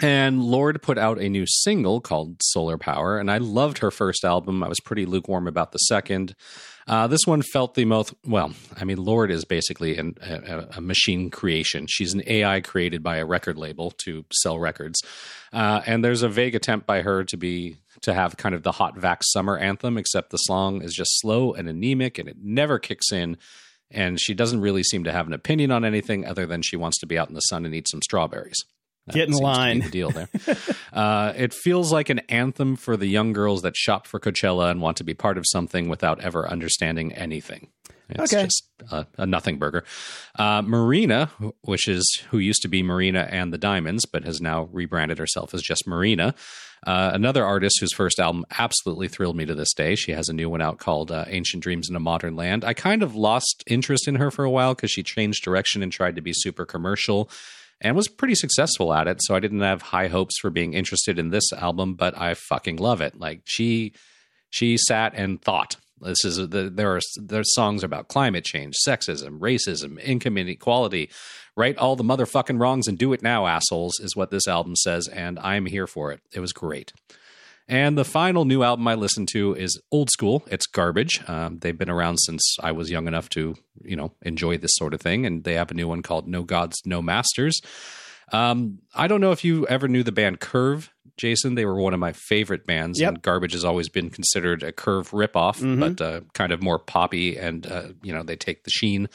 And 0.03 0.43
Lorde 0.43 0.81
put 0.81 0.97
out 0.97 1.21
a 1.21 1.29
new 1.29 1.45
single 1.47 2.01
called 2.01 2.43
Solar 2.43 2.79
Power, 2.79 3.19
and 3.19 3.31
I 3.31 3.37
loved 3.37 3.79
her 3.79 3.91
first 3.91 4.25
album. 4.25 4.63
I 4.63 4.69
was 4.69 4.81
pretty 4.81 5.05
lukewarm 5.05 5.47
about 5.47 5.73
the 5.73 5.79
second. 5.79 6.35
Uh, 6.87 7.07
this 7.07 7.27
one 7.27 7.43
felt 7.43 7.75
the 7.75 7.85
most 7.85 8.15
well. 8.25 8.53
I 8.79 8.85
mean, 8.85 8.97
Lorde 8.97 9.31
is 9.31 9.45
basically 9.45 9.99
an, 9.99 10.17
a, 10.23 10.69
a 10.77 10.81
machine 10.81 11.29
creation. 11.29 11.87
She's 11.87 12.15
an 12.15 12.23
AI 12.27 12.63
created 12.63 13.03
by 13.03 13.19
a 13.19 13.27
record 13.27 13.59
label 13.59 13.91
to 14.05 14.25
sell 14.33 14.59
records, 14.59 15.03
uh, 15.53 15.83
and 15.87 16.03
there's 16.03 16.23
a 16.23 16.29
vague 16.29 16.55
attempt 16.55 16.87
by 16.87 17.03
her 17.03 17.23
to 17.25 17.37
be 17.37 17.77
to 18.01 18.15
have 18.15 18.39
kind 18.39 18.55
of 18.55 18.63
the 18.63 18.73
hot 18.73 18.97
vax 18.97 19.25
summer 19.25 19.59
anthem, 19.59 19.99
except 19.99 20.31
the 20.31 20.39
song 20.39 20.83
is 20.83 20.95
just 20.95 21.11
slow 21.21 21.53
and 21.53 21.69
anemic, 21.69 22.19
and 22.19 22.29
it 22.29 22.39
never 22.43 22.79
kicks 22.79 23.13
in. 23.13 23.37
And 23.91 24.21
she 24.21 24.35
doesn't 24.35 24.61
really 24.61 24.85
seem 24.85 25.05
to 25.05 25.13
have 25.13 25.27
an 25.27 25.33
opinion 25.33 25.73
on 25.73 25.85
anything 25.85 26.25
other 26.25 26.47
than 26.47 26.63
she 26.63 26.77
wants 26.77 26.99
to 27.01 27.07
be 27.07 27.19
out 27.19 27.29
in 27.29 27.35
the 27.35 27.41
sun 27.41 27.67
and 27.67 27.75
eat 27.75 27.89
some 27.89 28.01
strawberries. 28.01 28.65
Get 29.13 29.29
in 29.29 29.35
line. 29.35 29.81
The 29.81 29.89
deal 29.91 30.11
there. 30.11 30.29
uh, 30.93 31.33
it 31.37 31.53
feels 31.55 31.93
like 31.93 32.09
an 32.11 32.21
anthem 32.29 32.77
for 32.77 32.97
the 32.97 33.07
young 33.07 33.33
girls 33.33 33.63
that 33.63 33.77
shop 33.77 34.07
for 34.07 34.19
Coachella 34.21 34.71
and 34.71 34.81
want 34.81 34.97
to 34.99 35.05
be 35.05 35.15
part 35.15 35.39
of 35.39 35.45
something 35.47 35.89
without 35.89 36.21
ever 36.21 36.49
understanding 36.49 37.13
anything. 37.13 37.69
It's 38.09 38.33
Okay. 38.33 38.45
just 38.45 38.65
a, 38.91 39.07
a 39.19 39.27
nothing 39.27 39.59
burger. 39.59 39.85
Uh, 40.37 40.63
Marina, 40.63 41.31
which 41.63 41.87
is 41.87 42.23
who 42.31 42.39
used 42.39 42.63
to 42.63 42.69
be 42.69 42.83
Marina 42.83 43.29
and 43.31 43.53
the 43.53 43.59
Diamonds, 43.59 44.05
but 44.05 44.25
has 44.25 44.41
now 44.41 44.69
rebranded 44.73 45.19
herself 45.19 45.55
as 45.55 45.63
just 45.63 45.87
Marina. 45.87 46.35
Uh, 46.87 47.11
another 47.13 47.45
artist 47.45 47.77
whose 47.79 47.93
first 47.93 48.19
album 48.19 48.45
absolutely 48.59 49.07
thrilled 49.07 49.37
me 49.37 49.45
to 49.45 49.55
this 49.55 49.73
day. 49.75 49.95
She 49.95 50.13
has 50.13 50.29
a 50.29 50.33
new 50.33 50.49
one 50.49 50.63
out 50.63 50.79
called 50.79 51.13
uh, 51.13 51.27
Ancient 51.29 51.63
Dreams 51.63 51.89
in 51.91 51.95
a 51.95 52.01
Modern 52.01 52.35
Land. 52.37 52.65
I 52.65 52.73
kind 52.73 53.03
of 53.03 53.15
lost 53.15 53.63
interest 53.67 54.09
in 54.09 54.15
her 54.17 54.31
for 54.31 54.45
a 54.45 54.51
while 54.51 54.75
because 54.75 54.91
she 54.91 55.03
changed 55.03 55.45
direction 55.45 55.83
and 55.83 55.93
tried 55.93 56.17
to 56.17 56.23
be 56.23 56.33
super 56.35 56.65
commercial 56.65 57.31
and 57.81 57.97
was 57.97 58.09
pretty 58.09 58.35
successful 58.35 58.93
at 58.93 59.09
it. 59.09 59.23
So 59.23 59.35
I 59.35 59.41
didn't 59.41 59.61
have 59.61 59.83
high 59.83 60.09
hopes 60.09 60.39
for 60.39 60.51
being 60.51 60.75
interested 60.75 61.19
in 61.19 61.31
this 61.31 61.53
album, 61.53 61.95
but 61.95 62.19
I 62.19 62.35
fucking 62.35 62.77
love 62.77 63.01
it. 63.01 63.19
Like 63.19 63.43
she 63.45 63.93
she 64.51 64.77
sat 64.77 65.15
and 65.15 65.41
thought. 65.41 65.77
This 66.01 66.25
is 66.25 66.37
the, 66.37 66.71
there 66.73 66.97
are 66.97 67.01
there's 67.17 67.55
songs 67.55 67.85
about 67.85 68.09
climate 68.09 68.45
change, 68.45 68.75
sexism, 68.87 69.39
racism, 69.39 70.01
income 70.03 70.39
inequality. 70.39 71.11
Right 71.57 71.77
all 71.77 71.97
the 71.97 72.05
motherfucking 72.05 72.61
wrongs 72.61 72.89
and 72.89 72.97
do 72.97 73.13
it 73.13 73.23
now, 73.23 73.47
assholes, 73.47 74.01
is 74.01 74.17
what 74.17 74.31
this 74.31 74.49
album 74.49 74.77
says, 74.77 75.09
and 75.09 75.39
I'm 75.41 75.67
here 75.67 75.87
for 75.87 76.11
it. 76.13 76.21
It 76.33 76.41
was 76.41 76.53
great. 76.53 76.93
And 77.71 77.97
the 77.97 78.05
final 78.05 78.45
new 78.45 78.65
album 78.65 78.89
I 78.89 78.97
listened 78.97 79.29
to 79.29 79.55
is 79.55 79.81
old 79.93 80.11
school. 80.11 80.43
It's 80.51 80.67
garbage. 80.67 81.23
Um, 81.29 81.59
they've 81.61 81.79
been 81.79 81.89
around 81.89 82.17
since 82.19 82.57
I 82.61 82.73
was 82.73 82.91
young 82.91 83.07
enough 83.07 83.29
to, 83.31 83.55
you 83.83 83.95
know, 83.95 84.13
enjoy 84.23 84.59
this 84.59 84.73
sort 84.75 84.93
of 84.93 85.01
thing. 85.01 85.25
And 85.25 85.45
they 85.45 85.55
have 85.55 85.71
a 85.71 85.75
new 85.75 85.87
one 85.87 86.03
called 86.03 86.27
No 86.27 86.43
Gods, 86.43 86.77
No 86.85 87.01
Masters. 87.01 87.61
Um, 88.33 88.81
I 88.95 89.07
don't 89.07 89.21
know 89.21 89.31
if 89.31 89.45
you 89.45 89.69
ever 89.69 89.87
knew 89.87 90.03
the 90.03 90.11
band 90.13 90.41
Curve, 90.41 90.91
Jason. 91.17 91.55
They 91.55 91.65
were 91.65 91.81
one 91.81 91.95
of 91.95 92.01
my 92.01 92.13
favorite 92.13 92.67
bands, 92.67 93.01
Yep. 93.01 93.09
and 93.09 93.23
Garbage 93.23 93.53
has 93.53 93.65
always 93.65 93.89
been 93.89 94.11
considered 94.11 94.63
a 94.65 94.73
Curve 94.73 95.11
ripoff, 95.13 95.61
but 95.79 96.01
uh, 96.01 96.21
kind 96.35 96.51
of 96.53 96.63
more 96.63 96.79
poppy, 96.81 97.37
and 97.37 97.67
uh, 97.67 97.89
you 98.03 98.13
know 98.13 98.23
they 98.23 98.37
take 98.37 98.65
the 98.65 98.71
sheen 98.71 99.09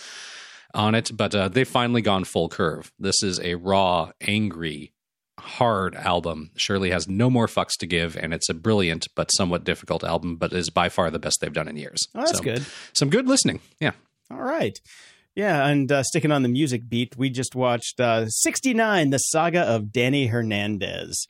on 0.74 0.96
it. 0.96 1.12
But 1.14 1.34
uh, 1.34 1.48
they've 1.48 1.68
finally 1.68 2.02
gone 2.02 2.24
full 2.26 2.50
Curve. 2.50 2.92
This 3.00 3.24
is 3.24 3.40
a 3.40 3.56
raw, 3.56 4.12
angry, 4.22 4.92
hard 5.40 5.96
album. 5.96 6.52
Shirley 6.56 6.92
has 6.92 7.08
no 7.08 7.30
more 7.30 7.48
fucks 7.48 7.78
to 7.80 7.88
give, 7.88 8.16
and 8.16 8.34
it's 8.34 8.50
a 8.50 8.54
brilliant 8.54 9.08
but 9.16 9.30
somewhat 9.34 9.64
difficult 9.64 10.04
album, 10.04 10.38
but 10.38 10.54
is 10.54 10.70
by 10.70 10.90
far 10.90 11.10
the 11.12 11.20
best 11.20 11.40
they've 11.42 11.52
done 11.54 11.68
in 11.68 11.76
years. 11.78 12.08
Oh, 12.16 12.22
that's 12.22 12.38
So, 12.38 12.44
good. 12.44 12.66
Some 12.94 13.10
good 13.10 13.28
listening. 13.28 13.60
Yeah. 13.80 13.92
All 14.32 14.42
right. 14.42 14.80
Yeah, 15.36 15.68
and 15.68 15.92
uh, 15.92 16.02
sticking 16.04 16.32
on 16.32 16.44
the 16.44 16.50
music 16.50 16.88
beat, 16.88 17.18
we 17.18 17.30
just 17.30 17.56
watched 17.56 18.00
uh, 18.00 18.28
69, 18.30 19.10
the 19.10 19.18
saga 19.18 19.62
of 19.62 19.92
Danny 19.92 20.28
Hernandez, 20.28 21.28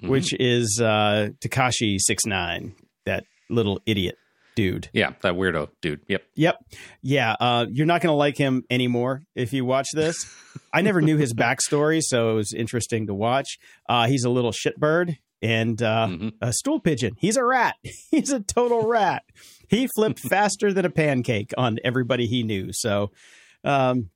Mm-hmm. 0.00 0.08
which 0.08 0.32
is 0.40 0.80
uh, 0.82 1.28
Tekashi 1.44 1.98
69, 1.98 2.74
that 3.04 3.24
little 3.50 3.78
idiot 3.84 4.16
dude. 4.54 4.88
Yeah, 4.92 5.12
that 5.22 5.34
weirdo 5.34 5.68
dude. 5.80 6.00
Yep. 6.08 6.22
Yep. 6.34 6.56
Yeah. 7.02 7.34
Uh, 7.40 7.66
you're 7.70 7.86
not 7.86 8.00
going 8.02 8.12
to 8.12 8.16
like 8.16 8.36
him 8.36 8.64
anymore 8.70 9.22
if 9.34 9.52
you 9.52 9.64
watch 9.64 9.88
this. 9.94 10.16
I 10.72 10.80
never 10.82 11.00
knew 11.00 11.16
his 11.16 11.34
backstory, 11.34 12.00
so 12.02 12.30
it 12.30 12.34
was 12.34 12.52
interesting 12.52 13.06
to 13.06 13.14
watch. 13.14 13.58
Uh, 13.88 14.06
he's 14.06 14.24
a 14.24 14.30
little 14.30 14.52
shitbird 14.52 15.16
and 15.42 15.82
uh, 15.82 16.06
Mhm. 16.08 16.32
a 16.40 16.52
stool 16.52 16.80
pigeon. 16.80 17.14
He's 17.18 17.36
a 17.36 17.44
rat. 17.44 17.76
He's 18.10 18.30
a 18.30 18.40
total 18.40 18.86
rat. 18.86 19.24
He 19.68 19.88
flipped 19.96 20.20
faster 20.28 20.72
than 20.72 20.84
a 20.84 20.90
pancake 20.90 21.52
on 21.58 21.78
everybody 21.84 22.26
he 22.26 22.42
knew. 22.42 22.68
So, 22.72 23.10
um, 23.64 24.10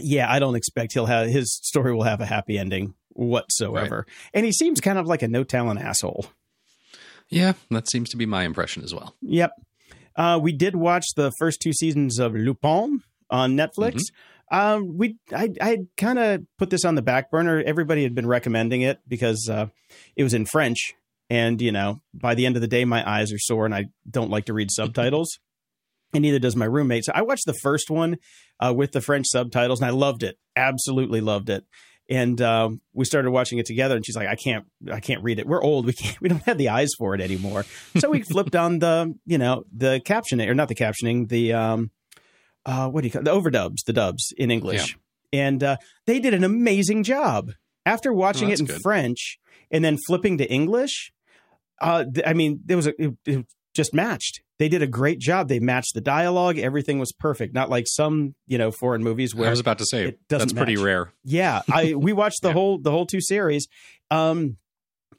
yeah, 0.00 0.30
I 0.32 0.38
don't 0.40 0.56
expect 0.56 0.94
he'll 0.94 1.06
have 1.06 1.28
his 1.28 1.54
story 1.62 1.94
will 1.94 2.02
have 2.02 2.20
a 2.20 2.26
happy 2.26 2.58
ending 2.58 2.94
whatsoever. 3.10 4.06
And 4.32 4.44
he 4.44 4.50
seems 4.52 4.80
kind 4.80 4.98
of 4.98 5.06
like 5.06 5.22
a 5.22 5.28
no 5.28 5.44
talent 5.44 5.80
asshole. 5.80 6.26
Yeah, 7.30 7.52
that 7.70 7.88
seems 7.88 8.10
to 8.10 8.16
be 8.16 8.26
my 8.26 8.42
impression 8.44 8.82
as 8.82 8.92
well. 8.94 9.14
Yep. 9.22 9.52
Uh, 10.16 10.38
we 10.40 10.52
did 10.52 10.76
watch 10.76 11.06
the 11.16 11.32
first 11.38 11.60
two 11.60 11.72
seasons 11.72 12.18
of 12.18 12.34
Lupin 12.34 13.02
on 13.30 13.56
Netflix. 13.56 14.00
Um, 14.50 14.96
we 14.96 15.16
I 15.32 15.50
I 15.60 15.78
kind 15.96 16.18
of 16.18 16.42
put 16.58 16.70
this 16.70 16.84
on 16.84 16.94
the 16.94 17.02
back 17.02 17.30
burner. 17.30 17.62
Everybody 17.64 18.02
had 18.02 18.14
been 18.14 18.26
recommending 18.26 18.82
it 18.82 19.00
because 19.08 19.48
uh, 19.50 19.66
it 20.16 20.22
was 20.22 20.34
in 20.34 20.46
French, 20.46 20.94
and 21.30 21.60
you 21.60 21.72
know, 21.72 22.02
by 22.12 22.34
the 22.34 22.46
end 22.46 22.56
of 22.56 22.62
the 22.62 22.68
day, 22.68 22.84
my 22.84 23.08
eyes 23.08 23.32
are 23.32 23.38
sore, 23.38 23.64
and 23.64 23.74
I 23.74 23.86
don't 24.08 24.30
like 24.30 24.44
to 24.46 24.52
read 24.52 24.70
subtitles, 24.70 25.38
and 26.12 26.22
neither 26.22 26.38
does 26.38 26.56
my 26.56 26.66
roommate. 26.66 27.04
So 27.06 27.12
I 27.14 27.22
watched 27.22 27.46
the 27.46 27.58
first 27.62 27.90
one 27.90 28.18
uh, 28.60 28.72
with 28.76 28.92
the 28.92 29.00
French 29.00 29.26
subtitles, 29.28 29.80
and 29.80 29.88
I 29.88 29.92
loved 29.92 30.22
it. 30.22 30.36
Absolutely 30.54 31.20
loved 31.20 31.48
it. 31.48 31.64
And 32.10 32.38
um, 32.42 32.80
we 32.92 33.06
started 33.06 33.30
watching 33.30 33.58
it 33.58 33.64
together, 33.66 33.96
and 33.96 34.04
she's 34.04 34.14
like, 34.16 34.28
"I 34.28 34.34
can't, 34.36 34.66
I 34.92 35.00
can't 35.00 35.22
read 35.22 35.38
it. 35.38 35.46
We're 35.46 35.62
old. 35.62 35.86
We 35.86 35.94
can't. 35.94 36.18
We 36.20 36.28
don't 36.28 36.42
have 36.42 36.58
the 36.58 36.68
eyes 36.68 36.90
for 36.98 37.14
it 37.14 37.20
anymore." 37.22 37.64
So 37.98 38.10
we 38.10 38.20
flipped 38.20 38.54
on 38.54 38.78
the, 38.78 39.14
you 39.24 39.38
know, 39.38 39.64
the 39.74 40.00
captioning 40.04 40.48
or 40.48 40.54
not 40.54 40.68
the 40.68 40.74
captioning, 40.74 41.28
the 41.28 41.54
um, 41.54 41.90
uh, 42.66 42.88
what 42.90 43.00
do 43.00 43.06
you 43.08 43.10
call 43.12 43.22
it? 43.22 43.24
the 43.24 43.30
overdubs, 43.32 43.84
the 43.86 43.94
dubs 43.94 44.32
in 44.36 44.50
English, 44.50 44.98
and 45.32 45.62
uh, 45.62 45.76
they 46.06 46.20
did 46.20 46.34
an 46.34 46.44
amazing 46.44 47.04
job. 47.04 47.52
After 47.86 48.12
watching 48.12 48.48
Oh, 48.48 48.52
it 48.52 48.60
in 48.60 48.66
good. 48.66 48.80
French 48.82 49.38
and 49.70 49.82
then 49.84 49.96
flipping 50.06 50.38
to 50.38 50.50
English, 50.50 51.10
uh, 51.80 52.04
th- 52.04 52.26
I 52.26 52.32
mean, 52.34 52.60
there 52.64 52.76
was 52.76 52.86
a 52.86 53.02
it, 53.02 53.14
it 53.26 53.46
just 53.74 53.92
matched. 53.92 54.40
They 54.58 54.68
did 54.68 54.82
a 54.82 54.86
great 54.86 55.18
job. 55.18 55.48
They 55.48 55.58
matched 55.58 55.94
the 55.94 56.00
dialogue. 56.00 56.58
Everything 56.58 56.98
was 57.00 57.12
perfect. 57.12 57.52
Not 57.54 57.70
like 57.70 57.86
some, 57.88 58.34
you 58.46 58.56
know, 58.56 58.70
foreign 58.70 59.02
movies 59.02 59.34
where 59.34 59.48
I 59.48 59.50
was 59.50 59.60
about 59.60 59.78
to 59.78 59.86
say 59.86 60.06
it 60.08 60.20
doesn't 60.28 60.48
that's 60.48 60.56
pretty 60.56 60.76
match. 60.76 60.84
rare. 60.84 61.12
yeah, 61.24 61.62
I 61.72 61.94
we 61.94 62.12
watched 62.22 62.42
the 62.42 62.48
Yeah. 62.48 62.54
whole 62.54 62.78
the 62.78 62.90
whole 62.92 63.06
two 63.06 63.20
series. 63.20 63.66
Um, 64.10 64.56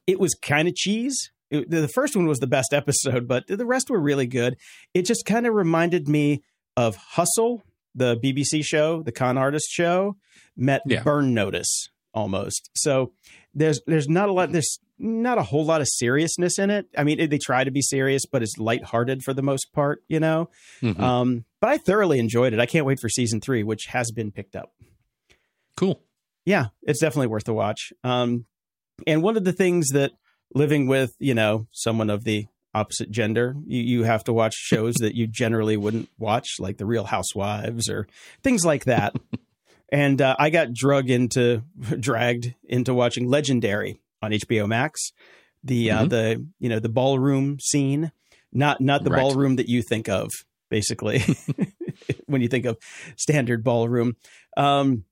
it 0.08 0.20
was 0.20 0.34
kind 0.36 0.68
of 0.68 0.76
cheese. 0.76 1.32
It- 1.52 1.70
the 1.70 1.88
first 1.90 2.16
one 2.16 2.26
was 2.28 2.40
the 2.40 2.48
best 2.48 2.74
episode, 2.74 3.28
but 3.28 3.46
the 3.48 3.66
rest 3.66 3.90
were 3.90 4.00
really 4.00 4.28
good. 4.28 4.56
It 4.94 5.04
just 5.04 5.26
kind 5.26 5.46
of 5.46 5.54
reminded 5.54 6.08
me 6.08 6.42
of 6.78 6.96
Hustle, 6.96 7.64
the 7.94 8.18
BBC 8.18 8.64
show, 8.64 9.02
the 9.04 9.12
con 9.12 9.38
artist 9.38 9.68
show, 9.70 10.16
met 10.56 10.82
Yeah. 10.86 11.04
Burn 11.04 11.34
Notice 11.34 11.90
almost. 12.14 12.70
So 12.76 13.12
there's 13.56 13.82
there's 13.88 14.08
not 14.08 14.30
a 14.30 14.32
lot 14.32 14.52
there's 14.52 14.80
not 15.00 15.38
a 15.38 15.44
whole 15.44 15.66
lot 15.66 15.82
of 15.82 15.88
seriousness 15.90 16.60
in 16.60 16.70
it. 16.70 16.86
I 16.98 17.04
mean, 17.04 17.30
they 17.30 17.38
try 17.38 17.64
to 17.64 17.72
be 17.72 17.82
serious, 17.82 18.26
but 18.26 18.44
it's 18.44 18.58
lighthearted 18.58 19.24
for 19.24 19.34
the 19.34 19.42
most 19.42 19.74
part, 19.74 20.04
you 20.08 20.20
know. 20.20 20.50
Mhm. 20.82 21.00
Um, 21.00 21.46
but 21.60 21.70
I 21.70 21.78
thoroughly 21.78 22.20
enjoyed 22.20 22.54
it. 22.54 22.60
I 22.60 22.66
can't 22.66 22.86
wait 22.86 23.00
for 23.00 23.10
season 23.10 23.42
three, 23.42 23.64
which 23.64 23.86
has 23.88 24.12
been 24.12 24.32
picked 24.32 24.56
up 24.56 24.74
cool. 25.76 26.02
yeah, 26.46 26.68
it's 26.84 27.00
definitely 27.02 27.28
worth 27.28 27.48
a 27.50 27.54
watch. 27.54 27.92
Um, 28.04 28.46
and 29.08 29.22
one 29.24 29.36
of 29.36 29.44
the 29.44 29.52
things 29.54 29.90
that 29.90 30.12
living 30.54 30.88
with, 30.88 31.14
you 31.20 31.34
know, 31.34 31.68
someone 31.72 32.10
of 32.10 32.24
the 32.24 32.46
opposite 32.74 33.12
gender, 33.12 33.56
you, 33.66 33.82
you 33.82 34.04
have 34.04 34.24
to 34.26 34.32
watch 34.34 34.54
shows 34.56 34.94
that 34.96 35.16
you 35.16 35.28
generally 35.28 35.76
wouldn't 35.76 36.08
watch, 36.18 36.48
like 36.60 36.78
The 36.78 36.86
Real 36.86 37.06
Housewives 37.06 37.90
or 37.90 38.08
things 38.44 38.64
like 38.66 38.86
that. 38.86 39.16
and 39.96 40.22
uh, 40.22 40.36
I 40.38 40.50
got 40.50 40.74
drug 40.74 41.10
into 41.10 41.64
dragged 42.00 42.54
into 42.68 42.94
watching 42.94 43.28
Legendary 43.28 44.00
on 44.22 44.32
HBO 44.32 44.68
Max. 44.68 45.12
The 45.64 45.92
uh, 45.92 46.04
Mhm. 46.06 46.10
the 46.10 46.46
you 46.60 46.70
know 46.70 46.80
the 46.80 46.90
ballroom 46.90 47.58
scene, 47.62 48.12
not 48.52 48.82
not 48.82 49.04
the 49.04 49.10
Right. 49.10 49.22
ballroom 49.22 49.56
that 49.56 49.68
you 49.70 49.82
think 49.82 50.10
of, 50.10 50.30
basically, 50.70 51.24
when 52.28 52.42
you 52.42 52.48
think 52.48 52.66
of 52.66 52.78
standard 53.16 53.64
ballroom. 53.64 54.16
Um, 54.58 55.06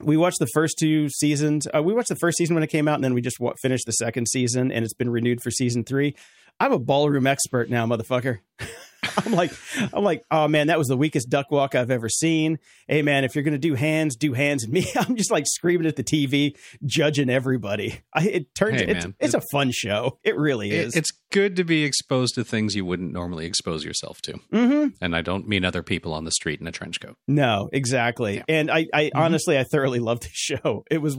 we 0.00 0.16
watched 0.18 0.38
the 0.40 0.48
first 0.52 0.76
two 0.78 1.08
seasons. 1.08 1.66
Uh, 1.74 1.82
we 1.82 1.94
watched 1.94 2.08
the 2.10 2.16
first 2.16 2.36
season 2.36 2.54
when 2.54 2.62
it 2.62 2.68
came 2.68 2.86
out, 2.88 2.96
and 2.96 3.04
then 3.04 3.14
we 3.14 3.22
just 3.22 3.40
wa- 3.40 3.54
finished 3.62 3.86
the 3.86 3.92
second 3.92 4.26
season, 4.28 4.70
and 4.70 4.84
it's 4.84 4.92
been 4.92 5.08
renewed 5.08 5.40
for 5.42 5.50
season 5.50 5.84
three. 5.84 6.14
I'm 6.60 6.72
a 6.72 6.78
ballroom 6.78 7.26
expert 7.26 7.70
now, 7.70 7.86
motherfucker. 7.86 8.38
I'm 9.24 9.32
like, 9.32 9.52
I'm 9.92 10.04
like, 10.04 10.24
oh 10.30 10.48
man, 10.48 10.66
that 10.68 10.78
was 10.78 10.88
the 10.88 10.96
weakest 10.96 11.28
duck 11.30 11.50
walk 11.50 11.74
I've 11.74 11.90
ever 11.90 12.08
seen. 12.08 12.58
Hey 12.88 13.02
man, 13.02 13.24
if 13.24 13.34
you're 13.34 13.44
gonna 13.44 13.58
do 13.58 13.74
hands, 13.74 14.16
do 14.16 14.32
hands. 14.32 14.64
And 14.64 14.72
me, 14.72 14.86
I'm 14.96 15.16
just 15.16 15.30
like 15.30 15.44
screaming 15.46 15.86
at 15.86 15.96
the 15.96 16.04
TV, 16.04 16.56
judging 16.84 17.30
everybody. 17.30 18.00
I, 18.14 18.26
it 18.28 18.54
turns, 18.54 18.80
Hey, 18.80 18.88
it's, 18.88 19.06
it's 19.20 19.34
a 19.34 19.42
fun 19.52 19.70
show. 19.72 20.18
It 20.22 20.36
really 20.36 20.70
It- 20.70 20.86
is. 20.88 20.96
it's 20.96 21.10
good 21.32 21.56
to 21.56 21.64
be 21.64 21.82
exposed 21.84 22.34
to 22.36 22.44
things 22.44 22.74
you 22.76 22.84
wouldn't 22.84 23.12
normally 23.12 23.46
expose 23.46 23.84
yourself 23.84 24.22
to. 24.22 24.32
mm-hmm. 24.52 24.88
And 25.00 25.14
I 25.16 25.22
don't 25.22 25.46
mean 25.48 25.64
other 25.64 25.82
people 25.82 26.14
on 26.14 26.24
the 26.24 26.30
street 26.30 26.60
in 26.60 26.66
a 26.66 26.72
trench 26.72 27.00
coat. 27.00 27.16
No, 27.26 27.68
exactly. 27.72 28.42
And 28.48 28.70
I, 28.70 28.86
I 28.94 29.04
Mm-hmm. 29.06 29.18
honestly, 29.18 29.58
I 29.58 29.64
thoroughly 29.64 29.98
loved 29.98 30.22
the 30.24 30.28
show. 30.32 30.84
It 30.90 30.98
was, 30.98 31.16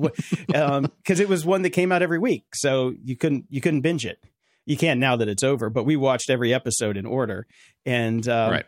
um, 0.56 0.84
because 0.98 1.20
it 1.20 1.30
was 1.30 1.46
one 1.46 1.62
that 1.64 1.72
came 1.72 1.92
out 1.92 2.02
every 2.02 2.20
week, 2.20 2.46
so 2.54 2.94
you 3.04 3.16
couldn't, 3.18 3.46
you 3.50 3.62
couldn't 3.62 3.82
binge 3.82 4.06
it. 4.06 4.20
You 4.68 4.78
can't 4.78 5.00
now 5.00 5.16
that 5.16 5.28
it's 5.28 5.44
over, 5.44 5.70
but 5.72 5.86
we 5.86 5.96
watched 5.96 6.30
every 6.30 6.54
episode 6.54 6.98
in 6.98 7.06
order, 7.08 7.48
and 7.86 8.28
um, 8.28 8.52
right. 8.52 8.66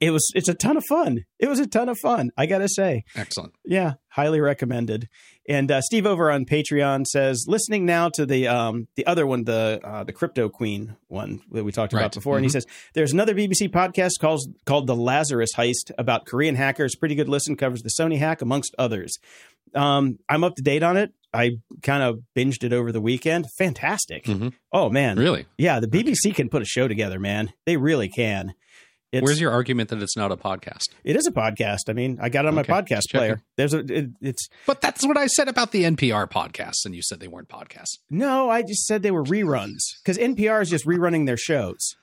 it 0.00 0.10
was, 0.12 0.26
it's 0.34 0.48
a 0.48 0.54
ton 0.54 0.76
of 0.76 0.84
fun. 0.88 1.24
It 1.38 1.48
was 1.48 1.58
a 1.60 1.66
ton 1.66 1.88
of 1.90 1.98
fun. 1.98 2.30
I 2.36 2.46
gotta 2.46 2.68
say, 2.68 3.02
Excellent. 3.14 3.52
yeah, 3.64 3.94
highly 4.08 4.40
recommended. 4.40 5.08
And 5.48 5.70
uh, 5.70 5.80
Steve 5.80 6.06
over 6.06 6.30
on 6.30 6.44
Patreon 6.44 7.06
says, 7.06 7.44
listening 7.46 7.86
now 7.86 8.08
to 8.14 8.24
the 8.26 8.48
um, 8.48 8.88
the 8.96 9.06
other 9.06 9.26
one, 9.26 9.44
the 9.44 9.80
uh, 9.84 10.02
the 10.04 10.12
Crypto 10.12 10.48
Queen 10.48 10.96
one 11.08 11.40
that 11.52 11.62
we 11.64 11.70
talked 11.72 11.92
Right. 11.92 12.00
about 12.02 12.14
before, 12.14 12.36
and 12.36 12.44
he 12.44 12.48
Mhm. 12.48 12.52
says 12.52 12.66
there's 12.94 13.12
another 13.12 13.34
BBC 13.34 13.68
podcast 13.68 14.12
called 14.20 14.40
called 14.64 14.86
the 14.86 14.96
Lazarus 14.96 15.50
Heist 15.56 15.92
about 15.98 16.26
Korean 16.26 16.54
hackers. 16.56 16.96
Pretty 16.96 17.14
good 17.14 17.28
listen, 17.28 17.54
covers 17.56 17.82
the 17.82 17.90
Sony 18.00 18.18
hack 18.18 18.42
amongst 18.42 18.74
others. 18.78 19.18
Um, 19.74 20.18
I'm 20.28 20.42
up 20.44 20.54
to 20.56 20.62
date 20.62 20.82
on 20.82 20.96
it. 20.96 21.12
I 21.34 21.52
kind 21.82 22.02
of 22.02 22.20
binged 22.36 22.64
it 22.64 22.72
over 22.72 22.92
the 22.92 23.00
weekend. 23.00 23.46
Fantastic. 23.58 24.24
Mhm. 24.24 24.52
Oh 24.72 24.88
man, 24.90 25.18
Really? 25.18 25.46
yeah, 25.58 25.80
the 25.80 25.88
BBC 25.88 26.34
can 26.34 26.48
put 26.48 26.62
a 26.62 26.66
show 26.66 26.88
together, 26.88 27.18
man. 27.18 27.52
They 27.66 27.76
really 27.76 28.08
can. 28.08 28.54
It's, 29.12 29.22
Where's 29.24 29.40
your 29.40 29.52
argument 29.52 29.88
that 29.90 30.02
it's 30.02 30.16
not 30.16 30.32
a 30.32 30.36
podcast? 30.36 30.82
It 31.04 31.14
is 31.16 31.26
a 31.26 31.30
podcast. 31.30 31.88
I 31.88 31.92
mean, 31.92 32.18
I 32.20 32.28
got 32.28 32.44
it 32.44 32.48
on 32.48 32.58
Okay, 32.58 32.70
my 32.72 32.82
podcast 32.82 33.02
player. 33.10 33.40
There's 33.56 33.72
a. 33.72 33.78
It, 33.78 34.10
it's 34.20 34.48
But 34.66 34.80
that's 34.80 35.06
what 35.06 35.16
I 35.16 35.26
said 35.28 35.48
about 35.48 35.70
the 35.70 35.84
NPR 35.84 36.28
podcasts, 36.28 36.84
and 36.84 36.94
you 36.94 37.02
said 37.02 37.20
they 37.20 37.28
weren't 37.28 37.48
podcasts. 37.48 37.98
No, 38.10 38.50
I 38.50 38.62
just 38.62 38.84
said 38.84 39.02
they 39.02 39.12
were 39.12 39.24
reruns 39.24 39.78
because 40.04 40.18
NPR 40.18 40.60
is 40.60 40.68
just 40.70 40.86
rerunning 40.86 41.24
their 41.26 41.36
shows. 41.36 41.94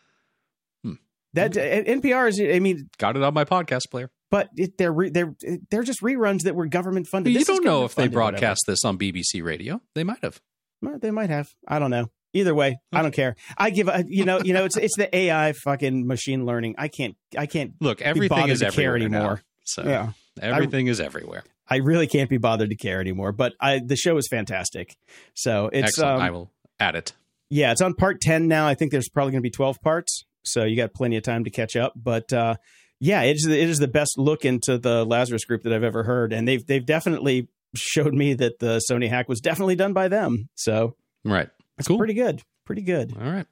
Hmm. 0.84 0.94
That 1.34 1.58
uh, 1.58 1.62
NPR 1.62 2.30
is, 2.30 2.40
I 2.42 2.60
mean, 2.60 2.90
Got 2.98 3.18
it 3.18 3.22
on 3.24 3.34
my 3.34 3.46
podcast 3.46 3.90
player. 3.92 4.10
But 4.34 4.50
it, 4.56 4.78
they're 4.78 4.92
re, 4.92 5.10
they're 5.10 5.36
they're 5.70 5.84
just 5.84 6.02
reruns 6.02 6.42
that 6.44 6.56
were 6.56 6.66
government 6.66 7.08
funded. 7.08 7.34
you 7.34 7.40
This 7.40 7.48
don't 7.48 7.64
know 7.64 7.86
if 7.86 7.96
they 7.96 8.08
broadcast 8.08 8.64
this 8.68 8.84
on 8.84 8.98
BBC 8.98 9.44
Radio. 9.44 9.82
They 9.96 10.04
might 10.04 10.24
have. 10.24 10.42
Well, 10.82 10.98
They 11.00 11.12
might 11.12 11.30
have. 11.30 11.50
I 11.68 11.80
don't 11.80 11.92
know. 11.92 12.10
Either 12.34 12.56
way, 12.56 12.78
I 12.92 13.04
don't 13.04 13.14
care. 13.14 13.36
I 13.58 13.70
give 13.70 13.88
a 13.88 14.04
you 14.08 14.26
know 14.26 14.42
you 14.44 14.54
know 14.54 14.66
it's 14.66 14.76
it's 14.76 14.98
the 14.98 15.16
AI 15.16 15.54
fucking 15.54 16.08
machine 16.08 16.46
learning. 16.46 16.76
I 16.80 16.88
can't 16.88 17.16
I 17.38 17.46
can't 17.46 17.74
Look, 17.80 18.02
everything 18.02 18.50
is 18.50 18.64
everywhere 18.64 18.96
anymore. 18.96 19.36
Now, 19.36 19.40
so 19.66 19.84
yeah 19.84 20.10
everything 20.42 20.88
is 20.88 21.00
everywhere. 21.00 21.44
I 21.68 21.78
really 21.78 22.08
can't 22.08 22.30
be 22.30 22.38
bothered 22.38 22.70
to 22.70 22.76
care 22.76 23.00
anymore. 23.00 23.32
But 23.32 23.54
I 23.60 23.80
the 23.86 23.96
show 23.96 24.18
is 24.18 24.28
fantastic. 24.28 24.98
So 25.34 25.70
it's 25.72 26.00
um, 26.00 26.20
I 26.20 26.32
will 26.32 26.52
add 26.80 26.96
it. 26.96 27.14
Yeah, 27.50 27.72
it's 27.72 27.82
on 27.82 27.94
part 27.94 28.20
10 28.20 28.48
now. 28.48 28.68
I 28.68 28.74
think 28.74 28.92
there's 28.92 29.10
probably 29.10 29.32
going 29.32 29.42
to 29.42 29.48
be 29.48 29.52
12 29.52 29.80
parts. 29.82 30.26
So 30.44 30.64
you 30.64 30.76
got 30.76 30.94
plenty 30.94 31.18
of 31.18 31.24
time 31.24 31.44
to 31.44 31.52
catch 31.52 31.76
up. 31.76 31.94
But 31.96 32.34
uh, 32.34 32.56
yeah, 33.04 33.22
it 33.24 33.36
is, 33.36 33.46
it 33.46 33.70
is 33.70 33.80
the 33.80 33.88
best 33.88 34.18
look 34.18 34.46
into 34.46 34.78
the 34.78 35.04
Lazarus 35.06 35.44
group 35.46 35.64
that 35.64 35.74
I've 35.74 35.84
ever 35.84 36.04
heard. 36.04 36.32
And 36.32 36.48
they've, 36.48 36.66
they've 36.66 36.86
definitely 36.86 37.50
showed 37.76 38.14
me 38.14 38.34
that 38.36 38.60
the 38.60 38.82
Sony 38.90 39.10
hack 39.10 39.28
was 39.28 39.42
definitely 39.42 39.76
done 39.76 39.92
by 39.94 40.08
them. 40.08 40.48
So 40.56 40.96
Right. 41.26 41.50
it's 41.78 41.88
Cool. 41.88 41.98
pretty 41.98 42.14
good. 42.14 42.42
Pretty 42.66 42.82
good. 42.84 43.14
All 43.20 43.30
right. 43.32 43.46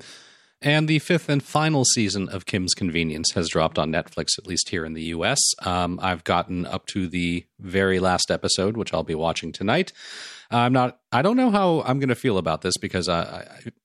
And 0.61 0.87
the 0.87 0.99
fifth 0.99 1.27
and 1.27 1.41
final 1.43 1.83
season 1.83 2.29
of 2.29 2.45
Kim's 2.45 2.75
Convenience 2.75 3.31
has 3.33 3.49
dropped 3.49 3.79
on 3.79 3.91
Netflix, 3.91 4.37
at 4.37 4.45
least 4.45 4.69
here 4.69 4.85
in 4.85 4.93
the 4.93 5.05
US. 5.05 5.39
Um, 5.65 5.99
I've 6.01 6.23
gotten 6.23 6.65
up 6.67 6.85
to 6.93 7.07
the 7.07 7.45
very 7.59 7.99
last 7.99 8.29
episode, 8.29 8.77
which 8.77 8.93
I'll 8.93 9.03
be 9.03 9.15
watching 9.15 9.51
tonight. 9.51 9.91
I'm 10.51 10.73
not, 10.73 10.99
I 11.11 11.21
don't 11.21 11.37
know 11.37 11.49
how 11.49 11.81
I'm 11.81 11.99
going 11.99 12.09
to 12.09 12.15
feel 12.15 12.37
about 12.37 12.61
this 12.61 12.75
because 12.77 13.09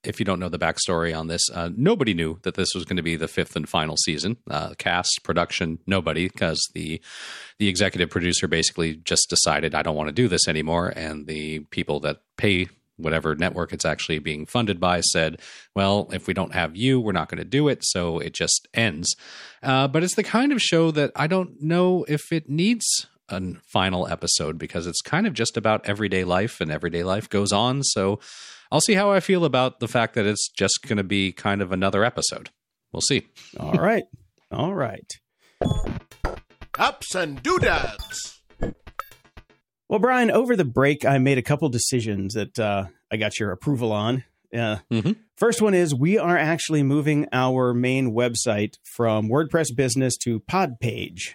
if 0.02 0.18
you 0.18 0.24
don't 0.24 0.40
know 0.40 0.48
the 0.48 0.58
backstory 0.58 1.16
on 1.16 1.28
this, 1.28 1.42
uh, 1.52 1.70
nobody 1.76 2.12
knew 2.12 2.38
that 2.42 2.54
this 2.54 2.74
was 2.74 2.84
going 2.84 2.96
to 2.96 3.02
be 3.02 3.16
the 3.16 3.28
fifth 3.28 3.54
and 3.54 3.68
final 3.68 3.96
season. 3.96 4.36
Uh, 4.50 4.74
cast, 4.76 5.20
production, 5.22 5.78
nobody, 5.86 6.28
because 6.28 6.60
the, 6.74 7.00
the 7.58 7.68
executive 7.68 8.10
producer 8.10 8.48
basically 8.48 8.96
just 8.96 9.30
decided, 9.30 9.74
I 9.74 9.82
don't 9.82 9.96
want 9.96 10.08
to 10.08 10.12
do 10.12 10.28
this 10.28 10.48
anymore. 10.48 10.92
And 10.96 11.26
the 11.26 11.60
people 11.70 12.00
that 12.00 12.22
pay 12.36 12.68
whatever 12.96 13.34
network 13.34 13.72
it's 13.72 13.84
actually 13.84 14.18
being 14.18 14.46
funded 14.46 14.80
by 14.80 15.00
said, 15.00 15.40
well, 15.74 16.08
if 16.12 16.26
we 16.26 16.34
don't 16.34 16.54
have 16.54 16.76
you, 16.76 16.98
we're 16.98 17.12
not 17.12 17.28
going 17.28 17.38
to 17.38 17.44
do 17.44 17.68
it. 17.68 17.84
So 17.84 18.18
it 18.18 18.32
just 18.32 18.66
ends. 18.74 19.14
Uh, 19.62 19.86
but 19.86 20.02
it's 20.02 20.16
the 20.16 20.22
kind 20.22 20.52
of 20.52 20.62
show 20.62 20.90
that 20.92 21.12
I 21.14 21.26
don't 21.26 21.62
know 21.62 22.04
if 22.08 22.32
it 22.32 22.48
needs 22.48 23.06
a 23.28 23.40
final 23.66 24.06
episode 24.08 24.58
because 24.58 24.86
it's 24.86 25.00
kind 25.00 25.26
of 25.26 25.32
just 25.34 25.56
about 25.56 25.86
everyday 25.88 26.24
life 26.24 26.60
and 26.60 26.70
everyday 26.70 27.02
life 27.02 27.28
goes 27.28 27.52
on. 27.52 27.82
So 27.82 28.20
I'll 28.70 28.80
see 28.80 28.94
how 28.94 29.10
I 29.12 29.20
feel 29.20 29.44
about 29.44 29.80
the 29.80 29.88
fact 29.88 30.14
that 30.14 30.26
it's 30.26 30.48
just 30.48 30.80
going 30.86 30.96
to 30.98 31.04
be 31.04 31.32
kind 31.32 31.60
of 31.62 31.72
another 31.72 32.04
episode. 32.04 32.50
We'll 32.92 33.00
see. 33.02 33.26
All 33.60 33.72
right. 33.72 34.04
All 34.50 34.74
right. 34.74 35.10
Ups 36.78 37.14
and 37.14 37.42
doodads. 37.42 38.40
Well, 39.88 40.00
Brian, 40.00 40.30
over 40.30 40.56
the 40.56 40.64
break, 40.64 41.04
I 41.04 41.18
made 41.18 41.38
a 41.38 41.42
couple 41.42 41.68
decisions 41.68 42.34
that 42.34 42.58
uh, 42.58 42.86
I 43.10 43.16
got 43.16 43.38
your 43.38 43.52
approval 43.52 43.92
on. 43.92 44.24
Uh, 44.52 44.78
Mhm. 44.90 45.16
First 45.36 45.60
one 45.60 45.74
is 45.74 45.94
we 45.94 46.16
are 46.18 46.36
actually 46.36 46.82
moving 46.82 47.26
our 47.32 47.74
main 47.74 48.12
website 48.14 48.74
from 48.82 49.28
WordPress 49.28 49.66
Business 49.76 50.16
to 50.18 50.40
Podpage. 50.40 51.34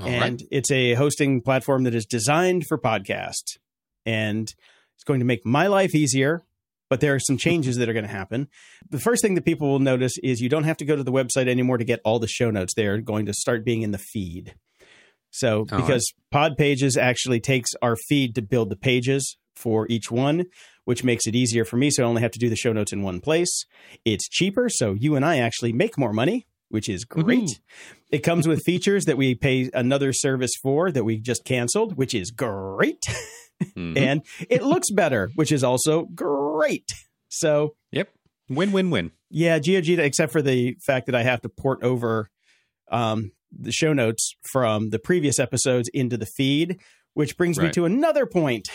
All 0.00 0.06
and 0.06 0.40
right. 0.40 0.48
it's 0.50 0.70
a 0.70 0.94
hosting 0.94 1.40
platform 1.40 1.84
that 1.84 1.94
is 1.94 2.06
designed 2.06 2.66
for 2.66 2.78
podcasts 2.78 3.58
and 4.04 4.52
it's 4.94 5.04
going 5.04 5.20
to 5.20 5.26
make 5.26 5.44
my 5.44 5.66
life 5.66 5.94
easier 5.94 6.42
but 6.90 7.00
there 7.00 7.14
are 7.14 7.20
some 7.20 7.36
changes 7.36 7.76
that 7.76 7.88
are 7.88 7.92
going 7.92 8.04
to 8.04 8.10
happen. 8.10 8.46
The 8.90 9.00
first 9.00 9.22
thing 9.22 9.34
that 9.34 9.44
people 9.44 9.68
will 9.68 9.80
notice 9.80 10.16
is 10.22 10.40
you 10.40 10.50
don't 10.50 10.64
have 10.64 10.76
to 10.76 10.84
go 10.84 10.94
to 10.94 11.02
the 11.02 11.10
website 11.10 11.48
anymore 11.48 11.78
to 11.78 11.84
get 11.84 12.00
all 12.04 12.18
the 12.18 12.28
show 12.28 12.50
notes. 12.50 12.74
They're 12.74 13.00
going 13.00 13.26
to 13.26 13.32
start 13.32 13.64
being 13.64 13.82
in 13.82 13.90
the 13.90 13.98
feed. 13.98 14.54
So 15.30 15.66
All 15.72 15.80
because 15.80 16.04
pod 16.30 16.56
pages 16.56 16.96
actually 16.96 17.40
takes 17.40 17.70
our 17.82 17.96
feed 17.96 18.34
to 18.36 18.42
build 18.42 18.70
the 18.70 18.76
pages 18.76 19.36
for 19.56 19.86
each 19.88 20.10
one 20.10 20.46
which 20.84 21.02
makes 21.02 21.26
it 21.26 21.34
easier 21.34 21.64
for 21.64 21.76
me 21.76 21.90
so 21.90 22.02
i 22.02 22.06
only 22.06 22.20
have 22.20 22.32
to 22.32 22.38
do 22.38 22.48
the 22.48 22.56
show 22.56 22.72
notes 22.72 22.92
in 22.92 23.02
one 23.02 23.20
place. 23.20 23.64
It's 24.04 24.28
cheaper 24.28 24.68
so 24.68 24.94
you 24.94 25.16
and 25.16 25.24
i 25.24 25.38
actually 25.38 25.72
make 25.72 25.98
more 25.98 26.12
money 26.12 26.46
which 26.68 26.88
is 26.88 27.04
great 27.04 27.60
it 28.10 28.22
comes 28.22 28.46
with 28.46 28.62
features 28.62 29.06
that 29.06 29.16
we 29.16 29.34
pay 29.34 29.68
another 29.74 30.12
service 30.12 30.52
for 30.62 30.92
that 30.92 31.02
we 31.02 31.18
just 31.18 31.44
canceled, 31.44 31.96
which 31.96 32.14
is 32.14 32.30
great. 32.30 33.04
Mhm. 33.76 33.96
And 33.98 34.22
it 34.48 34.62
looks 34.62 34.90
better, 34.90 35.30
which 35.34 35.50
is 35.50 35.64
also 35.64 36.04
great. 36.14 36.92
So, 37.28 37.74
yep. 37.90 38.08
Win, 38.48 38.70
win, 38.72 38.90
win. 38.90 39.10
yeah, 39.30 39.58
GeoGita, 39.58 39.98
except 39.98 40.30
for 40.32 40.42
the 40.42 40.76
fact 40.86 41.06
that 41.06 41.14
I 41.14 41.22
have 41.22 41.40
to 41.42 41.48
port 41.48 41.82
over 41.82 42.28
um, 42.90 43.32
the 43.50 43.72
show 43.72 43.92
notes 43.92 44.34
from 44.52 44.90
the 44.90 44.98
previous 45.00 45.38
episodes 45.40 45.88
into 45.92 46.16
the 46.16 46.26
feed, 46.26 46.78
which 47.14 47.36
brings 47.36 47.58
me 47.58 47.70
to 47.70 47.84
another 47.84 48.26
point. 48.26 48.68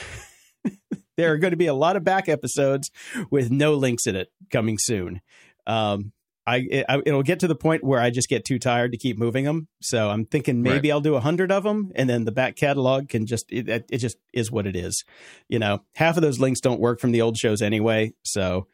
there 1.17 1.31
are 1.31 1.37
going 1.37 1.51
to 1.51 1.57
be 1.57 1.67
a 1.67 1.73
lot 1.73 1.95
of 1.95 2.03
back 2.03 2.27
episodes 2.27 2.89
with 3.29 3.51
no 3.51 3.73
links 3.75 4.05
in 4.07 4.15
it 4.15 4.29
coming 4.51 4.77
soon. 4.79 5.21
Um, 5.67 6.11
I, 6.50 6.58
it, 6.70 6.86
I 6.89 7.02
it'll 7.06 7.24
get 7.24 7.39
to 7.41 7.47
the 7.47 7.56
point 7.56 7.84
where 7.84 8.00
I 8.00 8.10
just 8.10 8.30
get 8.30 8.45
too 8.45 8.60
tired 8.60 8.91
to 8.93 8.97
keep 8.97 9.18
moving 9.18 9.45
them. 9.45 9.68
So 9.82 10.10
I'm 10.10 10.26
thinking 10.26 10.62
maybe 10.62 10.91
I'll 10.91 11.02
do 11.02 11.16
a 11.16 11.20
hundred 11.20 11.52
of 11.52 11.64
them, 11.64 11.91
and 11.95 12.10
then 12.10 12.26
the 12.26 12.32
back 12.32 12.56
catalog 12.56 13.10
can 13.10 13.26
just 13.26 13.45
it, 13.52 13.86
it 13.89 13.97
just 13.97 14.18
is 14.34 14.52
what 14.52 14.66
it 14.68 14.76
is. 14.76 15.04
You 15.47 15.60
know, 15.60 15.84
half 15.95 16.16
of 16.18 16.22
those 16.24 16.39
links 16.39 16.60
don't 16.60 16.80
work 16.80 17.00
from 17.00 17.12
the 17.12 17.22
old 17.22 17.38
shows 17.38 17.62
anyway. 17.62 18.14
So 18.24 18.68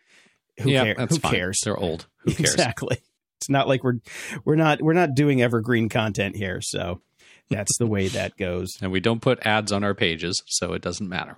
who, 0.60 0.70
yeah, 0.70 0.94
care- 0.94 1.06
who 1.08 1.20
cares? 1.20 1.60
They're 1.64 1.78
old. 1.78 2.08
Who 2.26 2.32
cares? 2.34 2.54
Exactly. 2.54 2.98
It's 3.40 3.50
not 3.50 3.68
like 3.68 3.84
we're 3.84 4.00
we're 4.46 4.56
not 4.56 4.82
we're 4.82 4.94
not 4.94 5.14
doing 5.14 5.42
evergreen 5.42 5.90
content 5.90 6.36
here. 6.36 6.60
So 6.62 7.02
that's 7.50 7.78
the 7.78 7.86
way 7.88 8.08
that 8.08 8.38
goes. 8.38 8.70
And 8.82 8.92
we 8.92 9.00
don't 9.00 9.22
put 9.22 9.46
ads 9.46 9.72
on 9.72 9.84
our 9.84 9.94
pages, 9.94 10.42
so 10.48 10.74
it 10.74 10.82
doesn't 10.82 11.08
matter. 11.10 11.38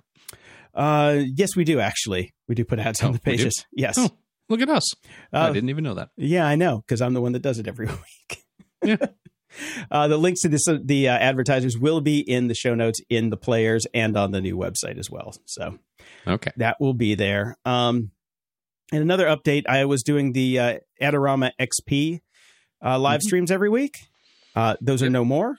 Uh, 0.74 1.22
yes, 1.34 1.56
we 1.56 1.64
do 1.64 1.80
actually. 1.80 2.32
We 2.46 2.54
do 2.54 2.64
put 2.64 2.78
ads 2.78 3.02
on 3.02 3.10
Oh, 3.10 3.12
the 3.12 3.18
pages. 3.20 3.66
Yes. 3.72 3.96
Oh, 3.98 4.10
look 4.48 4.60
at 4.60 4.68
us. 4.68 4.84
I 5.32 5.48
Uh, 5.48 5.52
didn't 5.52 5.70
even 5.70 5.84
know 5.84 5.94
that. 5.94 6.10
Yeah, 6.16 6.46
I 6.46 6.56
know 6.56 6.78
because 6.78 7.00
I'm 7.02 7.14
the 7.14 7.20
one 7.20 7.32
that 7.32 7.42
does 7.42 7.58
it 7.58 7.66
every 7.68 7.86
week. 8.30 8.44
Yeah. 8.84 8.96
Uh, 9.90 10.06
the 10.06 10.18
links 10.18 10.42
to 10.42 10.48
this, 10.48 10.68
uh, 10.68 10.76
the 10.84 11.08
uh, 11.08 11.12
advertisers 11.12 11.76
will 11.76 12.00
be 12.02 12.20
in 12.20 12.46
the 12.48 12.54
show 12.54 12.74
notes 12.74 13.00
in 13.08 13.30
the 13.30 13.36
players 13.36 13.86
and 13.94 14.14
on 14.16 14.30
the 14.30 14.42
new 14.42 14.56
website 14.56 14.98
as 14.98 15.10
well. 15.10 15.34
So 15.46 15.78
Okay. 16.26 16.50
that 16.58 16.76
will 16.78 16.92
be 16.92 17.14
there. 17.14 17.56
Um, 17.64 18.10
and 18.92 19.02
another 19.02 19.26
update: 19.26 19.62
I 19.66 19.86
was 19.86 20.02
doing 20.02 20.32
the 20.32 20.58
uh, 20.58 20.78
Adorama 21.00 21.52
XP 21.58 22.20
uh, 22.84 22.98
live 22.98 23.20
Mhm. 23.20 23.24
streams 23.24 23.50
every 23.50 23.70
week. 23.70 23.96
Uh, 24.54 24.76
those 24.82 25.02
are 25.02 25.10
no 25.10 25.24
more. 25.24 25.56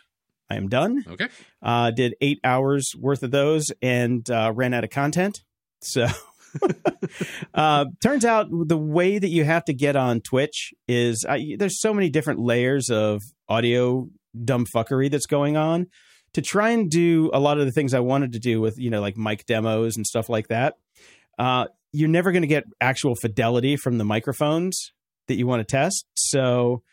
I 0.51 0.55
am 0.55 0.69
done. 0.69 1.03
Okay. 1.07 1.27
Uh, 1.61 1.89
did 1.91 2.13
eight 2.21 2.39
hours 2.43 2.91
worth 2.97 3.23
of 3.23 3.31
those 3.31 3.65
and 3.81 4.29
uh, 4.29 4.53
ran 4.55 4.73
out 4.75 4.83
of 4.83 4.91
content. 4.91 5.41
So, 5.81 6.05
uh, 7.53 7.85
turns 8.01 8.25
out 8.25 8.47
the 8.51 8.77
way 8.77 9.19
that 9.19 9.29
you 9.29 9.43
have 9.43 9.65
to 9.65 9.73
get 9.73 9.95
on 9.95 10.21
Twitch 10.21 10.73
is 10.87 11.25
uh, 11.27 11.37
there's 11.57 11.79
so 11.79 11.93
many 11.93 12.09
different 12.09 12.39
layers 12.39 12.89
of 12.89 13.21
audio 13.47 14.07
dumbfuckery 14.37 15.09
that's 15.09 15.25
going 15.25 15.57
on. 15.57 15.87
To 16.33 16.43
try 16.43 16.69
and 16.69 16.91
do 16.91 17.31
a 17.33 17.39
lot 17.39 17.57
of 17.57 17.65
the 17.65 17.71
things 17.71 17.95
I 17.95 18.01
wanted 18.01 18.33
to 18.33 18.39
do 18.39 18.61
with, 18.61 18.77
you 18.77 18.91
know, 18.91 19.01
like 19.01 19.17
mic 19.17 19.47
demos 19.47 19.97
and 19.97 20.05
stuff 20.05 20.29
like 20.29 20.49
that, 20.49 20.75
uh, 21.39 21.65
you're 21.91 22.07
never 22.07 22.31
going 22.31 22.43
to 22.43 22.47
get 22.47 22.65
actual 22.79 23.15
fidelity 23.15 23.75
from 23.75 23.97
the 23.97 24.05
microphones 24.05 24.91
that 25.27 25.37
you 25.37 25.47
want 25.47 25.61
to 25.61 25.63
test. 25.63 26.05
So, 26.13 26.83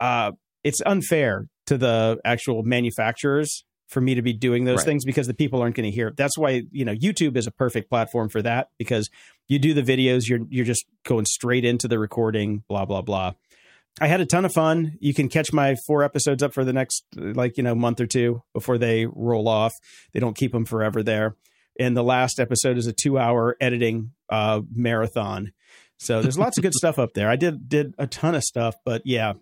uh, 0.00 0.32
it's 0.62 0.82
unfair 0.84 1.46
to 1.66 1.78
the 1.78 2.18
actual 2.26 2.62
manufacturers 2.62 3.64
for 3.88 4.00
me 4.00 4.14
to 4.14 4.22
be 4.22 4.32
doing 4.32 4.64
those 4.64 4.78
Right. 4.78 4.86
things 4.86 5.04
because 5.04 5.26
the 5.26 5.34
people 5.34 5.60
aren't 5.60 5.76
going 5.76 5.88
to 5.88 5.94
hear 5.94 6.08
it. 6.08 6.16
That's 6.16 6.36
why, 6.38 6.62
you 6.72 6.84
know, 6.84 6.94
YouTube 6.94 7.36
is 7.36 7.46
a 7.46 7.50
perfect 7.50 7.88
platform 7.90 8.28
for 8.28 8.40
that 8.42 8.68
because 8.78 9.10
you 9.48 9.58
do 9.58 9.74
the 9.74 9.82
videos, 9.82 10.28
you're 10.28 10.40
you're 10.48 10.64
just 10.64 10.84
going 11.04 11.26
straight 11.26 11.64
into 11.64 11.86
the 11.88 11.98
recording, 11.98 12.64
blah 12.68 12.84
blah 12.86 13.02
blah. 13.02 13.32
I 14.00 14.08
had 14.08 14.20
a 14.20 14.26
ton 14.26 14.44
of 14.44 14.52
fun. 14.52 14.96
You 15.00 15.14
can 15.14 15.28
catch 15.28 15.52
my 15.52 15.76
four 15.86 16.02
episodes 16.02 16.42
up 16.42 16.52
for 16.52 16.64
the 16.64 16.72
next 16.72 17.04
like, 17.14 17.56
you 17.56 17.62
know, 17.62 17.74
month 17.76 18.00
or 18.00 18.06
two 18.06 18.42
before 18.52 18.76
they 18.78 19.06
roll 19.06 19.46
off. 19.46 19.72
They 20.12 20.18
don't 20.20 20.36
keep 20.36 20.50
them 20.52 20.64
forever 20.64 21.02
there. 21.02 21.36
And 21.78 21.96
the 21.96 22.02
last 22.02 22.40
episode 22.40 22.76
is 22.78 22.86
a 22.88 22.92
2-hour 22.92 23.56
editing 23.60 24.10
uh 24.30 24.62
marathon. 24.74 25.52
So 25.98 26.22
there's 26.22 26.38
lots 26.38 26.58
of 26.58 26.62
good 26.62 26.74
stuff 26.82 26.98
up 26.98 27.12
there. 27.14 27.28
I 27.28 27.36
did 27.36 27.68
did 27.68 27.94
a 27.98 28.06
ton 28.08 28.34
of 28.34 28.42
stuff, 28.42 28.74
but 28.84 29.02
yeah. 29.04 29.34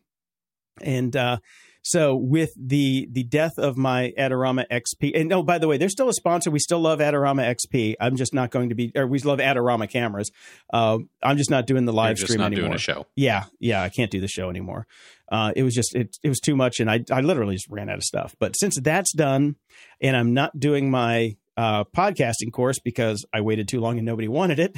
And 0.82 1.14
uh 1.16 1.38
so 1.82 2.14
with 2.14 2.52
the 2.56 3.08
the 3.10 3.24
death 3.24 3.58
of 3.58 3.76
my 3.76 4.12
Adorama 4.16 4.64
XP, 4.70 5.18
and 5.20 5.32
oh, 5.32 5.42
by 5.42 5.58
the 5.58 5.66
way, 5.66 5.78
they're 5.78 5.88
still 5.88 6.08
a 6.08 6.12
sponsor. 6.12 6.50
We 6.50 6.60
still 6.60 6.80
love 6.80 7.00
Adorama 7.00 7.54
XP. 7.56 7.96
I'm 8.00 8.14
just 8.16 8.32
not 8.32 8.50
going 8.50 8.68
to 8.68 8.76
be, 8.76 8.92
or 8.94 9.06
we 9.06 9.18
love 9.18 9.40
Adorama 9.40 9.90
cameras. 9.90 10.30
Uh, 10.72 10.98
I'm 11.22 11.36
just 11.36 11.50
not 11.50 11.66
doing 11.66 11.84
the 11.84 11.92
live 11.92 12.18
stream 12.18 12.38
not 12.38 12.46
anymore. 12.46 12.68
doing 12.68 12.74
a 12.74 12.78
show. 12.78 13.06
Yeah, 13.16 13.44
yeah, 13.58 13.82
I 13.82 13.88
can't 13.88 14.12
do 14.12 14.20
the 14.20 14.28
show 14.28 14.48
anymore. 14.48 14.86
Uh, 15.30 15.52
it 15.56 15.64
was 15.64 15.74
just 15.74 15.94
it 15.96 16.16
it 16.22 16.28
was 16.28 16.38
too 16.38 16.54
much, 16.54 16.78
and 16.78 16.88
I 16.88 17.04
I 17.10 17.20
literally 17.20 17.56
just 17.56 17.68
ran 17.68 17.88
out 17.90 17.96
of 17.96 18.04
stuff. 18.04 18.36
But 18.38 18.56
since 18.56 18.78
that's 18.80 19.12
done, 19.12 19.56
and 20.00 20.16
I'm 20.16 20.34
not 20.34 20.60
doing 20.60 20.88
my 20.88 21.36
uh, 21.56 21.82
podcasting 21.84 22.52
course 22.52 22.78
because 22.78 23.26
I 23.34 23.40
waited 23.40 23.66
too 23.66 23.80
long 23.80 23.98
and 23.98 24.06
nobody 24.06 24.28
wanted 24.28 24.60
it, 24.60 24.76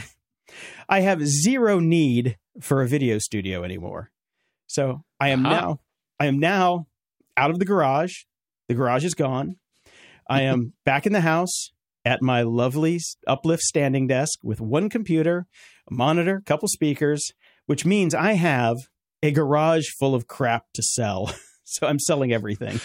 I 0.88 1.00
have 1.00 1.26
zero 1.26 1.80
need 1.80 2.38
for 2.62 2.80
a 2.80 2.88
video 2.88 3.18
studio 3.18 3.62
anymore. 3.62 4.10
So 4.68 5.04
I 5.20 5.28
am 5.28 5.44
Aha. 5.44 5.60
now 5.60 5.80
I 6.18 6.26
am 6.26 6.38
now 6.38 6.86
out 7.36 7.50
of 7.50 7.58
the 7.58 7.64
garage. 7.64 8.12
The 8.68 8.74
garage 8.74 9.04
is 9.04 9.14
gone. 9.14 9.56
I 10.28 10.42
am 10.42 10.72
back 10.84 11.06
in 11.06 11.12
the 11.12 11.20
house 11.20 11.70
at 12.04 12.22
my 12.22 12.42
lovely 12.42 13.00
uplift 13.26 13.62
standing 13.62 14.06
desk 14.06 14.38
with 14.42 14.60
one 14.60 14.88
computer, 14.88 15.46
a 15.90 15.94
monitor, 15.94 16.36
a 16.36 16.42
couple 16.42 16.68
speakers, 16.68 17.32
which 17.66 17.86
means 17.86 18.14
I 18.14 18.32
have 18.32 18.76
a 19.22 19.30
garage 19.30 19.88
full 19.98 20.14
of 20.14 20.26
crap 20.26 20.64
to 20.74 20.82
sell. 20.82 21.32
so 21.64 21.86
I'm 21.86 21.98
selling 21.98 22.32
everything. 22.32 22.80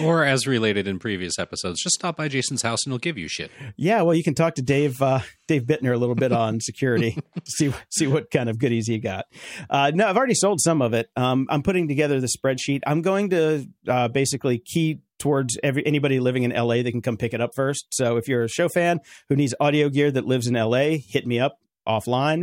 Or 0.00 0.24
as 0.24 0.46
related 0.46 0.86
in 0.86 0.98
previous 0.98 1.38
episodes, 1.38 1.82
just 1.82 1.94
stop 1.94 2.16
by 2.16 2.28
Jason's 2.28 2.62
house 2.62 2.84
and 2.84 2.92
he'll 2.92 2.98
give 2.98 3.18
you 3.18 3.28
shit. 3.28 3.50
Yeah, 3.76 4.02
well, 4.02 4.14
you 4.14 4.22
can 4.22 4.34
talk 4.34 4.54
to 4.54 4.62
Dave 4.62 5.02
uh, 5.02 5.20
Dave 5.48 5.64
Bittner 5.64 5.92
a 5.92 5.96
little 5.96 6.14
bit 6.14 6.32
on 6.32 6.60
security 6.60 7.12
to 7.34 7.42
see 7.50 7.72
see 7.90 8.06
what 8.06 8.30
kind 8.30 8.48
of 8.48 8.58
goodies 8.58 8.86
he 8.86 8.98
got. 8.98 9.26
Uh, 9.68 9.90
no, 9.94 10.06
I've 10.06 10.16
already 10.16 10.34
sold 10.34 10.60
some 10.60 10.82
of 10.82 10.94
it. 10.94 11.10
Um, 11.16 11.46
I'm 11.50 11.62
putting 11.62 11.88
together 11.88 12.20
the 12.20 12.28
spreadsheet. 12.28 12.80
I'm 12.86 13.02
going 13.02 13.30
to 13.30 13.66
uh, 13.88 14.08
basically 14.08 14.58
key 14.58 15.00
towards 15.18 15.58
every 15.62 15.84
anybody 15.86 16.20
living 16.20 16.42
in 16.42 16.50
LA 16.50 16.82
that 16.82 16.90
can 16.90 17.02
come 17.02 17.16
pick 17.16 17.34
it 17.34 17.40
up 17.40 17.54
first. 17.54 17.86
So 17.90 18.16
if 18.16 18.28
you're 18.28 18.44
a 18.44 18.48
show 18.48 18.68
fan 18.68 19.00
who 19.28 19.36
needs 19.36 19.54
audio 19.60 19.88
gear 19.88 20.10
that 20.10 20.26
lives 20.26 20.46
in 20.46 20.54
LA, 20.54 20.96
hit 21.08 21.26
me 21.26 21.40
up 21.40 21.58
offline. 21.86 22.42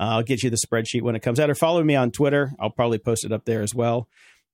Uh, 0.00 0.16
I'll 0.16 0.22
get 0.22 0.42
you 0.42 0.50
the 0.50 0.58
spreadsheet 0.58 1.02
when 1.02 1.16
it 1.16 1.20
comes 1.20 1.40
out, 1.40 1.50
or 1.50 1.54
follow 1.54 1.82
me 1.82 1.96
on 1.96 2.10
Twitter. 2.10 2.52
I'll 2.60 2.70
probably 2.70 2.98
post 2.98 3.24
it 3.24 3.32
up 3.32 3.44
there 3.44 3.62
as 3.62 3.74
well. 3.74 4.08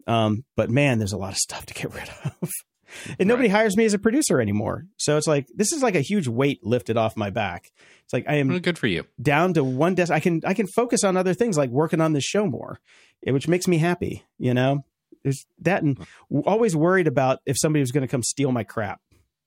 Um, 0.07 0.45
but 0.57 0.71
man, 0.71 0.99
there's 0.99 1.13
a 1.13 1.17
lot 1.19 1.33
of 1.33 1.39
stuff 1.39 1.67
to 1.67 1.75
get 1.75 1.95
rid 1.95 2.09
of. 2.41 2.51
and 3.19 3.27
nobody 3.29 3.49
hires 3.49 3.77
me 3.77 3.85
as 3.85 3.95
a 3.95 3.99
producer 3.99 4.41
anymore. 4.41 4.87
So 4.99 5.17
it's 5.17 5.27
like 5.27 5.47
this 5.55 5.73
is 5.73 5.83
like 5.83 5.95
a 5.95 6.01
huge 6.01 6.29
weight 6.29 6.61
lifted 6.65 6.97
off 6.97 7.17
my 7.17 7.31
back. 7.31 7.71
It's 8.05 8.13
like 8.13 8.27
I 8.29 8.35
am 8.37 8.49
Well, 8.49 8.59
good 8.61 8.79
for 8.79 8.87
you. 8.87 9.05
down 9.21 9.55
to 9.55 9.65
one 9.65 9.95
desk. 9.95 10.13
I 10.13 10.21
can 10.21 10.41
I 10.45 10.55
can 10.55 10.67
focus 10.67 11.05
on 11.05 11.17
other 11.17 11.35
things 11.35 11.57
like 11.57 11.71
working 11.71 12.01
on 12.01 12.13
this 12.13 12.25
show 12.25 12.47
more, 12.47 12.79
eh, 13.27 13.31
which 13.33 13.49
makes 13.49 13.67
me 13.67 13.79
happy. 13.79 14.25
You 14.39 14.53
know, 14.55 14.85
there's 15.23 15.47
that 15.61 15.83
and 15.83 15.99
always 16.45 16.77
worried 16.77 17.07
about 17.07 17.39
if 17.47 17.57
somebody 17.59 17.81
was 17.81 17.93
going 17.93 18.03
to 18.03 18.09
come 18.09 18.23
steal 18.23 18.53
my 18.53 18.65
crap. 18.65 19.01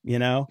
You 0.03 0.19
know, 0.19 0.47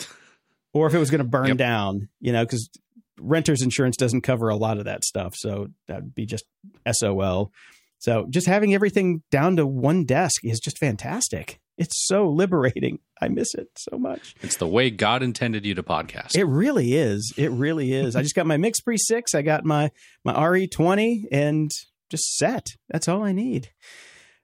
or 0.72 0.86
if 0.86 0.94
it 0.94 0.98
was 0.98 1.10
going 1.10 1.22
to 1.22 1.28
burn 1.28 1.48
Yep. 1.48 1.56
down. 1.56 2.08
You 2.20 2.32
know, 2.32 2.44
because 2.44 2.70
renters 3.18 3.62
insurance 3.62 3.96
doesn't 3.96 4.20
cover 4.20 4.50
a 4.50 4.56
lot 4.56 4.78
of 4.78 4.84
that 4.84 5.02
stuff. 5.04 5.34
So 5.36 5.68
that'd 5.88 6.14
be 6.14 6.26
just 6.26 6.44
SOL. 6.90 7.50
So 7.98 8.26
just 8.28 8.46
having 8.46 8.74
everything 8.74 9.22
down 9.30 9.56
to 9.56 9.66
one 9.66 10.04
desk 10.04 10.44
is 10.44 10.60
just 10.60 10.78
fantastic. 10.78 11.60
It's 11.78 12.06
so 12.06 12.28
liberating. 12.30 12.98
I 13.20 13.28
miss 13.28 13.54
it 13.54 13.68
so 13.76 13.98
much. 13.98 14.34
It's 14.42 14.56
the 14.56 14.66
way 14.66 14.90
God 14.90 15.22
intended 15.22 15.64
you 15.64 15.74
to 15.74 15.82
podcast. 15.82 16.36
It 16.36 16.44
really 16.44 16.94
is. 16.94 17.32
It 17.36 17.50
really 17.50 17.92
is. 17.92 18.14
I 18.16 18.22
just 18.22 18.34
got 18.34 18.46
my 18.46 18.56
Mix 18.56 18.80
Pre 18.80 18.96
6, 18.96 19.34
I 19.34 19.42
got 19.42 19.64
my 19.64 19.90
my 20.24 20.34
RE20 20.34 21.24
and 21.32 21.70
just 22.10 22.36
set. 22.36 22.68
That's 22.88 23.08
all 23.08 23.24
I 23.24 23.32
need. 23.32 23.70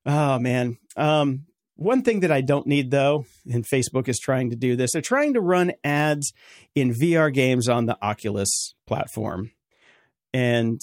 Oh 0.07 0.39
man. 0.39 0.79
Um 0.97 1.47
one 1.77 2.03
thing 2.03 2.21
that 2.21 2.31
I 2.31 2.43
don't 2.43 2.67
need 2.67 2.91
though, 2.91 3.25
and 3.51 3.67
Facebook 3.67 4.09
is 4.09 4.19
trying 4.19 4.51
to 4.51 4.57
do 4.57 4.77
this. 4.77 4.93
They're 4.93 5.03
trying 5.03 5.35
to 5.35 5.41
run 5.41 5.73
ads 5.83 6.33
in 6.75 6.93
VR 6.95 7.33
games 7.33 7.69
on 7.69 7.87
the 7.87 7.99
Oculus 8.03 8.75
platform. 8.87 9.51
And 10.33 10.81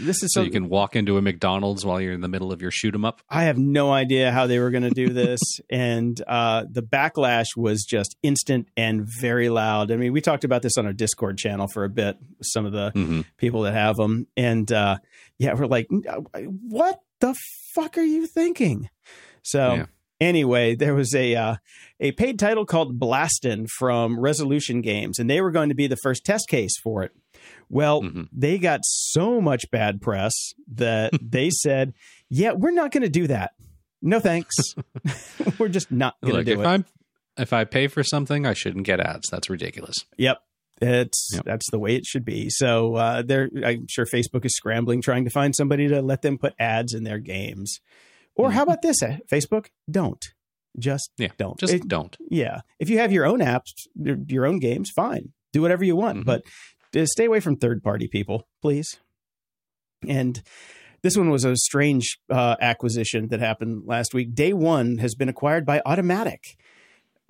this 0.00 0.22
is 0.22 0.32
so 0.32 0.42
you 0.42 0.50
can 0.50 0.68
walk 0.68 0.96
into 0.96 1.16
a 1.16 1.22
McDonald's 1.22 1.84
while 1.84 2.00
you're 2.00 2.12
in 2.12 2.20
the 2.20 2.28
middle 2.28 2.52
of 2.52 2.60
your 2.62 2.70
shoot 2.70 2.94
'em 2.94 3.04
up. 3.04 3.20
I 3.28 3.44
have 3.44 3.58
no 3.58 3.92
idea 3.92 4.32
how 4.32 4.46
they 4.46 4.58
were 4.58 4.70
going 4.70 4.82
to 4.84 4.90
do 4.90 5.10
this, 5.10 5.40
and 5.70 6.20
uh, 6.26 6.64
the 6.70 6.82
backlash 6.82 7.46
was 7.56 7.84
just 7.84 8.16
instant 8.22 8.68
and 8.76 9.06
very 9.20 9.48
loud. 9.48 9.90
I 9.90 9.96
mean, 9.96 10.12
we 10.12 10.20
talked 10.20 10.44
about 10.44 10.62
this 10.62 10.76
on 10.76 10.86
our 10.86 10.92
Discord 10.92 11.38
channel 11.38 11.68
for 11.72 11.84
a 11.84 11.88
bit. 11.90 12.16
Some 12.42 12.66
of 12.66 12.72
the 12.72 12.92
Mm-hmm. 12.94 13.20
people 13.36 13.62
that 13.62 13.74
have 13.74 13.96
them, 13.96 14.26
and 14.36 14.70
uh, 14.72 14.98
yeah, 15.38 15.54
we're 15.54 15.66
like, 15.66 15.86
"What 15.88 17.00
the 17.20 17.34
fuck 17.74 17.96
are 17.98 18.02
you 18.02 18.26
thinking?" 18.26 18.88
So. 19.42 19.74
Yeah. 19.74 19.86
Anyway, 20.22 20.74
there 20.74 20.94
was 20.94 21.14
a 21.14 21.34
uh, 21.34 21.54
a 21.98 22.12
paid 22.12 22.38
title 22.38 22.66
called 22.66 23.00
Blaston 23.00 23.66
from 23.78 24.20
Resolution 24.20 24.82
Games, 24.82 25.18
and 25.18 25.30
they 25.30 25.40
were 25.40 25.50
going 25.50 25.70
to 25.70 25.74
be 25.74 25.86
the 25.86 25.96
first 26.02 26.26
test 26.26 26.46
case 26.46 26.72
for 26.84 27.02
it. 27.02 27.12
Well, 27.70 28.02
Mhm. 28.02 28.28
they 28.32 28.58
got 28.58 28.80
so 28.84 29.40
much 29.40 29.70
bad 29.70 30.02
press 30.02 30.34
that 30.74 31.12
they 31.22 31.48
said, 31.50 31.94
"Yeah, 32.28 32.52
we're 32.52 32.72
not 32.72 32.90
going 32.92 33.04
to 33.04 33.08
do 33.08 33.26
that. 33.28 33.52
No 34.02 34.18
thanks. 34.20 34.54
we're 35.58 35.68
just 35.68 35.90
not 35.90 36.16
going 36.22 36.36
to 36.36 36.44
do 36.44 36.52
if 36.60 36.66
it." 36.66 36.66
I'm 36.66 36.84
if 37.38 37.52
I 37.52 37.64
pay 37.64 37.86
for 37.86 38.02
something, 38.02 38.44
I 38.44 38.52
shouldn't 38.54 38.84
get 38.84 39.00
ads. 39.00 39.28
That's 39.30 39.48
ridiculous. 39.48 39.96
Yep. 40.18 40.38
It's 40.82 41.30
Yep. 41.34 41.44
that's 41.44 41.70
the 41.70 41.78
way 41.78 41.94
it 41.94 42.04
should 42.06 42.24
be. 42.24 42.48
So 42.50 42.96
uh, 42.96 43.22
they're 43.22 43.48
I'm 43.64 43.86
sure 43.88 44.04
Facebook 44.04 44.44
is 44.44 44.54
scrambling 44.56 45.00
trying 45.00 45.24
to 45.24 45.30
find 45.30 45.54
somebody 45.54 45.86
to 45.88 46.02
let 46.02 46.22
them 46.22 46.38
put 46.38 46.54
ads 46.58 46.92
in 46.92 47.04
their 47.04 47.18
games. 47.18 47.80
Or 48.34 48.50
how 48.52 48.62
about 48.64 48.82
this? 48.82 49.02
eh, 49.02 49.18
Facebook, 49.30 49.66
don't 49.90 50.24
just 50.78 51.10
Yeah, 51.18 51.28
don't 51.36 51.58
Just 51.58 51.74
It- 51.74 51.88
don't. 51.88 52.16
yeah. 52.30 52.60
If 52.78 52.88
you 52.90 52.98
have 52.98 53.12
your 53.12 53.26
own 53.26 53.40
apps, 53.40 53.72
your, 53.94 54.16
your 54.28 54.46
own 54.46 54.58
games, 54.60 54.90
fine. 54.94 55.32
Do 55.52 55.60
whatever 55.62 55.84
you 55.84 55.96
want, 55.96 56.20
Mhm. 56.20 56.24
but 56.24 56.42
stay 57.04 57.24
away 57.26 57.40
from 57.40 57.56
third 57.56 57.82
party 57.82 58.08
people, 58.08 58.46
please. 58.62 58.98
And 60.06 60.42
this 61.02 61.16
one 61.16 61.30
was 61.30 61.44
a 61.44 61.56
strange 61.56 62.18
uh, 62.30 62.56
acquisition 62.60 63.28
that 63.28 63.40
happened 63.40 63.82
last 63.86 64.14
week. 64.14 64.34
Day 64.34 64.52
One 64.52 64.98
has 64.98 65.14
been 65.14 65.28
acquired 65.28 65.64
by 65.66 65.80
Automattic. 65.86 66.56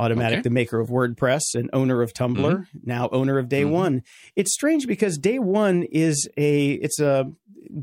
Automattic, 0.00 0.32
Okay. 0.32 0.40
the 0.42 0.50
maker 0.50 0.80
of 0.80 0.88
WordPress 0.88 1.42
and 1.54 1.68
owner 1.74 2.00
of 2.00 2.14
Tumblr, 2.14 2.66
now 2.84 3.08
owner 3.12 3.38
of 3.38 3.48
Day 3.50 3.64
Mhm. 3.64 3.70
One. 3.70 4.02
It's 4.34 4.52
strange 4.54 4.86
because 4.86 5.18
Day 5.18 5.38
One 5.38 5.82
is 5.92 6.26
a 6.38 6.70
it's 6.72 6.98
a 7.00 7.30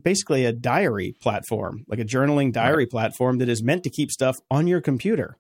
basically 0.02 0.44
a 0.44 0.52
diary 0.52 1.14
platform, 1.22 1.84
like 1.88 2.00
a 2.00 2.04
journaling 2.06 2.52
diary 2.52 2.88
platform 2.88 3.38
that 3.38 3.48
is 3.50 3.62
meant 3.62 3.84
to 3.84 3.92
keep 3.92 4.10
stuff 4.10 4.36
on 4.50 4.66
your 4.66 4.82
computer. 4.82 5.38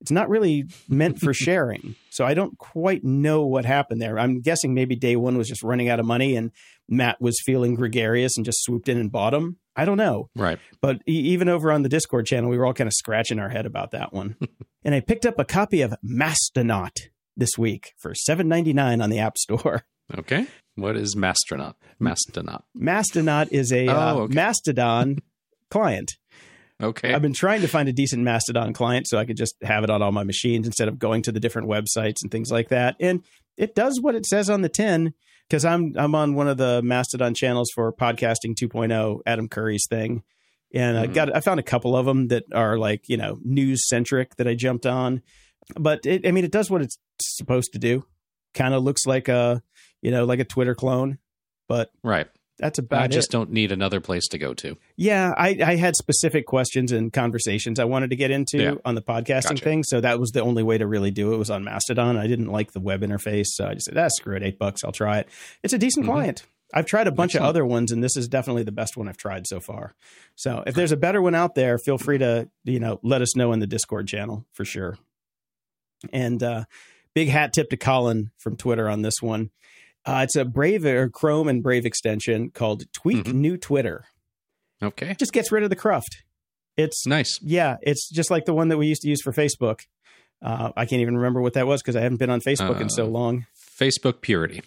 It's 0.00 0.10
not 0.10 0.28
really 0.28 0.64
meant 0.88 1.18
for 1.18 1.32
sharing. 1.34 1.94
So 2.10 2.24
I 2.24 2.34
don't 2.34 2.56
quite 2.58 3.04
know 3.04 3.44
what 3.46 3.64
happened 3.64 4.00
there. 4.00 4.18
I'm 4.18 4.40
guessing 4.40 4.74
maybe 4.74 4.94
Day 4.96 5.16
One 5.16 5.36
was 5.38 5.48
just 5.48 5.62
running 5.62 5.88
out 5.88 6.00
of 6.00 6.06
money 6.06 6.36
and 6.36 6.50
Matt 6.88 7.20
was 7.20 7.36
feeling 7.44 7.74
gregarious 7.74 8.36
and 8.36 8.46
just 8.46 8.62
swooped 8.62 8.88
in 8.88 8.96
and 8.98 9.10
bought 9.12 9.30
them. 9.30 9.56
I 9.76 9.84
don't 9.84 9.96
know. 9.98 10.30
Right. 10.34 10.58
But 10.80 10.96
e- 11.08 11.12
even 11.12 11.48
over 11.48 11.70
on 11.70 11.82
the 11.82 11.88
Discord 11.88 12.26
channel, 12.26 12.50
we 12.50 12.58
were 12.58 12.66
all 12.66 12.74
kind 12.74 12.88
of 12.88 12.94
scratching 12.94 13.38
our 13.38 13.48
head 13.48 13.66
about 13.66 13.90
that 13.92 14.12
one. 14.12 14.36
and 14.84 14.94
I 14.94 15.00
picked 15.00 15.26
up 15.26 15.38
a 15.38 15.44
copy 15.44 15.82
of 15.82 15.94
Mastonaut 16.04 16.96
this 17.36 17.50
week 17.58 17.92
for 17.98 18.14
seven 18.14 18.48
ninety 18.48 18.72
nine 18.72 19.00
on 19.00 19.10
the 19.10 19.18
App 19.20 19.38
Store. 19.38 19.84
Okay. 20.16 20.46
What 20.76 20.96
is 20.96 21.14
Mastronaut? 21.16 21.74
Mastonaut. 22.00 22.62
Mastonaut 22.76 23.48
is 23.52 23.72
a 23.72 23.86
uh, 23.88 24.14
Oh, 24.14 24.18
okay. 24.22 24.34
Mastodon 24.34 25.18
client. 25.70 26.12
Okay. 26.82 27.12
I've 27.12 27.22
been 27.22 27.32
trying 27.32 27.60
to 27.62 27.68
find 27.68 27.88
a 27.88 27.92
decent 27.92 28.22
Mastodon 28.22 28.72
client 28.72 29.08
so 29.08 29.18
I 29.18 29.24
could 29.24 29.36
just 29.36 29.56
have 29.62 29.82
it 29.84 29.90
on 29.90 30.00
all 30.02 30.12
my 30.12 30.22
machines 30.24 30.66
instead 30.66 30.86
of 30.88 30.98
going 30.98 31.22
to 31.22 31.32
the 31.32 31.40
different 31.40 31.68
websites 31.68 32.22
and 32.22 32.30
things 32.30 32.52
like 32.52 32.68
that. 32.68 32.94
And 33.00 33.24
it 33.56 33.74
does 33.74 34.00
what 34.00 34.14
it 34.14 34.24
says 34.26 34.48
on 34.48 34.62
the 34.62 34.68
tin 34.68 35.12
because 35.48 35.64
I'm 35.64 35.92
I'm 35.96 36.14
on 36.14 36.34
one 36.34 36.46
of 36.46 36.56
the 36.56 36.80
Mastodon 36.82 37.34
channels 37.34 37.70
for 37.74 37.92
podcasting 37.92 38.54
2.0, 38.54 39.20
Adam 39.26 39.48
Curry's 39.48 39.86
thing, 39.90 40.22
and 40.72 40.96
I 40.96 41.06
Mhm. 41.08 41.14
got 41.14 41.34
I 41.36 41.40
found 41.40 41.58
a 41.58 41.64
couple 41.64 41.96
of 41.96 42.06
them 42.06 42.28
that 42.28 42.44
are 42.54 42.78
like 42.78 43.08
you 43.08 43.16
know 43.16 43.38
news 43.42 43.88
centric 43.88 44.36
that 44.36 44.46
I 44.46 44.54
jumped 44.54 44.86
on, 44.86 45.22
but 45.76 46.06
it, 46.06 46.26
I 46.26 46.30
mean 46.30 46.44
it 46.44 46.52
does 46.52 46.70
what 46.70 46.82
it's 46.82 46.96
supposed 47.20 47.72
to 47.72 47.78
do. 47.80 48.04
Kind 48.54 48.74
of 48.74 48.84
looks 48.84 49.04
like 49.04 49.26
a 49.28 49.62
you 50.00 50.10
know 50.12 50.24
like 50.24 50.38
a 50.38 50.44
Twitter 50.44 50.76
clone, 50.76 51.18
but 51.68 51.90
right. 52.04 52.28
That's 52.58 52.78
about 52.78 52.98
it. 52.98 53.02
I 53.02 53.04
it. 53.06 53.10
just 53.12 53.30
don't 53.30 53.50
need 53.50 53.70
another 53.72 54.00
place 54.00 54.26
to 54.28 54.38
go 54.38 54.52
to. 54.54 54.76
Yeah, 54.96 55.32
I, 55.36 55.58
I 55.64 55.76
had 55.76 55.94
specific 55.96 56.46
questions 56.46 56.92
and 56.92 57.12
conversations 57.12 57.78
I 57.78 57.84
wanted 57.84 58.10
to 58.10 58.16
get 58.16 58.30
into 58.30 58.58
Yeah. 58.58 58.74
on 58.84 58.94
the 58.94 59.02
podcasting 59.02 59.50
Gotcha. 59.50 59.64
thing. 59.64 59.84
So 59.84 60.00
that 60.00 60.18
was 60.18 60.30
the 60.32 60.42
only 60.42 60.62
way 60.62 60.76
to 60.78 60.86
really 60.86 61.10
do 61.10 61.32
it 61.34 61.36
was 61.36 61.50
on 61.50 61.64
Mastodon. 61.64 62.16
I 62.16 62.26
didn't 62.26 62.48
like 62.50 62.72
the 62.72 62.80
web 62.80 63.02
interface. 63.02 63.46
So 63.48 63.66
I 63.66 63.74
just 63.74 63.86
said, 63.86 63.96
ah, 63.96 64.08
screw 64.08 64.36
it, 64.36 64.42
eight 64.42 64.58
bucks. 64.58 64.82
I'll 64.84 64.92
try 64.92 65.18
it. 65.18 65.28
It's 65.62 65.72
a 65.72 65.78
decent 65.78 66.06
Mhm. 66.06 66.10
client. 66.10 66.42
I've 66.74 66.84
tried 66.86 67.06
a 67.06 67.12
bunch 67.12 67.30
Excellent. 67.30 67.44
of 67.46 67.48
other 67.48 67.64
ones, 67.64 67.92
and 67.92 68.04
this 68.04 68.14
is 68.14 68.28
definitely 68.28 68.62
the 68.62 68.72
best 68.72 68.94
one 68.96 69.08
I've 69.08 69.16
tried 69.16 69.46
so 69.46 69.58
far. 69.58 69.94
So 70.34 70.62
if 70.66 70.74
there's 70.74 70.92
a 70.92 70.98
better 70.98 71.22
one 71.22 71.34
out 71.34 71.54
there, 71.54 71.78
feel 71.78 71.96
free 71.96 72.18
to, 72.18 72.50
you 72.64 72.78
know, 72.78 73.00
let 73.02 73.22
us 73.22 73.34
know 73.34 73.52
in 73.52 73.60
the 73.60 73.66
Discord 73.66 74.06
channel 74.06 74.44
for 74.52 74.66
sure. 74.66 74.98
And 76.12 76.42
uh, 76.42 76.64
big 77.14 77.28
hat 77.28 77.52
tip 77.52 77.70
to 77.70 77.76
Colin 77.76 78.30
from 78.36 78.56
Twitter 78.56 78.88
on 78.88 79.02
this 79.02 79.22
one. 79.22 79.50
Uh, 80.04 80.20
it's 80.24 80.36
a 80.36 80.44
Brave 80.44 80.84
or 80.84 81.08
Chrome 81.08 81.48
and 81.48 81.62
Brave 81.62 81.84
extension 81.84 82.50
called 82.50 82.84
Tweak 82.92 83.24
Mhm. 83.26 83.34
New 83.34 83.56
Twitter 83.56 84.04
Okay. 84.82 85.14
just 85.18 85.32
gets 85.32 85.52
rid 85.52 85.62
of 85.64 85.70
the 85.70 85.76
cruft. 85.76 86.22
It's 86.76 87.06
Nice. 87.06 87.38
yeah, 87.42 87.76
it's 87.82 88.08
just 88.08 88.30
like 88.30 88.44
the 88.44 88.54
one 88.54 88.68
that 88.68 88.78
we 88.78 88.86
used 88.86 89.02
to 89.02 89.08
use 89.08 89.20
for 89.20 89.32
Facebook. 89.32 89.80
Uh, 90.40 90.70
I 90.76 90.86
can't 90.86 91.02
even 91.02 91.16
remember 91.16 91.42
what 91.42 91.54
that 91.54 91.66
was 91.66 91.82
because 91.82 91.96
I 91.96 92.00
haven't 92.00 92.18
been 92.18 92.30
on 92.30 92.40
Facebook 92.40 92.80
in 92.80 92.88
so 92.88 93.04
Uh, 93.04 93.08
long. 93.08 93.46
Facebook 93.80 94.20
purity. 94.20 94.62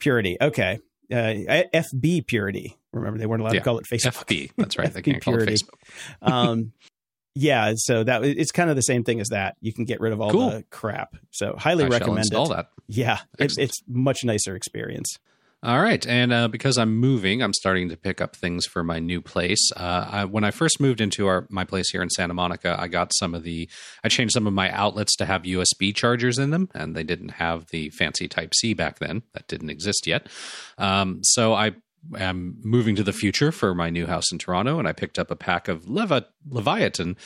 Purity, 0.00 0.36
okay. 0.40 0.78
Uh, 1.10 1.62
FB 1.72 2.22
purity. 2.26 2.76
Remember, 2.92 3.18
they 3.18 3.26
weren't 3.26 3.40
allowed 3.42 3.54
Yeah. 3.54 3.60
to 3.60 3.64
call 3.64 3.78
it 3.78 3.84
Facebook. 3.86 4.26
FB. 4.26 4.50
That's 4.56 4.76
right. 4.76 4.88
They 4.92 5.00
FB 5.00 5.04
can't 5.12 5.22
call 5.24 5.40
it. 5.40 5.48
Facebook. 5.48 5.78
um, 6.22 6.72
yeah, 7.34 7.72
so 7.76 8.04
that 8.04 8.24
it's 8.24 8.52
kind 8.52 8.70
of 8.70 8.76
the 8.76 8.82
same 8.82 9.04
thing 9.04 9.20
as 9.20 9.28
that. 9.28 9.56
You 9.60 9.72
can 9.72 9.84
get 9.84 10.00
rid 10.00 10.12
of 10.12 10.20
all 10.20 10.30
Cool. 10.30 10.50
the 10.50 10.64
crap. 10.70 11.16
So 11.30 11.54
highly 11.58 11.84
I 11.84 11.86
shall 11.88 11.92
recommend 11.98 12.18
install 12.18 12.52
it. 12.52 12.56
that. 12.56 12.66
Yeah, 12.88 13.18
it, 13.38 13.56
it's 13.58 13.82
much 13.88 14.24
nicer 14.24 14.54
experience. 14.54 15.18
All 15.64 15.80
right, 15.80 16.04
and 16.08 16.32
uh, 16.32 16.48
because 16.48 16.76
I'm 16.76 16.96
moving, 16.96 17.40
I'm 17.40 17.52
starting 17.52 17.88
to 17.90 17.96
pick 17.96 18.20
up 18.20 18.34
things 18.34 18.66
for 18.66 18.82
my 18.82 18.98
new 18.98 19.20
place. 19.20 19.70
Uh, 19.76 20.08
I, 20.10 20.24
when 20.24 20.42
I 20.42 20.50
first 20.50 20.80
moved 20.80 21.00
into 21.00 21.28
our 21.28 21.46
my 21.50 21.62
place 21.64 21.88
here 21.92 22.02
in 22.02 22.10
Santa 22.10 22.34
Monica, 22.34 22.76
I 22.76 22.88
got 22.88 23.12
some 23.14 23.32
of 23.32 23.44
the 23.44 23.68
I 24.02 24.08
changed 24.08 24.32
some 24.34 24.48
of 24.48 24.52
my 24.52 24.72
outlets 24.72 25.14
to 25.18 25.24
have 25.24 25.42
USB 25.42 25.94
chargers 25.94 26.36
in 26.36 26.50
them, 26.50 26.68
and 26.74 26.96
they 26.96 27.04
didn't 27.04 27.28
have 27.34 27.66
the 27.68 27.90
fancy 27.90 28.26
Type 28.26 28.54
C 28.56 28.74
back 28.74 28.98
then. 28.98 29.22
That 29.34 29.46
didn't 29.46 29.70
exist 29.70 30.04
yet. 30.08 30.26
Um, 30.78 31.20
so 31.22 31.54
I 31.54 31.76
am 32.16 32.58
moving 32.62 32.96
to 32.96 33.02
the 33.02 33.12
future 33.12 33.52
for 33.52 33.74
my 33.74 33.90
new 33.90 34.06
house 34.06 34.30
in 34.32 34.38
Toronto, 34.38 34.78
and 34.78 34.88
I 34.88 34.92
picked 34.92 35.18
up 35.18 35.30
a 35.30 35.36
pack 35.36 35.68
of 35.68 35.88
Leva, 35.88 36.26
Leviton 36.48 37.16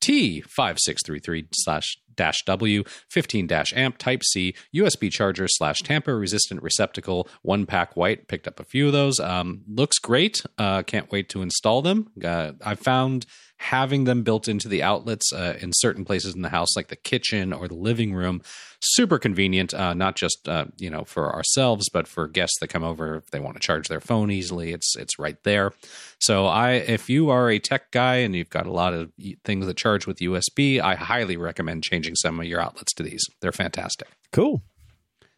T5633 0.00 1.48
slash 1.52 1.98
dash 2.14 2.42
W 2.44 2.82
15 3.10 3.46
dash 3.46 3.72
amp 3.74 3.96
type 3.96 4.22
C 4.24 4.54
USB 4.74 5.10
charger 5.10 5.46
slash 5.48 5.78
tamper 5.78 6.18
resistant 6.18 6.62
receptacle 6.62 7.28
one 7.42 7.64
pack 7.64 7.96
white 7.96 8.28
picked 8.28 8.48
up 8.48 8.60
a 8.60 8.64
few 8.64 8.88
of 8.88 8.92
those. 8.92 9.20
Um, 9.20 9.62
looks 9.68 9.98
great. 9.98 10.42
Uh, 10.58 10.82
can't 10.82 11.10
wait 11.10 11.28
to 11.30 11.42
install 11.42 11.80
them. 11.80 12.10
Uh, 12.22 12.52
I 12.64 12.74
found 12.74 13.26
having 13.58 14.04
them 14.04 14.22
built 14.22 14.48
into 14.48 14.68
the 14.68 14.82
outlets 14.82 15.32
uh, 15.32 15.58
in 15.60 15.72
certain 15.72 16.04
places 16.04 16.34
in 16.34 16.42
the 16.42 16.48
house 16.48 16.76
like 16.76 16.88
the 16.88 16.96
kitchen 16.96 17.52
or 17.52 17.66
the 17.68 17.74
living 17.74 18.14
room 18.14 18.42
super 18.80 19.18
convenient 19.18 19.74
uh, 19.74 19.92
not 19.92 20.14
just 20.16 20.48
uh, 20.48 20.66
you 20.78 20.88
know 20.88 21.04
for 21.04 21.34
ourselves 21.34 21.88
but 21.92 22.06
for 22.06 22.28
guests 22.28 22.58
that 22.60 22.68
come 22.68 22.84
over 22.84 23.16
if 23.16 23.30
they 23.30 23.40
want 23.40 23.56
to 23.56 23.60
charge 23.60 23.88
their 23.88 24.00
phone 24.00 24.30
easily 24.30 24.72
it's 24.72 24.94
it's 24.96 25.18
right 25.18 25.42
there 25.42 25.72
so 26.20 26.46
I, 26.46 26.72
if 26.72 27.08
you 27.08 27.30
are 27.30 27.48
a 27.48 27.58
tech 27.58 27.90
guy 27.92 28.16
and 28.16 28.34
you've 28.34 28.50
got 28.50 28.66
a 28.66 28.72
lot 28.72 28.92
of 28.92 29.12
things 29.44 29.66
that 29.66 29.76
charge 29.76 30.04
with 30.06 30.18
USB, 30.18 30.80
I 30.80 30.96
highly 30.96 31.36
recommend 31.36 31.84
changing 31.84 32.16
some 32.16 32.40
of 32.40 32.46
your 32.46 32.60
outlets 32.60 32.92
to 32.94 33.04
these. 33.04 33.24
They're 33.40 33.52
fantastic. 33.52 34.08
Cool. 34.32 34.62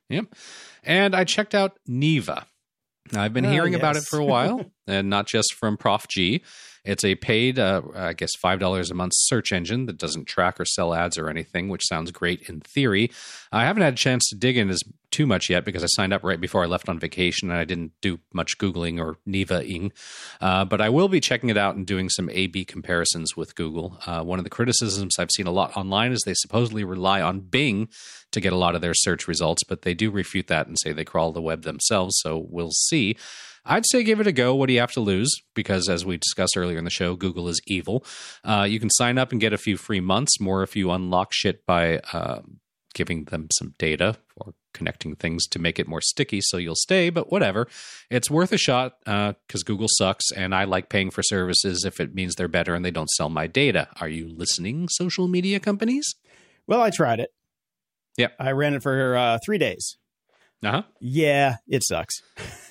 Yep. 0.09 0.35
And 0.83 1.15
I 1.15 1.25
checked 1.25 1.55
out 1.55 1.79
Neeva. 1.87 2.45
I've 3.15 3.35
been 3.35 3.45
Oh, 3.45 3.51
hearing 3.51 3.75
about 3.75 3.97
it 3.97 4.05
for 4.05 4.19
a 4.19 4.25
while, 4.25 4.65
and 4.87 5.11
not 5.11 5.27
just 5.27 5.53
from 5.55 5.77
Prof 5.77 6.07
G. 6.09 6.43
It's 6.85 7.05
a 7.05 7.15
paid, 7.15 7.59
uh, 7.59 7.83
I 7.95 8.13
guess, 8.13 8.31
five 8.41 8.59
dollars 8.59 8.91
a 8.91 8.95
month 8.95 9.13
search 9.15 9.53
engine 9.53 9.87
that 9.87 9.99
doesn't 9.99 10.27
track 10.27 10.61
or 10.61 10.65
sell 10.65 10.95
ads 10.95 11.19
or 11.19 11.29
anything, 11.29 11.69
which 11.69 11.87
sounds 11.87 12.11
great 12.11 12.49
in 12.49 12.61
theory. 12.61 13.11
I 13.53 13.65
haven't 13.65 13.83
had 13.83 13.95
a 13.95 13.97
chance 13.97 14.29
to 14.31 14.37
dig 14.37 14.57
in 14.57 14.71
as 14.71 14.83
too 15.11 15.27
much 15.27 15.51
yet 15.51 15.65
because 15.65 15.83
I 15.83 15.89
signed 15.89 16.13
up 16.13 16.23
right 16.23 16.41
before 16.41 16.63
I 16.63 16.67
left 16.67 16.89
on 16.89 16.99
vacation 16.99 17.51
and 17.51 17.59
I 17.59 17.65
didn't 17.65 17.93
do 18.01 18.21
much 18.33 18.59
googling 18.59 19.01
or 19.01 19.17
Neeva-ing. 19.27 19.93
Uh, 20.41 20.65
but 20.65 20.81
I 20.81 20.89
will 20.89 21.09
be 21.09 21.21
checking 21.21 21.51
it 21.51 21.57
out 21.57 21.75
and 21.75 21.87
doing 21.87 22.09
some 22.09 22.31
A/B 22.31 22.65
comparisons 22.65 23.37
with 23.37 23.57
Google. 23.57 23.99
Uh, 24.07 24.23
one 24.23 24.39
of 24.39 24.45
the 24.45 24.51
criticisms 24.51 25.17
I've 25.19 25.33
seen 25.33 25.47
a 25.47 25.53
lot 25.53 25.77
online 25.77 26.13
is 26.13 26.23
they 26.25 26.35
supposedly 26.35 26.85
rely 26.85 27.21
on 27.21 27.41
Bing 27.41 27.89
to 28.31 28.41
get 28.41 28.53
a 28.53 28.57
lot 28.57 28.75
of 28.75 28.81
their 28.81 28.95
search 28.95 29.27
results, 29.27 29.65
but 29.65 29.83
they 29.83 29.95
do 29.95 30.11
refute 30.11 30.47
that 30.47 30.69
and 30.69 30.79
say 30.79 30.93
they 30.93 31.05
crawl 31.05 31.33
the 31.33 31.43
web 31.43 31.63
themselves. 31.63 32.15
So 32.21 32.47
we'll 32.49 32.71
see. 32.71 33.17
I'd 33.65 33.85
say 33.87 34.03
give 34.03 34.21
it 34.21 34.27
a 34.27 34.33
go. 34.33 34.55
What 34.55 34.67
do 34.67 34.73
you 34.73 34.81
have 34.81 34.93
to 34.93 35.01
lose? 35.01 35.31
Because 35.55 35.89
as 35.89 36.05
we 36.05 36.17
discussed 36.17 36.57
earlier 36.57 36.79
in 36.79 36.85
the 36.85 36.91
show, 36.91 37.17
Google 37.17 37.49
is 37.49 37.61
evil. 37.67 38.05
Uh, 38.45 38.67
you 38.69 38.81
can 38.81 38.91
sign 38.91 39.19
up 39.19 39.33
and 39.33 39.41
get 39.41 39.53
a 39.53 39.59
few 39.59 39.77
free 39.77 40.01
months, 40.01 40.41
more 40.41 40.63
if 40.63 40.77
you 40.77 40.91
unlock 40.91 41.33
shit 41.33 41.67
by 41.67 41.99
uh, 42.13 42.41
giving 42.95 43.25
them 43.25 43.49
some 43.53 43.75
data 43.79 44.17
or 44.37 44.55
connecting 44.73 45.17
things 45.17 45.47
to 45.49 45.59
make 45.59 45.79
it 45.79 45.89
more 45.89 46.01
sticky 46.01 46.41
so 46.43 46.57
you'll 46.57 46.75
stay, 46.77 47.11
but 47.11 47.31
whatever. 47.31 47.67
It's 48.11 48.31
worth 48.31 48.53
a 48.53 48.59
shot 48.59 48.95
because 49.05 49.63
Google 49.65 49.89
sucks 49.91 50.31
and 50.33 50.55
I 50.55 50.65
like 50.65 50.89
paying 50.89 51.11
for 51.11 51.23
services 51.23 51.85
if 51.85 52.01
it 52.01 52.15
means 52.15 52.35
they're 52.35 52.49
better 52.49 52.75
and 52.75 52.85
they 52.85 52.91
don't 52.91 53.11
sell 53.11 53.29
my 53.29 53.47
data. 53.47 53.89
Are 54.01 54.09
you 54.09 54.29
listening, 54.29 54.89
social 54.91 55.29
media 55.29 55.61
companies? 55.61 56.15
Well, 56.67 56.81
I 56.81 56.91
tried 56.91 57.21
it. 57.21 57.31
Yep. 58.17 58.35
I 58.39 58.53
ran 58.53 58.75
it 58.75 58.83
for 58.83 59.17
uh, 59.17 59.39
three 59.45 59.59
days. 59.59 59.97
Uh 60.65 60.71
huh. 60.71 60.83
Yeah, 61.01 61.57
it 61.67 61.83
sucks. 61.85 62.23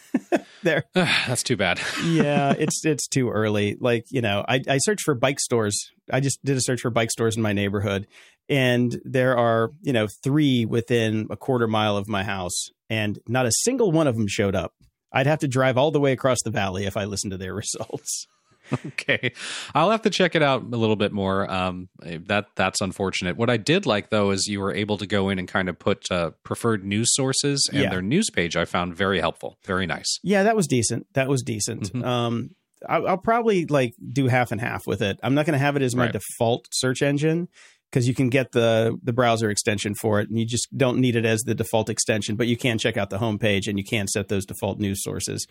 there. 0.63 0.83
That's 0.93 1.43
too 1.43 1.57
bad. 1.57 1.79
yeah, 2.05 2.53
it's 2.57 2.85
it's 2.85 3.07
too 3.07 3.29
early. 3.29 3.77
Like 3.79 4.05
you 4.09 4.21
know, 4.21 4.43
I 4.47 4.61
I 4.67 4.77
searched 4.79 5.03
for 5.03 5.15
bike 5.15 5.39
stores. 5.39 5.91
I 6.11 6.19
just 6.19 6.43
did 6.43 6.57
a 6.57 6.61
search 6.61 6.81
for 6.81 6.89
bike 6.89 7.11
stores 7.11 7.35
in 7.35 7.43
my 7.43 7.53
neighborhood, 7.53 8.07
and 8.47 8.99
there 9.03 9.37
are 9.37 9.71
you 9.81 9.93
know 9.93 10.07
three 10.23 10.65
within 10.65 11.27
a 11.29 11.37
quarter 11.37 11.67
mile 11.67 11.97
of 11.97 12.07
my 12.07 12.23
house, 12.23 12.69
and 12.89 13.19
not 13.27 13.45
a 13.45 13.51
single 13.51 13.91
one 13.91 14.07
of 14.07 14.15
them 14.15 14.27
showed 14.27 14.55
up. 14.55 14.73
I'd 15.11 15.27
have 15.27 15.39
to 15.39 15.47
drive 15.47 15.77
all 15.77 15.91
the 15.91 15.99
way 15.99 16.11
across 16.11 16.37
the 16.43 16.51
valley 16.51 16.85
if 16.85 16.95
I 16.95 17.05
listened 17.05 17.31
to 17.31 17.37
their 17.37 17.53
results. 17.55 18.27
okay 18.87 19.31
i'll 19.75 19.91
have 19.91 20.01
to 20.01 20.09
check 20.09 20.35
it 20.35 20.41
out 20.43 20.61
a 20.61 20.77
little 20.77 20.95
bit 20.95 21.11
more 21.11 21.49
um 21.51 21.89
that 22.03 22.45
that's 22.55 22.81
unfortunate 22.81 23.37
what 23.37 23.49
i 23.49 23.57
did 23.57 23.85
like 23.85 24.09
though 24.09 24.31
is 24.31 24.47
you 24.47 24.59
were 24.59 24.73
able 24.73 24.97
to 24.97 25.07
go 25.07 25.29
in 25.29 25.39
and 25.39 25.47
kind 25.47 25.69
of 25.69 25.77
put 25.79 26.09
uh, 26.11 26.31
preferred 26.43 26.83
news 26.83 27.09
sources 27.13 27.67
and 27.71 27.81
Yeah. 27.83 27.89
their 27.89 28.01
news 28.01 28.29
page 28.29 28.55
i 28.55 28.65
found 28.65 28.95
very 28.95 29.19
helpful 29.19 29.57
very 29.65 29.85
nice 29.85 30.19
Yeah, 30.23 30.43
that 30.43 30.55
was 30.55 30.67
decent. 30.67 31.07
That 31.13 31.27
was 31.29 31.41
decent. 31.43 31.91
Mhm. 31.93 32.05
Um, 32.05 32.49
I'll, 32.87 33.07
I'll 33.07 33.17
probably 33.17 33.65
like 33.65 33.93
do 34.13 34.27
half 34.27 34.51
and 34.53 34.61
half 34.61 34.87
with 34.87 35.01
it. 35.01 35.19
I'm 35.21 35.33
not 35.35 35.45
going 35.45 35.53
to 35.53 35.59
have 35.65 35.75
it 35.75 35.81
as 35.81 35.95
my 35.95 36.05
Right. 36.05 36.13
default 36.13 36.67
search 36.71 37.01
engine 37.01 37.49
because 37.91 38.07
you 38.07 38.13
can 38.13 38.29
get 38.29 38.51
the 38.51 38.97
the 39.03 39.13
browser 39.13 39.49
extension 39.49 39.95
for 39.95 40.19
it, 40.19 40.29
and 40.29 40.37
you 40.39 40.45
just 40.45 40.67
don't 40.77 40.99
need 40.99 41.15
it 41.15 41.25
as 41.25 41.41
the 41.41 41.55
default 41.55 41.89
extension. 41.89 42.35
But 42.35 42.47
you 42.47 42.57
can 42.57 42.77
check 42.77 42.97
out 42.97 43.09
the 43.09 43.17
homepage, 43.19 43.67
and 43.67 43.77
you 43.77 43.83
can 43.83 44.07
set 44.07 44.27
those 44.27 44.45
default 44.45 44.79
news 44.79 45.03
sources. 45.03 45.47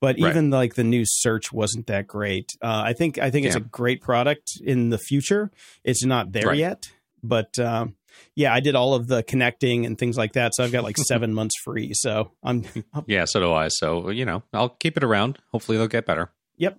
But 0.00 0.16
Right. 0.20 0.30
even 0.30 0.50
like 0.50 0.74
the 0.74 0.84
news 0.84 1.08
search 1.20 1.52
wasn't 1.52 1.86
that 1.88 2.06
great. 2.06 2.50
Uh, 2.62 2.82
I 2.86 2.92
think 2.92 3.18
I 3.18 3.30
think 3.30 3.46
it's 3.46 3.56
a 3.56 3.60
great 3.60 4.00
product 4.00 4.52
in 4.64 4.90
the 4.90 4.98
future. 4.98 5.50
It's 5.84 6.04
not 6.04 6.32
there 6.32 6.48
Right. 6.48 6.58
yet, 6.58 6.90
but. 7.22 7.58
Um, 7.58 7.96
yeah, 8.34 8.52
I 8.52 8.60
did 8.60 8.74
all 8.74 8.92
of 8.94 9.06
the 9.06 9.22
connecting 9.22 9.86
and 9.86 9.96
things 9.96 10.18
like 10.18 10.32
that, 10.32 10.52
so 10.54 10.64
I've 10.64 10.72
got 10.72 10.82
like 10.82 10.96
seven 10.98 11.32
months 11.32 11.54
free. 11.64 11.92
So 11.94 12.32
I'm 12.42 12.64
yeah 13.06 13.24
so 13.24 13.40
do 13.40 13.52
i 13.52 13.68
so 13.68 14.10
you 14.10 14.24
know 14.24 14.42
i'll 14.52 14.68
keep 14.68 14.96
it 14.96 15.04
around 15.04 15.38
hopefully 15.52 15.78
they'll 15.78 15.86
get 15.86 16.06
better 16.06 16.30
Yep. 16.58 16.78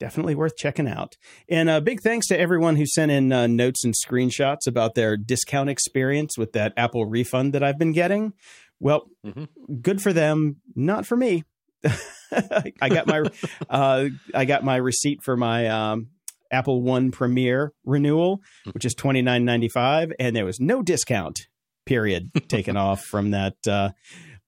Definitely 0.00 0.34
worth 0.34 0.56
checking 0.56 0.88
out. 0.88 1.16
And 1.48 1.68
a 1.68 1.80
big 1.80 2.00
thanks 2.00 2.26
to 2.28 2.40
everyone 2.40 2.76
who 2.76 2.86
sent 2.86 3.12
in 3.12 3.30
uh, 3.32 3.46
notes 3.46 3.84
and 3.84 3.94
screenshots 3.94 4.66
about 4.66 4.94
their 4.94 5.16
discount 5.18 5.68
experience 5.68 6.38
with 6.38 6.52
that 6.52 6.72
Apple 6.76 7.04
refund 7.04 7.52
that 7.52 7.62
I've 7.62 7.78
been 7.78 7.92
getting. 7.92 8.32
Well, 8.80 9.10
Mhm. 9.26 9.48
good 9.82 10.00
for 10.00 10.12
them, 10.14 10.56
not 10.74 11.04
for 11.06 11.16
me. 11.18 11.44
I 12.32 12.88
got 12.88 13.06
my 13.06 13.22
uh, 13.70 14.06
I 14.34 14.44
got 14.46 14.64
my 14.64 14.76
receipt 14.76 15.22
for 15.22 15.36
my 15.36 15.66
um, 15.68 16.08
Apple 16.50 16.82
One 16.82 17.10
Premier 17.10 17.72
renewal, 17.84 18.40
which 18.72 18.84
is 18.86 18.94
twenty 18.94 19.20
nine 19.22 19.44
ninety 19.44 19.68
five, 19.68 20.12
and 20.18 20.34
there 20.34 20.44
was 20.46 20.60
no 20.60 20.82
discount 20.82 21.38
period 21.86 22.30
taken 22.48 22.76
off 22.78 23.02
from 23.02 23.30
that 23.32 23.54
uh, 23.68 23.90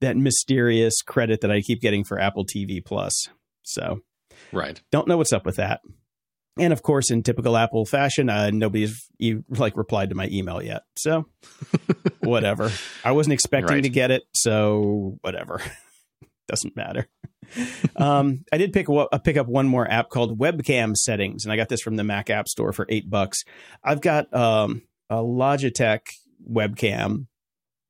that 0.00 0.16
mysterious 0.16 1.02
credit 1.02 1.40
that 1.42 1.50
I 1.50 1.60
keep 1.60 1.80
getting 1.80 2.04
for 2.04 2.18
Apple 2.18 2.44
TV 2.46 2.84
Plus. 2.84 3.28
So 3.62 4.00
Right. 4.52 4.80
don't 4.90 5.08
know 5.08 5.16
what's 5.16 5.32
up 5.32 5.46
with 5.46 5.56
that. 5.56 5.80
And 6.58 6.72
of 6.72 6.82
course, 6.82 7.10
in 7.10 7.22
typical 7.22 7.56
Apple 7.56 7.86
fashion, 7.86 8.28
uh, 8.28 8.50
nobody's 8.50 9.06
like 9.48 9.76
replied 9.76 10.10
to 10.10 10.14
my 10.14 10.28
email 10.30 10.62
yet. 10.62 10.82
So 10.98 11.26
whatever. 12.20 12.70
I 13.04 13.12
wasn't 13.12 13.32
expecting 13.34 13.76
Right. 13.76 13.82
to 13.84 13.88
get 13.88 14.10
it, 14.10 14.24
so 14.34 15.16
whatever. 15.22 15.60
Doesn't 16.48 16.76
matter. 16.76 17.08
um, 17.96 18.44
I 18.52 18.58
did 18.58 18.72
pick 18.72 18.88
wa- 18.88 19.08
uh, 19.10 19.18
pick 19.18 19.36
up 19.36 19.46
one 19.46 19.66
more 19.66 19.90
app 19.90 20.10
called 20.10 20.38
Webcam 20.38 20.94
Settings, 20.96 21.44
and 21.44 21.52
I 21.52 21.56
got 21.56 21.68
this 21.68 21.80
from 21.80 21.96
the 21.96 22.04
Mac 22.04 22.28
App 22.30 22.48
Store 22.48 22.72
for 22.72 22.86
eight 22.88 23.08
bucks. 23.08 23.44
I've 23.82 24.00
got 24.00 24.32
um, 24.34 24.82
a 25.08 25.16
Logitech 25.16 26.00
webcam, 26.50 27.26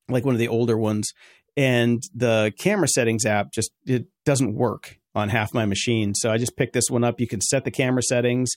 like 0.08 0.24
one 0.24 0.34
of 0.34 0.38
the 0.38 0.48
older 0.48 0.76
ones, 0.78 1.12
and 1.56 2.02
the 2.14 2.52
camera 2.58 2.86
settings 2.88 3.24
app 3.26 3.52
just 3.52 3.72
it 3.86 4.06
doesn't 4.24 4.54
work 4.54 4.98
on 5.14 5.28
half 5.28 5.52
my 5.54 5.66
machine. 5.66 6.14
So 6.14 6.30
I 6.30 6.38
just 6.38 6.56
picked 6.56 6.72
this 6.72 6.90
one 6.90 7.04
up. 7.04 7.20
You 7.20 7.28
can 7.28 7.40
set 7.40 7.64
the 7.64 7.70
camera 7.70 8.02
settings, 8.02 8.50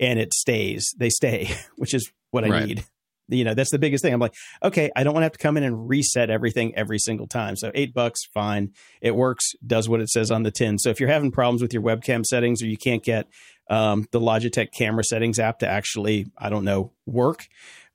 and 0.00 0.18
it 0.18 0.32
stays. 0.34 0.94
They 0.98 1.10
stay, 1.10 1.50
which 1.76 1.94
is 1.94 2.10
what 2.30 2.44
I 2.44 2.48
Right. 2.48 2.66
need. 2.68 2.84
You 3.28 3.42
know, 3.42 3.54
that's 3.54 3.72
the 3.72 3.78
biggest 3.80 4.02
thing. 4.02 4.14
I'm 4.14 4.20
like, 4.20 4.34
okay, 4.62 4.88
I 4.94 5.02
don't 5.02 5.12
want 5.12 5.22
to 5.22 5.26
have 5.26 5.32
to 5.32 5.38
come 5.38 5.56
in 5.56 5.64
and 5.64 5.88
reset 5.88 6.30
everything 6.30 6.72
every 6.76 7.00
single 7.00 7.26
time. 7.26 7.56
So 7.56 7.72
eight 7.74 7.92
bucks, 7.92 8.20
fine. 8.32 8.70
It 9.00 9.16
works, 9.16 9.50
does 9.66 9.88
what 9.88 10.00
it 10.00 10.08
says 10.10 10.30
on 10.30 10.44
the 10.44 10.52
tin. 10.52 10.78
So 10.78 10.90
if 10.90 11.00
you're 11.00 11.08
having 11.08 11.32
problems 11.32 11.60
with 11.60 11.72
your 11.72 11.82
webcam 11.82 12.24
settings 12.24 12.62
or 12.62 12.66
you 12.66 12.76
can't 12.76 13.02
get 13.02 13.26
um, 13.68 14.06
the 14.12 14.20
Logitech 14.20 14.68
camera 14.72 15.02
settings 15.02 15.40
app 15.40 15.58
to 15.58 15.66
actually, 15.68 16.26
I 16.38 16.50
don't 16.50 16.64
know, 16.64 16.92
work. 17.04 17.48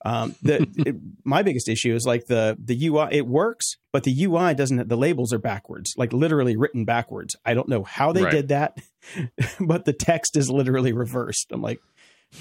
Um, 0.03 0.35
the 0.41 0.67
it, 0.85 0.95
my 1.23 1.43
biggest 1.43 1.69
issue 1.69 1.93
is 1.93 2.05
like 2.05 2.25
the 2.27 2.57
the 2.63 2.87
UI. 2.87 3.07
It 3.11 3.27
works, 3.27 3.75
but 3.93 4.03
the 4.03 4.23
UI 4.25 4.53
doesn't. 4.55 4.89
The 4.89 4.97
labels 4.97 5.31
are 5.33 5.37
backwards, 5.39 5.93
like 5.97 6.11
literally 6.13 6.55
written 6.57 6.85
backwards. 6.85 7.35
I 7.45 7.53
don't 7.53 7.69
know 7.69 7.83
how 7.83 8.11
they 8.11 8.23
Right. 8.23 8.31
did 8.31 8.47
that, 8.49 8.77
but 9.59 9.85
the 9.85 9.93
text 9.93 10.35
is 10.37 10.49
literally 10.49 10.91
reversed. 10.93 11.47
I'm 11.51 11.61
like, 11.61 11.79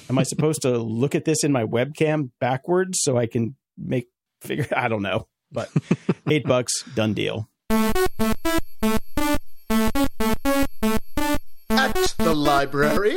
am 0.08 0.18
I 0.18 0.22
supposed 0.22 0.62
to 0.62 0.78
look 0.78 1.14
at 1.14 1.24
this 1.24 1.44
in 1.44 1.52
my 1.52 1.64
webcam 1.64 2.30
backwards 2.40 2.98
so 3.02 3.16
I 3.18 3.26
can 3.26 3.56
make 3.76 4.08
figure? 4.40 4.66
I 4.74 4.88
don't 4.88 5.02
know, 5.02 5.28
but 5.52 5.68
eight 6.30 6.44
bucks, 6.44 6.82
done 6.94 7.12
deal. 7.14 7.48
At 11.70 12.14
the 12.18 12.34
library. 12.34 13.16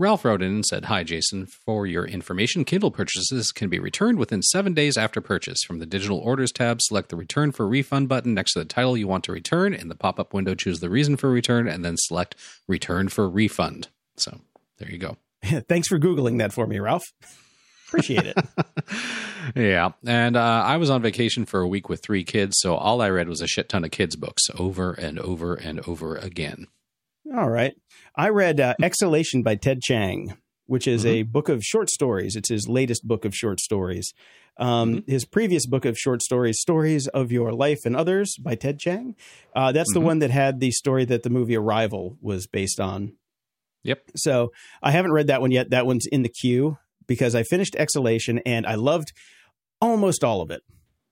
Ralph 0.00 0.24
wrote 0.24 0.40
in 0.40 0.50
and 0.50 0.64
said, 0.64 0.86
Hi, 0.86 1.04
Jason. 1.04 1.44
For 1.44 1.86
your 1.86 2.06
information, 2.06 2.64
Kindle 2.64 2.90
purchases 2.90 3.52
can 3.52 3.68
be 3.68 3.78
returned 3.78 4.18
within 4.18 4.40
seven 4.40 4.72
days 4.72 4.96
after 4.96 5.20
purchase. 5.20 5.62
From 5.62 5.78
the 5.78 5.84
digital 5.84 6.16
orders 6.16 6.50
tab, 6.52 6.80
select 6.80 7.10
the 7.10 7.16
return 7.16 7.52
for 7.52 7.68
refund 7.68 8.08
button 8.08 8.32
next 8.32 8.54
to 8.54 8.60
the 8.60 8.64
title 8.64 8.96
you 8.96 9.06
want 9.06 9.24
to 9.24 9.32
return. 9.32 9.74
In 9.74 9.88
the 9.88 9.94
pop 9.94 10.18
up 10.18 10.32
window, 10.32 10.54
choose 10.54 10.80
the 10.80 10.88
reason 10.88 11.18
for 11.18 11.28
return 11.28 11.68
and 11.68 11.84
then 11.84 11.96
select 11.98 12.34
return 12.66 13.10
for 13.10 13.28
refund. 13.28 13.88
So 14.16 14.40
there 14.78 14.90
you 14.90 14.96
go. 14.96 15.18
Thanks 15.68 15.88
for 15.88 15.98
googling 15.98 16.38
that 16.38 16.54
for 16.54 16.66
me, 16.66 16.78
Ralph. 16.78 17.04
Appreciate 17.88 18.24
it. 18.24 18.38
Yeah. 19.56 19.92
And 20.06 20.36
uh, 20.36 20.62
I 20.66 20.76
was 20.76 20.90
on 20.90 21.00
vacation 21.00 21.46
for 21.46 21.60
a 21.60 21.66
week 21.66 21.88
with 21.88 22.02
three 22.02 22.24
kids, 22.24 22.58
so 22.58 22.76
all 22.76 23.00
I 23.00 23.08
read 23.08 23.26
was 23.26 23.40
a 23.40 23.46
shit 23.48 23.70
ton 23.70 23.84
of 23.84 23.90
kids' 23.90 24.14
books 24.14 24.42
over 24.56 24.92
and 24.92 25.18
over 25.18 25.54
and 25.54 25.80
over 25.88 26.14
again. 26.14 26.66
All 27.34 27.48
right. 27.48 27.74
I 28.16 28.28
read 28.28 28.60
uh, 28.60 28.74
Exhalation 28.82 29.42
by 29.42 29.54
Ted 29.56 29.80
Chiang, 29.80 30.36
which 30.66 30.86
is 30.86 31.04
a 31.06 31.22
book 31.22 31.48
of 31.48 31.62
short 31.62 31.90
stories. 31.90 32.36
It's 32.36 32.48
his 32.48 32.68
latest 32.68 33.06
book 33.06 33.24
of 33.24 33.34
short 33.34 33.60
stories. 33.60 34.12
Um, 34.56 35.04
His 35.06 35.24
previous 35.24 35.66
book 35.66 35.86
of 35.86 35.96
short 35.96 36.20
stories, 36.20 36.60
Stories 36.60 37.08
of 37.08 37.32
Your 37.32 37.52
Life 37.52 37.80
and 37.86 37.96
Others 37.96 38.36
by 38.36 38.56
Ted 38.56 38.78
Chiang, 38.78 39.16
uh, 39.56 39.72
that's 39.72 39.92
the 39.94 40.00
one 40.00 40.18
that 40.18 40.30
had 40.30 40.60
the 40.60 40.70
story 40.70 41.06
that 41.06 41.22
the 41.22 41.30
movie 41.30 41.56
Arrival 41.56 42.18
was 42.20 42.46
based 42.46 42.78
on. 42.78 43.14
Yep. 43.84 44.02
So 44.16 44.52
I 44.82 44.90
haven't 44.90 45.12
read 45.12 45.28
that 45.28 45.40
one 45.40 45.50
yet. 45.50 45.70
That 45.70 45.86
one's 45.86 46.06
in 46.06 46.22
the 46.22 46.28
queue 46.28 46.76
because 47.06 47.34
I 47.34 47.42
finished 47.42 47.74
Exhalation 47.74 48.40
and 48.44 48.66
I 48.66 48.74
loved 48.74 49.12
almost 49.80 50.22
all 50.22 50.42
of 50.42 50.50
it. 50.50 50.60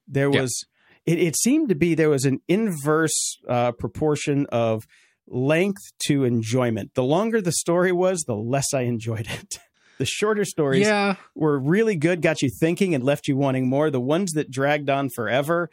There 0.07 0.31
was, 0.31 0.67
it, 1.07 1.19
it 1.19 1.37
seemed 1.37 1.71
to 1.71 1.75
be 1.75 1.95
there 1.95 2.11
was 2.11 2.27
an 2.27 2.41
inverse 2.49 3.39
uh, 3.49 3.73
proportion 3.73 4.47
of 4.53 4.85
length 5.31 5.93
to 6.07 6.25
enjoyment. 6.25 6.93
The 6.95 7.03
longer 7.05 7.41
the 7.41 7.53
story 7.53 7.93
was, 7.93 8.23
the 8.23 8.35
less 8.37 8.73
I 8.75 8.83
enjoyed 8.83 9.27
it. 9.29 9.59
The 9.99 10.05
shorter 10.07 10.45
stories 10.45 10.87
Yeah. 10.87 11.17
were 11.35 11.59
really 11.59 11.97
good, 11.97 12.23
got 12.23 12.41
you 12.41 12.51
thinking 12.61 12.95
and 12.95 13.03
left 13.03 13.27
you 13.27 13.37
wanting 13.37 13.69
more. 13.69 13.91
The 13.91 14.01
ones 14.01 14.31
that 14.35 14.49
dragged 14.49 14.89
on 14.89 15.09
forever, 15.11 15.71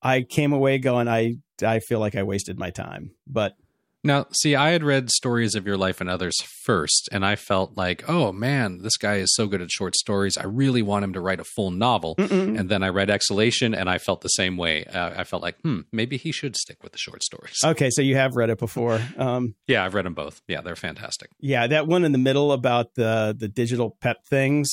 I 0.00 0.22
came 0.22 0.54
away 0.54 0.78
going, 0.78 1.08
I 1.08 1.34
I 1.62 1.80
feel 1.80 2.00
like 2.00 2.14
I 2.16 2.22
wasted 2.22 2.58
my 2.58 2.70
time. 2.70 3.10
But 3.26 3.52
Now, 4.06 4.26
see, 4.32 4.54
I 4.54 4.70
had 4.70 4.84
read 4.84 5.10
Stories 5.10 5.54
of 5.54 5.66
Your 5.66 5.76
Life 5.76 6.00
and 6.00 6.08
Others 6.08 6.36
first, 6.62 7.08
and 7.10 7.26
I 7.26 7.34
felt 7.36 7.76
like, 7.76 8.08
oh 8.08 8.32
man, 8.32 8.78
this 8.82 8.96
guy 8.96 9.16
is 9.16 9.34
so 9.34 9.46
good 9.46 9.60
at 9.60 9.70
short 9.70 9.96
stories. 9.96 10.36
I 10.38 10.44
really 10.44 10.80
want 10.82 11.04
him 11.04 11.12
to 11.14 11.20
write 11.20 11.40
a 11.40 11.44
full 11.44 11.70
novel. 11.70 12.14
mm-mm. 12.16 12.58
And 12.58 12.68
then 12.68 12.82
I 12.82 12.88
read 12.88 13.10
Exhalation, 13.10 13.74
and 13.74 13.90
I 13.90 13.98
felt 13.98 14.20
the 14.20 14.28
same 14.28 14.56
way. 14.56 14.84
Uh, 14.84 15.10
I 15.20 15.24
felt 15.24 15.42
like, 15.42 15.60
hmm, 15.62 15.80
maybe 15.92 16.16
he 16.16 16.30
should 16.32 16.56
stick 16.56 16.82
with 16.82 16.92
the 16.92 16.98
short 16.98 17.22
stories. 17.24 17.56
okay, 17.64 17.90
so 17.90 18.00
you 18.00 18.16
have 18.16 18.36
read 18.36 18.48
it 18.50 18.58
before. 18.58 19.00
Um, 19.16 19.54
yeah, 19.66 19.84
I've 19.84 19.94
read 19.94 20.06
them 20.06 20.14
both. 20.14 20.40
Yeah, 20.46 20.60
they're 20.60 20.76
fantastic. 20.76 21.30
yeah, 21.40 21.66
that 21.66 21.86
one 21.86 22.04
in 22.04 22.12
the 22.12 22.18
middle 22.18 22.52
about 22.52 22.94
the 22.94 23.34
the 23.36 23.48
digital 23.48 23.96
pet 24.00 24.18
things. 24.28 24.70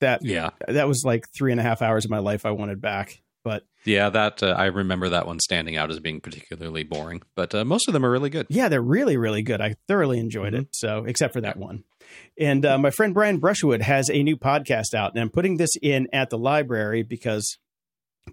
That 0.00 0.20
Yeah. 0.22 0.50
that 0.68 0.88
was 0.88 1.04
like 1.06 1.24
three 1.34 1.52
and 1.52 1.60
a 1.60 1.62
half 1.62 1.80
hours 1.80 2.04
of 2.04 2.10
my 2.10 2.18
life 2.18 2.44
I 2.44 2.50
wanted 2.50 2.80
back. 2.82 3.22
But 3.46 3.62
Yeah, 3.84 4.10
that 4.10 4.42
uh, 4.42 4.56
I 4.58 4.64
remember 4.64 5.08
that 5.10 5.24
one 5.24 5.38
standing 5.38 5.76
out 5.76 5.88
as 5.88 6.00
being 6.00 6.20
particularly 6.20 6.82
boring, 6.82 7.22
but 7.36 7.54
uh, 7.54 7.64
most 7.64 7.86
of 7.86 7.94
them 7.94 8.04
are 8.04 8.10
really 8.10 8.28
good. 8.28 8.48
yeah, 8.50 8.68
they're 8.68 8.82
really, 8.82 9.16
really 9.16 9.42
good. 9.42 9.60
I 9.60 9.76
thoroughly 9.86 10.18
enjoyed 10.18 10.52
it. 10.52 10.74
So, 10.74 11.04
except 11.04 11.32
for 11.32 11.40
that 11.42 11.56
one. 11.56 11.84
And 12.36 12.66
uh, 12.66 12.76
my 12.76 12.90
friend 12.90 13.14
Brian 13.14 13.38
Brushwood 13.38 13.82
has 13.82 14.10
a 14.10 14.24
new 14.24 14.36
podcast 14.36 14.94
out, 14.94 15.12
and 15.14 15.20
I'm 15.20 15.30
putting 15.30 15.58
this 15.58 15.70
in 15.80 16.08
at 16.12 16.28
the 16.30 16.36
library 16.36 17.04
because 17.04 17.56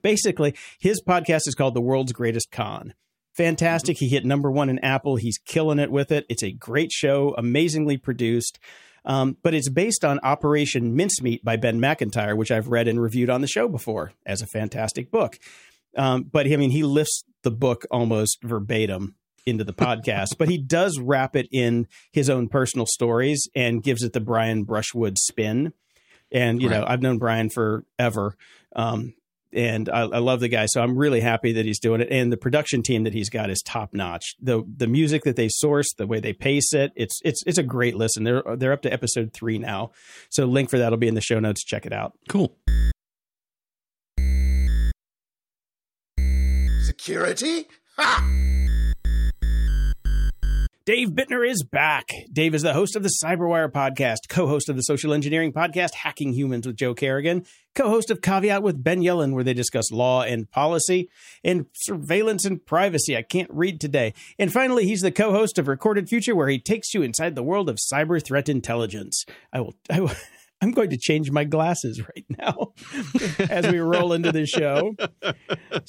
basically 0.01 0.55
his 0.79 0.99
podcast 0.99 1.47
is 1.47 1.53
called 1.53 1.75
The 1.75 1.81
World's 1.81 2.11
Greatest 2.11 2.49
Con. 2.51 2.95
Fantastic. 3.35 3.97
He 3.99 4.09
hit 4.09 4.25
number 4.25 4.49
one 4.49 4.67
in 4.67 4.79
Apple. 4.79 5.17
He's 5.17 5.37
killing 5.37 5.77
it 5.77 5.91
with 5.91 6.11
it. 6.11 6.25
It's 6.27 6.43
a 6.43 6.51
great 6.51 6.91
show, 6.91 7.35
amazingly 7.37 7.97
produced. 7.97 8.57
Um, 9.05 9.37
but 9.43 9.53
it's 9.53 9.69
based 9.69 10.05
on 10.05 10.19
Operation 10.23 10.95
Mincemeat 10.95 11.43
by 11.43 11.57
Ben 11.57 11.79
Macintyre, 11.79 12.35
which 12.35 12.51
I've 12.51 12.67
read 12.67 12.87
and 12.87 13.01
reviewed 13.01 13.29
on 13.29 13.41
the 13.41 13.47
show 13.47 13.67
before 13.67 14.13
as 14.25 14.41
a 14.41 14.47
fantastic 14.47 15.11
book. 15.11 15.37
Um, 15.97 16.23
but 16.23 16.47
I 16.47 16.55
mean, 16.55 16.71
he 16.71 16.83
lifts 16.83 17.23
the 17.43 17.51
book 17.51 17.85
almost 17.91 18.39
verbatim 18.43 19.15
into 19.45 19.63
the 19.63 19.73
podcast, 19.73 20.37
but 20.37 20.49
he 20.49 20.57
does 20.57 20.99
wrap 20.99 21.35
it 21.35 21.47
in 21.51 21.87
his 22.11 22.29
own 22.29 22.47
personal 22.47 22.85
stories 22.85 23.47
and 23.55 23.83
gives 23.83 24.03
it 24.03 24.13
the 24.13 24.21
Brian 24.21 24.63
Brushwood 24.63 25.17
spin. 25.17 25.73
And 26.31 26.61
you 26.61 26.69
know, 26.69 26.83
I've 26.87 27.01
known 27.01 27.19
Brian 27.19 27.49
forever, 27.49 28.35
um, 28.75 29.13
and 29.53 29.89
I, 29.89 30.01
I 30.01 30.19
love 30.19 30.39
the 30.39 30.47
guy. 30.47 30.65
So 30.65 30.81
I'm 30.81 30.97
really 30.97 31.21
happy 31.21 31.53
that 31.53 31.65
he's 31.65 31.79
doing 31.79 32.01
it. 32.01 32.07
And 32.11 32.31
the 32.31 32.37
production 32.37 32.83
team 32.83 33.03
that 33.03 33.13
he's 33.13 33.29
got 33.29 33.49
is 33.49 33.61
top 33.61 33.93
notch. 33.93 34.35
the 34.41 34.63
The 34.77 34.87
music 34.87 35.23
that 35.23 35.35
they 35.35 35.49
source, 35.49 35.93
the 35.93 36.07
way 36.07 36.19
they 36.19 36.33
pace 36.33 36.73
it, 36.73 36.91
it's 36.95 37.19
it's 37.23 37.43
it's 37.45 37.57
a 37.57 37.63
great 37.63 37.95
listen. 37.95 38.23
They're 38.23 38.43
they're 38.57 38.73
up 38.73 38.81
to 38.83 38.93
episode 38.93 39.33
three 39.33 39.59
now, 39.59 39.91
so 40.29 40.45
link 40.45 40.69
for 40.69 40.77
that 40.77 40.91
will 40.91 40.97
be 40.97 41.07
in 41.07 41.15
the 41.15 41.21
show 41.21 41.39
notes. 41.39 41.63
Check 41.63 41.85
it 41.85 41.93
out. 41.93 42.13
Cool. 42.29 42.55
security? 47.03 47.67
Ha! 47.97 48.29
Dave 50.85 51.09
Bittner 51.11 51.49
is 51.49 51.63
back. 51.63 52.09
Dave 52.31 52.53
is 52.53 52.61
the 52.61 52.73
host 52.73 52.95
of 52.95 53.03
the 53.03 53.11
Cyberwire 53.23 53.71
podcast, 53.71 54.27
co 54.27 54.47
host 54.47 54.67
of 54.67 54.75
the 54.75 54.81
social 54.81 55.13
engineering 55.13 55.53
podcast, 55.53 55.93
Hacking 55.93 56.33
Humans 56.33 56.67
with 56.67 56.75
Joe 56.75 56.93
Carrigan, 56.93 57.45
co 57.75 57.89
host 57.89 58.09
of 58.11 58.21
Caveat 58.21 58.61
with 58.63 58.83
Ben 58.83 59.01
Yelin, 59.01 59.33
where 59.33 59.43
they 59.43 59.53
discuss 59.53 59.91
law 59.91 60.21
and 60.23 60.49
policy 60.51 61.09
and 61.43 61.65
surveillance 61.73 62.45
and 62.45 62.65
privacy. 62.65 63.15
I 63.17 63.21
can't 63.23 63.49
read 63.51 63.79
today. 63.81 64.13
And 64.39 64.51
finally, 64.51 64.85
he's 64.85 65.01
the 65.01 65.11
co 65.11 65.31
host 65.31 65.57
of 65.57 65.67
Recorded 65.67 66.09
Future, 66.09 66.35
where 66.35 66.49
he 66.49 66.59
takes 66.59 66.93
you 66.93 67.01
inside 67.01 67.35
the 67.35 67.43
world 67.43 67.69
of 67.69 67.77
cyber 67.77 68.23
threat 68.23 68.49
intelligence. 68.49 69.25
I 69.51 69.61
will. 69.61 69.75
I 69.89 69.99
will 70.01 70.11
I'm 70.61 70.71
going 70.71 70.91
to 70.91 70.97
change 70.97 71.29
my 71.29 71.43
glasses 71.43 71.99
right 72.01 72.25
now 72.39 72.71
as 73.49 73.67
we 73.69 73.79
roll 73.79 74.13
into 74.13 74.31
the 74.31 74.45
show. 74.45 74.95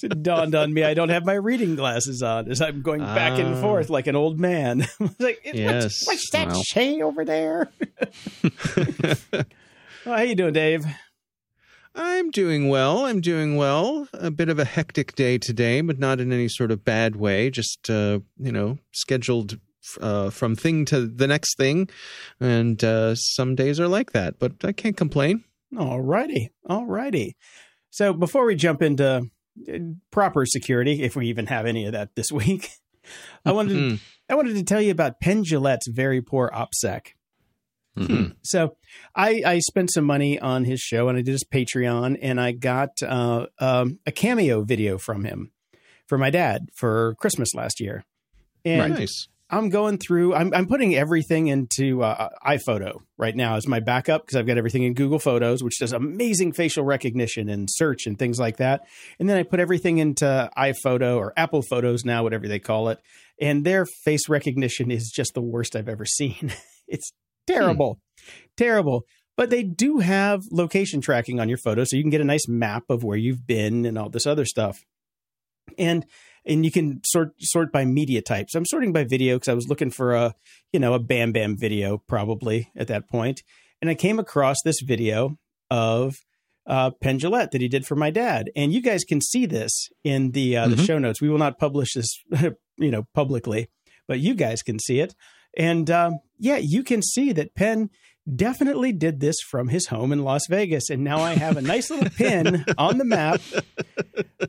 It 0.03 0.21
dawned 0.25 0.57
on 0.57 0.75
me 0.75 0.83
I 0.83 0.95
don't 0.95 1.11
have 1.11 1.25
my 1.25 1.35
reading 1.35 1.77
glasses 1.77 2.25
on 2.25 2.51
as 2.51 2.61
I'm 2.61 2.83
going 2.83 2.99
back 2.99 3.39
and 3.39 3.55
Ah. 3.55 3.61
forth 3.61 3.89
like 3.89 4.09
an 4.09 4.17
old 4.17 4.41
man. 4.41 4.83
I 5.01 5.05
was 5.05 5.21
like, 5.21 5.39
what's, 5.55 6.05
what's 6.09 6.31
that 6.31 6.49
Well. 6.49 6.63
Shay 6.65 7.01
over 7.03 7.25
there? 7.25 7.69
well, 9.33 9.45
how 10.05 10.23
you 10.23 10.35
doing, 10.35 10.53
Dave? 10.55 10.85
I'm 11.95 12.31
doing 12.31 12.69
well. 12.69 13.05
I'm 13.05 13.21
doing 13.21 13.57
well. 13.57 14.09
A 14.13 14.31
bit 14.31 14.49
of 14.49 14.59
a 14.59 14.65
hectic 14.65 15.15
day 15.15 15.39
today, 15.39 15.81
but 15.81 15.99
not 15.99 16.21
in 16.21 16.33
any 16.33 16.49
sort 16.49 16.71
of 16.71 16.85
bad 16.85 17.17
way. 17.17 17.51
Just 17.51 17.89
uh, 17.89 18.21
you 18.39 18.51
know, 18.51 18.79
scheduled 18.93 19.59
uh, 20.01 20.31
from 20.31 20.57
thing 20.57 20.85
to 20.87 21.07
the 21.07 21.27
next 21.27 21.57
thing, 21.57 21.89
and 22.41 22.83
uh, 22.83 23.15
some 23.15 23.55
days 23.55 23.79
are 23.79 23.89
like 23.89 24.13
that. 24.13 24.39
But 24.39 24.65
I 24.65 24.73
can't 24.73 24.97
complain. 24.97 25.45
All 25.79 26.01
righty. 26.01 26.51
All 26.69 26.87
righty. 26.87 27.37
So 27.91 28.13
before 28.13 28.45
we 28.45 28.57
jump 28.57 28.83
into 28.83 29.29
uh, 29.69 29.79
proper 30.11 30.47
security, 30.47 31.03
if 31.03 31.15
we 31.15 31.29
even 31.29 31.47
have 31.47 31.67
any 31.67 31.87
of 31.87 31.93
that 31.93 32.17
this 32.17 32.33
week, 32.33 32.71
I 33.45 33.53
wanted 33.53 33.75
to, 33.75 33.99
I 34.29 34.35
wanted 34.35 34.57
to 34.57 34.65
tell 34.65 34.81
you 34.81 34.91
about 34.91 35.21
Penn 35.21 35.45
Jillette's 35.45 35.89
very 35.89 36.21
poor 36.21 36.51
OPSEC. 36.53 37.09
Mhm. 37.97 38.35
So 38.43 38.77
I, 39.15 39.43
I 39.47 39.59
spent 39.61 39.93
some 39.93 40.05
money 40.05 40.39
on 40.39 40.65
his 40.65 40.81
show 40.81 41.09
and 41.09 41.17
I 41.17 41.23
did 41.23 41.33
his 41.33 41.45
Patreon 41.45 42.19
and 42.21 42.41
I 42.41 42.53
got 42.53 42.91
uh, 43.03 43.47
um, 43.61 43.99
a 44.07 44.13
cameo 44.13 44.63
video 44.65 44.99
from 44.99 45.25
him 45.25 45.53
for 46.09 46.19
my 46.19 46.31
dad 46.31 46.69
for 46.75 47.15
Christmas 47.21 47.55
last 47.55 47.81
year. 47.81 48.05
And 48.65 48.95
nice. 48.95 49.29
I'm 49.51 49.69
going 49.69 49.99
through. 49.99 50.35
I'm 50.35 50.53
I'm 50.55 50.67
putting 50.67 50.97
everything 50.97 51.49
into 51.49 52.03
uh, 52.03 52.31
iPhoto 52.45 53.03
right 53.19 53.37
now 53.37 53.57
as 53.57 53.69
my 53.69 53.79
backup 53.79 54.23
because 54.23 54.37
I've 54.37 54.47
got 54.47 54.57
everything 54.59 54.85
in 54.85 54.95
Google 54.95 55.19
Photos, 55.19 55.63
which 55.63 55.79
does 55.79 55.93
amazing 55.93 56.53
facial 56.53 56.83
recognition 56.83 57.49
and 57.49 57.69
search 57.71 58.07
and 58.07 58.19
things 58.19 58.41
like 58.41 58.57
that. 58.57 58.81
And 59.21 59.29
then 59.29 59.37
I 59.37 59.43
put 59.43 59.61
everything 59.61 59.99
into 59.99 60.51
iPhoto 60.57 61.19
or 61.19 61.35
Apple 61.37 61.63
Photos 61.63 62.05
now, 62.05 62.23
whatever 62.23 62.49
they 62.49 62.59
call 62.59 62.89
it. 62.89 62.99
And 63.41 63.65
their 63.65 63.85
face 64.05 64.29
recognition 64.29 64.91
is 64.91 65.13
just 65.15 65.35
the 65.35 65.43
worst 65.43 65.77
I've 65.77 65.89
ever 65.91 66.05
seen. 66.07 66.53
it's 66.89 67.13
terrible, 67.47 68.01
terrible. 68.57 69.03
But 69.37 69.51
they 69.51 69.65
do 69.65 69.99
have 69.99 70.43
location 70.53 71.01
tracking 71.01 71.41
on 71.41 71.49
your 71.49 71.59
photo, 71.59 71.83
so 71.85 71.97
you 71.97 72.03
can 72.05 72.11
get 72.11 72.21
a 72.21 72.25
nice 72.25 72.47
map 72.49 72.85
of 72.89 73.03
where 73.03 73.17
you've 73.19 73.47
been 73.47 73.85
and 73.85 73.99
all 73.99 74.09
this 74.09 74.27
other 74.27 74.45
stuff. 74.45 74.85
And 75.79 76.07
and 76.47 76.65
you 76.65 76.71
can 76.71 77.01
sort 77.05 77.31
sort 77.41 77.73
by 77.73 77.85
media 77.85 78.21
types. 78.23 78.55
I'm 78.55 78.67
sorting 78.67 78.93
by 78.93 79.05
video 79.05 79.37
because 79.37 79.49
I 79.49 79.55
was 79.55 79.67
looking 79.69 79.91
for 79.91 80.15
a 80.15 80.35
you 80.73 80.79
know 80.79 80.95
a 80.95 80.99
Bam 80.99 81.33
Bam 81.33 81.57
video 81.57 81.99
probably 82.07 82.71
at 82.77 82.87
that 82.89 83.09
point. 83.09 83.43
and 83.81 83.91
I 83.91 83.95
came 83.95 84.19
across 84.19 84.57
this 84.65 84.81
video 84.81 85.37
of 85.71 86.15
uh, 86.67 86.91
Penn 87.03 87.19
Jillette 87.19 87.51
that 87.51 87.61
he 87.61 87.69
did 87.69 87.85
for 87.87 87.97
my 87.97 88.11
dad, 88.11 88.51
and 88.57 88.73
you 88.73 88.81
guys 88.81 89.05
can 89.05 89.21
see 89.21 89.45
this 89.47 89.89
in 90.05 90.31
the 90.31 90.57
uh, 90.57 90.69
the 90.69 90.77
Mhm. 90.77 90.87
show 90.87 90.99
notes. 90.99 91.21
We 91.21 91.29
will 91.29 91.39
not 91.39 91.59
publish 91.59 91.93
this 91.95 92.09
you 92.79 92.91
know 92.91 93.05
publicly, 93.15 93.69
but 94.07 94.21
you 94.21 94.35
guys 94.35 94.63
can 94.63 94.79
see 94.79 95.01
it, 95.01 95.15
and 95.59 95.91
um, 95.91 96.19
yeah, 96.39 96.59
you 96.61 96.83
can 96.83 97.03
see 97.03 97.33
that 97.33 97.55
Penn 97.55 97.91
definitely 98.35 98.93
did 98.93 99.21
this 99.21 99.37
from 99.51 99.69
his 99.69 99.89
home 99.89 100.11
in 100.13 100.23
Las 100.25 100.43
Vegas, 100.49 100.89
and 100.91 101.05
now 101.05 101.19
I 101.21 101.35
have 101.35 101.57
a 101.57 101.63
nice 101.63 101.91
little 101.91 102.09
pin 102.11 102.65
on 102.79 102.99
the 102.99 103.05
map 103.05 103.41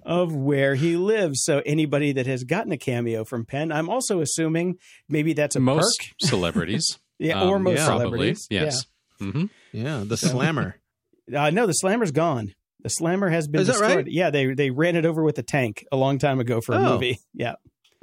of 0.04 0.34
where 0.36 0.76
he 0.76 0.96
lives. 0.96 1.44
So 1.44 1.62
anybody 1.66 2.12
that 2.14 2.26
has 2.28 2.44
gotten 2.44 2.72
a 2.72 2.78
cameo 2.78 3.24
from 3.24 3.46
Penn, 3.46 3.72
I'm 3.72 3.90
also 3.90 4.22
assuming 4.22 4.78
maybe 5.10 5.34
that's 5.34 5.56
a 5.56 5.60
Most 5.60 6.00
perk. 6.00 6.30
celebrities. 6.30 7.00
Yeah, 7.18 7.40
um, 7.44 7.48
or 7.50 7.60
most 7.60 7.78
yeah. 7.78 7.86
probably. 7.86 8.04
celebrities. 8.36 8.48
Yes. 8.50 8.86
hmm 9.20 9.46
Yeah, 9.72 10.04
the 10.06 10.18
slammer. 10.18 10.76
Uh, 11.34 11.50
no, 11.50 11.66
the 11.66 11.74
Slammer's 11.74 12.12
gone. 12.12 12.54
The 12.84 12.90
Slammer 12.90 13.30
has 13.30 13.48
been 13.48 13.62
Is 13.62 13.66
that 13.68 13.74
destroyed. 13.74 13.96
right? 13.96 14.06
Yeah, 14.08 14.30
they 14.30 14.54
they 14.54 14.70
ran 14.70 14.96
it 14.96 15.06
over 15.08 15.24
with 15.24 15.40
a 15.40 15.44
tank 15.44 15.84
a 15.92 15.96
long 15.98 16.20
time 16.20 16.40
ago 16.40 16.60
for 16.64 16.74
a 16.74 16.78
Oh. 16.78 16.94
movie. 16.94 17.18
Yeah. 17.34 17.54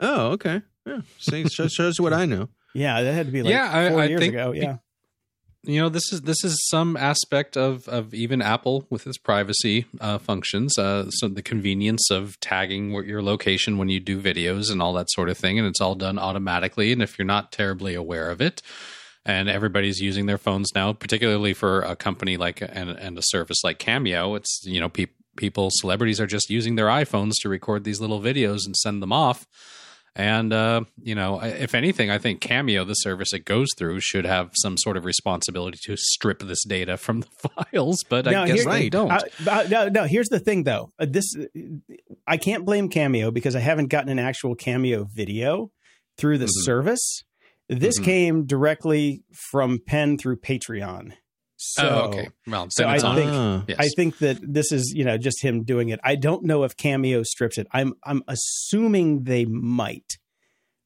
Oh, 0.01 0.31
okay. 0.33 0.63
Yeah, 0.85 1.03
see, 1.21 1.47
shows, 1.49 1.73
shows 1.73 2.01
what 2.01 2.13
I 2.13 2.25
know. 2.27 2.49
Yeah, 2.75 3.03
that 3.03 3.13
had 3.13 3.27
to 3.27 3.33
be 3.33 3.43
like 3.43 3.53
Yeah, 3.53 3.71
I- 3.73 3.91
four 3.91 4.01
I 4.01 4.07
years 4.07 4.21
think 4.21 4.35
ago. 4.35 4.53
Yeah. 4.53 4.77
you 5.65 5.81
know 5.81 5.89
this 5.89 6.13
is 6.13 6.23
this 6.23 6.43
is 6.43 6.57
some 6.69 6.97
aspect 6.97 7.57
of 7.57 7.87
of 7.89 8.13
even 8.15 8.43
apple 8.43 8.85
with 8.91 9.07
its 9.07 9.17
privacy 9.19 9.85
uh, 10.01 10.19
functions 10.19 10.77
uh, 10.77 11.09
so 11.11 11.29
the 11.29 11.41
convenience 11.43 12.11
of 12.11 12.39
tagging 12.41 12.93
what 12.93 13.07
your 13.07 13.23
location 13.23 13.79
when 13.79 13.89
you 13.89 14.01
do 14.01 14.21
videos 14.21 14.73
and 14.73 14.83
all 14.83 14.93
that 14.95 15.09
sort 15.11 15.29
of 15.29 15.39
thing 15.39 15.59
and 15.61 15.69
it's 15.69 15.81
all 15.81 15.95
done 15.95 16.19
automatically 16.19 16.91
and 16.93 17.01
if 17.01 17.17
you're 17.17 17.25
not 17.37 17.53
terribly 17.53 17.95
aware 17.95 18.29
of 18.31 18.41
it 18.41 18.61
and 19.25 19.49
everybody's 19.49 20.01
using 20.01 20.27
their 20.27 20.37
phones 20.39 20.69
now 20.75 20.93
particularly 20.93 21.55
for 21.55 21.83
a 21.83 21.95
company 21.95 22.37
like 22.37 22.61
and, 22.61 22.91
and 22.91 23.17
a 23.17 23.23
service 23.23 23.63
like 23.63 23.79
cameo 23.79 24.35
it's 24.35 24.63
you 24.65 24.81
know 24.81 24.89
pe- 24.89 25.07
people 25.37 25.69
celebrities 25.75 26.21
are 26.21 26.27
just 26.27 26.51
using 26.51 26.75
their 26.75 26.87
iphones 26.89 27.35
to 27.41 27.49
record 27.49 27.85
these 27.85 28.01
little 28.01 28.21
videos 28.21 28.67
and 28.67 28.77
send 28.77 29.01
them 29.01 29.13
off 29.13 29.47
and 30.15 30.53
uh, 30.53 30.83
you 31.03 31.15
know, 31.15 31.41
if 31.43 31.75
anything, 31.75 32.11
I 32.11 32.19
think 32.19 32.41
Cameo, 32.41 32.85
the 32.85 32.95
service 32.95 33.33
it 33.33 33.45
goes 33.45 33.69
through, 33.79 34.01
should 34.01 34.25
have 34.27 34.51
some 34.55 34.77
sort 34.77 34.97
of 34.97 35.05
responsibility 35.05 35.79
to 35.85 35.97
strip 35.97 36.41
this 36.41 36.65
data 36.65 36.97
from 36.97 37.21
the 37.21 37.27
files. 37.73 38.05
But 38.09 38.29
I 38.29 38.47
guess 38.47 38.63
here- 38.63 38.71
they 38.73 38.91
don't. 38.91 39.11
Uh, 39.11 39.21
uh, 39.51 39.65
no, 39.71 39.89
no. 39.89 40.05
Here's 40.05 40.29
the 40.29 40.41
thing, 40.41 40.65
though. 40.65 40.93
Uh, 40.99 41.07
this 41.09 41.35
I 42.27 42.37
can't 42.37 42.65
blame 42.65 42.89
Cameo 42.89 43.31
because 43.31 43.57
I 43.57 43.61
haven't 43.61 43.89
gotten 43.89 44.11
an 44.11 44.19
actual 44.19 44.55
Cameo 44.55 45.07
video 45.15 45.71
through 46.19 46.39
the 46.39 46.47
Mhm. 46.47 46.65
service. 46.65 47.23
This 47.69 47.99
Mhm. 47.99 48.05
came 48.05 48.45
directly 48.47 49.23
from 49.51 49.79
Penn 49.87 50.19
through 50.19 50.37
Patreon. 50.41 51.13
So, 51.65 51.89
oh, 51.89 52.09
okay. 52.09 52.29
Well, 52.47 52.67
so 52.71 52.85
I 52.87 52.99
on. 52.99 53.15
think- 53.17 53.31
Ah. 53.33 53.65
yes. 53.69 53.77
I 53.79 53.89
think 53.95 54.19
that 54.19 54.39
this 54.43 54.73
is, 54.73 54.93
you 54.97 55.05
know, 55.05 55.17
just 55.17 55.43
him 55.45 55.63
doing 55.63 55.91
it. 55.91 56.01
I 56.03 56.17
don't 56.17 56.45
know 56.45 56.65
if 56.65 56.77
Cameo 56.77 57.23
strips 57.23 57.57
it. 57.57 57.67
I'm 57.73 57.95
I'm 58.05 58.23
assuming 58.29 59.25
they 59.25 59.45
might. 59.45 60.19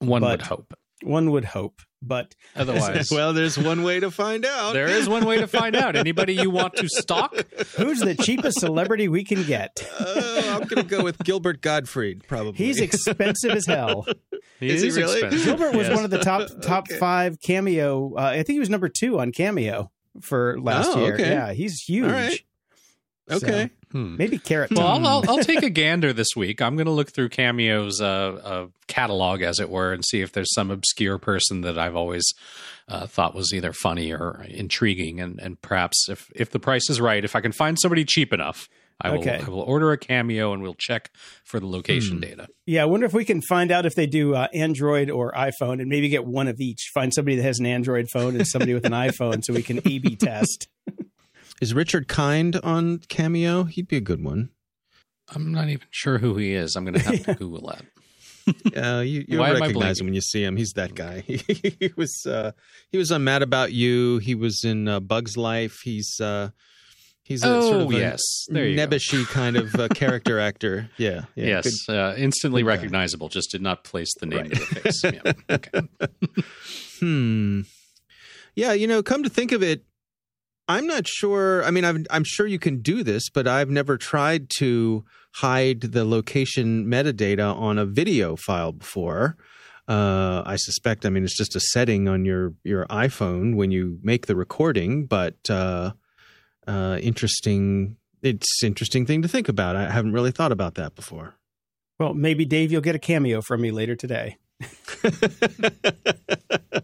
one 0.01 0.22
would 0.22 0.43
hope. 0.43 0.74
One 1.03 1.31
would 1.31 1.45
hope, 1.45 1.81
but 2.03 2.35
Otherwise, 2.57 3.11
well, 3.11 3.33
there's 3.35 3.59
one 3.59 3.83
way 3.83 4.01
to 4.01 4.11
find 4.11 4.45
out. 4.47 4.72
there 4.74 4.89
is 4.89 5.09
one 5.09 5.24
way 5.27 5.39
to 5.39 5.47
find 5.47 5.77
out. 5.77 5.95
Anybody 5.97 6.35
you 6.35 6.51
want 6.51 6.74
to 6.77 6.89
stalk? 6.89 7.35
who's 7.77 8.01
the 8.01 8.14
cheapest 8.14 8.61
celebrity 8.61 9.07
we 9.09 9.22
can 9.24 9.43
get? 9.45 9.77
Oh, 10.01 10.59
I'm 10.61 10.66
going 10.68 10.83
to 10.87 10.89
go 10.97 11.03
with 11.05 11.18
Gilbert 11.18 11.61
Gottfried, 11.62 12.27
probably. 12.29 12.64
He's 12.64 12.81
expensive 12.81 13.53
as 13.53 13.66
hell. 13.66 14.07
He 14.59 14.70
Is 14.70 14.81
he 14.81 14.91
really? 14.91 15.20
expensive. 15.20 15.45
Gilbert 15.45 15.74
was 15.74 15.87
Yes. 15.89 15.97
one 15.97 16.05
of 16.07 16.11
the 16.11 16.18
top 16.18 16.49
top 16.62 16.85
Okay. 16.89 16.99
five 16.99 17.39
cameo. 17.43 18.14
Uh, 18.16 18.20
I 18.22 18.37
think 18.37 18.55
he 18.55 18.59
was 18.59 18.70
number 18.70 18.89
two 18.89 19.20
on 19.20 19.31
cameo 19.31 19.91
for 20.22 20.58
last 20.60 20.90
Oh, 20.94 21.00
year. 21.04 21.14
okay. 21.14 21.30
Yeah, 21.30 21.52
he's 21.52 21.80
huge. 21.82 22.04
All 22.06 22.10
right. 22.12 22.40
okay. 23.30 23.70
Hmm. 23.92 24.16
maybe 24.16 24.38
carrot. 24.38 24.72
Well, 24.72 24.86
I'll, 24.86 25.06
I'll, 25.06 25.30
I'll 25.30 25.44
take 25.44 25.62
a 25.62 25.70
gander 25.70 26.12
this 26.12 26.34
week. 26.36 26.60
I'm 26.60 26.74
going 26.76 26.86
to 26.86 26.92
look 26.92 27.12
through 27.12 27.28
Cameo's 27.30 28.00
uh, 28.00 28.04
uh, 28.42 28.66
catalog, 28.88 29.42
as 29.42 29.60
it 29.60 29.70
were, 29.70 29.92
and 29.92 30.04
see 30.04 30.20
if 30.22 30.32
there's 30.32 30.52
some 30.54 30.70
obscure 30.70 31.18
person 31.18 31.60
that 31.62 31.78
I've 31.78 31.94
always 31.96 32.24
uh, 32.88 33.06
thought 33.06 33.34
was 33.34 33.52
either 33.54 33.72
funny 33.72 34.12
or 34.12 34.44
intriguing. 34.48 35.20
And, 35.20 35.40
and 35.40 35.60
perhaps 35.62 36.08
if, 36.08 36.30
if 36.34 36.50
the 36.50 36.58
price 36.58 36.90
is 36.90 37.00
right, 37.00 37.24
if 37.24 37.36
I 37.36 37.40
can 37.40 37.52
find 37.52 37.78
somebody 37.80 38.04
cheap 38.04 38.32
enough, 38.32 38.68
I 39.01 39.11
will, 39.11 39.18
Okay. 39.18 39.40
I 39.47 39.51
will 39.51 39.61
order 39.61 39.92
a 39.92 39.99
Cameo 39.99 40.53
and 40.55 40.62
we'll 40.62 40.74
check 40.78 41.11
for 41.44 41.61
the 41.61 41.66
Hmm. 41.66 41.72
location 41.72 42.20
data. 42.20 42.49
yeah, 42.66 42.82
I 42.82 42.86
wonder 42.86 43.05
if 43.07 43.12
we 43.12 43.24
can 43.26 43.42
find 43.42 43.70
out 43.70 43.84
if 43.84 43.94
they 43.94 44.07
do 44.07 44.34
uh, 44.34 44.49
Android 44.55 45.11
or 45.11 45.32
iPhone, 45.32 45.80
and 45.80 45.88
maybe 45.88 46.09
get 46.09 46.24
one 46.24 46.49
of 46.49 46.61
each. 46.61 46.90
Find 46.94 47.12
somebody 47.12 47.36
that 47.36 47.42
has 47.42 47.59
an 47.59 47.66
Android 47.66 48.09
phone 48.11 48.36
and 48.36 48.47
somebody 48.47 48.72
with 48.74 48.86
an 48.86 48.92
iPhone, 49.09 49.44
so 49.44 49.53
we 49.53 49.62
can 49.62 49.78
A/B 49.84 50.16
test. 50.16 50.68
Is 51.61 51.72
Richard 51.74 52.09
Kind 52.09 52.57
on 52.62 52.99
Cameo? 53.09 53.64
He'd 53.64 53.88
be 53.88 53.97
a 53.97 54.01
good 54.01 54.22
one. 54.24 54.51
I'm 55.34 55.53
not 55.53 55.68
even 55.68 55.86
sure 55.90 56.18
who 56.18 56.36
he 56.36 56.53
is. 56.55 56.76
I'm 56.76 56.84
going 56.84 56.94
to 56.94 57.01
have 57.03 57.24
to 57.24 57.34
Google 57.38 57.66
that. 57.72 57.84
Uh, 58.76 59.01
you 59.01 59.24
you 59.26 59.38
Why 59.40 59.51
recognize 59.53 59.99
him 60.01 60.07
when 60.07 60.14
you 60.14 60.20
see 60.20 60.42
him. 60.44 60.57
He's 60.57 60.72
that 60.74 60.94
guy. 60.94 61.20
he 61.22 61.92
was 61.97 62.24
uh, 62.26 62.53
he 62.92 62.97
was 62.99 63.11
on 63.11 63.24
Mad 63.24 63.42
About 63.42 63.72
You. 63.72 64.18
He 64.18 64.34
was 64.36 64.62
in 64.64 64.86
uh, 64.86 65.01
Bug's 65.01 65.36
Life. 65.36 65.80
He's 65.82 66.20
uh, 66.20 66.51
he's 67.27 67.43
a 67.43 67.47
sort 67.62 67.74
Oh, 67.77 67.81
of 67.87 67.93
yes. 67.93 68.20
There 68.49 68.66
you 68.66 68.77
go. 68.77 68.87
nebbishy 68.87 69.27
kind 69.27 69.57
of 69.57 69.74
uh, 69.74 69.89
character 69.89 70.39
actor. 70.49 70.89
Yeah. 70.97 71.24
yeah 71.35 71.47
yes, 71.47 71.89
uh, 71.89 72.14
instantly 72.16 72.62
guy. 72.62 72.68
recognizable. 72.68 73.29
Just 73.29 73.51
did 73.51 73.62
not 73.62 73.85
place 73.85 74.12
the 74.20 74.27
name 74.27 74.39
Right. 74.43 74.53
to 74.53 74.59
the 74.59 74.66
face. 74.81 75.05
Yeah. 75.05 75.33
Okay. 75.51 75.81
Hmm. 77.01 77.61
Yeah, 78.55 78.72
you 78.72 78.87
know, 78.87 79.03
come 79.03 79.22
to 79.22 79.29
think 79.29 79.53
of 79.53 79.62
it, 79.62 79.85
I'm 80.68 80.87
not 80.87 81.07
sure. 81.07 81.62
I 81.64 81.70
mean, 81.70 81.85
I've, 81.85 82.07
I'm 82.11 82.24
sure 82.24 82.47
you 82.47 82.59
can 82.59 82.81
do 82.81 83.03
this, 83.03 83.29
but 83.29 83.47
I've 83.47 83.68
never 83.70 83.97
tried 83.99 84.49
to 84.59 85.05
hide 85.35 85.81
the 85.83 86.05
location 86.05 86.87
metadata 86.87 87.55
on 87.55 87.79
a 87.79 87.85
video 87.87 88.35
file 88.37 88.72
before. 88.72 89.37
Uh, 89.87 90.43
I 90.45 90.57
suspect. 90.57 91.07
I 91.07 91.11
mean, 91.11 91.22
it's 91.22 91.37
just 91.37 91.55
a 91.55 91.61
setting 91.61 92.09
on 92.09 92.24
your 92.24 92.55
your 92.64 92.87
iPhone 92.87 93.55
when 93.55 93.70
you 93.70 93.99
make 94.03 94.27
the 94.27 94.35
recording, 94.35 95.07
but 95.07 95.37
uh, 96.66 96.98
interesting. 97.00 97.96
It's 98.22 98.62
interesting 98.62 99.06
thing 99.06 99.22
to 99.22 99.28
think 99.28 99.48
about. 99.48 99.76
I 99.76 99.90
haven't 99.90 100.12
really 100.12 100.30
thought 100.32 100.52
about 100.52 100.74
that 100.74 100.94
before. 100.94 101.34
Well, 101.98 102.12
maybe 102.14 102.44
Dave, 102.44 102.72
you'll 102.72 102.80
get 102.82 102.94
a 102.94 102.98
cameo 102.98 103.40
from 103.40 103.60
me 103.62 103.70
later 103.70 103.94
today. 103.96 104.36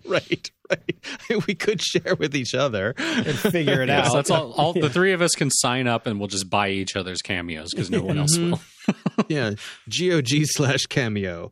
right, 0.07 0.51
right. 0.71 0.97
We 1.47 1.55
could 1.55 1.81
share 1.81 2.15
with 2.17 2.35
each 2.37 2.55
other 2.55 2.95
and 2.99 3.35
figure 3.39 3.83
it 3.83 3.89
Yes, 3.91 4.09
out. 4.09 4.13
that's 4.15 4.31
all. 4.31 4.53
all 4.53 4.73
Yeah. 4.77 4.83
The 4.83 4.91
three 4.91 5.13
of 5.13 5.23
us 5.23 5.33
can 5.33 5.51
sign 5.51 5.87
up, 5.87 6.07
and 6.07 6.19
we'll 6.19 6.29
just 6.29 6.49
buy 6.51 6.69
each 6.71 6.97
other's 6.97 7.23
cameos 7.23 7.71
because 7.73 7.91
no 7.91 8.03
one 8.03 8.19
else 8.19 8.37
Mhm. 8.37 8.51
will. 8.51 9.25
yeah, 9.29 9.53
GOG 9.89 10.45
slash 10.47 10.87
cameo. 10.87 11.51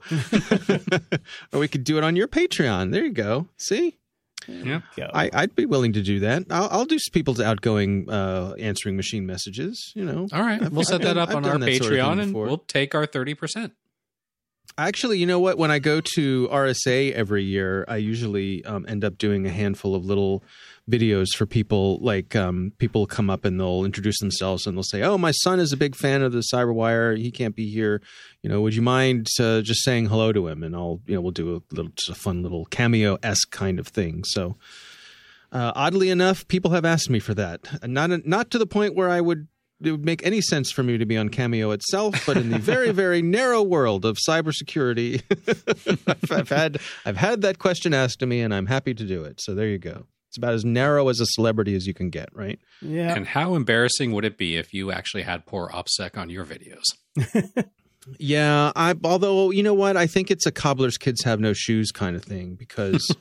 or 1.53 1.59
we 1.61 1.69
could 1.69 1.85
do 1.85 1.97
it 1.99 2.05
on 2.05 2.17
your 2.17 2.29
Patreon. 2.29 2.93
There 2.93 3.05
you 3.05 3.13
go. 3.13 3.49
See? 3.57 3.97
Yeah. 4.49 4.81
I, 5.15 5.31
I'd 5.33 5.55
be 5.55 5.67
willing 5.67 5.93
to 5.95 6.03
do 6.03 6.21
that. 6.21 6.45
I'll, 6.51 6.69
I'll 6.71 6.85
do 6.85 6.99
people's 7.13 7.41
outgoing 7.41 8.09
uh, 8.11 8.55
answering 8.59 8.97
machine 8.97 9.27
messages. 9.27 9.93
You 9.95 10.05
know, 10.05 10.29
All 10.33 10.41
right. 10.43 10.61
I've- 10.63 10.75
We'll 10.75 10.85
set 10.85 10.97
I've 10.97 11.01
that 11.03 11.15
done- 11.15 11.19
up 11.19 11.29
I've 11.31 11.37
on 11.37 11.45
our 11.45 11.51
done 11.53 11.61
that 11.61 11.77
sort 11.77 11.93
of 11.93 11.99
Patreon 11.99 12.23
and 12.23 12.35
we'll 12.35 12.59
take 12.59 12.95
our 12.95 13.07
30%. 13.07 13.73
Actually, 14.79 15.19
you 15.19 15.27
know 15.27 15.39
what? 15.39 15.59
When 15.59 15.71
I 15.71 15.79
go 15.79 16.01
to 16.15 16.49
RSA 16.49 17.13
every 17.13 17.45
year, 17.45 17.85
I 17.89 17.97
usually 17.97 18.65
um, 18.65 18.87
end 18.89 19.05
up 19.05 19.19
doing 19.19 19.47
a 19.47 19.51
handful 19.51 19.95
of 19.95 20.05
little 20.05 20.43
videos 20.89 21.35
for 21.37 21.45
people. 21.47 21.99
Like 22.01 22.35
um, 22.35 22.73
people 22.79 23.07
come 23.07 23.31
up 23.31 23.45
and 23.45 23.59
they'll 23.59 23.85
introduce 23.85 24.19
themselves 24.21 24.67
and 24.67 24.77
they'll 24.77 24.83
say, 24.83 25.03
"Oh, 25.03 25.19
my 25.19 25.33
son 25.33 25.61
is 25.61 25.73
a 25.73 25.77
big 25.77 25.95
fan 25.97 26.23
of 26.23 26.33
the 26.33 26.43
CyberWire. 26.53 27.19
He 27.19 27.31
can't 27.31 27.55
be 27.55 27.71
here. 27.71 28.01
You 28.43 28.51
know, 28.51 28.61
would 28.61 28.75
you 28.75 28.83
mind 28.83 29.29
uh, 29.39 29.61
just 29.61 29.85
saying 29.85 30.07
hello 30.07 30.33
to 30.33 30.49
him?" 30.49 30.63
And 30.63 30.75
I'll, 30.75 31.01
you 31.07 31.15
know, 31.15 31.21
we'll 31.21 31.33
do 31.33 31.57
a 31.57 31.75
little, 31.75 31.93
just 31.97 32.11
a 32.11 32.15
fun 32.15 32.43
little 32.43 32.65
cameo 32.67 33.19
esque 33.23 33.51
kind 33.51 33.79
of 33.79 33.89
thing. 33.89 34.25
So, 34.25 34.57
uh, 35.53 35.73
oddly 35.75 36.11
enough, 36.11 36.47
people 36.49 36.71
have 36.71 36.85
asked 36.85 37.11
me 37.11 37.19
for 37.19 37.35
that. 37.35 37.87
Not 37.89 38.27
not 38.27 38.51
to 38.51 38.59
the 38.59 38.67
point 38.67 38.95
where 38.95 39.11
I 39.11 39.21
would 39.21 39.49
it 39.83 39.91
would 39.91 40.05
make 40.05 40.25
any 40.25 40.41
sense 40.41 40.71
for 40.71 40.83
me 40.83 40.99
to 40.99 41.07
be 41.07 41.17
on 41.17 41.29
Cameo 41.29 41.71
itself, 41.71 42.27
but 42.27 42.37
in 42.37 42.51
the 42.51 42.59
very, 42.59 42.91
very 42.93 43.23
narrow 43.23 43.63
world 43.63 44.05
of 44.05 44.19
cybersecurity, 44.19 45.23
I've, 46.07 46.33
I've 46.33 46.49
had 46.49 46.79
I've 47.05 47.17
had 47.17 47.43
that 47.43 47.59
question 47.59 47.95
asked 47.95 48.21
to 48.21 48.27
me, 48.27 48.41
and 48.41 48.55
I'm 48.55 48.67
happy 48.67 48.95
to 48.95 49.05
do 49.05 49.25
it. 49.25 49.41
So 49.41 49.55
there 49.55 49.69
you 49.69 49.79
go. 49.79 50.07
It's 50.29 50.37
about 50.37 50.55
as 50.55 50.65
narrow 50.65 51.09
as 51.09 51.19
a 51.19 51.27
celebrity 51.27 51.75
as 51.75 51.89
you 51.89 51.95
can 51.95 52.09
get, 52.09 52.29
right? 52.33 52.61
yeah. 52.81 53.15
And 53.15 53.27
how 53.27 53.57
embarrassing 53.57 54.13
would 54.13 54.25
it 54.25 54.39
be 54.39 54.57
if 54.57 54.73
you 54.73 54.93
actually 54.93 55.23
had 55.23 55.45
poor 55.45 55.69
OPSEC 55.71 56.17
on 56.17 56.31
your 56.31 56.45
videos? 56.45 56.85
Yeah, 58.19 58.73
I 58.75 58.95
although 59.05 59.51
you 59.51 59.63
know 59.63 59.75
what, 59.75 59.97
I 59.97 60.07
think 60.07 60.31
it's 60.31 60.47
a 60.47 60.51
cobbler's 60.51 60.97
kids 60.97 61.23
have 61.25 61.39
no 61.39 61.53
shoes 61.53 61.91
kind 61.93 62.17
of 62.17 62.25
thing 62.25 62.55
because 62.55 63.15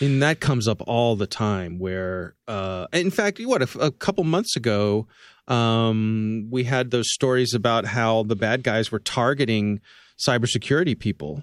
and 0.00 0.22
that 0.22 0.40
comes 0.40 0.68
up 0.68 0.80
all 0.86 1.16
the 1.16 1.26
time 1.26 1.78
where 1.78 2.34
uh 2.46 2.86
in 2.92 3.10
fact, 3.10 3.40
what 3.44 3.62
a, 3.62 3.78
a 3.80 3.90
couple 3.90 4.22
months 4.24 4.56
ago 4.56 5.08
um 5.48 6.48
we 6.50 6.64
had 6.64 6.90
those 6.90 7.12
stories 7.12 7.52
about 7.54 7.84
how 7.84 8.22
the 8.22 8.36
bad 8.36 8.62
guys 8.62 8.90
were 8.90 8.98
targeting 8.98 9.80
cybersecurity 10.18 10.98
people. 10.98 11.42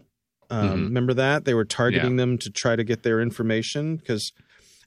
Um 0.50 0.68
Mhm. 0.68 0.84
remember 0.86 1.14
that? 1.14 1.46
They 1.46 1.54
were 1.54 1.66
targeting 1.66 2.16
them 2.16 2.38
to 2.40 2.50
try 2.50 2.76
to 2.76 2.84
get 2.84 3.04
their 3.04 3.22
information 3.22 3.98
because 3.98 4.32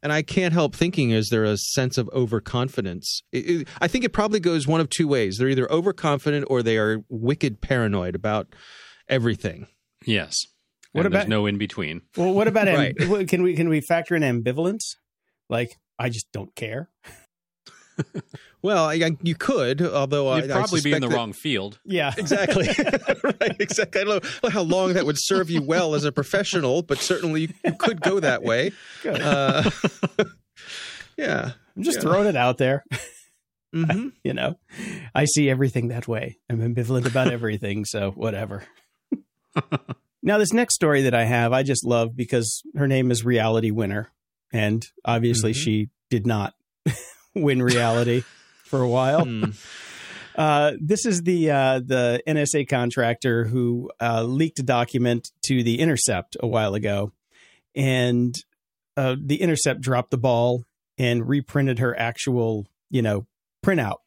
and 0.02 0.12
I 0.12 0.20
can't 0.20 0.52
help 0.52 0.76
thinking, 0.76 1.10
is 1.12 1.28
there 1.30 1.44
a 1.44 1.56
sense 1.56 1.96
of 1.96 2.10
overconfidence? 2.12 3.22
It- 3.32 3.48
it- 3.48 3.68
I 3.80 3.88
think 3.88 4.04
it 4.04 4.12
probably 4.12 4.38
goes 4.40 4.66
one 4.66 4.82
of 4.82 4.90
two 4.90 5.08
ways. 5.08 5.38
They're 5.38 5.48
either 5.48 5.70
overconfident 5.72 6.44
or 6.50 6.62
they 6.62 6.76
are 6.76 6.98
wicked 7.08 7.62
paranoid 7.62 8.14
about 8.14 8.54
everything. 9.08 9.66
Yes. 10.04 10.36
What 10.92 11.06
And 11.06 11.14
there's 11.14 11.22
about- 11.22 11.30
no 11.30 11.46
in 11.46 11.56
between? 11.56 12.02
Well, 12.18 12.34
what 12.34 12.48
about 12.48 12.66
Right. 12.68 12.94
amb- 12.96 13.26
can 13.28 13.42
we 13.42 13.54
can 13.54 13.68
we 13.70 13.80
factor 13.80 14.14
in 14.14 14.22
ambivalence? 14.22 14.96
Like 15.48 15.70
I 15.98 16.10
just 16.10 16.30
don't 16.32 16.54
care. 16.54 16.90
Well, 18.64 18.86
I, 18.86 18.94
I- 18.94 19.16
you 19.22 19.34
could, 19.34 19.82
although 19.82 20.34
You'd 20.36 20.50
I, 20.50 20.54
I 20.54 20.58
probably 20.60 20.80
be 20.80 20.94
in 20.94 21.02
the 21.02 21.08
that- 21.08 21.14
wrong 21.14 21.34
field. 21.34 21.78
Yeah. 21.84 22.14
Exactly. 22.18 22.66
right. 23.22 23.56
Exactly. 23.60 24.00
I 24.00 24.04
don't 24.04 24.24
know 24.42 24.48
how 24.48 24.62
long 24.62 24.94
that 24.94 25.04
would 25.04 25.18
serve 25.18 25.50
you 25.50 25.60
well 25.60 25.94
as 25.94 26.04
a 26.06 26.12
professional, 26.12 26.80
but 26.80 26.96
certainly 26.96 27.42
you, 27.42 27.48
you 27.62 27.74
could 27.74 28.00
go 28.00 28.20
that 28.20 28.42
way. 28.42 28.72
Uh, 29.04 29.70
yeah. 31.18 31.52
I'm 31.76 31.82
just 31.82 31.98
yeah. 31.98 32.02
throwing 32.02 32.26
it 32.26 32.36
out 32.36 32.56
there. 32.56 32.84
hmm 33.74 34.08
You 34.22 34.32
know, 34.32 34.54
I 35.14 35.26
see 35.26 35.50
everything 35.50 35.88
that 35.88 36.08
way. 36.08 36.38
I'm 36.48 36.60
ambivalent 36.60 37.04
about 37.06 37.30
everything, 37.30 37.84
so 37.84 38.12
whatever. 38.12 38.64
now, 40.22 40.38
this 40.38 40.52
next 40.54 40.74
story 40.74 41.02
that 41.02 41.14
I 41.14 41.24
have, 41.24 41.52
I 41.52 41.62
just 41.64 41.84
love 41.84 42.16
because 42.16 42.62
her 42.76 42.88
name 42.88 43.10
is 43.10 43.24
Reality 43.26 43.70
Winner, 43.70 44.10
and 44.52 44.86
obviously 45.04 45.52
Mhm. 45.52 45.56
she 45.56 45.88
did 46.08 46.26
not 46.26 46.54
win 47.34 47.62
reality 47.62 48.22
for 48.74 48.82
a 48.82 48.88
while. 48.88 49.24
Hmm. 49.24 49.44
Uh, 50.36 50.72
this 50.80 51.06
is 51.06 51.22
the 51.22 51.48
uh, 51.48 51.78
the 51.78 52.20
NSA 52.26 52.68
contractor 52.68 53.44
who 53.44 53.88
uh, 54.00 54.24
leaked 54.24 54.58
a 54.58 54.64
document 54.64 55.30
to 55.42 55.62
the 55.62 55.78
Intercept 55.78 56.36
a 56.40 56.48
while 56.48 56.74
ago, 56.74 57.12
and 57.76 58.34
uh, 58.96 59.14
the 59.16 59.40
Intercept 59.40 59.80
dropped 59.80 60.10
the 60.10 60.18
ball 60.18 60.64
and 60.98 61.28
reprinted 61.28 61.78
her 61.78 61.96
actual, 61.96 62.66
you 62.90 63.00
know, 63.00 63.28
printout, 63.64 63.98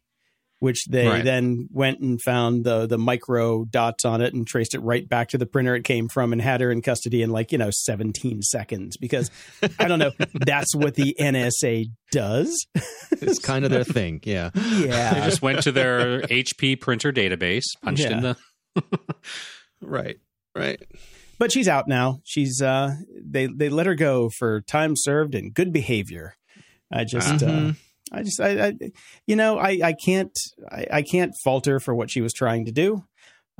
which 0.60 0.86
they 0.90 1.08
Right. 1.08 1.24
then 1.24 1.68
went 1.72 2.00
and 2.00 2.22
found 2.22 2.64
the 2.64 2.88
the 2.88 2.98
micro 2.98 3.66
dots 3.66 4.04
on 4.06 4.22
it 4.22 4.34
and 4.34 4.48
traced 4.48 4.74
it 4.74 4.80
right 4.80 5.08
back 5.08 5.30
to 5.30 5.38
the 5.38 5.46
printer 5.46 5.76
it 5.76 5.84
came 5.84 6.08
from 6.10 6.34
and 6.34 6.42
had 6.42 6.62
her 6.62 6.72
in 6.72 6.82
custody 6.82 7.22
in 7.22 7.30
like 7.30 7.52
you 7.52 7.58
know 7.58 7.70
17 7.72 8.42
seconds 8.42 8.98
because 8.98 9.30
I 9.80 9.88
don't 9.88 10.00
know 10.00 10.12
that's 10.34 10.76
what 10.76 10.96
the 10.96 11.16
NSA 11.20 11.86
does. 12.12 12.66
It's 13.12 13.40
kind 13.40 13.66
of 13.66 13.72
their 13.72 13.84
thing. 13.84 14.22
Yeah. 14.24 14.50
Yeah, 14.56 15.14
they 15.14 15.22
just 15.26 15.42
went 15.42 15.62
to 15.64 15.72
their 15.72 16.22
HP 16.24 16.80
printer 16.80 17.12
database, 17.14 17.66
punched 17.84 18.06
in 18.06 18.22
the. 18.22 18.38
Right. 19.82 20.18
Right. 20.56 20.82
but 21.38 21.52
she's 21.52 21.68
out 21.68 21.88
now. 21.88 22.20
She's 22.24 22.62
uh 22.64 22.96
they 23.24 23.46
they 23.46 23.70
let 23.70 23.86
her 23.86 23.94
go 23.96 24.30
for 24.30 24.62
time 24.62 24.94
served 24.96 25.36
and 25.36 25.54
good 25.54 25.72
behavior. 25.72 26.34
I 26.92 27.04
just 27.04 27.44
uh, 27.44 27.48
Mhm. 27.48 27.76
I 28.12 28.24
just 28.24 28.40
I, 28.40 28.68
I 28.68 28.74
you 29.26 29.36
know 29.36 29.58
I 29.58 29.80
I 29.84 29.94
can't 30.06 30.32
I, 30.72 30.86
I 30.92 31.02
can't 31.02 31.34
falter 31.44 31.80
for 31.80 31.94
what 31.96 32.10
she 32.12 32.22
was 32.22 32.34
trying 32.34 32.66
to 32.66 32.72
do. 32.72 33.04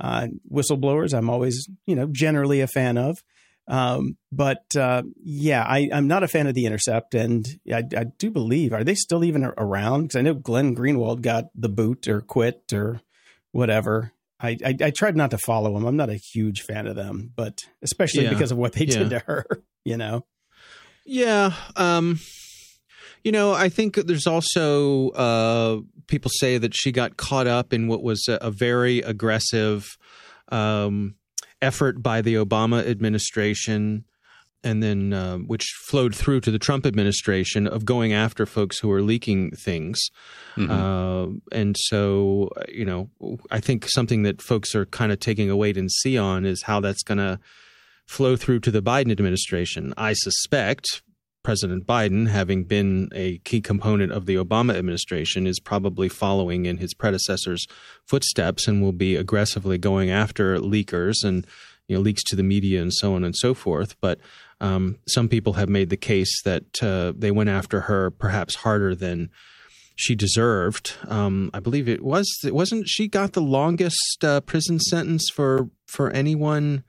Uh, 0.00 0.28
whistleblowers, 0.50 1.12
I'm 1.12 1.28
always 1.30 1.68
you 1.86 1.94
know 1.96 2.08
generally 2.10 2.60
a 2.60 2.66
fan 2.68 2.96
of. 2.98 3.18
Um, 3.66 4.16
but 4.32 4.64
uh, 4.76 5.02
yeah, 5.22 5.62
I, 5.62 5.90
I'm 5.92 6.06
not 6.08 6.22
a 6.22 6.28
fan 6.28 6.46
of 6.46 6.54
the 6.54 6.64
Intercept, 6.64 7.14
and 7.14 7.44
I, 7.70 7.82
I 7.96 8.04
do 8.18 8.30
believe 8.30 8.72
are 8.72 8.82
they 8.84 8.94
still 8.94 9.24
even 9.24 9.44
around? 9.44 10.04
Because 10.04 10.16
I 10.16 10.22
know 10.22 10.32
Glenn 10.34 10.74
Greenwald 10.74 11.20
got 11.20 11.46
the 11.54 11.68
boot 11.68 12.08
or 12.08 12.22
quit 12.22 12.72
or 12.72 13.02
whatever. 13.52 14.12
I, 14.40 14.56
I, 14.64 14.74
I 14.84 14.90
tried 14.90 15.16
not 15.16 15.32
to 15.32 15.38
follow 15.38 15.74
them. 15.74 15.84
I'm 15.84 15.96
not 15.96 16.08
a 16.10 16.14
huge 16.32 16.62
fan 16.62 16.86
of 16.86 16.96
them, 16.96 17.32
but 17.36 17.58
especially 17.82 18.22
Yeah. 18.24 18.30
because 18.30 18.52
of 18.52 18.56
what 18.56 18.72
they 18.72 18.84
Yeah. 18.86 18.98
did 19.00 19.10
to 19.10 19.18
her. 19.26 19.44
You 19.84 19.96
know, 19.96 20.24
Yeah. 21.06 21.52
Um, 21.76 22.20
you 23.24 23.32
know, 23.32 23.52
I 23.52 23.68
think 23.68 23.96
there's 23.96 24.26
also 24.26 25.10
uh, 25.10 25.80
people 26.06 26.30
say 26.34 26.58
that 26.58 26.74
she 26.74 26.92
got 26.92 27.16
caught 27.16 27.46
up 27.46 27.72
in 27.72 27.88
what 27.88 28.02
was 28.02 28.26
a, 28.28 28.34
a 28.40 28.50
very 28.50 29.00
aggressive 29.00 29.96
um, 30.50 31.14
effort 31.60 32.02
by 32.02 32.22
the 32.22 32.34
Obama 32.34 32.86
administration. 32.86 34.04
And 34.64 34.82
then, 34.82 35.12
uh, 35.12 35.38
which 35.38 35.64
flowed 35.86 36.16
through 36.16 36.40
to 36.40 36.50
the 36.50 36.58
Trump 36.58 36.84
administration 36.84 37.68
of 37.68 37.84
going 37.84 38.12
after 38.12 38.44
folks 38.44 38.80
who 38.80 38.90
are 38.90 39.00
leaking 39.00 39.52
things. 39.52 40.00
Mhm. 40.56 40.68
Uh, 40.68 41.38
and 41.52 41.76
so, 41.78 42.50
you 42.68 42.84
know, 42.84 43.08
I 43.52 43.60
think 43.60 43.88
something 43.88 44.24
that 44.24 44.42
folks 44.42 44.74
are 44.74 44.84
kind 44.86 45.12
of 45.12 45.20
taking 45.20 45.48
a 45.48 45.56
wait 45.56 45.76
and 45.76 45.88
see 45.88 46.18
on 46.18 46.44
is 46.44 46.64
how 46.64 46.80
that's 46.80 47.04
going 47.04 47.18
to 47.18 47.38
flow 48.06 48.34
through 48.34 48.58
to 48.60 48.72
the 48.72 48.82
Biden 48.82 49.12
administration. 49.12 49.94
I 49.96 50.14
suspect 50.14 51.02
President 51.48 51.86
Biden, 51.86 52.28
having 52.28 52.64
been 52.64 53.08
a 53.14 53.38
key 53.38 53.62
component 53.62 54.12
of 54.12 54.26
the 54.26 54.34
Obama 54.34 54.76
administration, 54.76 55.46
is 55.46 55.58
probably 55.58 56.06
following 56.06 56.66
in 56.66 56.76
his 56.76 56.92
predecessor's 56.92 57.66
footsteps 58.04 58.68
and 58.68 58.82
will 58.82 58.92
be 58.92 59.16
aggressively 59.16 59.78
going 59.78 60.10
after 60.10 60.58
leakers 60.58 61.24
and 61.24 61.46
you 61.86 61.96
know 61.96 62.02
leaks 62.02 62.22
to 62.24 62.36
the 62.36 62.42
media 62.42 62.82
and 62.82 62.92
so 62.92 63.14
on 63.14 63.24
and 63.24 63.34
so 63.34 63.54
forth. 63.54 63.98
But 64.02 64.18
um, 64.60 64.98
some 65.08 65.26
people 65.26 65.54
have 65.54 65.70
made 65.70 65.88
the 65.88 65.96
case 65.96 66.42
that 66.42 66.82
uh, 66.82 67.14
they 67.16 67.30
went 67.30 67.48
after 67.48 67.80
her 67.80 68.10
perhaps 68.10 68.56
harder 68.56 68.94
than 68.94 69.30
she 69.96 70.14
deserved. 70.14 70.96
Um, 71.06 71.50
I 71.54 71.60
believe 71.60 71.88
it 71.88 72.04
was 72.04 72.28
it 72.44 72.54
wasn't 72.54 72.88
she 72.88 73.08
got 73.08 73.32
the 73.32 73.40
longest 73.40 74.22
uh, 74.22 74.42
prison 74.42 74.80
sentence 74.80 75.30
for 75.32 75.70
for 75.86 76.10
anyone 76.10 76.84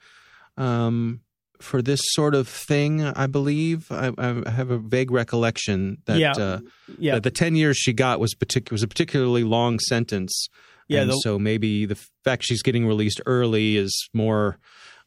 um, 0.58 1.22
for 1.62 1.82
this 1.82 2.00
sort 2.04 2.36
of 2.36 2.48
thing. 2.48 3.04
I 3.04 3.28
believe 3.28 3.92
I, 3.92 4.12
I 4.18 4.50
have 4.50 4.72
a 4.72 4.78
vague 4.78 5.12
recollection 5.12 5.98
that 6.06 6.18
Yeah. 6.20 6.32
uh, 6.34 6.60
yeah, 6.98 7.16
that 7.16 7.24
the 7.24 7.32
ten 7.32 7.56
years 7.56 7.78
she 7.78 7.94
got 7.94 8.20
was 8.20 8.34
partic- 8.34 8.72
was 8.72 8.84
a 8.84 8.88
particularly 8.88 9.44
long 9.44 9.80
sentence. 9.80 10.48
Yeah, 10.88 11.02
and 11.02 11.12
the- 11.12 11.16
so 11.18 11.38
maybe 11.38 11.86
the 11.86 12.00
fact 12.24 12.44
she's 12.46 12.64
getting 12.64 12.86
released 12.88 13.22
early 13.26 13.78
is 13.78 14.10
more 14.14 14.58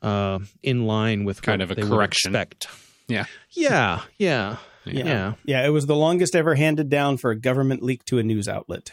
uh, 0.03 0.39
in 0.63 0.87
line 0.87 1.25
with 1.25 1.43
Kind 1.43 1.61
what 1.61 1.65
of 1.65 1.71
a 1.71 1.75
they 1.77 1.83
would 1.83 1.91
correction. 1.97 2.31
expect. 2.35 2.67
Yeah. 3.09 3.25
Yeah, 3.51 4.03
yeah, 4.19 4.57
Yeah. 4.85 5.05
yeah. 5.05 5.33
yeah. 5.45 5.67
It 5.67 5.71
was 5.71 5.87
the 5.87 5.95
longest 5.97 6.35
ever 6.35 6.55
handed 6.55 6.89
down 6.89 7.17
for 7.19 7.31
a 7.31 7.37
government 7.39 7.83
leak 7.83 8.05
to 8.07 8.19
a 8.19 8.23
news 8.23 8.49
outlet. 8.49 8.93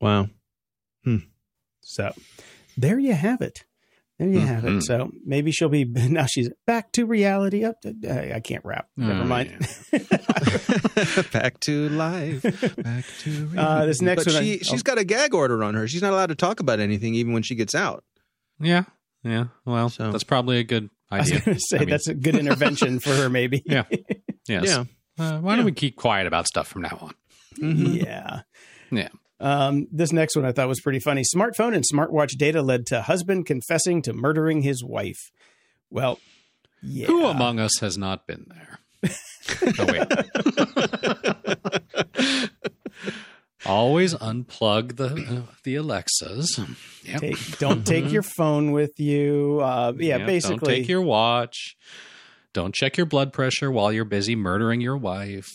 Wow. 0.00 0.28
So 1.86 2.12
there 2.76 2.98
you 2.98 3.12
have 3.12 3.40
it. 3.40 3.64
There 4.32 4.40
you 4.40 4.46
have 4.46 4.64
Mhm. 4.64 4.78
it. 4.78 4.82
So 4.84 5.10
maybe 5.24 5.50
she'll 5.52 5.68
be 5.68 5.84
now. 6.08 6.26
She's 6.26 6.48
back 6.66 6.92
to 6.92 7.04
reality. 7.04 7.64
Up. 7.64 7.80
To, 7.82 7.94
I 8.08 8.36
I 8.36 8.40
can't 8.40 8.64
rap. 8.64 8.88
Never 8.96 9.22
Oh, 9.22 9.24
mind. 9.24 9.50
back 11.32 11.60
to 11.60 11.88
life. 11.90 12.42
Back 12.76 13.04
to 13.20 13.50
Uh, 13.56 13.86
this 13.86 14.00
next 14.00 14.24
but 14.24 14.34
one 14.34 14.42
I- 14.42 14.46
She, 14.46 14.58
she's 14.58 14.82
got 14.82 14.98
a 14.98 15.04
gag 15.04 15.34
order 15.34 15.62
on 15.64 15.74
her. 15.74 15.86
She's 15.88 16.02
not 16.02 16.12
allowed 16.12 16.26
to 16.30 16.34
talk 16.34 16.60
about 16.60 16.80
anything, 16.80 17.14
even 17.14 17.32
when 17.32 17.42
she 17.42 17.54
gets 17.54 17.74
out. 17.74 18.04
Yeah. 18.60 18.84
Yeah. 19.22 19.46
Well, 19.64 19.88
So- 19.90 20.10
that's 20.12 20.24
probably 20.24 20.58
a 20.58 20.64
good 20.64 20.90
I 21.10 21.18
was 21.18 21.32
idea. 21.32 21.56
say 21.58 21.76
I 21.76 21.80
mean- 21.80 21.88
that's 21.90 22.08
a 22.08 22.14
good 22.14 22.36
intervention 22.36 23.00
for 23.00 23.10
her. 23.14 23.28
Maybe. 23.28 23.62
Yeah. 23.66 23.84
Yes. 24.48 24.64
Yeah. 24.66 24.84
Uh, 25.18 25.38
why 25.40 25.56
don't 25.56 25.64
we 25.64 25.72
keep 25.72 25.96
quiet 25.96 26.26
about 26.26 26.46
stuff 26.46 26.68
from 26.68 26.82
now 26.82 26.98
on? 27.00 27.14
Yeah. 27.94 28.40
Yeah. 28.90 29.08
Um, 29.40 29.86
this 29.90 30.12
next 30.12 30.36
one 30.36 30.44
I 30.44 30.52
thought 30.52 30.68
was 30.68 30.80
pretty 30.80 31.00
funny. 31.00 31.22
Smartphone 31.34 31.74
and 31.74 31.84
smartwatch 31.92 32.36
data 32.38 32.62
led 32.62 32.86
to 32.86 33.02
husband 33.02 33.46
confessing 33.46 34.00
to 34.02 34.12
murdering 34.12 34.62
his 34.62 34.82
wife. 34.84 35.30
Well, 35.90 36.18
yeah. 36.82 37.06
Who 37.06 37.26
among 37.26 37.58
us 37.58 37.78
has 37.80 37.98
not 37.98 38.26
been 38.26 38.46
there? 38.48 38.78
oh, 39.78 39.86
wait. 39.86 41.54
Always 43.66 44.14
unplug 44.14 44.96
the 44.96 45.06
uh, 45.48 45.52
the 45.62 45.76
Alexas. 45.76 46.58
Yep. 47.04 47.20
Take, 47.20 47.58
don't 47.58 47.86
take 47.86 48.12
your 48.12 48.22
phone 48.22 48.72
with 48.72 49.00
you. 49.00 49.60
Uh, 49.62 49.94
yeah, 49.98 50.18
Yep, 50.18 50.26
basically. 50.26 50.56
Don't 50.58 50.66
take 50.66 50.88
your 50.88 51.00
watch. 51.00 51.76
Don't 52.52 52.74
check 52.74 52.98
your 52.98 53.06
blood 53.06 53.32
pressure 53.32 53.70
while 53.70 53.90
you're 53.90 54.04
busy 54.04 54.36
murdering 54.36 54.82
your 54.82 54.98
wife. 54.98 55.48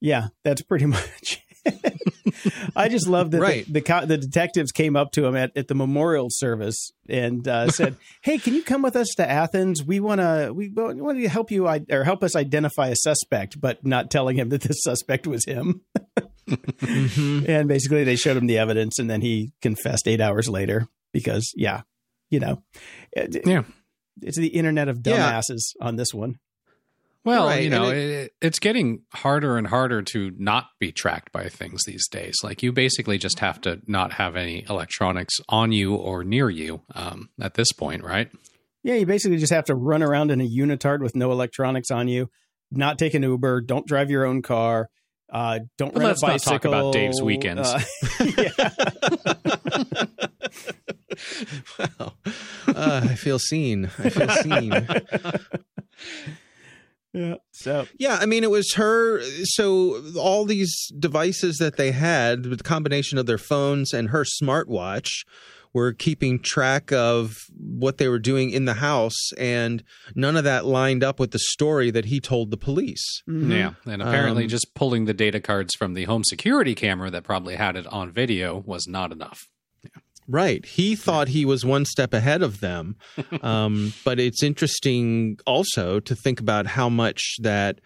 Yeah, 0.00 0.28
that's 0.44 0.62
pretty 0.62 0.86
much. 0.86 1.42
I 2.76 2.88
just 2.88 3.06
love 3.06 3.32
that 3.32 3.40
Right. 3.40 3.66
the, 3.66 3.80
the 3.80 4.04
the 4.06 4.16
detectives 4.18 4.72
came 4.72 4.96
up 4.96 5.12
to 5.12 5.26
him 5.26 5.36
at, 5.36 5.54
at 5.56 5.68
the 5.68 5.74
memorial 5.74 6.28
service 6.30 6.90
and 7.08 7.46
uh, 7.46 7.68
said, 7.70 7.96
"Hey, 8.22 8.38
can 8.38 8.54
you 8.54 8.62
come 8.62 8.82
with 8.82 8.96
us 8.96 9.08
to 9.16 9.28
Athens? 9.28 9.82
We 9.84 10.00
want 10.00 10.20
to 10.20 10.52
we 10.54 10.68
want 10.70 11.18
to 11.18 11.28
help 11.28 11.50
you 11.50 11.68
or 11.68 12.04
help 12.04 12.22
us 12.22 12.34
identify 12.36 12.88
a 12.88 12.96
suspect, 12.96 13.60
but 13.60 13.84
not 13.84 14.10
telling 14.10 14.36
him 14.36 14.48
that 14.50 14.62
the 14.62 14.72
suspect 14.72 15.26
was 15.26 15.44
him." 15.44 15.82
And 16.46 17.68
basically, 17.68 18.04
they 18.04 18.16
showed 18.16 18.36
him 18.36 18.46
the 18.46 18.58
evidence, 18.58 18.98
and 18.98 19.08
then 19.10 19.20
he 19.20 19.52
confessed 19.62 20.08
eight 20.08 20.20
hours 20.20 20.48
later 20.48 20.88
because, 21.12 21.52
yeah, 21.56 21.82
you 22.30 22.40
know, 22.40 22.62
it- 23.12 23.46
Yeah. 23.46 23.62
it's 24.22 24.36
the 24.36 24.48
internet 24.48 24.88
of 24.88 25.00
Yeah. 25.04 25.16
dumbasses 25.32 25.74
on 25.80 25.96
this 25.96 26.12
one. 26.12 26.36
Well, 27.22 27.48
Right, 27.48 27.62
you 27.62 27.68
know, 27.68 27.90
and 27.90 27.98
it, 27.98 28.32
it's 28.40 28.58
getting 28.58 29.02
harder 29.12 29.58
and 29.58 29.66
harder 29.66 30.00
to 30.02 30.32
not 30.38 30.68
be 30.78 30.90
tracked 30.90 31.32
by 31.32 31.48
things 31.48 31.84
these 31.84 32.08
days. 32.08 32.34
Like 32.42 32.62
you 32.62 32.72
basically 32.72 33.18
just 33.18 33.40
have 33.40 33.60
to 33.62 33.80
not 33.86 34.14
have 34.14 34.36
any 34.36 34.64
electronics 34.70 35.34
on 35.48 35.70
you 35.70 35.94
or 35.94 36.24
near 36.24 36.48
you 36.48 36.80
um, 36.94 37.28
at 37.38 37.54
this 37.54 37.72
point, 37.72 38.04
right? 38.04 38.30
Yeah, 38.82 38.94
you 38.94 39.04
basically 39.04 39.36
just 39.36 39.52
have 39.52 39.66
to 39.66 39.74
run 39.74 40.02
around 40.02 40.30
in 40.30 40.40
a 40.40 40.48
unitard 40.48 41.00
with 41.00 41.14
no 41.14 41.30
electronics 41.30 41.90
on 41.90 42.08
you, 42.08 42.30
not 42.70 42.98
take 42.98 43.12
an 43.12 43.22
Uber, 43.22 43.60
don't 43.62 43.86
drive 43.86 44.10
your 44.10 44.24
own 44.24 44.40
car, 44.40 44.88
uh, 45.30 45.60
don't 45.76 45.92
But 45.92 46.00
rent 46.00 46.22
let's 46.22 46.22
a 46.22 46.26
not 46.26 46.42
talk 46.42 46.64
about 46.64 46.92
Dave's 46.94 47.20
weekends. 47.20 47.68
Uh, 47.68 47.80
yeah. 48.38 48.70
wow. 51.78 52.14
Uh, 52.66 53.00
I 53.04 53.14
feel 53.14 53.38
seen. 53.38 53.90
I 53.98 54.08
feel 54.08 54.28
seen. 54.30 54.72
yeah. 57.12 57.34
So 57.52 57.86
Yeah, 57.98 58.18
I 58.20 58.26
mean, 58.26 58.44
it 58.44 58.50
was 58.50 58.74
her. 58.74 59.20
So 59.44 60.02
all 60.18 60.44
these 60.44 60.74
devices 60.98 61.56
that 61.58 61.76
they 61.76 61.92
had, 61.92 62.44
the 62.44 62.56
combination 62.58 63.18
of 63.18 63.26
their 63.26 63.38
phones 63.38 63.92
and 63.92 64.10
her 64.10 64.24
smartwatch, 64.24 65.08
were 65.72 65.92
keeping 65.92 66.40
track 66.40 66.90
of 66.90 67.36
what 67.56 67.98
they 67.98 68.08
were 68.08 68.18
doing 68.18 68.50
in 68.50 68.64
the 68.64 68.74
house, 68.74 69.32
and 69.38 69.84
none 70.16 70.36
of 70.36 70.42
that 70.42 70.64
lined 70.64 71.04
up 71.04 71.20
with 71.20 71.30
the 71.30 71.38
story 71.38 71.92
that 71.92 72.06
he 72.06 72.18
told 72.18 72.50
the 72.50 72.56
police. 72.56 73.22
mhm. 73.28 73.52
Yeah. 73.52 73.74
And 73.92 74.02
apparently 74.02 74.42
Um, 74.44 74.48
just 74.48 74.74
pulling 74.74 75.04
the 75.04 75.14
data 75.14 75.38
cards 75.40 75.76
from 75.76 75.94
the 75.94 76.04
home 76.04 76.24
security 76.24 76.74
camera 76.74 77.08
that 77.12 77.22
probably 77.22 77.54
had 77.54 77.76
it 77.76 77.86
on 77.86 78.10
video 78.12 78.64
was 78.66 78.88
not 78.88 79.12
enough. 79.12 79.46
Right. 80.32 80.64
He 80.64 80.94
thought 80.94 81.26
he 81.28 81.44
was 81.44 81.64
one 81.64 81.84
step 81.84 82.14
ahead 82.14 82.40
of 82.42 82.60
them. 82.60 82.96
Um, 83.42 83.92
but 84.04 84.20
it's 84.20 84.42
interesting 84.42 85.38
also 85.46 85.98
to 86.00 86.14
think 86.14 86.38
about 86.40 86.66
how 86.66 86.88
much 86.88 87.36
that 87.40 87.80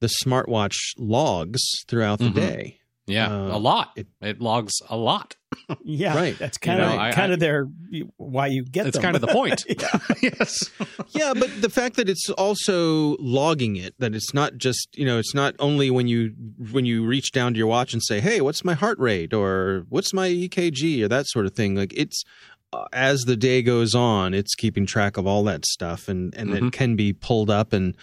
the 0.00 0.08
smartwatch 0.22 0.76
logs 0.98 1.62
throughout 1.88 2.18
the 2.18 2.26
Mhm. 2.30 2.34
day. 2.34 2.78
Yeah, 3.08 3.28
Uh, 3.32 3.56
a 3.56 3.58
lot. 3.58 3.92
it- 3.96 4.08
It, 4.20 4.40
logs 4.40 4.74
a 4.90 4.96
lot. 4.96 5.36
yeah, 5.84 6.14
Right. 6.16 6.36
That's 6.38 6.58
kind 6.58 6.80
of 6.80 6.88
know, 6.90 6.98
I- 6.98 7.12
kind 7.12 7.30
I- 7.30 7.34
of 7.34 7.40
their 7.40 7.68
why 8.16 8.48
you 8.48 8.64
get 8.64 8.84
That's 8.84 8.96
them. 8.96 9.02
kind 9.04 9.14
of 9.14 9.20
the 9.20 9.28
point. 9.28 9.64
Yeah. 9.68 9.98
yes. 10.22 10.70
yeah, 11.10 11.32
but 11.32 11.50
the 11.62 11.70
fact 11.70 11.96
that 11.96 12.08
it's 12.08 12.28
also 12.30 13.16
logging 13.20 13.76
it, 13.76 13.94
that 14.00 14.14
it's 14.14 14.34
not 14.34 14.56
just 14.56 14.88
you 14.98 15.04
know, 15.06 15.18
it's 15.18 15.34
not 15.34 15.54
only 15.60 15.88
when 15.90 16.08
you 16.08 16.32
when 16.72 16.84
you 16.84 17.04
reach 17.06 17.30
down 17.32 17.52
to 17.54 17.58
your 17.58 17.68
watch 17.68 17.92
and 17.92 18.02
say, 18.02 18.20
"Hey, 18.20 18.40
what's 18.40 18.64
my 18.64 18.74
heart 18.74 18.98
rate?" 18.98 19.32
or 19.32 19.84
"What's 19.88 20.12
my 20.12 20.28
EKG?" 20.28 21.02
or 21.02 21.08
that 21.08 21.26
sort 21.28 21.46
of 21.46 21.54
thing. 21.54 21.76
Like 21.76 21.92
it's 21.96 22.24
uh, 22.72 22.86
as 22.92 23.20
the 23.22 23.36
day 23.36 23.62
goes 23.62 23.94
on, 23.94 24.34
it's 24.34 24.54
keeping 24.56 24.84
track 24.84 25.16
of 25.16 25.26
all 25.28 25.44
that 25.44 25.64
stuff, 25.64 26.08
and 26.08 26.34
and 26.34 26.50
Mhm. 26.50 26.66
it 26.68 26.72
can 26.72 26.96
be 26.96 27.12
pulled 27.12 27.50
up 27.50 27.72
and. 27.72 27.94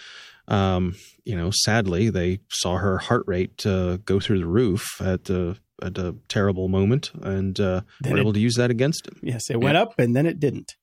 Um, 0.47 0.95
you 1.23 1.35
know, 1.35 1.51
sadly, 1.51 2.09
they 2.09 2.39
saw 2.49 2.77
her 2.77 2.97
heart 2.97 3.23
rate 3.27 3.65
uh, 3.65 3.97
go 3.97 4.19
through 4.19 4.39
the 4.39 4.47
roof 4.47 4.99
at 5.01 5.29
a 5.29 5.57
at 5.81 5.97
a 5.97 6.15
terrible 6.27 6.67
moment, 6.67 7.11
and 7.21 7.59
uh, 7.59 7.81
Then 8.01 8.13
were 8.13 8.17
it- 8.17 8.21
able 8.21 8.33
to 8.33 8.39
use 8.39 8.55
that 8.55 8.69
against 8.71 9.07
him. 9.07 9.19
Yes, 9.23 9.49
it 9.49 9.59
went 9.59 9.77
up 9.77 9.97
and 9.99 10.15
then 10.15 10.25
it 10.25 10.39
didn't. 10.39 10.73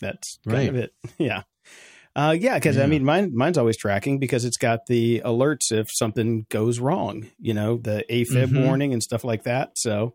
That's 0.00 0.38
kind 0.46 0.58
Right. 0.58 0.68
of 0.68 0.76
it. 0.76 0.92
Yeah. 1.18 1.42
Uh, 2.14 2.34
yeah, 2.38 2.54
because 2.54 2.78
I 2.78 2.86
mean, 2.86 3.04
mine 3.04 3.32
mine's 3.34 3.58
always 3.58 3.76
tracking 3.76 4.18
because 4.18 4.46
it's 4.46 4.56
got 4.56 4.86
the 4.86 5.20
alerts 5.24 5.70
if 5.70 5.86
something 5.92 6.46
goes 6.48 6.78
wrong. 6.78 7.26
You 7.38 7.52
know, 7.52 7.76
the 7.76 8.04
AFib 8.10 8.46
Mhm. 8.48 8.64
warning 8.64 8.92
and 8.94 9.02
stuff 9.02 9.22
like 9.24 9.42
that. 9.44 9.72
So, 9.76 10.14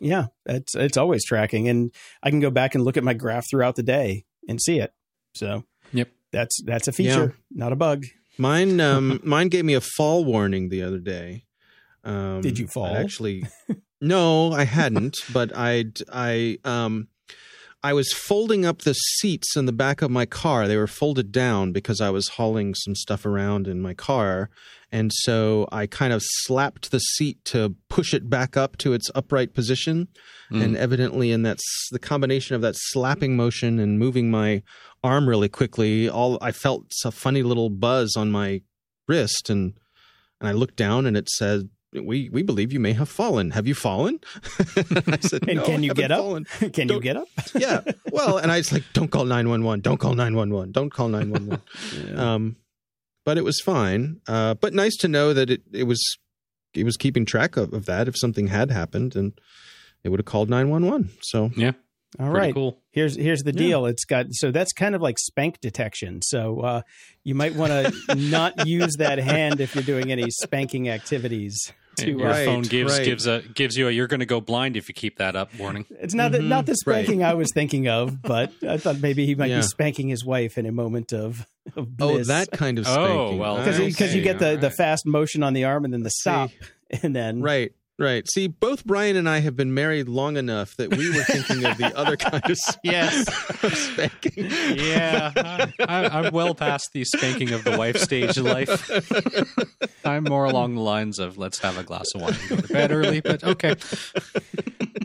yeah, 0.00 0.26
it's 0.44 0.74
it's 0.74 0.98
always 0.98 1.24
tracking, 1.24 1.66
and 1.68 1.94
I 2.22 2.28
can 2.28 2.40
go 2.40 2.50
back 2.50 2.74
and 2.74 2.84
look 2.84 2.98
at 2.98 3.04
my 3.04 3.14
graph 3.14 3.46
throughout 3.48 3.76
the 3.76 3.82
day 3.82 4.24
and 4.48 4.60
see 4.60 4.80
it. 4.80 4.92
So, 5.34 5.64
Yep. 5.94 6.10
That's 6.32 6.60
that's 6.62 6.88
a 6.88 6.92
feature, 6.92 7.34
not 7.50 7.72
a 7.72 7.76
bug. 7.76 8.06
Mine, 8.38 8.80
um, 8.80 9.20
mine 9.24 9.48
gave 9.48 9.64
me 9.64 9.74
a 9.74 9.80
fall 9.80 10.24
warning 10.24 10.68
the 10.68 10.82
other 10.82 10.98
day. 10.98 11.44
Um, 12.04 12.40
Did 12.40 12.58
you 12.58 12.66
fall? 12.66 12.86
I 12.86 13.00
Actually, 13.00 13.44
no, 14.00 14.52
I 14.52 14.64
hadn't. 14.64 15.18
but 15.32 15.54
I'd, 15.56 15.98
I, 16.12 16.58
um, 16.64 17.08
I 17.82 17.92
was 17.92 18.12
folding 18.12 18.64
up 18.64 18.82
the 18.82 18.94
seats 18.94 19.56
in 19.56 19.66
the 19.66 19.72
back 19.72 20.02
of 20.02 20.10
my 20.10 20.26
car. 20.26 20.66
They 20.66 20.76
were 20.76 20.86
folded 20.86 21.32
down 21.32 21.72
because 21.72 22.00
I 22.00 22.10
was 22.10 22.28
hauling 22.28 22.74
some 22.74 22.94
stuff 22.94 23.26
around 23.26 23.68
in 23.68 23.80
my 23.80 23.94
car, 23.94 24.50
and 24.90 25.10
so 25.12 25.68
I 25.70 25.86
kind 25.86 26.12
of 26.12 26.22
slapped 26.24 26.90
the 26.90 26.98
seat 26.98 27.44
to 27.46 27.74
push 27.88 28.14
it 28.14 28.30
back 28.30 28.56
up 28.56 28.76
to 28.78 28.92
its 28.92 29.10
upright 29.14 29.52
position. 29.54 30.08
Mm. 30.50 30.64
And 30.64 30.76
evidently, 30.76 31.30
in 31.30 31.42
that 31.42 31.58
the 31.90 31.98
combination 31.98 32.54
of 32.56 32.62
that 32.62 32.74
slapping 32.76 33.36
motion 33.36 33.78
and 33.78 33.98
moving 33.98 34.30
my 34.30 34.62
arm 35.04 35.28
really 35.28 35.48
quickly, 35.48 36.08
all 36.08 36.38
I 36.40 36.52
felt 36.52 36.90
a 37.04 37.10
funny 37.10 37.42
little 37.42 37.68
buzz 37.70 38.16
on 38.16 38.30
my 38.30 38.62
wrist, 39.06 39.50
and 39.50 39.74
and 40.40 40.48
I 40.48 40.52
looked 40.52 40.76
down, 40.76 41.04
and 41.04 41.16
it 41.18 41.28
said, 41.28 41.68
"We 41.92 42.30
we 42.30 42.42
believe 42.42 42.72
you 42.72 42.80
may 42.80 42.94
have 42.94 43.10
fallen. 43.10 43.50
Have 43.50 43.66
you 43.66 43.74
fallen?" 43.74 44.20
I 45.06 45.18
said, 45.20 45.46
And 45.48 45.56
"No, 45.58 45.64
can 45.64 45.80
I 45.80 45.84
you 45.84 45.94
get 45.94 46.10
up? 46.10 46.20
fallen." 46.20 46.44
can 46.58 46.70
you 46.72 46.84
Don't- 46.86 47.02
get 47.02 47.16
up? 47.18 47.28
yeah. 47.54 47.80
Well, 48.10 48.38
and 48.38 48.50
I 48.50 48.56
was 48.56 48.72
like, 48.72 48.84
"Don't 48.94 49.10
call 49.10 49.26
nine 49.26 49.50
one 49.50 49.64
one. 49.64 49.80
Don't 49.80 49.98
call 49.98 50.14
nine 50.14 50.34
one 50.34 50.50
one. 50.50 50.72
Don't 50.72 50.90
call 50.90 51.08
nine 51.08 51.30
one 51.30 51.46
one." 51.46 52.56
But 53.28 53.36
it 53.36 53.44
was 53.44 53.60
fine. 53.60 54.22
Uh, 54.26 54.54
but 54.54 54.72
nice 54.72 54.96
to 55.02 55.06
know 55.08 55.34
that 55.34 55.50
it 55.50 55.60
it 55.70 55.84
was 55.84 56.00
it 56.72 56.84
was 56.84 56.96
keeping 56.96 57.26
track 57.26 57.58
of, 57.58 57.74
of 57.74 57.84
that 57.84 58.08
if 58.08 58.16
something 58.16 58.46
had 58.46 58.70
happened, 58.70 59.14
and 59.14 59.38
it 60.02 60.08
would 60.08 60.18
have 60.18 60.24
called 60.24 60.48
nine 60.48 60.70
one 60.70 60.86
one. 60.86 61.10
So 61.20 61.50
yeah, 61.54 61.72
All 62.18 62.30
right. 62.30 62.54
cool. 62.54 62.80
Here's 62.90 63.16
here's 63.16 63.42
the 63.42 63.52
Yeah. 63.52 63.58
deal. 63.66 63.84
It's 63.84 64.06
got 64.06 64.28
so 64.30 64.50
that's 64.50 64.72
kind 64.72 64.94
of 64.94 65.02
like 65.02 65.18
spank 65.18 65.60
detection. 65.60 66.22
So 66.22 66.60
uh, 66.60 66.80
you 67.22 67.34
might 67.34 67.54
want 67.54 67.70
to 67.72 67.92
not 68.16 68.66
use 68.66 68.94
that 68.96 69.18
hand 69.18 69.60
if 69.60 69.74
you're 69.74 69.84
doing 69.84 70.10
any 70.10 70.30
spanking 70.30 70.88
activities. 70.88 71.70
To, 71.98 72.10
Your 72.10 72.28
Right, 72.28 72.44
phone 72.44 72.62
gives 72.62 72.92
right. 72.98 73.04
gives 73.04 73.26
a 73.26 73.42
gives 73.54 73.76
you 73.76 73.88
a 73.88 73.90
you're 73.90 74.06
going 74.06 74.20
to 74.20 74.26
go 74.26 74.40
blind 74.40 74.76
if 74.76 74.88
you 74.88 74.94
keep 74.94 75.18
that 75.18 75.34
up 75.36 75.50
warning. 75.58 75.84
it's 75.90 76.14
not 76.14 76.32
the, 76.32 76.38
Mhm, 76.38 76.48
not 76.48 76.66
the 76.66 76.76
right. 76.86 77.04
spanking 77.04 77.24
I 77.24 77.34
was 77.34 77.50
thinking 77.52 77.88
of, 77.88 78.22
but 78.22 78.52
I 78.66 78.76
thought 78.78 79.00
maybe 79.00 79.26
he 79.26 79.34
might 79.34 79.50
Yeah. 79.50 79.56
be 79.60 79.62
spanking 79.62 80.08
his 80.08 80.24
wife 80.24 80.58
in 80.58 80.66
a 80.66 80.72
moment 80.72 81.12
of, 81.12 81.46
of 81.76 81.88
oh, 82.00 82.22
that 82.24 82.50
kind 82.52 82.78
of 82.78 82.86
Oh, 82.86 82.92
spanking. 82.92 83.38
well, 83.38 83.56
because 83.58 83.78
because 83.78 84.14
you 84.14 84.22
get 84.22 84.38
the, 84.38 84.56
the 84.56 84.70
fast 84.70 85.06
motion 85.06 85.42
on 85.42 85.52
the 85.54 85.64
arm 85.64 85.84
and 85.84 85.92
then 85.92 86.02
the 86.02 86.10
stop 86.10 86.50
and 87.02 87.14
then 87.14 87.40
Right, 87.40 87.72
right. 87.98 88.24
See, 88.30 88.46
both 88.46 88.84
Brian 88.84 89.16
and 89.16 89.28
I 89.28 89.38
have 89.40 89.56
been 89.56 89.74
married 89.74 90.08
long 90.08 90.36
enough 90.36 90.76
that 90.76 90.96
we 90.96 91.08
were 91.14 91.22
thinking 91.24 91.64
of 91.64 91.76
the 91.78 91.92
other 91.96 92.16
kind 92.16 92.42
of 92.50 92.58
Yes. 92.82 93.26
spanking. 93.92 94.50
Yeah, 94.76 95.32
I, 95.36 95.72
I, 95.80 96.04
I'm 96.20 96.32
well 96.32 96.54
past 96.54 96.90
the 96.92 97.04
spanking 97.04 97.52
of 97.52 97.64
the 97.64 97.76
wife 97.76 97.96
stage 97.98 98.36
of 98.36 98.44
life. 98.44 98.90
I'm 100.04 100.24
more 100.24 100.44
along 100.44 100.74
the 100.74 100.80
lines 100.80 101.18
of 101.18 101.38
let's 101.38 101.58
have 101.60 101.76
a 101.78 101.82
glass 101.82 102.06
of 102.14 102.22
wine 102.22 102.34
and 102.40 102.48
go 102.48 102.56
to 102.56 102.72
bed 102.72 102.92
early, 102.92 103.20
but 103.20 103.42
okay. 103.44 103.74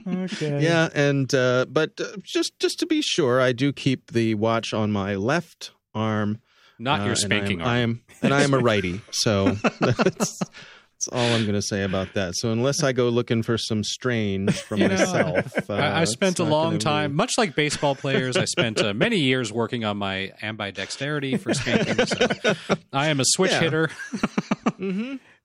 okay 0.07 0.63
Yeah, 0.63 0.89
and 0.93 1.33
uh, 1.33 1.65
but 1.69 1.99
uh, 1.99 2.15
just 2.23 2.59
just 2.59 2.79
to 2.79 2.85
be 2.85 3.01
sure, 3.01 3.41
I 3.41 3.51
do 3.51 3.73
keep 3.73 4.11
the 4.11 4.35
watch 4.35 4.73
on 4.73 4.91
my 4.91 5.15
left 5.15 5.71
arm. 5.93 6.39
Not 6.79 7.01
uh, 7.01 7.05
your 7.05 7.15
spanking 7.15 7.61
I 7.61 7.63
am, 7.63 7.67
arm. 7.67 7.75
I 7.75 7.77
am, 7.79 8.01
and 8.23 8.33
I 8.33 8.41
am 8.43 8.53
a 8.53 8.59
righty, 8.59 9.01
so 9.11 9.55
that's, 11.11 11.17
That's 11.19 11.29
all 11.31 11.35
I'm 11.35 11.43
going 11.43 11.53
to 11.55 11.61
say 11.61 11.83
about 11.83 12.13
that. 12.13 12.33
So 12.35 12.51
unless 12.51 12.83
I 12.83 12.91
go 12.93 13.09
looking 13.09 13.43
for 13.43 13.57
some 13.57 13.83
strange 13.83 14.51
for 14.59 14.75
You 14.83 14.87
know, 14.87 14.95
myself, 14.95 15.69
uh, 15.69 15.73
I, 15.73 16.01
I 16.01 16.03
spent 16.05 16.39
a 16.39 16.43
long 16.43 16.79
time, 16.79 17.11
be- 17.11 17.15
much 17.17 17.33
like 17.37 17.55
baseball 17.55 17.95
players. 17.95 18.37
I 18.37 18.45
spent 18.45 18.81
uh, 18.81 18.93
many 18.93 19.17
years 19.17 19.51
working 19.51 19.85
on 19.85 19.97
my 19.97 20.31
ambidexterity 20.41 21.39
for 21.39 21.53
spanking. 21.53 22.05
So 22.05 22.55
I 22.91 23.07
am 23.09 23.19
a 23.19 23.23
switch 23.25 23.51
Yeah. 23.51 23.59
hitter. 23.59 23.89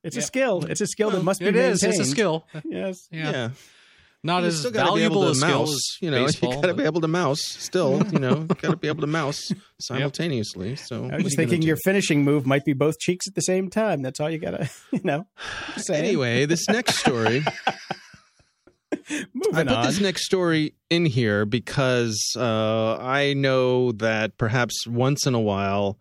It's 0.05 0.17
a 0.17 0.23
skill. 0.23 0.65
It's 0.65 0.81
a 0.81 0.87
skill 0.87 1.11
that 1.11 1.23
must 1.23 1.41
be 1.41 1.47
It 1.47 1.57
is. 1.57 1.83
maintained. 1.83 2.01
It's 2.01 2.09
a 2.09 2.11
skill. 2.11 2.47
Yes. 2.65 3.09
Yeah. 3.11 3.31
Yeah, 3.31 3.49
Not 4.25 4.43
You 4.43 4.49
as 4.49 4.59
still 4.59 4.71
gotta 4.73 4.87
be 4.95 5.01
valuable 5.01 5.23
able 5.23 5.29
a 5.29 5.33
to 5.33 5.35
skill 5.37 5.59
mouse. 5.61 5.69
as 5.71 5.97
You 6.01 6.11
know, 6.11 6.25
baseball. 6.27 6.55
you 6.55 6.61
got 6.61 6.67
to 6.69 6.75
be 6.75 6.83
able 6.85 7.01
to 7.03 7.09
mouse. 7.09 7.41
Still, 7.41 8.03
you 8.13 8.19
know, 8.19 8.35
got 8.45 8.71
to 8.73 8.77
be 8.77 8.89
able 8.89 9.03
to 9.03 9.07
mouse 9.07 9.53
simultaneously. 9.81 10.75
So 10.77 11.09
I 11.11 11.17
was 11.17 11.25
just 11.25 11.37
thinking 11.37 11.63
your 11.63 11.77
finishing 11.85 12.25
move 12.25 12.45
might 12.45 12.65
be 12.65 12.73
both 12.73 12.99
cheeks 12.99 13.29
at 13.29 13.35
the 13.37 13.43
same 13.43 13.71
time. 13.71 14.03
That's 14.03 14.19
all 14.19 14.29
you 14.29 14.39
gotta, 14.39 14.69
you 14.93 15.01
know. 15.05 15.27
Say. 15.77 15.97
Anyway, 15.99 16.47
this 16.47 16.69
next 16.69 16.97
story. 16.97 17.45
moving 19.35 19.55
I 19.55 19.65
put 19.65 19.73
on. 19.73 19.87
this 19.87 20.01
next 20.01 20.25
story 20.25 20.75
in 20.91 21.07
here 21.07 21.45
because 21.45 22.19
uh, 22.37 22.97
I 22.97 23.35
know 23.35 23.93
that 23.93 24.37
perhaps 24.39 24.87
once 24.87 25.27
in 25.27 25.35
a 25.35 25.41
while, 25.41 25.99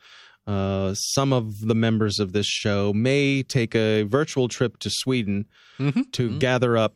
uh, 0.48 0.94
some 0.96 1.34
of 1.34 1.60
the 1.60 1.76
members 1.76 2.20
of 2.20 2.32
this 2.32 2.48
show 2.48 2.94
may 2.94 3.44
take 3.44 3.76
a 3.76 4.04
virtual 4.04 4.48
trip 4.48 4.80
to 4.80 4.90
Sweden 4.90 5.46
Mhm. 5.80 6.12
to 6.14 6.40
gather 6.40 6.76
up 6.76 6.96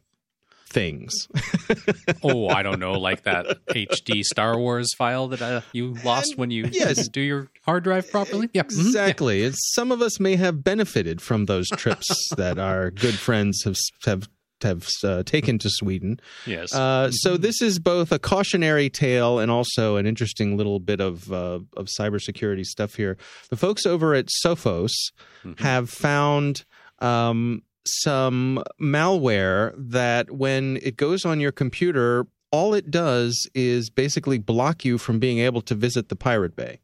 things. 0.72 1.28
oh, 2.24 2.48
I 2.48 2.64
don't 2.64 2.80
know, 2.80 2.94
like 2.94 3.24
that 3.24 3.66
HD 3.68 4.24
Star 4.24 4.58
Wars 4.58 4.94
file 4.94 5.28
that 5.30 5.42
uh, 5.42 5.62
you 5.74 5.94
lost 6.06 6.38
when 6.38 6.52
you 6.52 6.70
yes. 6.72 6.96
didn't 6.96 7.12
do 7.12 7.22
your 7.22 7.48
hard 7.66 7.84
drive 7.84 8.10
properly. 8.10 8.50
Yeah. 8.54 8.62
Exactly. 8.62 9.52
Some 9.54 9.92
of 9.92 10.02
us 10.02 10.20
may 10.20 10.36
have 10.36 10.64
benefited 10.64 11.22
from 11.22 11.46
those 11.46 11.70
trips 11.70 12.30
that 12.38 12.58
our 12.58 12.92
good 12.92 13.16
friends 13.16 13.64
have 13.64 13.78
have 14.06 14.30
have 14.64 14.88
uh, 15.04 15.24
taken 15.24 15.58
to 15.58 15.70
Sweden. 15.70 16.20
Yes. 16.46 16.74
Uh, 16.74 17.10
so 17.12 17.36
this 17.36 17.62
is 17.64 17.80
both 17.80 18.12
a 18.12 18.20
cautionary 18.20 18.92
tale 18.92 19.40
and 19.40 19.50
also 19.52 19.96
an 19.96 20.06
interesting 20.06 20.56
little 20.56 20.80
bit 20.80 21.00
of 21.00 21.32
uh, 21.32 21.60
of 21.76 21.88
cybersecurity 22.00 22.64
stuff 22.66 22.96
here. 22.96 23.18
The 23.50 23.58
folks 23.58 23.86
over 23.86 24.14
at 24.14 24.28
Sophos 24.46 24.92
have 25.58 25.90
found 25.90 26.64
um, 27.00 27.64
some 27.86 28.64
malware 28.82 29.74
that, 29.78 30.32
when 30.32 30.78
it 30.82 30.98
goes 30.98 31.26
on 31.26 31.40
your 31.40 31.52
computer, 31.52 32.28
all 32.52 32.74
it 32.74 32.92
does 32.92 33.48
is 33.54 33.90
basically 33.90 34.38
block 34.38 34.84
you 34.84 34.98
from 34.98 35.20
being 35.20 35.40
able 35.40 35.62
to 35.62 35.76
visit 35.76 36.10
the 36.10 36.16
Pirate 36.16 36.56
Bay. 36.56 36.80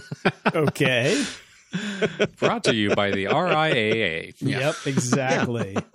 okay. 0.54 1.24
Brought 2.38 2.64
to 2.64 2.74
you 2.74 2.94
by 2.94 3.10
the 3.10 3.26
RIAA. 3.26 4.34
Yeah. 4.40 4.58
Yep. 4.58 4.74
Exactly. 4.86 5.76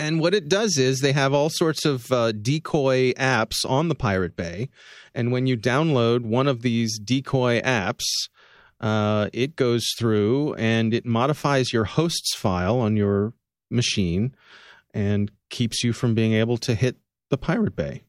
And 0.00 0.18
what 0.18 0.32
it 0.32 0.48
does 0.48 0.78
is 0.78 1.00
they 1.00 1.12
have 1.12 1.34
all 1.34 1.50
sorts 1.50 1.84
of 1.84 2.10
uh, 2.10 2.32
decoy 2.32 3.12
apps 3.12 3.68
on 3.68 3.88
the 3.88 3.94
Pirate 3.94 4.34
Bay. 4.34 4.70
And 5.14 5.30
when 5.30 5.46
you 5.46 5.58
download 5.58 6.22
one 6.22 6.48
of 6.48 6.62
these 6.62 6.98
decoy 6.98 7.60
apps, 7.60 8.06
uh, 8.80 9.28
it 9.32 9.56
goes 9.56 9.86
through 9.98 10.54
and 10.54 10.94
it 10.94 11.04
modifies 11.06 11.72
your 11.72 11.84
host's 11.84 12.34
file 12.34 12.78
on 12.80 12.96
your 12.96 13.34
machine 13.70 14.34
and 14.94 15.30
keeps 15.50 15.84
you 15.84 15.92
from 15.92 16.14
being 16.14 16.32
able 16.32 16.56
to 16.58 16.74
hit 16.74 16.96
the 17.28 17.38
Pirate 17.38 17.76
Bay. 17.76 18.04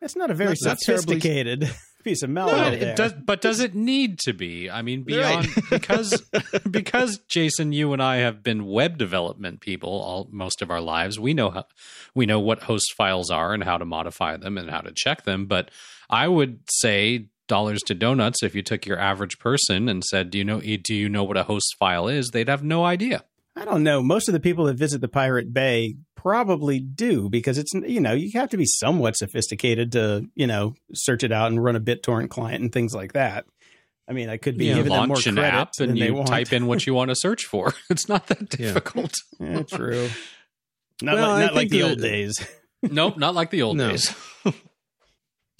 That's 0.00 0.16
not 0.16 0.30
a 0.30 0.34
very 0.34 0.50
Not- 0.50 0.58
not 0.64 0.78
terribly- 0.84 1.14
sophisticated 1.20 1.70
piece 2.04 2.22
of 2.24 2.30
No, 2.30 2.46
malware. 2.48 2.72
it 2.72 2.96
does, 2.96 3.12
but 3.24 3.40
does 3.40 3.60
it 3.60 3.74
need 3.76 4.18
to 4.20 4.32
be? 4.32 4.68
I 4.68 4.82
mean, 4.82 5.00
Right. 5.00 5.06
beyond 5.06 5.48
because 5.70 6.20
because 6.68 7.18
Jason, 7.28 7.72
you 7.72 7.92
and 7.92 8.02
I 8.02 8.16
have 8.16 8.42
been 8.42 8.66
web 8.66 8.98
development 8.98 9.60
people 9.60 9.88
all 9.90 10.28
most 10.32 10.60
of 10.62 10.70
our 10.70 10.80
lives. 10.80 11.20
We 11.20 11.34
know 11.34 11.50
how, 11.50 11.64
we 12.14 12.26
know 12.26 12.40
what 12.40 12.64
host 12.64 12.92
files 12.96 13.30
are 13.30 13.54
and 13.54 13.62
how 13.62 13.78
to 13.78 13.84
modify 13.84 14.36
them 14.36 14.58
and 14.58 14.68
how 14.68 14.80
to 14.80 14.92
check 14.94 15.22
them. 15.22 15.46
But 15.46 15.70
I 16.10 16.26
would 16.26 16.60
say 16.68 17.28
dollars 17.48 17.80
to 17.86 17.94
donuts 17.94 18.42
if 18.42 18.54
you 18.54 18.62
took 18.62 18.86
your 18.86 18.98
average 18.98 19.38
person 19.38 19.88
and 19.88 20.02
said, 20.04 20.30
"Do 20.30 20.38
you 20.38 20.44
know? 20.44 20.58
Eh, 20.64 20.78
do 20.82 20.94
you 20.94 21.08
know 21.08 21.24
what 21.24 21.36
a 21.36 21.44
host 21.44 21.74
file 21.78 22.08
is?" 22.08 22.30
They'd 22.30 22.48
have 22.48 22.62
no 22.64 22.84
idea. 22.84 23.24
I 23.54 23.64
don't 23.66 23.82
know. 23.82 24.02
Most 24.02 24.28
of 24.28 24.32
the 24.32 24.40
people 24.40 24.64
that 24.66 24.74
visit 24.78 25.00
the 25.02 25.08
Pirate 25.08 25.52
Bay 25.52 25.96
probably 26.16 26.78
do 26.80 27.28
because 27.28 27.58
it's 27.58 27.72
you 27.74 28.00
know 28.00 28.12
you 28.12 28.30
have 28.38 28.48
to 28.50 28.56
be 28.56 28.64
somewhat 28.66 29.16
sophisticated 29.16 29.92
to 29.92 30.26
you 30.34 30.46
know 30.46 30.74
search 30.94 31.22
it 31.24 31.32
out 31.32 31.50
and 31.50 31.62
run 31.62 31.76
a 31.76 31.80
BitTorrent 31.80 32.30
client 32.30 32.62
and 32.62 32.72
things 32.72 32.94
like 32.94 33.12
that. 33.12 33.44
I 34.08 34.12
mean, 34.14 34.28
I 34.28 34.36
could 34.36 34.58
be 34.58 34.66
You 34.66 34.74
giving 34.74 34.90
them 34.92 35.08
more 35.08 35.16
launch 35.16 35.26
an 35.26 35.36
credit 35.36 35.54
app 35.54 35.72
than 35.78 35.90
and 35.90 35.98
you 35.98 36.14
want. 36.14 36.28
type 36.28 36.52
in 36.52 36.66
what 36.66 36.86
you 36.86 36.92
want 36.94 37.10
to 37.10 37.14
search 37.16 37.44
for. 37.44 37.72
It's 37.90 38.08
not 38.08 38.26
that 38.28 38.48
difficult. 38.48 39.12
Yeah, 39.38 39.62
true. 39.62 40.08
Not 41.02 41.14
Well, 41.16 41.30
like, 41.30 41.40
not 41.46 41.54
like 41.54 41.68
the 41.70 41.78
the- 41.82 41.88
old 41.88 42.00
days. 42.00 42.46
nope, 42.82 43.16
not 43.16 43.34
like 43.34 43.50
the 43.50 43.62
old 43.62 43.76
No. 43.76 43.90
days. 43.90 44.14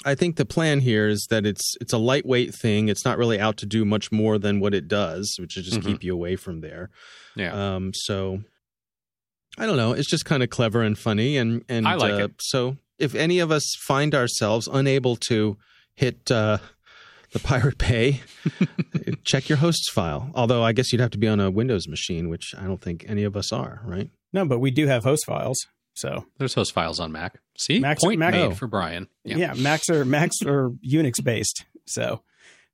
I 0.04 0.14
think 0.14 0.36
the 0.36 0.44
plan 0.44 0.80
here 0.80 1.08
is 1.08 1.26
that 1.30 1.46
it's 1.46 1.74
it's 1.80 1.92
a 1.92 1.98
lightweight 1.98 2.54
thing. 2.54 2.88
It's 2.88 3.04
not 3.04 3.18
really 3.18 3.38
out 3.38 3.56
to 3.58 3.66
do 3.66 3.84
much 3.84 4.10
more 4.10 4.38
than 4.38 4.58
what 4.60 4.74
it 4.74 4.88
does, 4.88 5.36
which 5.38 5.56
is 5.56 5.66
just 5.66 5.80
Mhm. 5.80 5.84
keep 5.86 6.04
you 6.04 6.12
away 6.12 6.36
from 6.36 6.60
there. 6.60 6.90
Yeah. 7.36 7.52
Um, 7.76 7.92
so 7.94 8.42
I 9.58 9.66
don't 9.66 9.76
know. 9.76 9.92
It's 9.92 10.08
just 10.08 10.24
kind 10.24 10.42
of 10.42 10.50
clever 10.50 10.82
and 10.82 10.98
funny, 10.98 11.36
and 11.36 11.64
and 11.68 11.86
I 11.86 11.94
like 11.94 12.14
uh, 12.14 12.24
it. 12.24 12.32
So 12.40 12.78
if 12.98 13.14
any 13.14 13.38
of 13.38 13.50
us 13.50 13.64
find 13.86 14.14
ourselves 14.14 14.68
unable 14.72 15.16
to 15.28 15.56
hit 15.94 16.30
uh, 16.30 16.58
the 17.32 17.38
Pirate 17.38 17.78
Bay, 17.78 18.20
check 19.24 19.48
your 19.48 19.58
hosts 19.58 19.90
file. 19.90 20.30
Although 20.34 20.62
I 20.62 20.72
guess 20.72 20.92
you'd 20.92 21.00
have 21.00 21.10
to 21.12 21.18
be 21.18 21.28
on 21.28 21.38
a 21.40 21.50
Windows 21.50 21.86
machine, 21.86 22.28
which 22.28 22.54
I 22.58 22.64
don't 22.64 22.80
think 22.80 23.04
any 23.08 23.24
of 23.24 23.36
us 23.36 23.52
are. 23.52 23.82
Right? 23.84 24.10
No, 24.32 24.44
but 24.46 24.58
we 24.58 24.70
do 24.70 24.86
have 24.86 25.04
host 25.04 25.24
files. 25.26 25.58
So 25.94 26.24
There's 26.38 26.54
host 26.54 26.72
files 26.72 26.98
on 27.00 27.12
Mac. 27.12 27.38
See, 27.58 27.78
Macs- 27.78 28.02
point 28.02 28.18
Mac- 28.18 28.32
made 28.34 28.46
Oh. 28.46 28.50
for 28.52 28.66
Brian. 28.66 29.08
yeah, 29.24 29.54
Macs 29.54 29.88
are 29.90 30.04
Macs 30.04 30.36
are 30.44 30.70
Unix 30.86 31.22
based. 31.22 31.64
So 31.86 32.22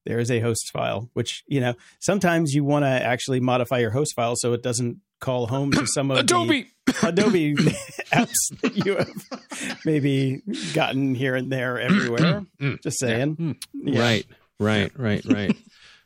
there 0.07 0.19
is 0.19 0.31
a 0.31 0.41
host 0.41 0.71
file, 0.73 1.11
which 1.15 1.43
you 1.47 1.61
know 1.61 1.75
sometimes 1.99 2.53
you 2.55 2.65
want 2.65 2.85
to 2.85 2.89
actually 2.89 3.41
modify 3.41 3.79
your 3.79 3.91
host 3.91 4.15
file 4.15 4.35
so 4.37 4.53
it 4.53 4.63
doesn't 4.63 4.99
call 5.21 5.49
home 5.49 5.73
to 5.73 5.85
some 5.87 6.11
of 6.13 6.19
Adobe. 6.19 6.71
Adobe 7.03 7.55
apps 8.13 8.35
that 8.63 8.77
you 8.87 8.97
have 8.97 9.79
maybe 9.85 10.41
gotten 10.75 11.15
here 11.15 11.35
and 11.35 11.51
there 11.51 11.79
everywhere. 11.81 12.45
Mm. 12.61 12.81
Just 12.83 13.01
saying. 13.01 13.37
Mm. 13.37 13.57
Yeah. 13.75 14.01
Right. 14.01 14.27
Right. 14.61 14.93
Right. 14.97 15.25
Right. 15.35 15.57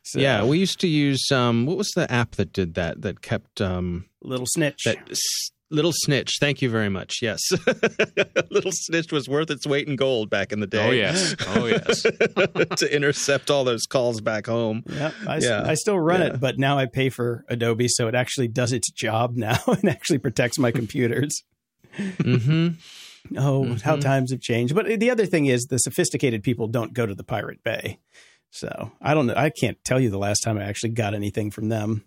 So, 0.05 0.19
Yeah, 0.19 0.43
we 0.43 0.59
used 0.59 0.81
to 0.81 0.87
use 0.89 1.31
um, 1.31 1.65
what 1.65 1.77
was 1.77 1.87
the 1.95 2.11
app 2.11 2.31
that 2.31 2.51
did 2.51 2.73
that? 2.73 3.03
That 3.03 3.21
kept 3.21 3.61
um, 3.61 4.05
little 4.21 4.45
snitch. 4.47 4.83
that 4.83 4.97
little 5.73 5.91
snitch. 5.93 6.37
Thank 6.39 6.61
you 6.61 6.69
very 6.69 6.87
much. 6.89 7.15
Yes, 7.21 7.41
little 8.49 8.71
snitch 8.71 9.11
was 9.11 9.27
worth 9.27 9.49
its 9.51 9.65
weight 9.67 9.87
in 9.87 9.95
gold 9.97 10.29
back 10.29 10.51
in 10.53 10.59
the 10.61 10.67
day. 10.67 10.87
Oh 10.87 10.91
yes. 10.91 11.35
Oh 11.49 11.65
yes. 11.65 12.01
to 12.77 12.89
intercept 12.95 13.51
all 13.51 13.63
those 13.65 13.85
calls 13.85 14.21
back 14.21 14.45
home. 14.47 14.83
Yeah, 14.89 15.11
I, 15.27 15.37
s- 15.37 15.43
Yeah. 15.45 15.63
I 15.65 15.73
still 15.73 15.99
run 15.99 16.21
Yeah. 16.21 16.27
it, 16.27 16.39
but 16.39 16.57
now 16.57 16.77
I 16.77 16.85
pay 16.85 17.09
for 17.09 17.43
Adobe, 17.49 17.87
so 17.89 18.07
it 18.07 18.15
actually 18.15 18.47
does 18.47 18.71
its 18.71 18.89
job 18.91 19.35
now 19.35 19.57
and 19.67 19.89
actually 19.89 20.19
protects 20.19 20.57
my 20.57 20.71
computers. 20.71 21.41
Mm-hmm. 21.97 23.37
Oh, 23.37 23.75
how 23.83 23.95
Mhm. 23.97 24.01
times 24.01 24.31
have 24.31 24.41
changed. 24.41 24.75
But 24.75 24.99
the 24.99 25.09
other 25.09 25.25
thing 25.25 25.45
is, 25.45 25.65
the 25.65 25.77
sophisticated 25.77 26.43
people 26.43 26.67
don't 26.67 26.93
go 26.93 27.05
to 27.05 27.15
the 27.15 27.23
Pirate 27.23 27.63
Bay. 27.63 27.99
So 28.51 28.91
I 29.01 29.13
don't 29.13 29.27
know. 29.27 29.33
I 29.35 29.49
can't 29.49 29.77
tell 29.83 29.99
you 29.99 30.09
the 30.09 30.17
last 30.19 30.41
time 30.41 30.57
I 30.57 30.63
actually 30.63 30.91
got 30.91 31.13
anything 31.15 31.49
from 31.49 31.69
them. 31.69 32.03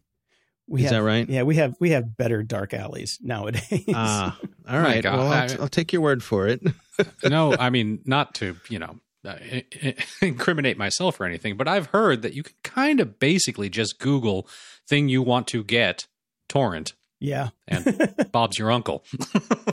We 0.69 0.81
Is 0.83 0.91
have, 0.91 1.03
that 1.03 1.07
right? 1.07 1.29
Yeah, 1.29 1.43
we 1.45 1.57
have 1.57 1.77
we 1.79 1.91
have 1.91 2.17
better 2.17 2.43
dark 2.43 2.75
alleys 2.75 3.19
nowadays. 3.23 3.85
Ah, 3.95 4.37
all 4.69 4.81
My 4.83 5.01
well, 5.05 5.21
I'll, 5.21 5.33
I- 5.33 5.47
t- 5.47 5.57
I'll 5.61 5.69
take 5.69 5.93
your 5.93 6.03
word 6.03 6.23
for 6.25 6.49
it. 6.49 6.61
no, 7.25 7.55
I 7.57 7.71
mean 7.71 8.01
not 8.05 8.35
to 8.37 8.57
you 8.69 8.79
know 8.81 8.99
uh, 9.25 9.37
i- 9.41 9.65
i- 9.85 9.95
incriminate 10.27 10.77
myself 10.77 11.21
or 11.21 11.25
anything, 11.25 11.57
but 11.57 11.69
I've 11.69 11.87
heard 11.87 12.23
that 12.23 12.35
you 12.35 12.43
can 12.43 12.57
kind 12.65 12.99
of 13.01 13.19
basically 13.21 13.69
just 13.69 13.99
Google 14.01 14.49
thing 14.89 15.09
you 15.09 15.23
want 15.23 15.47
to 15.49 15.63
get 15.63 16.07
torrent, 16.49 16.95
yeah, 17.21 17.51
and 17.69 18.15
Bob's 18.33 18.59
your 18.59 18.73
uncle. 18.73 19.05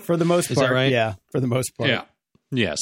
for 0.01 0.15
the 0.15 0.25
most 0.25 0.51
Is 0.51 0.57
that 0.57 0.65
part. 0.65 0.73
right? 0.73 0.91
Yeah, 0.91 1.15
for 1.31 1.39
the 1.39 1.47
most 1.47 1.75
part. 1.77 1.89
yeah. 1.89 2.03
Yes. 2.51 2.77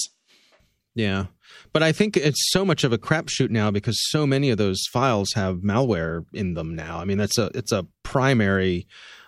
yeah, 0.95 1.27
but 1.73 1.83
I 1.83 1.91
think 1.91 2.17
it's 2.17 2.51
so 2.51 2.65
much 2.65 2.83
of 2.83 2.93
a 2.93 2.97
crapshoot 2.97 3.49
now 3.49 3.71
because 3.71 3.97
so 4.09 4.25
many 4.25 4.49
of 4.49 4.57
those 4.57 4.83
files 4.91 5.33
have 5.35 5.57
malware 5.57 6.25
in 6.33 6.53
them 6.53 6.75
now. 6.75 6.99
I 6.99 7.05
mean, 7.05 7.17
that's 7.17 7.37
a 7.37 7.49
it's 7.53 7.71
a 7.71 7.85
primary 8.03 8.87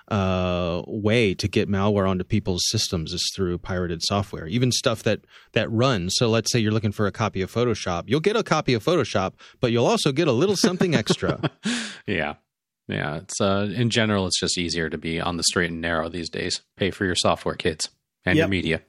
uh, 0.09 0.83
way 0.85 1.33
to 1.33 1.47
get 1.47 1.69
malware 1.69 2.07
onto 2.07 2.23
people's 2.23 2.63
systems 2.67 3.13
is 3.13 3.31
through 3.35 3.57
pirated 3.57 4.01
software. 4.03 4.47
Even 4.47 4.71
stuff 4.71 5.03
that 5.03 5.21
that 5.53 5.71
runs. 5.71 6.15
So 6.15 6.29
let's 6.29 6.51
say 6.51 6.59
you're 6.59 6.71
looking 6.71 6.91
for 6.91 7.07
a 7.07 7.11
copy 7.11 7.41
of 7.41 7.51
Photoshop, 7.51 8.03
you'll 8.07 8.19
get 8.19 8.35
a 8.35 8.43
copy 8.43 8.73
of 8.73 8.83
Photoshop, 8.83 9.33
but 9.59 9.71
you'll 9.71 9.85
also 9.85 10.11
get 10.11 10.27
a 10.27 10.31
little 10.31 10.55
something 10.55 10.95
extra. 10.95 11.39
Yeah. 12.05 12.33
Yeah. 12.89 13.19
It's 13.19 13.39
uh 13.39 13.71
in 13.73 13.89
general 13.89 14.27
it's 14.27 14.37
just 14.37 14.57
easier 14.57 14.89
to 14.89 14.97
be 14.97 15.21
on 15.21 15.37
the 15.37 15.43
straight 15.43 15.71
and 15.71 15.79
narrow 15.79 16.09
these 16.09 16.29
days. 16.29 16.63
Pay 16.75 16.91
for 16.91 17.05
your 17.05 17.15
software 17.15 17.55
kids 17.55 17.89
and 18.25 18.37
your 18.37 18.49
media. 18.49 18.81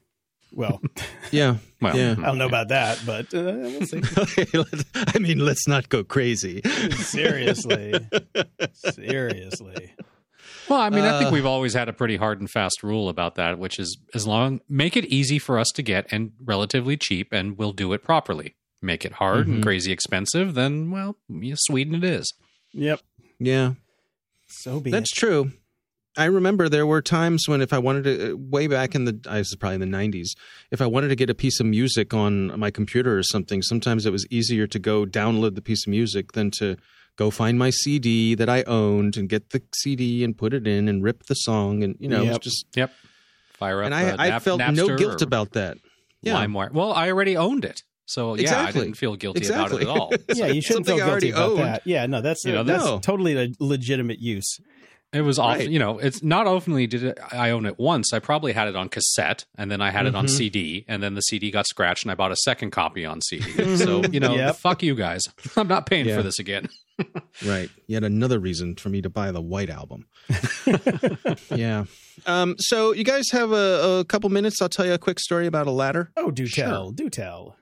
Well, 0.54 0.80
yeah. 1.32 1.56
Well, 1.82 1.96
Yeah. 1.96 2.12
I 2.18 2.22
don't 2.26 2.38
know 2.38 2.46
about 2.46 2.68
that, 2.68 3.00
but 3.04 3.34
uh, 3.34 3.42
we'll 3.42 3.86
see. 3.86 4.00
I 5.14 5.18
mean, 5.18 5.38
let's 5.44 5.66
not 5.66 5.88
go 5.88 6.04
crazy. 6.04 6.62
Seriously, 6.92 7.92
seriously. 8.92 9.92
Well, 10.68 10.80
I 10.80 10.88
mean, 10.90 11.04
I 11.04 11.18
think 11.18 11.30
Uh, 11.30 11.34
we've 11.34 11.44
always 11.46 11.74
had 11.74 11.88
a 11.88 11.92
pretty 11.92 12.16
hard 12.16 12.40
and 12.40 12.50
fast 12.50 12.82
rule 12.82 13.08
about 13.08 13.34
that, 13.34 13.58
which 13.58 13.78
is 13.78 13.98
as 14.14 14.26
long 14.26 14.60
make 14.68 14.96
it 14.96 15.04
easy 15.06 15.38
for 15.38 15.58
us 15.58 15.68
to 15.74 15.82
get 15.82 16.06
and 16.10 16.32
relatively 16.42 16.96
cheap, 16.96 17.32
and 17.32 17.58
we'll 17.58 17.72
do 17.72 17.92
it 17.92 18.02
properly. 18.02 18.54
Make 18.80 19.04
it 19.04 19.12
hard 19.12 19.46
Mhm. 19.46 19.54
and 19.54 19.62
crazy 19.62 19.92
expensive, 19.92 20.54
then 20.54 20.90
well, 20.90 21.16
yeah, 21.28 21.54
Sweden 21.58 21.94
it 21.94 22.04
is. 22.04 22.32
Yep. 22.72 23.00
Yeah, 23.38 23.74
So 24.46 24.80
be 24.80 24.90
that's 24.90 25.12
it. 25.12 25.16
true. 25.18 25.52
I 26.16 26.26
remember 26.26 26.68
there 26.68 26.86
were 26.86 27.02
times 27.02 27.44
when 27.48 27.60
if 27.60 27.72
I 27.72 27.78
wanted 27.78 28.04
to, 28.04 28.32
uh, 28.32 28.36
way 28.36 28.66
back 28.66 28.94
in 28.94 29.04
the, 29.04 29.18
I 29.28 29.38
was 29.38 29.54
probably 29.58 29.76
in 29.82 29.90
the 29.90 29.96
90s, 29.96 30.28
if 30.70 30.80
I 30.80 30.86
wanted 30.86 31.08
to 31.08 31.16
get 31.16 31.28
a 31.30 31.34
piece 31.34 31.58
of 31.60 31.66
music 31.66 32.14
on 32.14 32.58
my 32.58 32.70
computer 32.70 33.18
or 33.18 33.22
something, 33.22 33.62
sometimes 33.62 34.06
it 34.06 34.10
was 34.12 34.26
easier 34.30 34.66
to 34.68 34.78
go 34.78 35.04
download 35.06 35.54
the 35.56 35.62
piece 35.62 35.86
of 35.86 35.90
music 35.90 36.32
than 36.32 36.50
to 36.52 36.76
go 37.16 37.30
find 37.30 37.58
my 37.58 37.70
CD 37.70 38.34
that 38.34 38.48
I 38.48 38.62
owned 38.64 39.16
and 39.16 39.28
get 39.28 39.50
the 39.50 39.62
CD 39.76 40.22
and 40.24 40.36
put 40.36 40.52
it 40.54 40.66
in 40.66 40.88
and 40.88 41.02
rip 41.02 41.24
the 41.24 41.34
song. 41.34 41.82
And, 41.82 41.96
you 41.98 42.08
know, 42.08 42.18
it 42.18 42.26
was 42.26 42.30
Yep. 42.32 42.40
just, 42.42 42.66
Yep. 42.76 42.92
Fire 43.54 43.80
up. 43.82 43.86
and 43.86 43.94
I, 43.94 44.10
uh, 44.10 44.16
I 44.18 44.28
Nap- 44.30 44.42
felt 44.42 44.60
no 44.72 44.96
guilt 44.96 45.22
about 45.22 45.52
that. 45.52 45.78
Yeah. 46.22 46.34
LimeWire. 46.44 46.72
Well, 46.72 46.92
I 46.92 47.08
already 47.10 47.36
owned 47.36 47.64
it, 47.64 47.82
so 48.06 48.34
yeah, 48.34 48.42
Exactly. 48.42 48.80
I 48.80 48.84
didn't 48.84 48.96
feel 48.96 49.14
guilty 49.16 49.38
Exactly. 49.38 49.82
about 49.84 50.12
it 50.12 50.18
at 50.18 50.28
all. 50.28 50.34
Yeah, 50.36 50.46
you 50.46 50.60
shouldn't 50.62 50.86
Something 50.86 50.96
feel 51.04 51.06
guilty 51.06 51.30
about 51.30 51.50
owned. 51.50 51.58
that. 51.60 51.82
Yeah, 51.84 52.06
no, 52.06 52.20
that's 52.20 52.44
You 52.44 52.52
know, 52.52 52.62
that's 52.64 52.84
no. 52.84 52.98
totally 52.98 53.36
a 53.36 53.48
legitimate 53.60 54.18
use. 54.20 54.58
It 55.14 55.20
was 55.22 55.38
often, 55.38 55.60
Right. 55.60 55.70
you 55.70 55.78
know, 55.78 55.98
it's 55.98 56.22
not 56.22 56.46
oftenly 56.46 56.88
did 56.88 57.04
it, 57.04 57.18
I 57.32 57.50
own 57.50 57.64
it 57.66 57.78
once. 57.78 58.12
I 58.12 58.18
probably 58.18 58.52
had 58.52 58.66
it 58.68 58.74
on 58.76 58.88
cassette 58.88 59.44
and 59.56 59.70
then 59.70 59.80
I 59.80 59.90
had 59.90 60.06
it 60.06 60.14
on 60.14 60.26
Mhm. 60.26 60.30
CD 60.30 60.84
and 60.88 61.02
then 61.02 61.14
the 61.14 61.20
CD 61.22 61.50
got 61.52 61.66
scratched 61.68 62.02
and 62.04 62.10
I 62.10 62.14
bought 62.16 62.32
a 62.32 62.36
second 62.36 62.72
copy 62.72 63.04
on 63.06 63.20
CD. 63.22 63.76
so, 63.76 64.02
you 64.04 64.18
know, 64.20 64.34
Yep. 64.34 64.56
fuck 64.56 64.82
you 64.82 64.94
guys. 64.96 65.22
I'm 65.56 65.68
not 65.68 65.86
paying 65.86 66.06
Yeah. 66.06 66.16
for 66.16 66.22
this 66.22 66.38
again. 66.38 66.68
Right. 67.44 67.70
Yet 67.88 68.04
another 68.04 68.38
reason 68.38 68.76
for 68.76 68.88
me 68.88 69.02
to 69.02 69.10
buy 69.10 69.32
the 69.32 69.40
White 69.40 69.68
Album. 69.68 70.06
yeah. 71.50 71.84
Um, 72.26 72.54
so 72.58 72.92
you 72.92 73.02
guys 73.04 73.30
have 73.32 73.50
a, 73.52 73.98
a 74.00 74.04
couple 74.04 74.30
minutes. 74.30 74.62
I'll 74.62 74.68
tell 74.68 74.86
you 74.86 74.92
a 74.92 74.98
quick 74.98 75.18
story 75.18 75.46
about 75.46 75.66
a 75.66 75.70
ladder. 75.72 76.12
Oh, 76.16 76.30
do 76.30 76.46
Sure. 76.46 76.64
tell, 76.64 76.90
do 76.92 77.10
tell. 77.10 77.56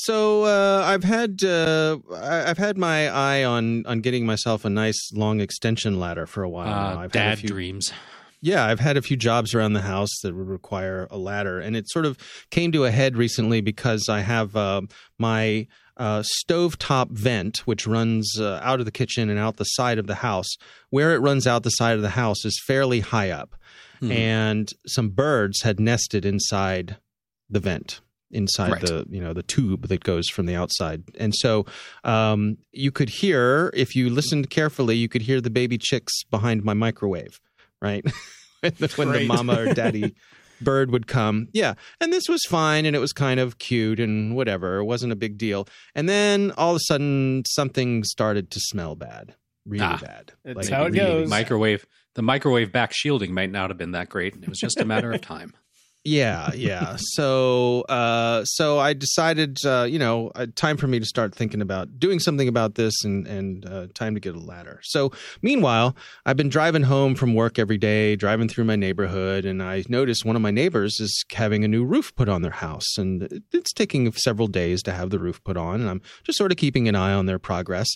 So 0.00 0.44
uh, 0.44 0.82
I've 0.86 1.02
had 1.02 1.42
uh, 1.42 1.98
I've 2.14 2.56
had 2.58 2.78
my 2.78 3.08
eye 3.08 3.42
on 3.42 3.84
on 3.84 4.00
getting 4.00 4.24
myself 4.24 4.64
a 4.64 4.70
nice 4.70 5.10
long 5.12 5.40
extension 5.40 5.98
ladder 5.98 6.24
for 6.26 6.44
a 6.44 6.48
while. 6.48 6.66
now. 6.66 7.00
Uh, 7.00 7.02
I've 7.02 7.12
had 7.12 7.26
a 7.26 7.30
dad 7.30 7.38
few- 7.40 7.48
dreams. 7.48 7.92
Yeah, 8.40 8.64
I've 8.64 8.78
had 8.78 8.96
a 8.96 9.02
few 9.02 9.16
jobs 9.16 9.52
around 9.52 9.72
the 9.72 9.80
house 9.82 10.20
that 10.22 10.32
would 10.36 10.46
require 10.46 11.08
a 11.10 11.18
ladder, 11.18 11.58
and 11.58 11.74
it 11.74 11.88
sort 11.90 12.06
of 12.06 12.16
came 12.50 12.70
to 12.70 12.84
a 12.84 12.92
head 12.92 13.16
recently 13.16 13.60
because 13.60 14.08
I 14.08 14.20
have 14.20 14.54
uh, 14.54 14.82
my 15.18 15.66
uh, 15.96 16.22
stovetop 16.46 17.10
vent, 17.10 17.66
which 17.66 17.84
runs 17.84 18.38
uh, 18.38 18.60
out 18.62 18.78
of 18.78 18.86
the 18.86 18.92
kitchen 18.92 19.28
and 19.28 19.40
out 19.40 19.56
the 19.56 19.64
side 19.64 19.98
of 19.98 20.06
the 20.06 20.14
house. 20.14 20.50
Where 20.90 21.12
it 21.16 21.18
runs 21.18 21.48
out 21.48 21.64
the 21.64 21.70
side 21.70 21.96
of 21.96 22.02
the 22.02 22.10
house 22.10 22.44
is 22.44 22.62
fairly 22.64 23.00
high 23.00 23.30
up, 23.30 23.56
Hmm. 23.98 24.12
and 24.12 24.72
some 24.86 25.08
birds 25.08 25.62
had 25.62 25.80
nested 25.80 26.24
inside 26.24 26.98
the 27.50 27.58
vent 27.58 28.00
inside 28.30 28.72
Right. 28.72 28.82
the 28.82 29.06
you 29.08 29.20
know 29.20 29.32
the 29.32 29.42
tube 29.42 29.88
that 29.88 30.04
goes 30.04 30.28
from 30.28 30.46
the 30.46 30.54
outside 30.54 31.02
and 31.18 31.34
so 31.34 31.64
um, 32.04 32.58
you 32.72 32.90
could 32.90 33.08
hear 33.08 33.70
if 33.74 33.94
you 33.96 34.10
listened 34.10 34.50
carefully 34.50 34.96
you 34.96 35.08
could 35.08 35.22
hear 35.22 35.40
the 35.40 35.50
baby 35.50 35.78
chicks 35.78 36.22
behind 36.24 36.62
my 36.64 36.74
microwave 36.74 37.40
right 37.80 38.04
when, 38.60 38.72
the, 38.78 38.88
when 38.96 39.12
the 39.12 39.24
mama 39.26 39.60
or 39.60 39.72
daddy 39.74 40.14
bird 40.60 40.90
would 40.90 41.06
come 41.06 41.48
yeah 41.52 41.74
and 42.00 42.12
this 42.12 42.28
was 42.28 42.42
fine 42.48 42.84
and 42.84 42.94
it 42.96 42.98
was 42.98 43.12
kind 43.12 43.38
of 43.40 43.58
cute 43.58 44.00
and 44.00 44.34
whatever 44.36 44.78
it 44.78 44.84
wasn't 44.84 45.12
a 45.12 45.16
big 45.16 45.38
deal 45.38 45.66
and 45.94 46.08
then 46.08 46.50
all 46.58 46.70
of 46.72 46.76
a 46.76 46.80
sudden 46.80 47.42
something 47.46 48.02
started 48.04 48.50
to 48.50 48.58
smell 48.60 48.94
bad 48.94 49.34
really 49.64 49.84
Ah. 49.84 49.98
bad 50.02 50.32
That's 50.44 50.68
how 50.68 50.82
it 50.86 50.92
really 50.92 50.96
goes. 50.98 51.28
Microwave. 51.30 51.86
The 52.14 52.22
microwave 52.22 52.72
back 52.72 52.92
shielding 52.92 53.32
might 53.32 53.52
not 53.52 53.70
have 53.70 53.76
been 53.78 53.92
that 53.92 54.08
great. 54.08 54.34
It 54.34 54.48
was 54.48 54.58
just 54.58 54.80
a 54.80 54.84
matter 54.84 55.12
of 55.12 55.20
time. 55.20 55.54
Yeah, 56.04 56.50
yeah. 56.54 56.96
So, 57.18 57.82
uh, 57.82 58.44
so 58.44 58.78
I 58.78 58.92
decided, 58.92 59.58
uh, 59.64 59.86
you 59.88 59.98
know, 59.98 60.30
uh, 60.34 60.46
time 60.54 60.76
for 60.76 60.86
me 60.86 61.00
to 61.00 61.06
start 61.06 61.34
thinking 61.34 61.60
about 61.60 61.98
doing 61.98 62.20
something 62.20 62.46
about 62.48 62.76
this, 62.76 63.04
and 63.04 63.26
and 63.26 63.66
uh, 63.66 63.86
time 63.94 64.14
to 64.14 64.20
get 64.20 64.34
a 64.34 64.38
ladder. 64.38 64.80
So, 64.84 65.10
meanwhile, 65.42 65.96
I've 66.24 66.36
been 66.36 66.48
driving 66.48 66.84
home 66.84 67.14
from 67.14 67.34
work 67.34 67.58
every 67.58 67.78
day, 67.78 68.14
driving 68.14 68.48
through 68.48 68.64
my 68.64 68.76
neighborhood, 68.76 69.44
and 69.44 69.62
I 69.62 69.84
noticed 69.88 70.24
one 70.24 70.36
of 70.36 70.42
my 70.42 70.50
neighbors 70.50 71.00
is 71.00 71.24
having 71.32 71.64
a 71.64 71.68
new 71.68 71.84
roof 71.84 72.14
put 72.14 72.28
on 72.28 72.42
their 72.42 72.52
house, 72.52 72.96
and 72.96 73.42
it's 73.52 73.72
taking 73.72 74.10
several 74.12 74.48
days 74.48 74.82
to 74.84 74.92
have 74.92 75.10
the 75.10 75.18
roof 75.18 75.42
put 75.44 75.56
on, 75.56 75.80
and 75.80 75.90
I'm 75.90 76.02
just 76.24 76.38
sort 76.38 76.52
of 76.52 76.58
keeping 76.58 76.88
an 76.88 76.94
eye 76.94 77.12
on 77.12 77.26
their 77.26 77.38
progress. 77.38 77.88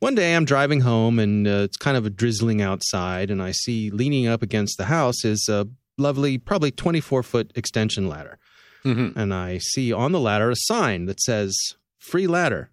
One 0.00 0.14
day, 0.14 0.34
I'm 0.36 0.44
driving 0.44 0.80
home, 0.80 1.18
and 1.18 1.46
uh, 1.46 1.66
it's 1.66 1.76
kind 1.76 1.96
of 1.96 2.04
a 2.04 2.10
drizzling 2.10 2.60
outside, 2.60 3.30
and 3.30 3.42
I 3.42 3.52
see 3.52 3.90
leaning 3.90 4.26
up 4.26 4.42
against 4.42 4.76
the 4.78 4.84
house 4.86 5.24
is 5.24 5.48
a 5.48 5.66
lovely, 5.98 6.38
probably 6.38 6.70
24 6.70 7.22
foot 7.22 7.52
extension 7.54 8.08
ladder. 8.08 8.38
Mhm. 8.84 9.16
And 9.16 9.34
I 9.34 9.58
see 9.58 9.92
on 9.92 10.12
the 10.12 10.20
ladder 10.20 10.50
a 10.50 10.56
sign 10.56 11.06
that 11.06 11.20
says 11.20 11.56
free 11.98 12.26
ladder. 12.26 12.70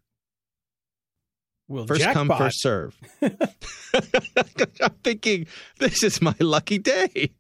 Well, 1.68 1.88
First 1.88 2.04
come, 2.12 2.28
first 2.30 2.62
serve. 2.62 2.96
I'm 3.24 4.92
thinking, 5.04 5.48
this 5.80 6.04
is 6.04 6.22
my 6.22 6.36
lucky 6.40 6.78
day. 6.78 7.32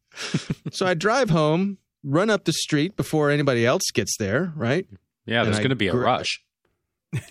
so 0.71 0.85
I 0.87 0.95
drive 0.95 1.29
home, 1.29 1.77
run 2.03 2.29
up 2.31 2.45
the 2.45 2.53
street 2.53 2.95
before 2.95 3.29
anybody 3.29 3.65
else 3.65 3.83
gets 3.93 4.17
there, 4.17 4.51
right? 4.55 4.87
Yeah, 5.27 5.39
And 5.41 5.47
there's 5.47 5.59
going 5.59 5.69
to 5.69 5.75
be 5.75 5.89
a 5.89 5.91
gr- 5.91 6.01
rush. 6.03 6.41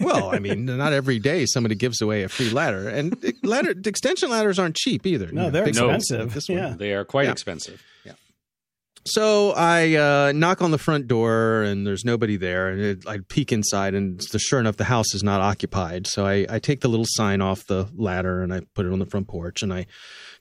Well, 0.01 0.31
I 0.31 0.39
mean, 0.39 0.65
not 0.65 0.93
every 0.93 1.19
day 1.19 1.45
somebody 1.47 1.75
gives 1.75 2.01
away 2.01 2.23
a 2.23 2.29
free 2.29 2.49
ladder. 2.51 2.89
And 2.89 3.17
ladder 3.43 3.75
extension 3.85 4.31
ladders 4.31 4.59
aren't 4.59 4.77
cheap 4.77 5.05
either. 5.07 5.27
No, 5.27 5.33
You 5.33 5.35
know, 5.47 5.51
they're 5.51 5.65
big 5.65 5.75
No. 5.75 5.91
expensive. 5.91 6.33
this 6.33 6.49
one. 6.49 6.59
yeah. 6.59 6.75
They 6.79 6.93
are 6.95 7.05
quite 7.05 7.25
Yeah. 7.25 7.33
expensive. 7.33 7.83
Yeah. 8.05 8.13
So 9.07 9.51
I 9.51 9.95
uh, 9.97 10.33
knock 10.33 10.63
on 10.63 10.71
the 10.71 10.79
front 10.79 11.09
door 11.09 11.63
and 11.63 11.87
there's 11.87 12.07
nobody 12.07 12.37
there. 12.37 12.69
And 12.69 12.81
it, 12.81 13.07
I 13.07 13.19
peek 13.29 13.53
inside 13.53 13.95
and 13.95 14.19
the, 14.21 14.39
sure 14.39 14.59
enough, 14.61 14.77
the 14.79 14.85
house 14.85 15.15
is 15.15 15.23
not 15.23 15.43
occupied. 15.43 16.07
So 16.07 16.25
I, 16.27 16.47
I 16.49 16.59
take 16.59 16.81
the 16.81 16.89
little 16.89 17.05
sign 17.07 17.43
off 17.43 17.67
the 17.67 17.87
ladder 17.95 18.43
and 18.43 18.53
I 18.53 18.63
put 18.75 18.87
it 18.87 18.93
on 18.93 19.01
the 19.01 19.07
front 19.07 19.29
porch 19.29 19.63
and 19.63 19.75
I 19.75 19.87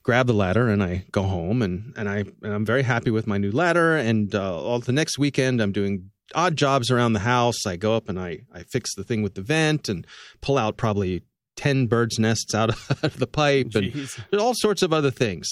grab 0.02 0.26
the 0.26 0.32
ladder 0.32 0.68
and 0.68 0.82
I 0.82 1.04
go 1.12 1.22
home 1.24 1.60
and, 1.60 1.92
and, 1.96 2.08
I, 2.08 2.24
and 2.42 2.52
I'm 2.54 2.64
very 2.64 2.82
happy 2.82 3.10
with 3.10 3.26
my 3.26 3.36
new 3.36 3.50
ladder. 3.50 3.96
And 3.96 4.34
uh, 4.34 4.58
all 4.58 4.78
the 4.78 4.92
next 4.92 5.18
weekend, 5.18 5.60
I'm 5.60 5.72
doing 5.72 6.10
odd 6.34 6.56
jobs 6.56 6.90
around 6.90 7.12
the 7.12 7.20
house. 7.20 7.66
I 7.66 7.76
go 7.76 7.94
up 7.94 8.08
and 8.08 8.18
I, 8.18 8.40
I 8.52 8.62
fix 8.62 8.94
the 8.94 9.04
thing 9.04 9.22
with 9.22 9.34
the 9.34 9.42
vent 9.42 9.90
and 9.90 10.06
pull 10.40 10.56
out 10.56 10.78
probably 10.78 11.22
10 11.56 11.86
bird's 11.86 12.18
nests 12.18 12.54
out 12.54 12.70
of 13.02 13.18
the 13.18 13.26
pipe 13.26 13.74
and 13.74 13.92
Jeez. 13.92 14.18
there's 14.30 14.42
all 14.42 14.54
sorts 14.54 14.80
of 14.80 14.94
other 14.94 15.10
things. 15.10 15.48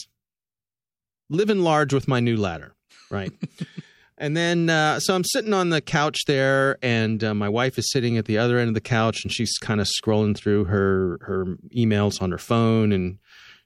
Living 1.28 1.60
large 1.60 1.92
with 1.94 2.08
my 2.08 2.20
new 2.20 2.36
ladder, 2.36 2.74
right? 3.12 3.32
and 4.18 4.36
then, 4.36 4.68
uh, 4.70 4.98
so 4.98 5.14
I'm 5.14 5.24
sitting 5.24 5.52
on 5.52 5.70
the 5.70 5.80
couch 5.80 6.24
there, 6.26 6.78
and 6.82 7.22
uh, 7.22 7.34
my 7.34 7.48
wife 7.48 7.78
is 7.78 7.90
sitting 7.90 8.18
at 8.18 8.24
the 8.24 8.38
other 8.38 8.58
end 8.58 8.68
of 8.68 8.74
the 8.74 8.80
couch, 8.80 9.22
and 9.22 9.32
she's 9.32 9.56
kind 9.58 9.80
of 9.80 9.86
scrolling 9.86 10.36
through 10.36 10.64
her 10.64 11.18
her 11.22 11.56
emails 11.76 12.20
on 12.20 12.30
her 12.30 12.38
phone, 12.38 12.92
and 12.92 13.18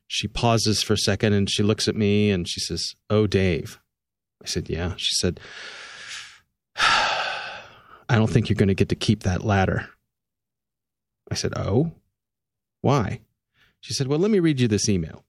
she 0.09 0.28
pauses 0.28 0.82
for 0.82 0.94
a 0.94 0.98
second, 0.98 1.32
and 1.32 1.51
she 1.51 1.62
looks 1.62 1.89
at 1.89 1.97
me, 1.97 2.31
and 2.31 2.48
she 2.48 2.60
says, 2.60 2.94
"Oh, 3.09 3.27
Dave." 3.27 3.81
I 4.43 4.47
said, 4.47 4.68
"Yeah." 4.68 4.94
She 4.97 5.14
said, 5.14 5.40
"I 6.77 8.16
don't 8.16 8.31
think 8.31 8.48
you're 8.48 8.56
going 8.56 8.68
to 8.68 8.74
get 8.74 8.90
to 8.90 8.97
keep 8.97 9.23
that 9.23 9.44
ladder." 9.44 9.89
I 11.31 11.35
said, 11.35 11.55
"Oh, 11.56 11.93
why?" 12.82 13.20
She 13.86 13.94
said, 13.94 14.09
Well, 14.09 14.18
let 14.18 14.32
me 14.32 14.40
read 14.40 14.60
you 14.60 14.66
this 14.66 14.89
email. 14.89 15.24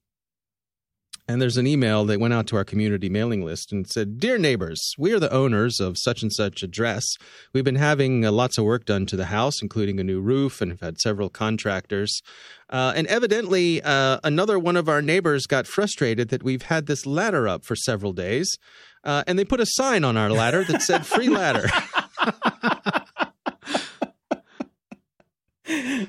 And 1.30 1.42
there's 1.42 1.58
an 1.58 1.66
email 1.66 2.06
that 2.06 2.18
went 2.18 2.32
out 2.32 2.46
to 2.46 2.56
our 2.56 2.64
community 2.64 3.10
mailing 3.10 3.44
list 3.44 3.70
and 3.70 3.86
said, 3.86 4.18
Dear 4.18 4.38
neighbors, 4.38 4.94
we 4.96 5.12
are 5.12 5.20
the 5.20 5.30
owners 5.30 5.78
of 5.78 5.98
such 5.98 6.22
and 6.22 6.32
such 6.32 6.62
address. 6.62 7.04
We've 7.52 7.64
been 7.64 7.74
having 7.74 8.24
uh, 8.24 8.32
lots 8.32 8.56
of 8.56 8.64
work 8.64 8.86
done 8.86 9.04
to 9.06 9.16
the 9.16 9.26
house, 9.26 9.60
including 9.60 10.00
a 10.00 10.04
new 10.04 10.22
roof, 10.22 10.62
and 10.62 10.72
have 10.72 10.80
had 10.80 10.98
several 10.98 11.28
contractors. 11.28 12.22
Uh, 12.70 12.94
and 12.96 13.06
evidently, 13.08 13.82
uh, 13.82 14.20
another 14.24 14.58
one 14.58 14.76
of 14.76 14.88
our 14.88 15.02
neighbors 15.02 15.46
got 15.46 15.66
frustrated 15.66 16.30
that 16.30 16.42
we've 16.42 16.62
had 16.62 16.86
this 16.86 17.04
ladder 17.04 17.46
up 17.46 17.62
for 17.62 17.76
several 17.76 18.14
days. 18.14 18.56
Uh, 19.04 19.22
and 19.26 19.38
they 19.38 19.44
put 19.44 19.60
a 19.60 19.66
sign 19.66 20.04
on 20.04 20.16
our 20.16 20.30
ladder 20.30 20.64
that 20.64 20.80
said 20.80 21.04
free 21.04 21.28
ladder. 21.28 21.68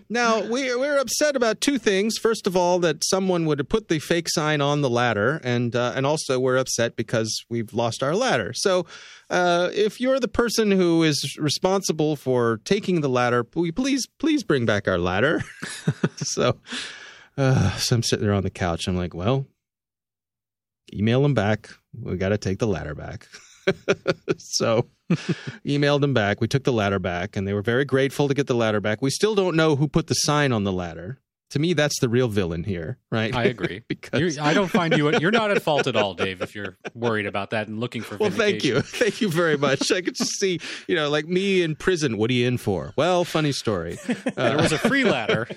Now 0.09 0.41
we're 0.41 0.79
we're 0.79 0.97
upset 0.97 1.35
about 1.35 1.59
two 1.61 1.77
things. 1.77 2.17
First 2.17 2.47
of 2.47 2.55
all, 2.55 2.79
that 2.79 3.03
someone 3.03 3.45
would 3.45 3.59
have 3.59 3.69
put 3.69 3.89
the 3.89 3.99
fake 3.99 4.29
sign 4.29 4.61
on 4.61 4.81
the 4.81 4.89
ladder, 4.89 5.41
and 5.43 5.75
uh, 5.75 5.93
and 5.95 6.05
also 6.05 6.39
we're 6.39 6.57
upset 6.57 6.95
because 6.95 7.43
we've 7.49 7.73
lost 7.73 8.01
our 8.01 8.15
ladder. 8.15 8.53
So, 8.53 8.85
uh, 9.29 9.69
if 9.73 9.99
you're 9.99 10.19
the 10.19 10.27
person 10.27 10.71
who 10.71 11.03
is 11.03 11.37
responsible 11.37 12.15
for 12.15 12.61
taking 12.63 13.01
the 13.01 13.09
ladder, 13.09 13.43
please 13.43 14.07
please 14.17 14.43
bring 14.43 14.65
back 14.65 14.87
our 14.87 14.97
ladder? 14.97 15.41
so, 16.15 16.57
uh, 17.37 17.71
so 17.77 17.95
I'm 17.95 18.03
sitting 18.03 18.25
there 18.25 18.33
on 18.33 18.43
the 18.43 18.49
couch. 18.49 18.87
I'm 18.87 18.95
like, 18.95 19.13
well, 19.13 19.45
email 20.93 21.21
them 21.21 21.33
back. 21.33 21.69
We 21.93 22.15
got 22.17 22.29
to 22.29 22.37
take 22.37 22.59
the 22.59 22.67
ladder 22.67 22.95
back. 22.95 23.27
so 24.37 24.87
emailed 25.65 26.01
them 26.01 26.13
back. 26.13 26.41
We 26.41 26.47
took 26.47 26.63
the 26.63 26.73
ladder 26.73 26.99
back, 26.99 27.35
and 27.35 27.47
they 27.47 27.53
were 27.53 27.61
very 27.61 27.85
grateful 27.85 28.27
to 28.27 28.33
get 28.33 28.47
the 28.47 28.55
ladder 28.55 28.79
back. 28.79 29.01
We 29.01 29.09
still 29.09 29.35
don't 29.35 29.55
know 29.55 29.75
who 29.75 29.87
put 29.87 30.07
the 30.07 30.15
sign 30.15 30.51
on 30.51 30.63
the 30.63 30.71
ladder. 30.73 31.19
To 31.53 31.57
me, 31.57 31.73
that's 31.73 31.99
the 31.99 32.07
real 32.09 32.27
villain 32.27 32.63
here, 32.63 32.99
right? 33.11 33.33
I 33.33 33.45
agree. 33.45 33.81
because 33.87 34.35
You're, 34.37 34.45
I 34.45 34.53
don't 34.53 34.67
find 34.67 34.95
you. 34.95 35.17
You're 35.17 35.31
not 35.31 35.49
at 35.49 35.63
fault 35.63 35.87
at 35.87 35.95
all, 35.95 36.13
Dave. 36.13 36.43
If 36.43 36.53
you're 36.53 36.77
worried 36.93 37.25
about 37.25 37.49
that 37.49 37.67
and 37.67 37.79
looking 37.79 38.03
for. 38.03 38.17
well, 38.17 38.29
thank 38.29 38.63
you, 38.63 38.81
thank 38.81 39.19
you 39.19 39.31
very 39.31 39.57
much. 39.57 39.91
I 39.91 40.01
could 40.01 40.13
just 40.13 40.39
see, 40.39 40.59
you 40.87 40.93
know, 40.93 41.09
like 41.09 41.27
me 41.27 41.63
in 41.63 41.75
prison. 41.75 42.19
What 42.19 42.29
are 42.29 42.33
you 42.33 42.47
in 42.47 42.59
for? 42.59 42.93
Well, 42.95 43.25
funny 43.25 43.51
story. 43.51 43.97
There 44.35 44.57
was 44.57 44.71
a 44.71 44.77
free 44.77 45.03
ladder. 45.03 45.47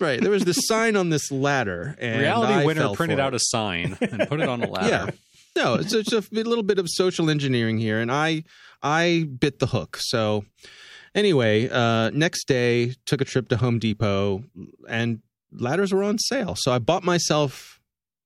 Right, 0.00 0.20
there 0.20 0.30
was 0.30 0.44
this 0.44 0.58
sign 0.66 0.96
on 0.96 1.10
this 1.10 1.30
ladder, 1.30 1.96
and 1.98 2.20
Reality 2.20 2.52
I 2.54 2.64
winner 2.64 2.94
printed 2.94 3.20
out 3.20 3.34
it. 3.34 3.36
a 3.36 3.40
sign 3.40 3.96
and 4.00 4.26
put 4.28 4.40
it 4.40 4.48
on 4.48 4.62
a 4.62 4.68
ladder. 4.68 4.88
Yeah. 4.88 5.10
No, 5.56 5.74
it's 5.74 5.92
just 5.92 6.12
a 6.32 6.42
little 6.42 6.62
bit 6.62 6.78
of 6.78 6.86
social 6.88 7.30
engineering 7.30 7.78
here, 7.78 7.98
and 7.98 8.12
I 8.12 8.44
I 8.82 9.26
bit 9.40 9.58
the 9.58 9.66
hook. 9.66 9.96
So 9.98 10.44
anyway, 11.14 11.68
uh, 11.68 12.10
next 12.10 12.46
day 12.46 12.94
took 13.06 13.20
a 13.20 13.24
trip 13.24 13.48
to 13.48 13.56
Home 13.56 13.78
Depot, 13.78 14.44
and 14.88 15.20
ladders 15.52 15.92
were 15.92 16.04
on 16.04 16.18
sale. 16.18 16.54
So 16.56 16.72
I 16.72 16.78
bought 16.78 17.02
myself 17.04 17.80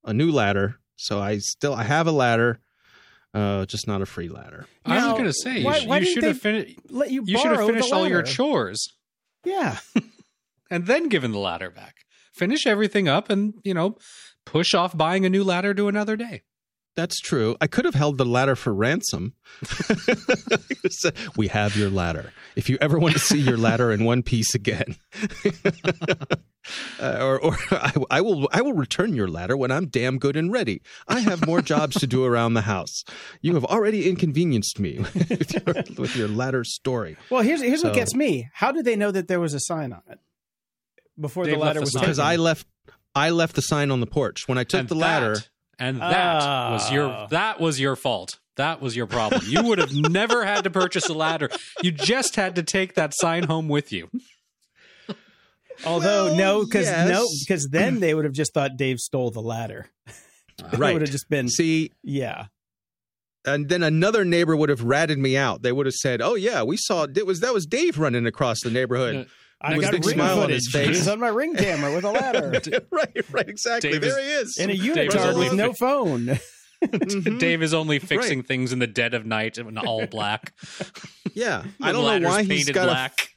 a 0.04 0.12
new 0.12 0.30
ladder. 0.32 0.76
So 0.96 1.20
I 1.20 1.38
still 1.38 1.72
I 1.74 1.84
have 1.84 2.06
a 2.06 2.12
ladder, 2.12 2.58
uh, 3.32 3.64
just 3.66 3.86
not 3.86 4.02
a 4.02 4.06
free 4.06 4.28
ladder. 4.28 4.66
I 4.84 5.06
was 5.06 5.12
going 5.12 5.24
to 5.24 5.32
say 5.32 5.62
why- 5.62 5.78
you, 5.78 5.88
why 5.88 5.98
you 5.98 6.06
should 6.06 6.24
have 6.24 6.38
finished. 6.40 6.78
Let 6.90 7.10
you, 7.10 7.22
You 7.26 7.38
should 7.38 7.52
have 7.52 7.66
finished 7.66 7.92
all 7.92 8.08
your 8.08 8.22
chores 8.22 8.86
Yeah. 9.44 9.78
and 10.70 10.86
then 10.86 11.08
given 11.08 11.32
the 11.32 11.38
ladder 11.38 11.70
back. 11.70 11.94
Finish 12.34 12.66
everything 12.66 13.08
up 13.08 13.30
and 13.30 13.54
you 13.64 13.72
know 13.74 13.96
push 14.44 14.74
off 14.74 14.96
buying 14.96 15.24
a 15.24 15.30
new 15.30 15.44
ladder 15.44 15.72
to 15.74 15.88
another 15.88 16.16
day. 16.16 16.42
That's 16.96 17.20
true. 17.20 17.56
I 17.60 17.66
could 17.66 17.84
have 17.84 17.94
held 17.94 18.18
the 18.18 18.24
ladder 18.26 18.56
for 18.56 18.74
ransom. 18.74 19.34
we 21.36 21.46
have 21.48 21.76
your 21.76 21.88
ladder. 21.88 22.32
If 22.56 22.68
you 22.68 22.78
ever 22.80 22.98
want 22.98 23.14
to 23.14 23.20
see 23.20 23.38
your 23.40 23.56
ladder 23.56 23.92
in 23.92 24.04
one 24.04 24.22
piece 24.22 24.54
again, 24.54 24.96
uh, 27.00 27.18
or, 27.20 27.38
or 27.40 27.56
I, 27.70 27.92
I 28.10 28.20
will, 28.20 28.48
I 28.52 28.60
will 28.62 28.72
return 28.72 29.14
your 29.14 29.28
ladder 29.28 29.56
when 29.56 29.70
I'm 29.70 29.86
damn 29.86 30.18
good 30.18 30.36
and 30.36 30.52
ready. 30.52 30.82
I 31.08 31.20
have 31.20 31.46
more 31.46 31.62
jobs 31.62 31.98
to 32.00 32.06
do 32.06 32.24
around 32.24 32.54
the 32.54 32.62
house. 32.62 33.04
You 33.40 33.54
have 33.54 33.64
already 33.64 34.08
inconvenienced 34.08 34.78
me 34.78 34.98
with 35.14 35.54
your, 35.54 35.74
with 35.96 36.16
your 36.16 36.28
ladder 36.28 36.64
story 36.64 37.16
Well, 37.30 37.42
here's 37.42 37.62
here's 37.62 37.82
what 37.84 37.94
gets 37.94 38.14
me. 38.14 38.50
How 38.52 38.72
did 38.72 38.84
they 38.84 38.96
know 38.96 39.10
that 39.10 39.28
there 39.28 39.40
was 39.40 39.54
a 39.54 39.60
sign 39.60 39.92
on 39.92 40.02
it 40.10 40.18
before 41.18 41.44
Dave 41.44 41.54
the 41.54 41.60
ladder 41.60 41.80
was 41.80 41.92
because 41.92 42.18
I 42.18 42.36
left, 42.36 42.66
I 43.14 43.30
left 43.30 43.54
the 43.54 43.62
sign 43.62 43.90
on 43.90 44.00
the 44.00 44.06
porch 44.06 44.48
when 44.48 44.58
I 44.58 44.64
took 44.64 44.80
and 44.80 44.88
the 44.88 44.94
ladder. 44.96 45.34
that- 45.36 45.48
and 45.80 46.00
that 46.00 46.70
was 46.70 46.90
your 46.92 47.08
Ah. 47.08 47.26
that 47.30 47.58
was 47.60 47.80
your 47.80 47.96
fault. 47.96 48.38
That 48.56 48.80
was 48.82 48.94
your 48.94 49.06
problem. 49.06 49.42
You 49.46 49.62
would 49.62 49.78
have 49.78 49.92
never 49.94 50.44
had 50.44 50.64
to 50.64 50.70
purchase 50.70 51.08
a 51.08 51.14
ladder. 51.14 51.48
You 51.82 51.90
just 51.92 52.36
had 52.36 52.56
to 52.56 52.62
take 52.62 52.94
that 52.94 53.14
sign 53.14 53.44
home 53.44 53.68
with 53.68 53.90
you. 53.92 54.10
Although 55.86 56.26
Well, 56.26 56.36
no, 56.36 56.64
because 56.64 56.84
yes. 56.86 57.08
no, 57.08 57.26
because 57.40 57.68
then 57.70 58.00
they 58.00 58.12
would 58.14 58.24
have 58.26 58.34
just 58.34 58.52
thought 58.52 58.76
Dave 58.76 58.98
stole 58.98 59.30
the 59.30 59.42
ladder. 59.42 59.86
It 60.72 60.78
Right. 60.78 60.92
would 60.92 61.00
have 61.00 61.10
just 61.10 61.30
been 61.30 61.48
See, 61.48 61.90
yeah. 62.02 62.48
and 63.46 63.70
then 63.70 63.82
another 63.82 64.26
neighbor 64.26 64.54
would 64.54 64.68
have 64.68 64.82
ratted 64.82 65.16
me 65.18 65.34
out. 65.34 65.62
They 65.62 65.72
would 65.72 65.86
have 65.86 65.94
said, 65.94 66.20
"Oh 66.20 66.34
yeah, 66.34 66.62
we 66.62 66.76
saw 66.76 67.04
it 67.04 67.26
was 67.26 67.40
that 67.40 67.54
was 67.54 67.64
Dave 67.64 67.98
running 67.98 68.26
across 68.26 68.60
the 68.60 68.70
neighborhood." 68.70 69.26
I 69.62 69.76
With 69.76 69.80
a 69.80 69.82
got 69.82 69.92
big 69.92 70.06
ring 70.06 70.14
smile 70.16 70.36
on 70.36 70.40
footage. 70.42 70.54
his 70.56 70.68
face. 70.72 70.86
He's 70.88 71.08
on 71.08 71.20
my 71.20 71.28
ring 71.28 71.54
camera 71.54 71.94
with 71.94 72.04
a 72.04 72.10
ladder 72.12 72.50
right, 72.90 73.10
right, 73.30 73.48
exactly. 73.48 73.90
Dave 73.92 74.00
there 74.00 74.18
is- 74.18 74.56
he 74.56 74.62
is. 74.62 74.68
in 74.68 74.70
a 74.70 74.76
Dave 74.94 75.10
unitard 75.10 75.38
with 75.38 75.52
no 75.54 75.72
phone. 75.72 76.38
Mhm. 76.82 77.38
Dave 77.38 77.62
is 77.62 77.74
only 77.74 77.98
fixing 77.98 78.38
Right. 78.38 78.48
things 78.48 78.72
in 78.72 78.78
the 78.78 78.86
dead 78.86 79.12
of 79.12 79.26
night 79.26 79.58
in 79.58 79.76
all 79.76 80.06
black. 80.06 80.54
yeah, 81.34 81.64
I 81.82 81.92
don't 81.92 82.22
know 82.22 82.26
why 82.26 82.38
he's 82.42 82.48
painted 82.48 82.74
got 82.74 82.86
black. 82.86 83.28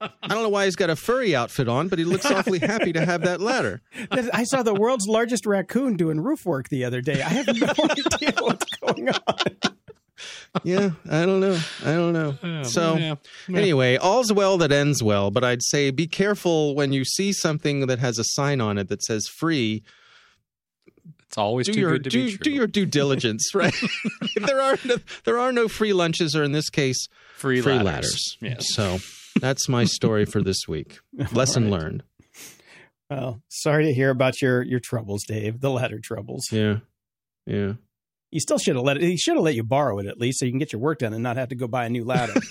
a. 0.00 0.10
I 0.20 0.26
don't 0.26 0.42
know 0.42 0.48
why 0.48 0.64
he's 0.64 0.74
got 0.74 0.90
a 0.90 0.96
furry 0.96 1.36
outfit 1.36 1.68
on, 1.68 1.86
but 1.86 2.00
he 2.00 2.04
looks 2.04 2.26
awfully 2.26 2.58
happy 2.58 2.92
to 2.94 3.04
have 3.06 3.22
that 3.22 3.40
ladder. 3.40 3.82
I 4.10 4.42
saw 4.42 4.64
the 4.64 4.74
world's 4.74 5.06
largest 5.06 5.46
raccoon 5.46 5.96
doing 5.96 6.18
roof 6.20 6.44
work 6.44 6.70
the 6.70 6.84
other 6.84 7.00
day. 7.00 7.22
I 7.22 7.28
have 7.28 7.46
no 7.46 7.68
idea 7.84 8.32
what's 8.40 8.64
going 8.80 9.08
on. 9.10 9.76
Yeah, 10.64 10.90
I 11.08 11.24
don't 11.24 11.40
know. 11.40 11.58
I 11.84 11.92
don't 11.92 12.12
know. 12.12 12.62
so 12.64 12.96
yeah. 12.96 13.14
anyway, 13.48 13.96
all's 13.96 14.32
well 14.32 14.58
that 14.58 14.72
ends 14.72 15.02
well. 15.02 15.30
But 15.30 15.44
I'd 15.44 15.62
say 15.62 15.90
be 15.90 16.06
careful 16.06 16.74
when 16.74 16.92
you 16.92 17.04
see 17.04 17.32
something 17.32 17.86
that 17.86 17.98
has 17.98 18.18
a 18.18 18.24
sign 18.24 18.60
on 18.60 18.78
it 18.78 18.88
that 18.88 19.02
says 19.02 19.28
free. 19.28 19.82
It's 21.26 21.36
always 21.36 21.66
do 21.66 21.74
too 21.74 21.80
your 21.80 21.90
good 21.92 22.04
to 22.04 22.10
do, 22.10 22.24
be 22.24 22.30
true. 22.30 22.38
do 22.38 22.50
your 22.50 22.66
due 22.66 22.86
diligence, 22.86 23.50
right? 23.54 23.74
there 24.36 24.62
are 24.62 24.78
no, 24.84 24.96
there 25.24 25.38
are 25.38 25.52
no 25.52 25.68
free 25.68 25.92
lunches, 25.92 26.34
or 26.34 26.42
in 26.42 26.52
this 26.52 26.70
case, 26.70 27.06
free, 27.36 27.60
free 27.60 27.74
ladders. 27.74 27.84
ladders. 27.84 28.36
Yes. 28.40 28.66
So 28.74 28.98
that's 29.38 29.68
my 29.68 29.84
story 29.84 30.24
for 30.24 30.42
this 30.42 30.66
week. 30.66 31.00
Lesson 31.32 31.70
learned. 31.70 32.02
Well, 33.10 33.42
sorry 33.48 33.84
to 33.84 33.92
hear 33.92 34.10
about 34.10 34.40
your 34.40 34.62
your 34.62 34.80
troubles, 34.80 35.22
Dave. 35.26 35.60
The 35.60 35.70
ladder 35.70 36.00
troubles. 36.02 36.46
Yeah, 36.50 36.78
yeah. 37.46 37.74
You 38.30 38.40
still 38.40 38.58
should 38.58 38.76
have 38.76 38.84
let 38.84 38.96
it. 38.98 39.02
He 39.02 39.16
should 39.16 39.36
have 39.36 39.44
let 39.44 39.54
you 39.54 39.64
borrow 39.64 39.98
it 39.98 40.06
at 40.06 40.18
least, 40.18 40.38
so 40.40 40.44
you 40.44 40.52
can 40.52 40.58
get 40.58 40.72
your 40.72 40.80
work 40.80 40.98
done 40.98 41.12
and 41.14 41.22
not 41.22 41.36
have 41.36 41.48
to 41.48 41.54
go 41.54 41.66
buy 41.66 41.86
a 41.86 41.90
new 41.90 42.04
ladder. 42.04 42.34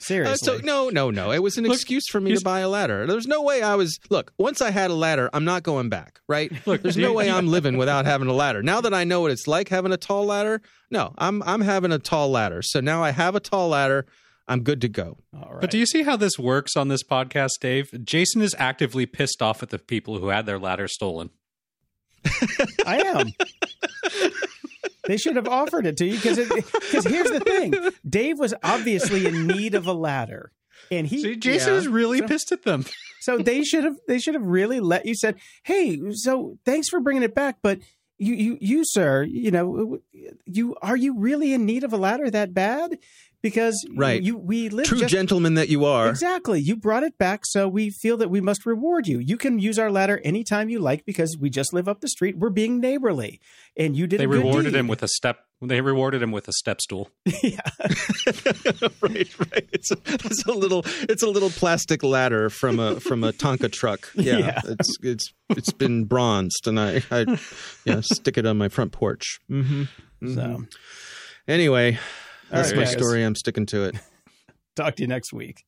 Uh, 0.00 0.02
Seriously. 0.02 0.46
so 0.46 0.56
no, 0.64 0.88
no, 0.88 1.10
no. 1.10 1.30
It 1.30 1.40
was 1.40 1.58
an 1.58 1.64
Look, 1.64 1.74
excuse 1.74 2.04
for 2.10 2.20
me 2.20 2.34
to 2.34 2.40
buy 2.40 2.60
a 2.60 2.68
ladder. 2.68 3.06
There's 3.06 3.26
no 3.26 3.42
way 3.42 3.60
I 3.62 3.74
was. 3.74 3.98
Look, 4.08 4.32
once 4.38 4.62
I 4.62 4.70
had 4.70 4.90
a 4.90 4.94
ladder, 4.94 5.28
I'm 5.34 5.44
not 5.44 5.62
going 5.62 5.90
back. 5.90 6.20
Right? 6.26 6.50
Look, 6.66 6.82
There's 6.82 6.96
no 6.96 7.12
way 7.12 7.30
I'm 7.30 7.48
living 7.48 7.76
without 7.76 8.06
having 8.06 8.26
a 8.26 8.32
ladder. 8.32 8.62
Now 8.62 8.80
that 8.80 8.94
I 8.94 9.04
know 9.04 9.20
what 9.20 9.30
it's 9.30 9.46
like 9.46 9.68
having 9.68 9.92
a 9.92 9.98
tall 9.98 10.24
ladder, 10.24 10.62
no, 10.90 11.12
I'm 11.18 11.42
I'm 11.42 11.60
having 11.60 11.92
a 11.92 11.98
tall 11.98 12.30
ladder. 12.30 12.62
So 12.62 12.80
now 12.80 13.04
I 13.04 13.10
have 13.10 13.34
a 13.34 13.40
tall 13.40 13.68
ladder. 13.68 14.06
I'm 14.48 14.62
good 14.62 14.80
to 14.80 14.88
go. 14.88 15.18
All 15.34 15.52
right. 15.52 15.60
But 15.60 15.70
do 15.70 15.76
you 15.78 15.86
see 15.86 16.02
how 16.02 16.16
this 16.16 16.38
works 16.38 16.76
on 16.76 16.88
this 16.88 17.04
podcast, 17.04 17.50
Dave? 17.60 17.90
Jason 18.02 18.40
is 18.40 18.56
actively 18.58 19.04
pissed 19.04 19.42
off 19.42 19.62
at 19.62 19.68
the 19.68 19.78
people 19.78 20.18
who 20.18 20.28
had 20.28 20.46
their 20.46 20.58
ladder 20.58 20.88
stolen. 20.88 21.28
I 22.86 23.02
am. 23.02 23.26
they 25.10 25.16
should 25.16 25.36
have 25.36 25.48
offered 25.48 25.86
it 25.86 25.96
to 25.98 26.06
you 26.06 26.14
because 26.14 26.38
because 26.38 27.04
here's 27.04 27.30
the 27.30 27.40
thing: 27.40 27.74
Dave 28.08 28.38
was 28.38 28.54
obviously 28.62 29.26
in 29.26 29.46
need 29.46 29.74
of 29.74 29.86
a 29.86 29.92
ladder, 29.92 30.52
and 30.90 31.06
he 31.06 31.20
See, 31.22 31.36
Jason 31.36 31.72
Yeah. 31.74 31.78
is 31.80 31.88
really 31.88 32.18
So- 32.18 32.26
pissed 32.28 32.52
at 32.52 32.62
them. 32.62 32.84
so 33.20 33.38
they 33.38 33.62
should 33.64 33.84
have 33.84 33.96
they 34.08 34.18
should 34.18 34.34
have 34.34 34.44
really 34.44 34.80
let 34.80 35.04
you 35.06 35.14
said, 35.14 35.36
"Hey, 35.64 35.98
so 36.12 36.58
thanks 36.64 36.88
for 36.88 37.00
bringing 37.00 37.22
it 37.22 37.34
back, 37.34 37.58
but 37.62 37.78
you 38.18 38.34
you 38.34 38.58
you 38.60 38.84
sir, 38.84 39.22
you 39.24 39.50
know, 39.50 39.98
you 40.46 40.76
are 40.82 40.96
you 40.96 41.18
really 41.18 41.52
in 41.54 41.64
need 41.66 41.84
of 41.84 41.92
a 41.92 41.96
ladder 41.96 42.30
that 42.30 42.52
bad? 42.54 42.98
Because 43.42 43.74
Right. 43.96 44.22
you 44.22 44.36
we 44.36 44.68
live 44.68 44.86
True 44.86 44.98
just 44.98 45.10
gentleman 45.10 45.54
that 45.54 45.68
you 45.68 45.84
are. 45.84 46.08
Exactly. 46.08 46.60
You 46.60 46.76
brought 46.76 47.02
it 47.02 47.16
back, 47.18 47.46
so 47.46 47.68
we 47.68 47.88
feel 47.90 48.16
that 48.18 48.28
we 48.30 48.40
must 48.40 48.66
reward 48.66 49.06
you. 49.06 49.18
You 49.18 49.36
can 49.36 49.58
use 49.58 49.78
our 49.78 49.90
ladder 49.90 50.20
anytime 50.24 50.68
you 50.68 50.78
like 50.78 51.04
because 51.06 51.38
we 51.40 51.48
just 51.50 51.72
live 51.72 51.88
up 51.88 52.00
the 52.00 52.08
street. 52.08 52.36
We're 52.36 52.50
being 52.50 52.80
neighborly, 52.80 53.40
and 53.76 53.96
you 53.96 54.06
did. 54.06 54.20
They 54.20 54.24
a 54.24 54.28
good 54.28 54.38
rewarded 54.38 54.72
deed. 54.72 54.78
him 54.80 54.88
with 54.88 55.02
a 55.02 55.08
step. 55.08 55.38
They 55.62 55.80
rewarded 55.82 56.22
him 56.22 56.32
with 56.32 56.48
a 56.48 56.52
step 56.52 56.80
stool. 56.80 57.10
yeah. 57.42 57.60
right, 59.02 59.38
right. 59.38 59.68
It's 59.72 59.90
a, 59.90 59.96
it's 60.06 60.44
a 60.46 60.52
little 60.52 60.84
it's 61.08 61.22
a 61.22 61.26
little 61.28 61.50
plastic 61.50 62.02
ladder 62.02 62.50
from 62.50 62.78
a 62.78 62.98
from 63.00 63.24
a 63.24 63.32
Tonka 63.32 63.70
truck. 63.70 64.10
Yeah, 64.14 64.38
Yeah. 64.38 64.60
it's 64.64 64.96
it's 65.02 65.32
it's 65.50 65.72
been 65.72 66.04
bronzed, 66.04 66.66
and 66.66 66.78
I 66.80 67.02
I 67.10 67.38
yeah 67.84 68.00
stick 68.00 68.36
it 68.38 68.46
on 68.46 68.58
my 68.58 68.68
front 68.68 68.92
porch. 68.92 69.38
Mm-hmm. 69.50 70.34
So 70.34 70.64
Anyway, 71.48 71.98
that's 72.50 72.70
right, 72.70 72.78
my 72.78 72.84
guys. 72.84 72.92
story. 72.92 73.22
I'm 73.22 73.34
sticking 73.34 73.66
to 73.66 73.84
it. 73.84 73.96
talk 74.76 74.96
to 74.96 75.02
you 75.02 75.08
next 75.08 75.32
week. 75.32 75.64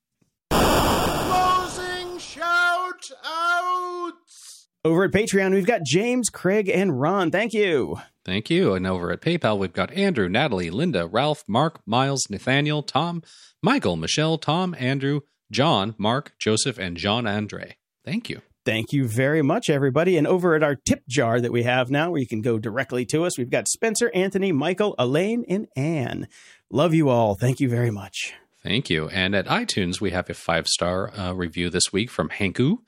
Closing 0.51 2.19
shout 2.19 3.11
outs. 3.25 4.69
Over 4.85 5.05
at 5.05 5.13
Patreon, 5.13 5.53
we've 5.53 5.67
got 5.67 5.83
James, 5.85 6.29
Craig, 6.29 6.69
and 6.69 7.01
Ron. 7.01 7.31
Thank 7.31 7.53
you. 7.53 8.01
Thank 8.25 8.51
you. 8.51 8.75
And 8.75 8.87
over 8.87 9.11
at 9.13 9.21
PayPal, 9.21 9.59
we've 9.59 9.73
got 9.73 9.93
Andrew, 9.93 10.29
Natalie, 10.29 10.71
Linda, 10.71 11.07
Ralph, 11.07 11.45
Mark, 11.49 11.81
Miles, 11.87 12.29
Nathaniel, 12.31 12.83
Tom, 12.83 13.23
Michael, 13.63 13.97
Michelle, 13.97 14.39
Tom, 14.39 14.75
Andrew, 14.79 15.21
John, 15.51 15.95
Mark, 15.99 16.33
Joseph, 16.39 16.79
and 16.79 16.97
John 16.97 17.27
Andre. 17.27 17.77
Thank 18.05 18.29
you. 18.31 18.43
Thank 18.65 18.93
you 18.93 19.09
very 19.09 19.43
much, 19.43 19.69
everybody. 19.69 20.17
And 20.17 20.27
over 20.27 20.55
at 20.55 20.63
our 20.63 20.77
tip 20.77 21.03
jar 21.09 21.41
that 21.41 21.51
we 21.51 21.65
have 21.65 21.91
now, 21.91 22.13
where 22.13 22.21
you 22.21 22.29
can 22.29 22.43
go 22.43 22.59
directly 22.59 23.05
to 23.07 23.25
us, 23.25 23.37
we've 23.37 23.51
got 23.51 23.67
Spencer, 23.67 24.09
Anthony, 24.15 24.53
Michael, 24.53 24.95
Elaine, 25.01 25.45
and 25.49 25.67
Anne. 25.77 26.29
Love 26.75 26.95
you 26.95 27.11
all. 27.11 27.35
Thank 27.35 27.61
you 27.61 27.69
very 27.69 27.91
much. 27.91 28.33
Thank 28.63 28.89
you. 28.89 29.11
And 29.11 29.35
at 29.35 29.45
iTunes, 29.45 30.01
we 30.01 30.11
have 30.13 30.31
a 30.31 30.35
five 30.35 30.67
star 30.67 31.13
uh, 31.15 31.35
review 31.35 31.69
this 31.69 31.93
week 31.93 32.11
from 32.11 32.31
Hanku. 32.31 32.79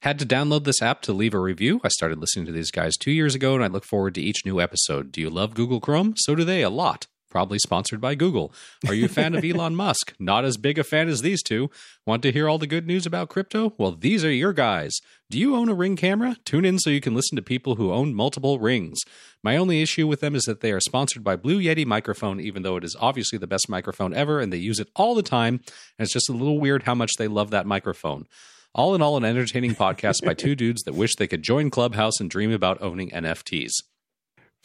Had 0.00 0.18
to 0.20 0.26
download 0.26 0.64
this 0.64 0.80
app 0.80 1.02
to 1.02 1.12
leave 1.12 1.34
a 1.34 1.38
review. 1.38 1.78
I 1.84 1.88
started 1.88 2.18
listening 2.18 2.46
to 2.46 2.52
these 2.52 2.70
guys 2.70 2.96
two 2.96 3.10
years 3.10 3.34
ago, 3.34 3.54
and 3.54 3.62
I 3.62 3.66
look 3.66 3.84
forward 3.84 4.14
to 4.14 4.22
each 4.22 4.46
new 4.46 4.62
episode. 4.62 5.12
Do 5.12 5.20
you 5.20 5.28
love 5.28 5.52
Google 5.52 5.78
Chrome? 5.78 6.14
So 6.16 6.34
do 6.34 6.42
they 6.42 6.62
a 6.62 6.70
lot. 6.70 7.06
Probably 7.34 7.58
sponsored 7.58 8.00
by 8.00 8.14
Google. 8.14 8.52
Are 8.86 8.94
you 8.94 9.06
a 9.06 9.08
fan 9.08 9.34
of 9.34 9.44
Elon 9.44 9.74
Musk? 9.74 10.14
Not 10.20 10.44
as 10.44 10.56
big 10.56 10.78
a 10.78 10.84
fan 10.84 11.08
as 11.08 11.20
these 11.20 11.42
two. 11.42 11.68
Want 12.06 12.22
to 12.22 12.30
hear 12.30 12.48
all 12.48 12.58
the 12.58 12.66
good 12.68 12.86
news 12.86 13.06
about 13.06 13.28
crypto? 13.28 13.74
Well, 13.76 13.90
these 13.90 14.24
are 14.24 14.30
your 14.30 14.52
guys. 14.52 15.00
Do 15.30 15.40
you 15.40 15.56
own 15.56 15.68
a 15.68 15.74
ring 15.74 15.96
camera? 15.96 16.36
Tune 16.44 16.64
in 16.64 16.78
so 16.78 16.90
you 16.90 17.00
can 17.00 17.12
listen 17.12 17.34
to 17.34 17.42
people 17.42 17.74
who 17.74 17.92
own 17.92 18.14
multiple 18.14 18.60
rings. 18.60 19.00
My 19.42 19.56
only 19.56 19.82
issue 19.82 20.06
with 20.06 20.20
them 20.20 20.36
is 20.36 20.44
that 20.44 20.60
they 20.60 20.70
are 20.70 20.78
sponsored 20.78 21.24
by 21.24 21.34
Blue 21.34 21.60
Yeti 21.60 21.84
microphone, 21.84 22.38
even 22.38 22.62
though 22.62 22.76
it 22.76 22.84
is 22.84 22.94
obviously 23.00 23.36
the 23.36 23.48
best 23.48 23.68
microphone 23.68 24.14
ever 24.14 24.38
and 24.38 24.52
they 24.52 24.58
use 24.58 24.78
it 24.78 24.90
all 24.94 25.16
the 25.16 25.22
time. 25.24 25.54
And 25.98 26.04
it's 26.04 26.12
just 26.12 26.30
a 26.30 26.32
little 26.32 26.60
weird 26.60 26.84
how 26.84 26.94
much 26.94 27.14
they 27.18 27.26
love 27.26 27.50
that 27.50 27.66
microphone. 27.66 28.28
All 28.76 28.94
in 28.94 29.02
all, 29.02 29.16
an 29.16 29.24
entertaining 29.24 29.74
podcast 29.74 30.24
by 30.24 30.34
two 30.34 30.54
dudes 30.54 30.84
that 30.84 30.94
wish 30.94 31.16
they 31.16 31.26
could 31.26 31.42
join 31.42 31.70
Clubhouse 31.70 32.20
and 32.20 32.30
dream 32.30 32.52
about 32.52 32.80
owning 32.80 33.10
NFTs. 33.10 33.72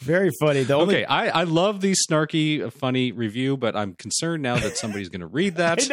Very 0.00 0.30
funny. 0.40 0.62
The 0.62 0.74
only 0.74 0.96
Okay, 0.96 1.04
I, 1.04 1.40
I 1.40 1.44
love 1.44 1.82
the 1.82 1.92
snarky, 1.92 2.62
uh, 2.64 2.70
funny 2.70 3.12
review, 3.12 3.56
but 3.58 3.76
I'm 3.76 3.94
concerned 3.94 4.42
now 4.42 4.56
that 4.56 4.76
somebody's 4.78 5.10
going 5.10 5.20
to 5.20 5.26
read 5.26 5.56
that 5.56 5.86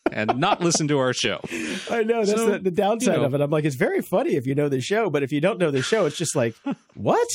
and 0.12 0.38
not 0.38 0.62
listen 0.62 0.88
to 0.88 0.98
our 0.98 1.12
show. 1.12 1.40
I 1.90 2.02
know 2.02 2.24
that's 2.24 2.30
So, 2.40 2.52
the, 2.52 2.58
the 2.58 2.70
downside 2.70 3.16
you 3.16 3.20
know. 3.20 3.26
of 3.26 3.34
it. 3.34 3.40
I'm 3.42 3.50
like, 3.50 3.64
it's 3.66 3.76
very 3.76 4.00
funny 4.00 4.36
if 4.36 4.46
you 4.46 4.54
know 4.54 4.68
the 4.70 4.80
show, 4.80 5.10
but 5.10 5.22
if 5.22 5.30
you 5.30 5.40
don't 5.42 5.58
know 5.58 5.70
the 5.70 5.82
show, 5.82 6.06
it's 6.06 6.16
just 6.16 6.34
like, 6.34 6.54
what? 6.94 7.28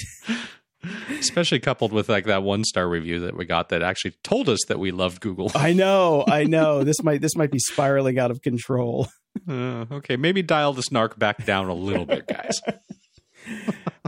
Especially 1.20 1.60
coupled 1.60 1.92
with 1.92 2.10
like 2.10 2.26
that 2.26 2.42
one 2.44 2.64
star 2.64 2.88
review 2.88 3.20
that 3.22 3.38
we 3.38 3.46
got 3.46 3.70
that 3.70 3.82
actually 3.84 4.16
told 4.24 4.50
us 4.50 4.60
that 4.68 4.80
we 4.80 4.92
loved 4.92 5.20
Google. 5.22 5.52
I 5.56 5.74
know, 5.74 6.24
I 6.28 6.44
know. 6.44 6.84
This 6.84 7.02
might 7.04 7.22
this 7.22 7.36
might 7.36 7.50
be 7.52 7.58
spiraling 7.60 8.20
out 8.20 8.30
of 8.32 8.42
control. 8.44 9.08
Uh, 9.50 9.86
okay, 9.92 10.16
maybe 10.16 10.42
dial 10.44 10.74
the 10.74 10.82
snark 10.84 11.18
back 11.20 11.44
down 11.46 11.68
a 11.70 11.74
little 11.74 12.06
bit, 12.06 12.28
guys. 12.28 12.62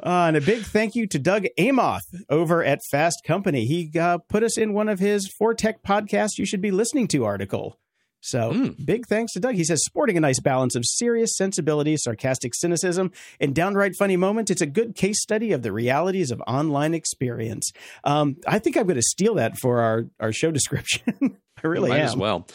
Uh, 0.03 0.25
and 0.27 0.37
a 0.37 0.41
big 0.41 0.63
thank 0.63 0.95
you 0.95 1.07
to 1.07 1.19
Doug 1.19 1.45
Aamoth 1.59 2.01
over 2.29 2.63
at 2.63 2.79
Fast 2.91 3.21
Company. 3.25 3.65
He 3.65 3.91
uh, 3.99 4.19
put 4.29 4.43
us 4.43 4.57
in 4.57 4.73
one 4.73 4.89
of 4.89 4.99
his 4.99 5.27
four 5.27 5.53
tech 5.53 5.81
podcasts 5.83 6.37
you 6.37 6.45
should 6.45 6.61
be 6.61 6.71
listening 6.71 7.07
to 7.09 7.25
article. 7.25 7.79
So 8.19 8.51
Mm. 8.51 8.85
big 8.85 9.05
thanks 9.07 9.33
to 9.33 9.39
Doug. 9.39 9.55
He 9.55 9.63
says, 9.63 9.83
sporting 9.85 10.17
a 10.17 10.19
nice 10.19 10.39
balance 10.39 10.75
of 10.75 10.83
serious 10.85 11.37
sensibility, 11.37 11.95
sarcastic 11.97 12.53
cynicism, 12.55 13.11
and 13.39 13.53
downright 13.55 13.93
funny 13.97 14.17
moments, 14.17 14.51
it's 14.51 14.61
a 14.61 14.65
good 14.65 14.95
case 14.95 15.21
study 15.21 15.51
of 15.51 15.61
the 15.61 15.71
realities 15.71 16.31
of 16.31 16.41
online 16.47 16.93
experience. 16.93 17.71
Um, 18.03 18.37
I 18.47 18.59
think 18.59 18.75
I'm 18.75 18.83
going 18.87 18.95
to 18.95 19.01
steal 19.01 19.35
that 19.35 19.57
for 19.59 19.79
our, 19.81 20.05
our 20.19 20.33
show 20.33 20.51
description. 20.59 21.37
I 21.63 21.67
really 21.67 21.89
Might 21.89 21.99
am. 22.01 22.05
as 22.05 22.15
well. 22.17 22.47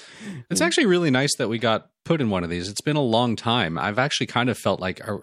It's 0.51 0.61
actually 0.61 0.87
really 0.87 1.11
nice 1.11 1.35
that 1.39 1.49
we 1.49 1.59
got 1.59 1.89
put 2.05 2.21
in 2.21 2.29
one 2.31 2.45
of 2.45 2.51
these. 2.51 2.69
It's 2.69 2.81
been 2.83 2.97
a 2.97 3.01
long 3.03 3.35
time. 3.37 3.79
I've 3.79 3.99
actually 3.99 4.27
kind 4.27 4.51
of 4.51 4.59
felt 4.59 4.81
like, 4.81 5.01
are, 5.09 5.23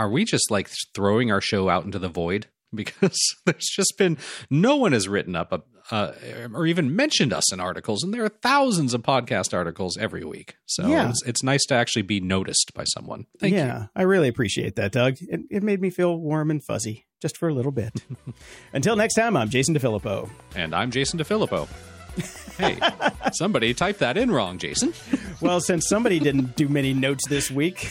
are 0.00 0.10
we 0.10 0.24
just 0.24 0.50
like 0.50 0.68
throwing 0.94 1.30
our 1.30 1.40
show 1.40 1.68
out 1.68 1.84
into 1.84 1.98
the 1.98 2.08
void? 2.08 2.46
Because 2.72 3.18
there's 3.46 3.66
just 3.66 3.94
been 3.98 4.16
no 4.48 4.76
one 4.76 4.92
has 4.92 5.08
written 5.08 5.34
up 5.34 5.52
a, 5.52 5.60
uh, 5.90 6.12
or 6.54 6.66
even 6.68 6.94
mentioned 6.94 7.32
us 7.32 7.52
in 7.52 7.58
articles, 7.58 8.04
and 8.04 8.14
there 8.14 8.24
are 8.24 8.28
thousands 8.28 8.94
of 8.94 9.02
podcast 9.02 9.52
articles 9.52 9.96
every 9.98 10.24
week. 10.24 10.54
So 10.66 10.86
Yeah. 10.86 11.08
it's, 11.10 11.20
it's 11.26 11.42
nice 11.42 11.64
to 11.66 11.74
actually 11.74 12.02
be 12.02 12.20
noticed 12.20 12.70
by 12.72 12.84
someone. 12.84 13.26
Thank 13.40 13.54
you. 13.54 13.58
yeah, 13.58 13.86
I 13.96 14.02
really 14.02 14.28
appreciate 14.28 14.76
that, 14.76 14.92
Doug. 14.92 15.16
It, 15.20 15.40
it 15.50 15.62
made 15.64 15.80
me 15.80 15.90
feel 15.90 16.16
warm 16.16 16.48
and 16.52 16.62
fuzzy 16.64 17.06
just 17.20 17.36
for 17.38 17.48
a 17.48 17.52
little 17.54 17.72
bit. 17.72 18.04
Until 18.72 18.94
next 18.94 19.14
time, 19.14 19.36
I'm 19.36 19.48
Jason 19.50 19.74
DeFilippo. 19.74 20.30
And 20.54 20.72
I'm 20.72 20.92
Jason 20.92 21.18
DeFilippo. 21.18 21.66
Hey, 22.58 22.78
somebody 23.32 23.72
typed 23.74 23.98
that 24.00 24.16
in 24.18 24.30
wrong, 24.30 24.58
Jason. 24.58 24.92
Well, 25.40 25.60
since 25.60 25.88
somebody 25.88 26.18
didn't 26.20 26.54
do 26.54 26.68
many 26.68 26.92
notes 26.92 27.26
this 27.28 27.50
week, 27.50 27.88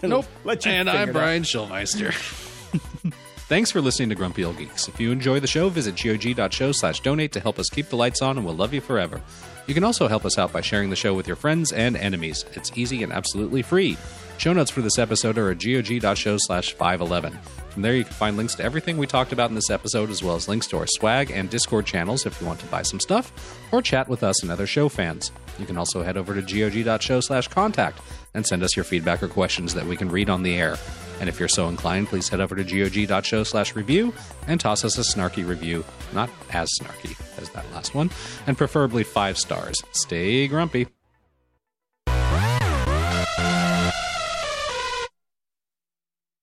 gonna 0.00 0.14
Nope. 0.14 0.26
Let 0.44 0.64
you 0.64 0.72
and 0.72 0.88
I'm. 0.88 1.12
Brian 1.12 1.42
Schulmeister. 1.42 2.12
Thanks 3.48 3.70
for 3.70 3.80
listening 3.80 4.10
to 4.10 4.14
Grumpy 4.14 4.44
Old 4.44 4.58
Geeks. 4.58 4.88
If 4.88 5.00
you 5.00 5.10
enjoy 5.10 5.40
the 5.40 5.46
show, 5.46 5.70
visit 5.70 5.96
gog.show 5.96 6.72
slash 6.72 7.00
donate 7.00 7.32
to 7.32 7.40
help 7.40 7.58
us 7.58 7.70
keep 7.70 7.88
the 7.88 7.96
lights 7.96 8.20
on, 8.20 8.36
and 8.36 8.44
we'll 8.44 8.54
love 8.54 8.74
you 8.74 8.82
forever. 8.82 9.22
You 9.66 9.72
can 9.72 9.84
also 9.84 10.06
help 10.06 10.26
us 10.26 10.36
out 10.38 10.52
by 10.52 10.60
sharing 10.60 10.90
the 10.90 10.96
show 10.96 11.14
with 11.14 11.26
your 11.26 11.36
friends 11.36 11.72
and 11.72 11.96
enemies. 11.96 12.44
It's 12.52 12.70
easy 12.76 13.02
and 13.02 13.10
absolutely 13.12 13.62
free. 13.62 13.96
Show 14.38 14.52
notes 14.52 14.70
for 14.70 14.82
this 14.82 15.00
episode 15.00 15.36
are 15.36 15.50
at 15.50 15.58
gog.show 15.58 16.36
slash 16.38 16.72
511. 16.74 17.36
From 17.70 17.82
there, 17.82 17.96
you 17.96 18.04
can 18.04 18.12
find 18.12 18.36
links 18.36 18.54
to 18.54 18.62
everything 18.62 18.96
we 18.96 19.06
talked 19.08 19.32
about 19.32 19.50
in 19.50 19.56
this 19.56 19.68
episode, 19.68 20.10
as 20.10 20.22
well 20.22 20.36
as 20.36 20.46
links 20.46 20.68
to 20.68 20.78
our 20.78 20.86
swag 20.86 21.32
and 21.32 21.50
Discord 21.50 21.86
channels 21.86 22.24
if 22.24 22.40
you 22.40 22.46
want 22.46 22.60
to 22.60 22.66
buy 22.66 22.82
some 22.82 23.00
stuff, 23.00 23.32
or 23.72 23.82
chat 23.82 24.08
with 24.08 24.22
us 24.22 24.40
and 24.42 24.52
other 24.52 24.66
show 24.66 24.88
fans. 24.88 25.32
You 25.58 25.66
can 25.66 25.76
also 25.76 26.04
head 26.04 26.16
over 26.16 26.40
to 26.40 26.42
gog.show 26.42 27.18
slash 27.18 27.48
contact 27.48 28.00
and 28.34 28.46
send 28.46 28.62
us 28.62 28.76
your 28.76 28.84
feedback 28.84 29.24
or 29.24 29.28
questions 29.28 29.74
that 29.74 29.86
we 29.86 29.96
can 29.96 30.08
read 30.08 30.30
on 30.30 30.44
the 30.44 30.54
air. 30.54 30.76
And 31.18 31.28
if 31.28 31.40
you're 31.40 31.48
so 31.48 31.68
inclined, 31.68 32.06
please 32.06 32.28
head 32.28 32.40
over 32.40 32.54
to 32.54 32.62
gog.show 32.62 33.42
slash 33.42 33.74
review 33.74 34.14
and 34.46 34.60
toss 34.60 34.84
us 34.84 34.98
a 34.98 35.00
snarky 35.00 35.44
review. 35.44 35.84
Not 36.12 36.30
as 36.52 36.70
snarky 36.80 37.20
as 37.42 37.50
that 37.50 37.68
last 37.72 37.92
one, 37.92 38.08
and 38.46 38.56
preferably 38.56 39.02
five 39.02 39.36
stars. 39.36 39.82
Stay 39.90 40.46
grumpy. 40.46 40.86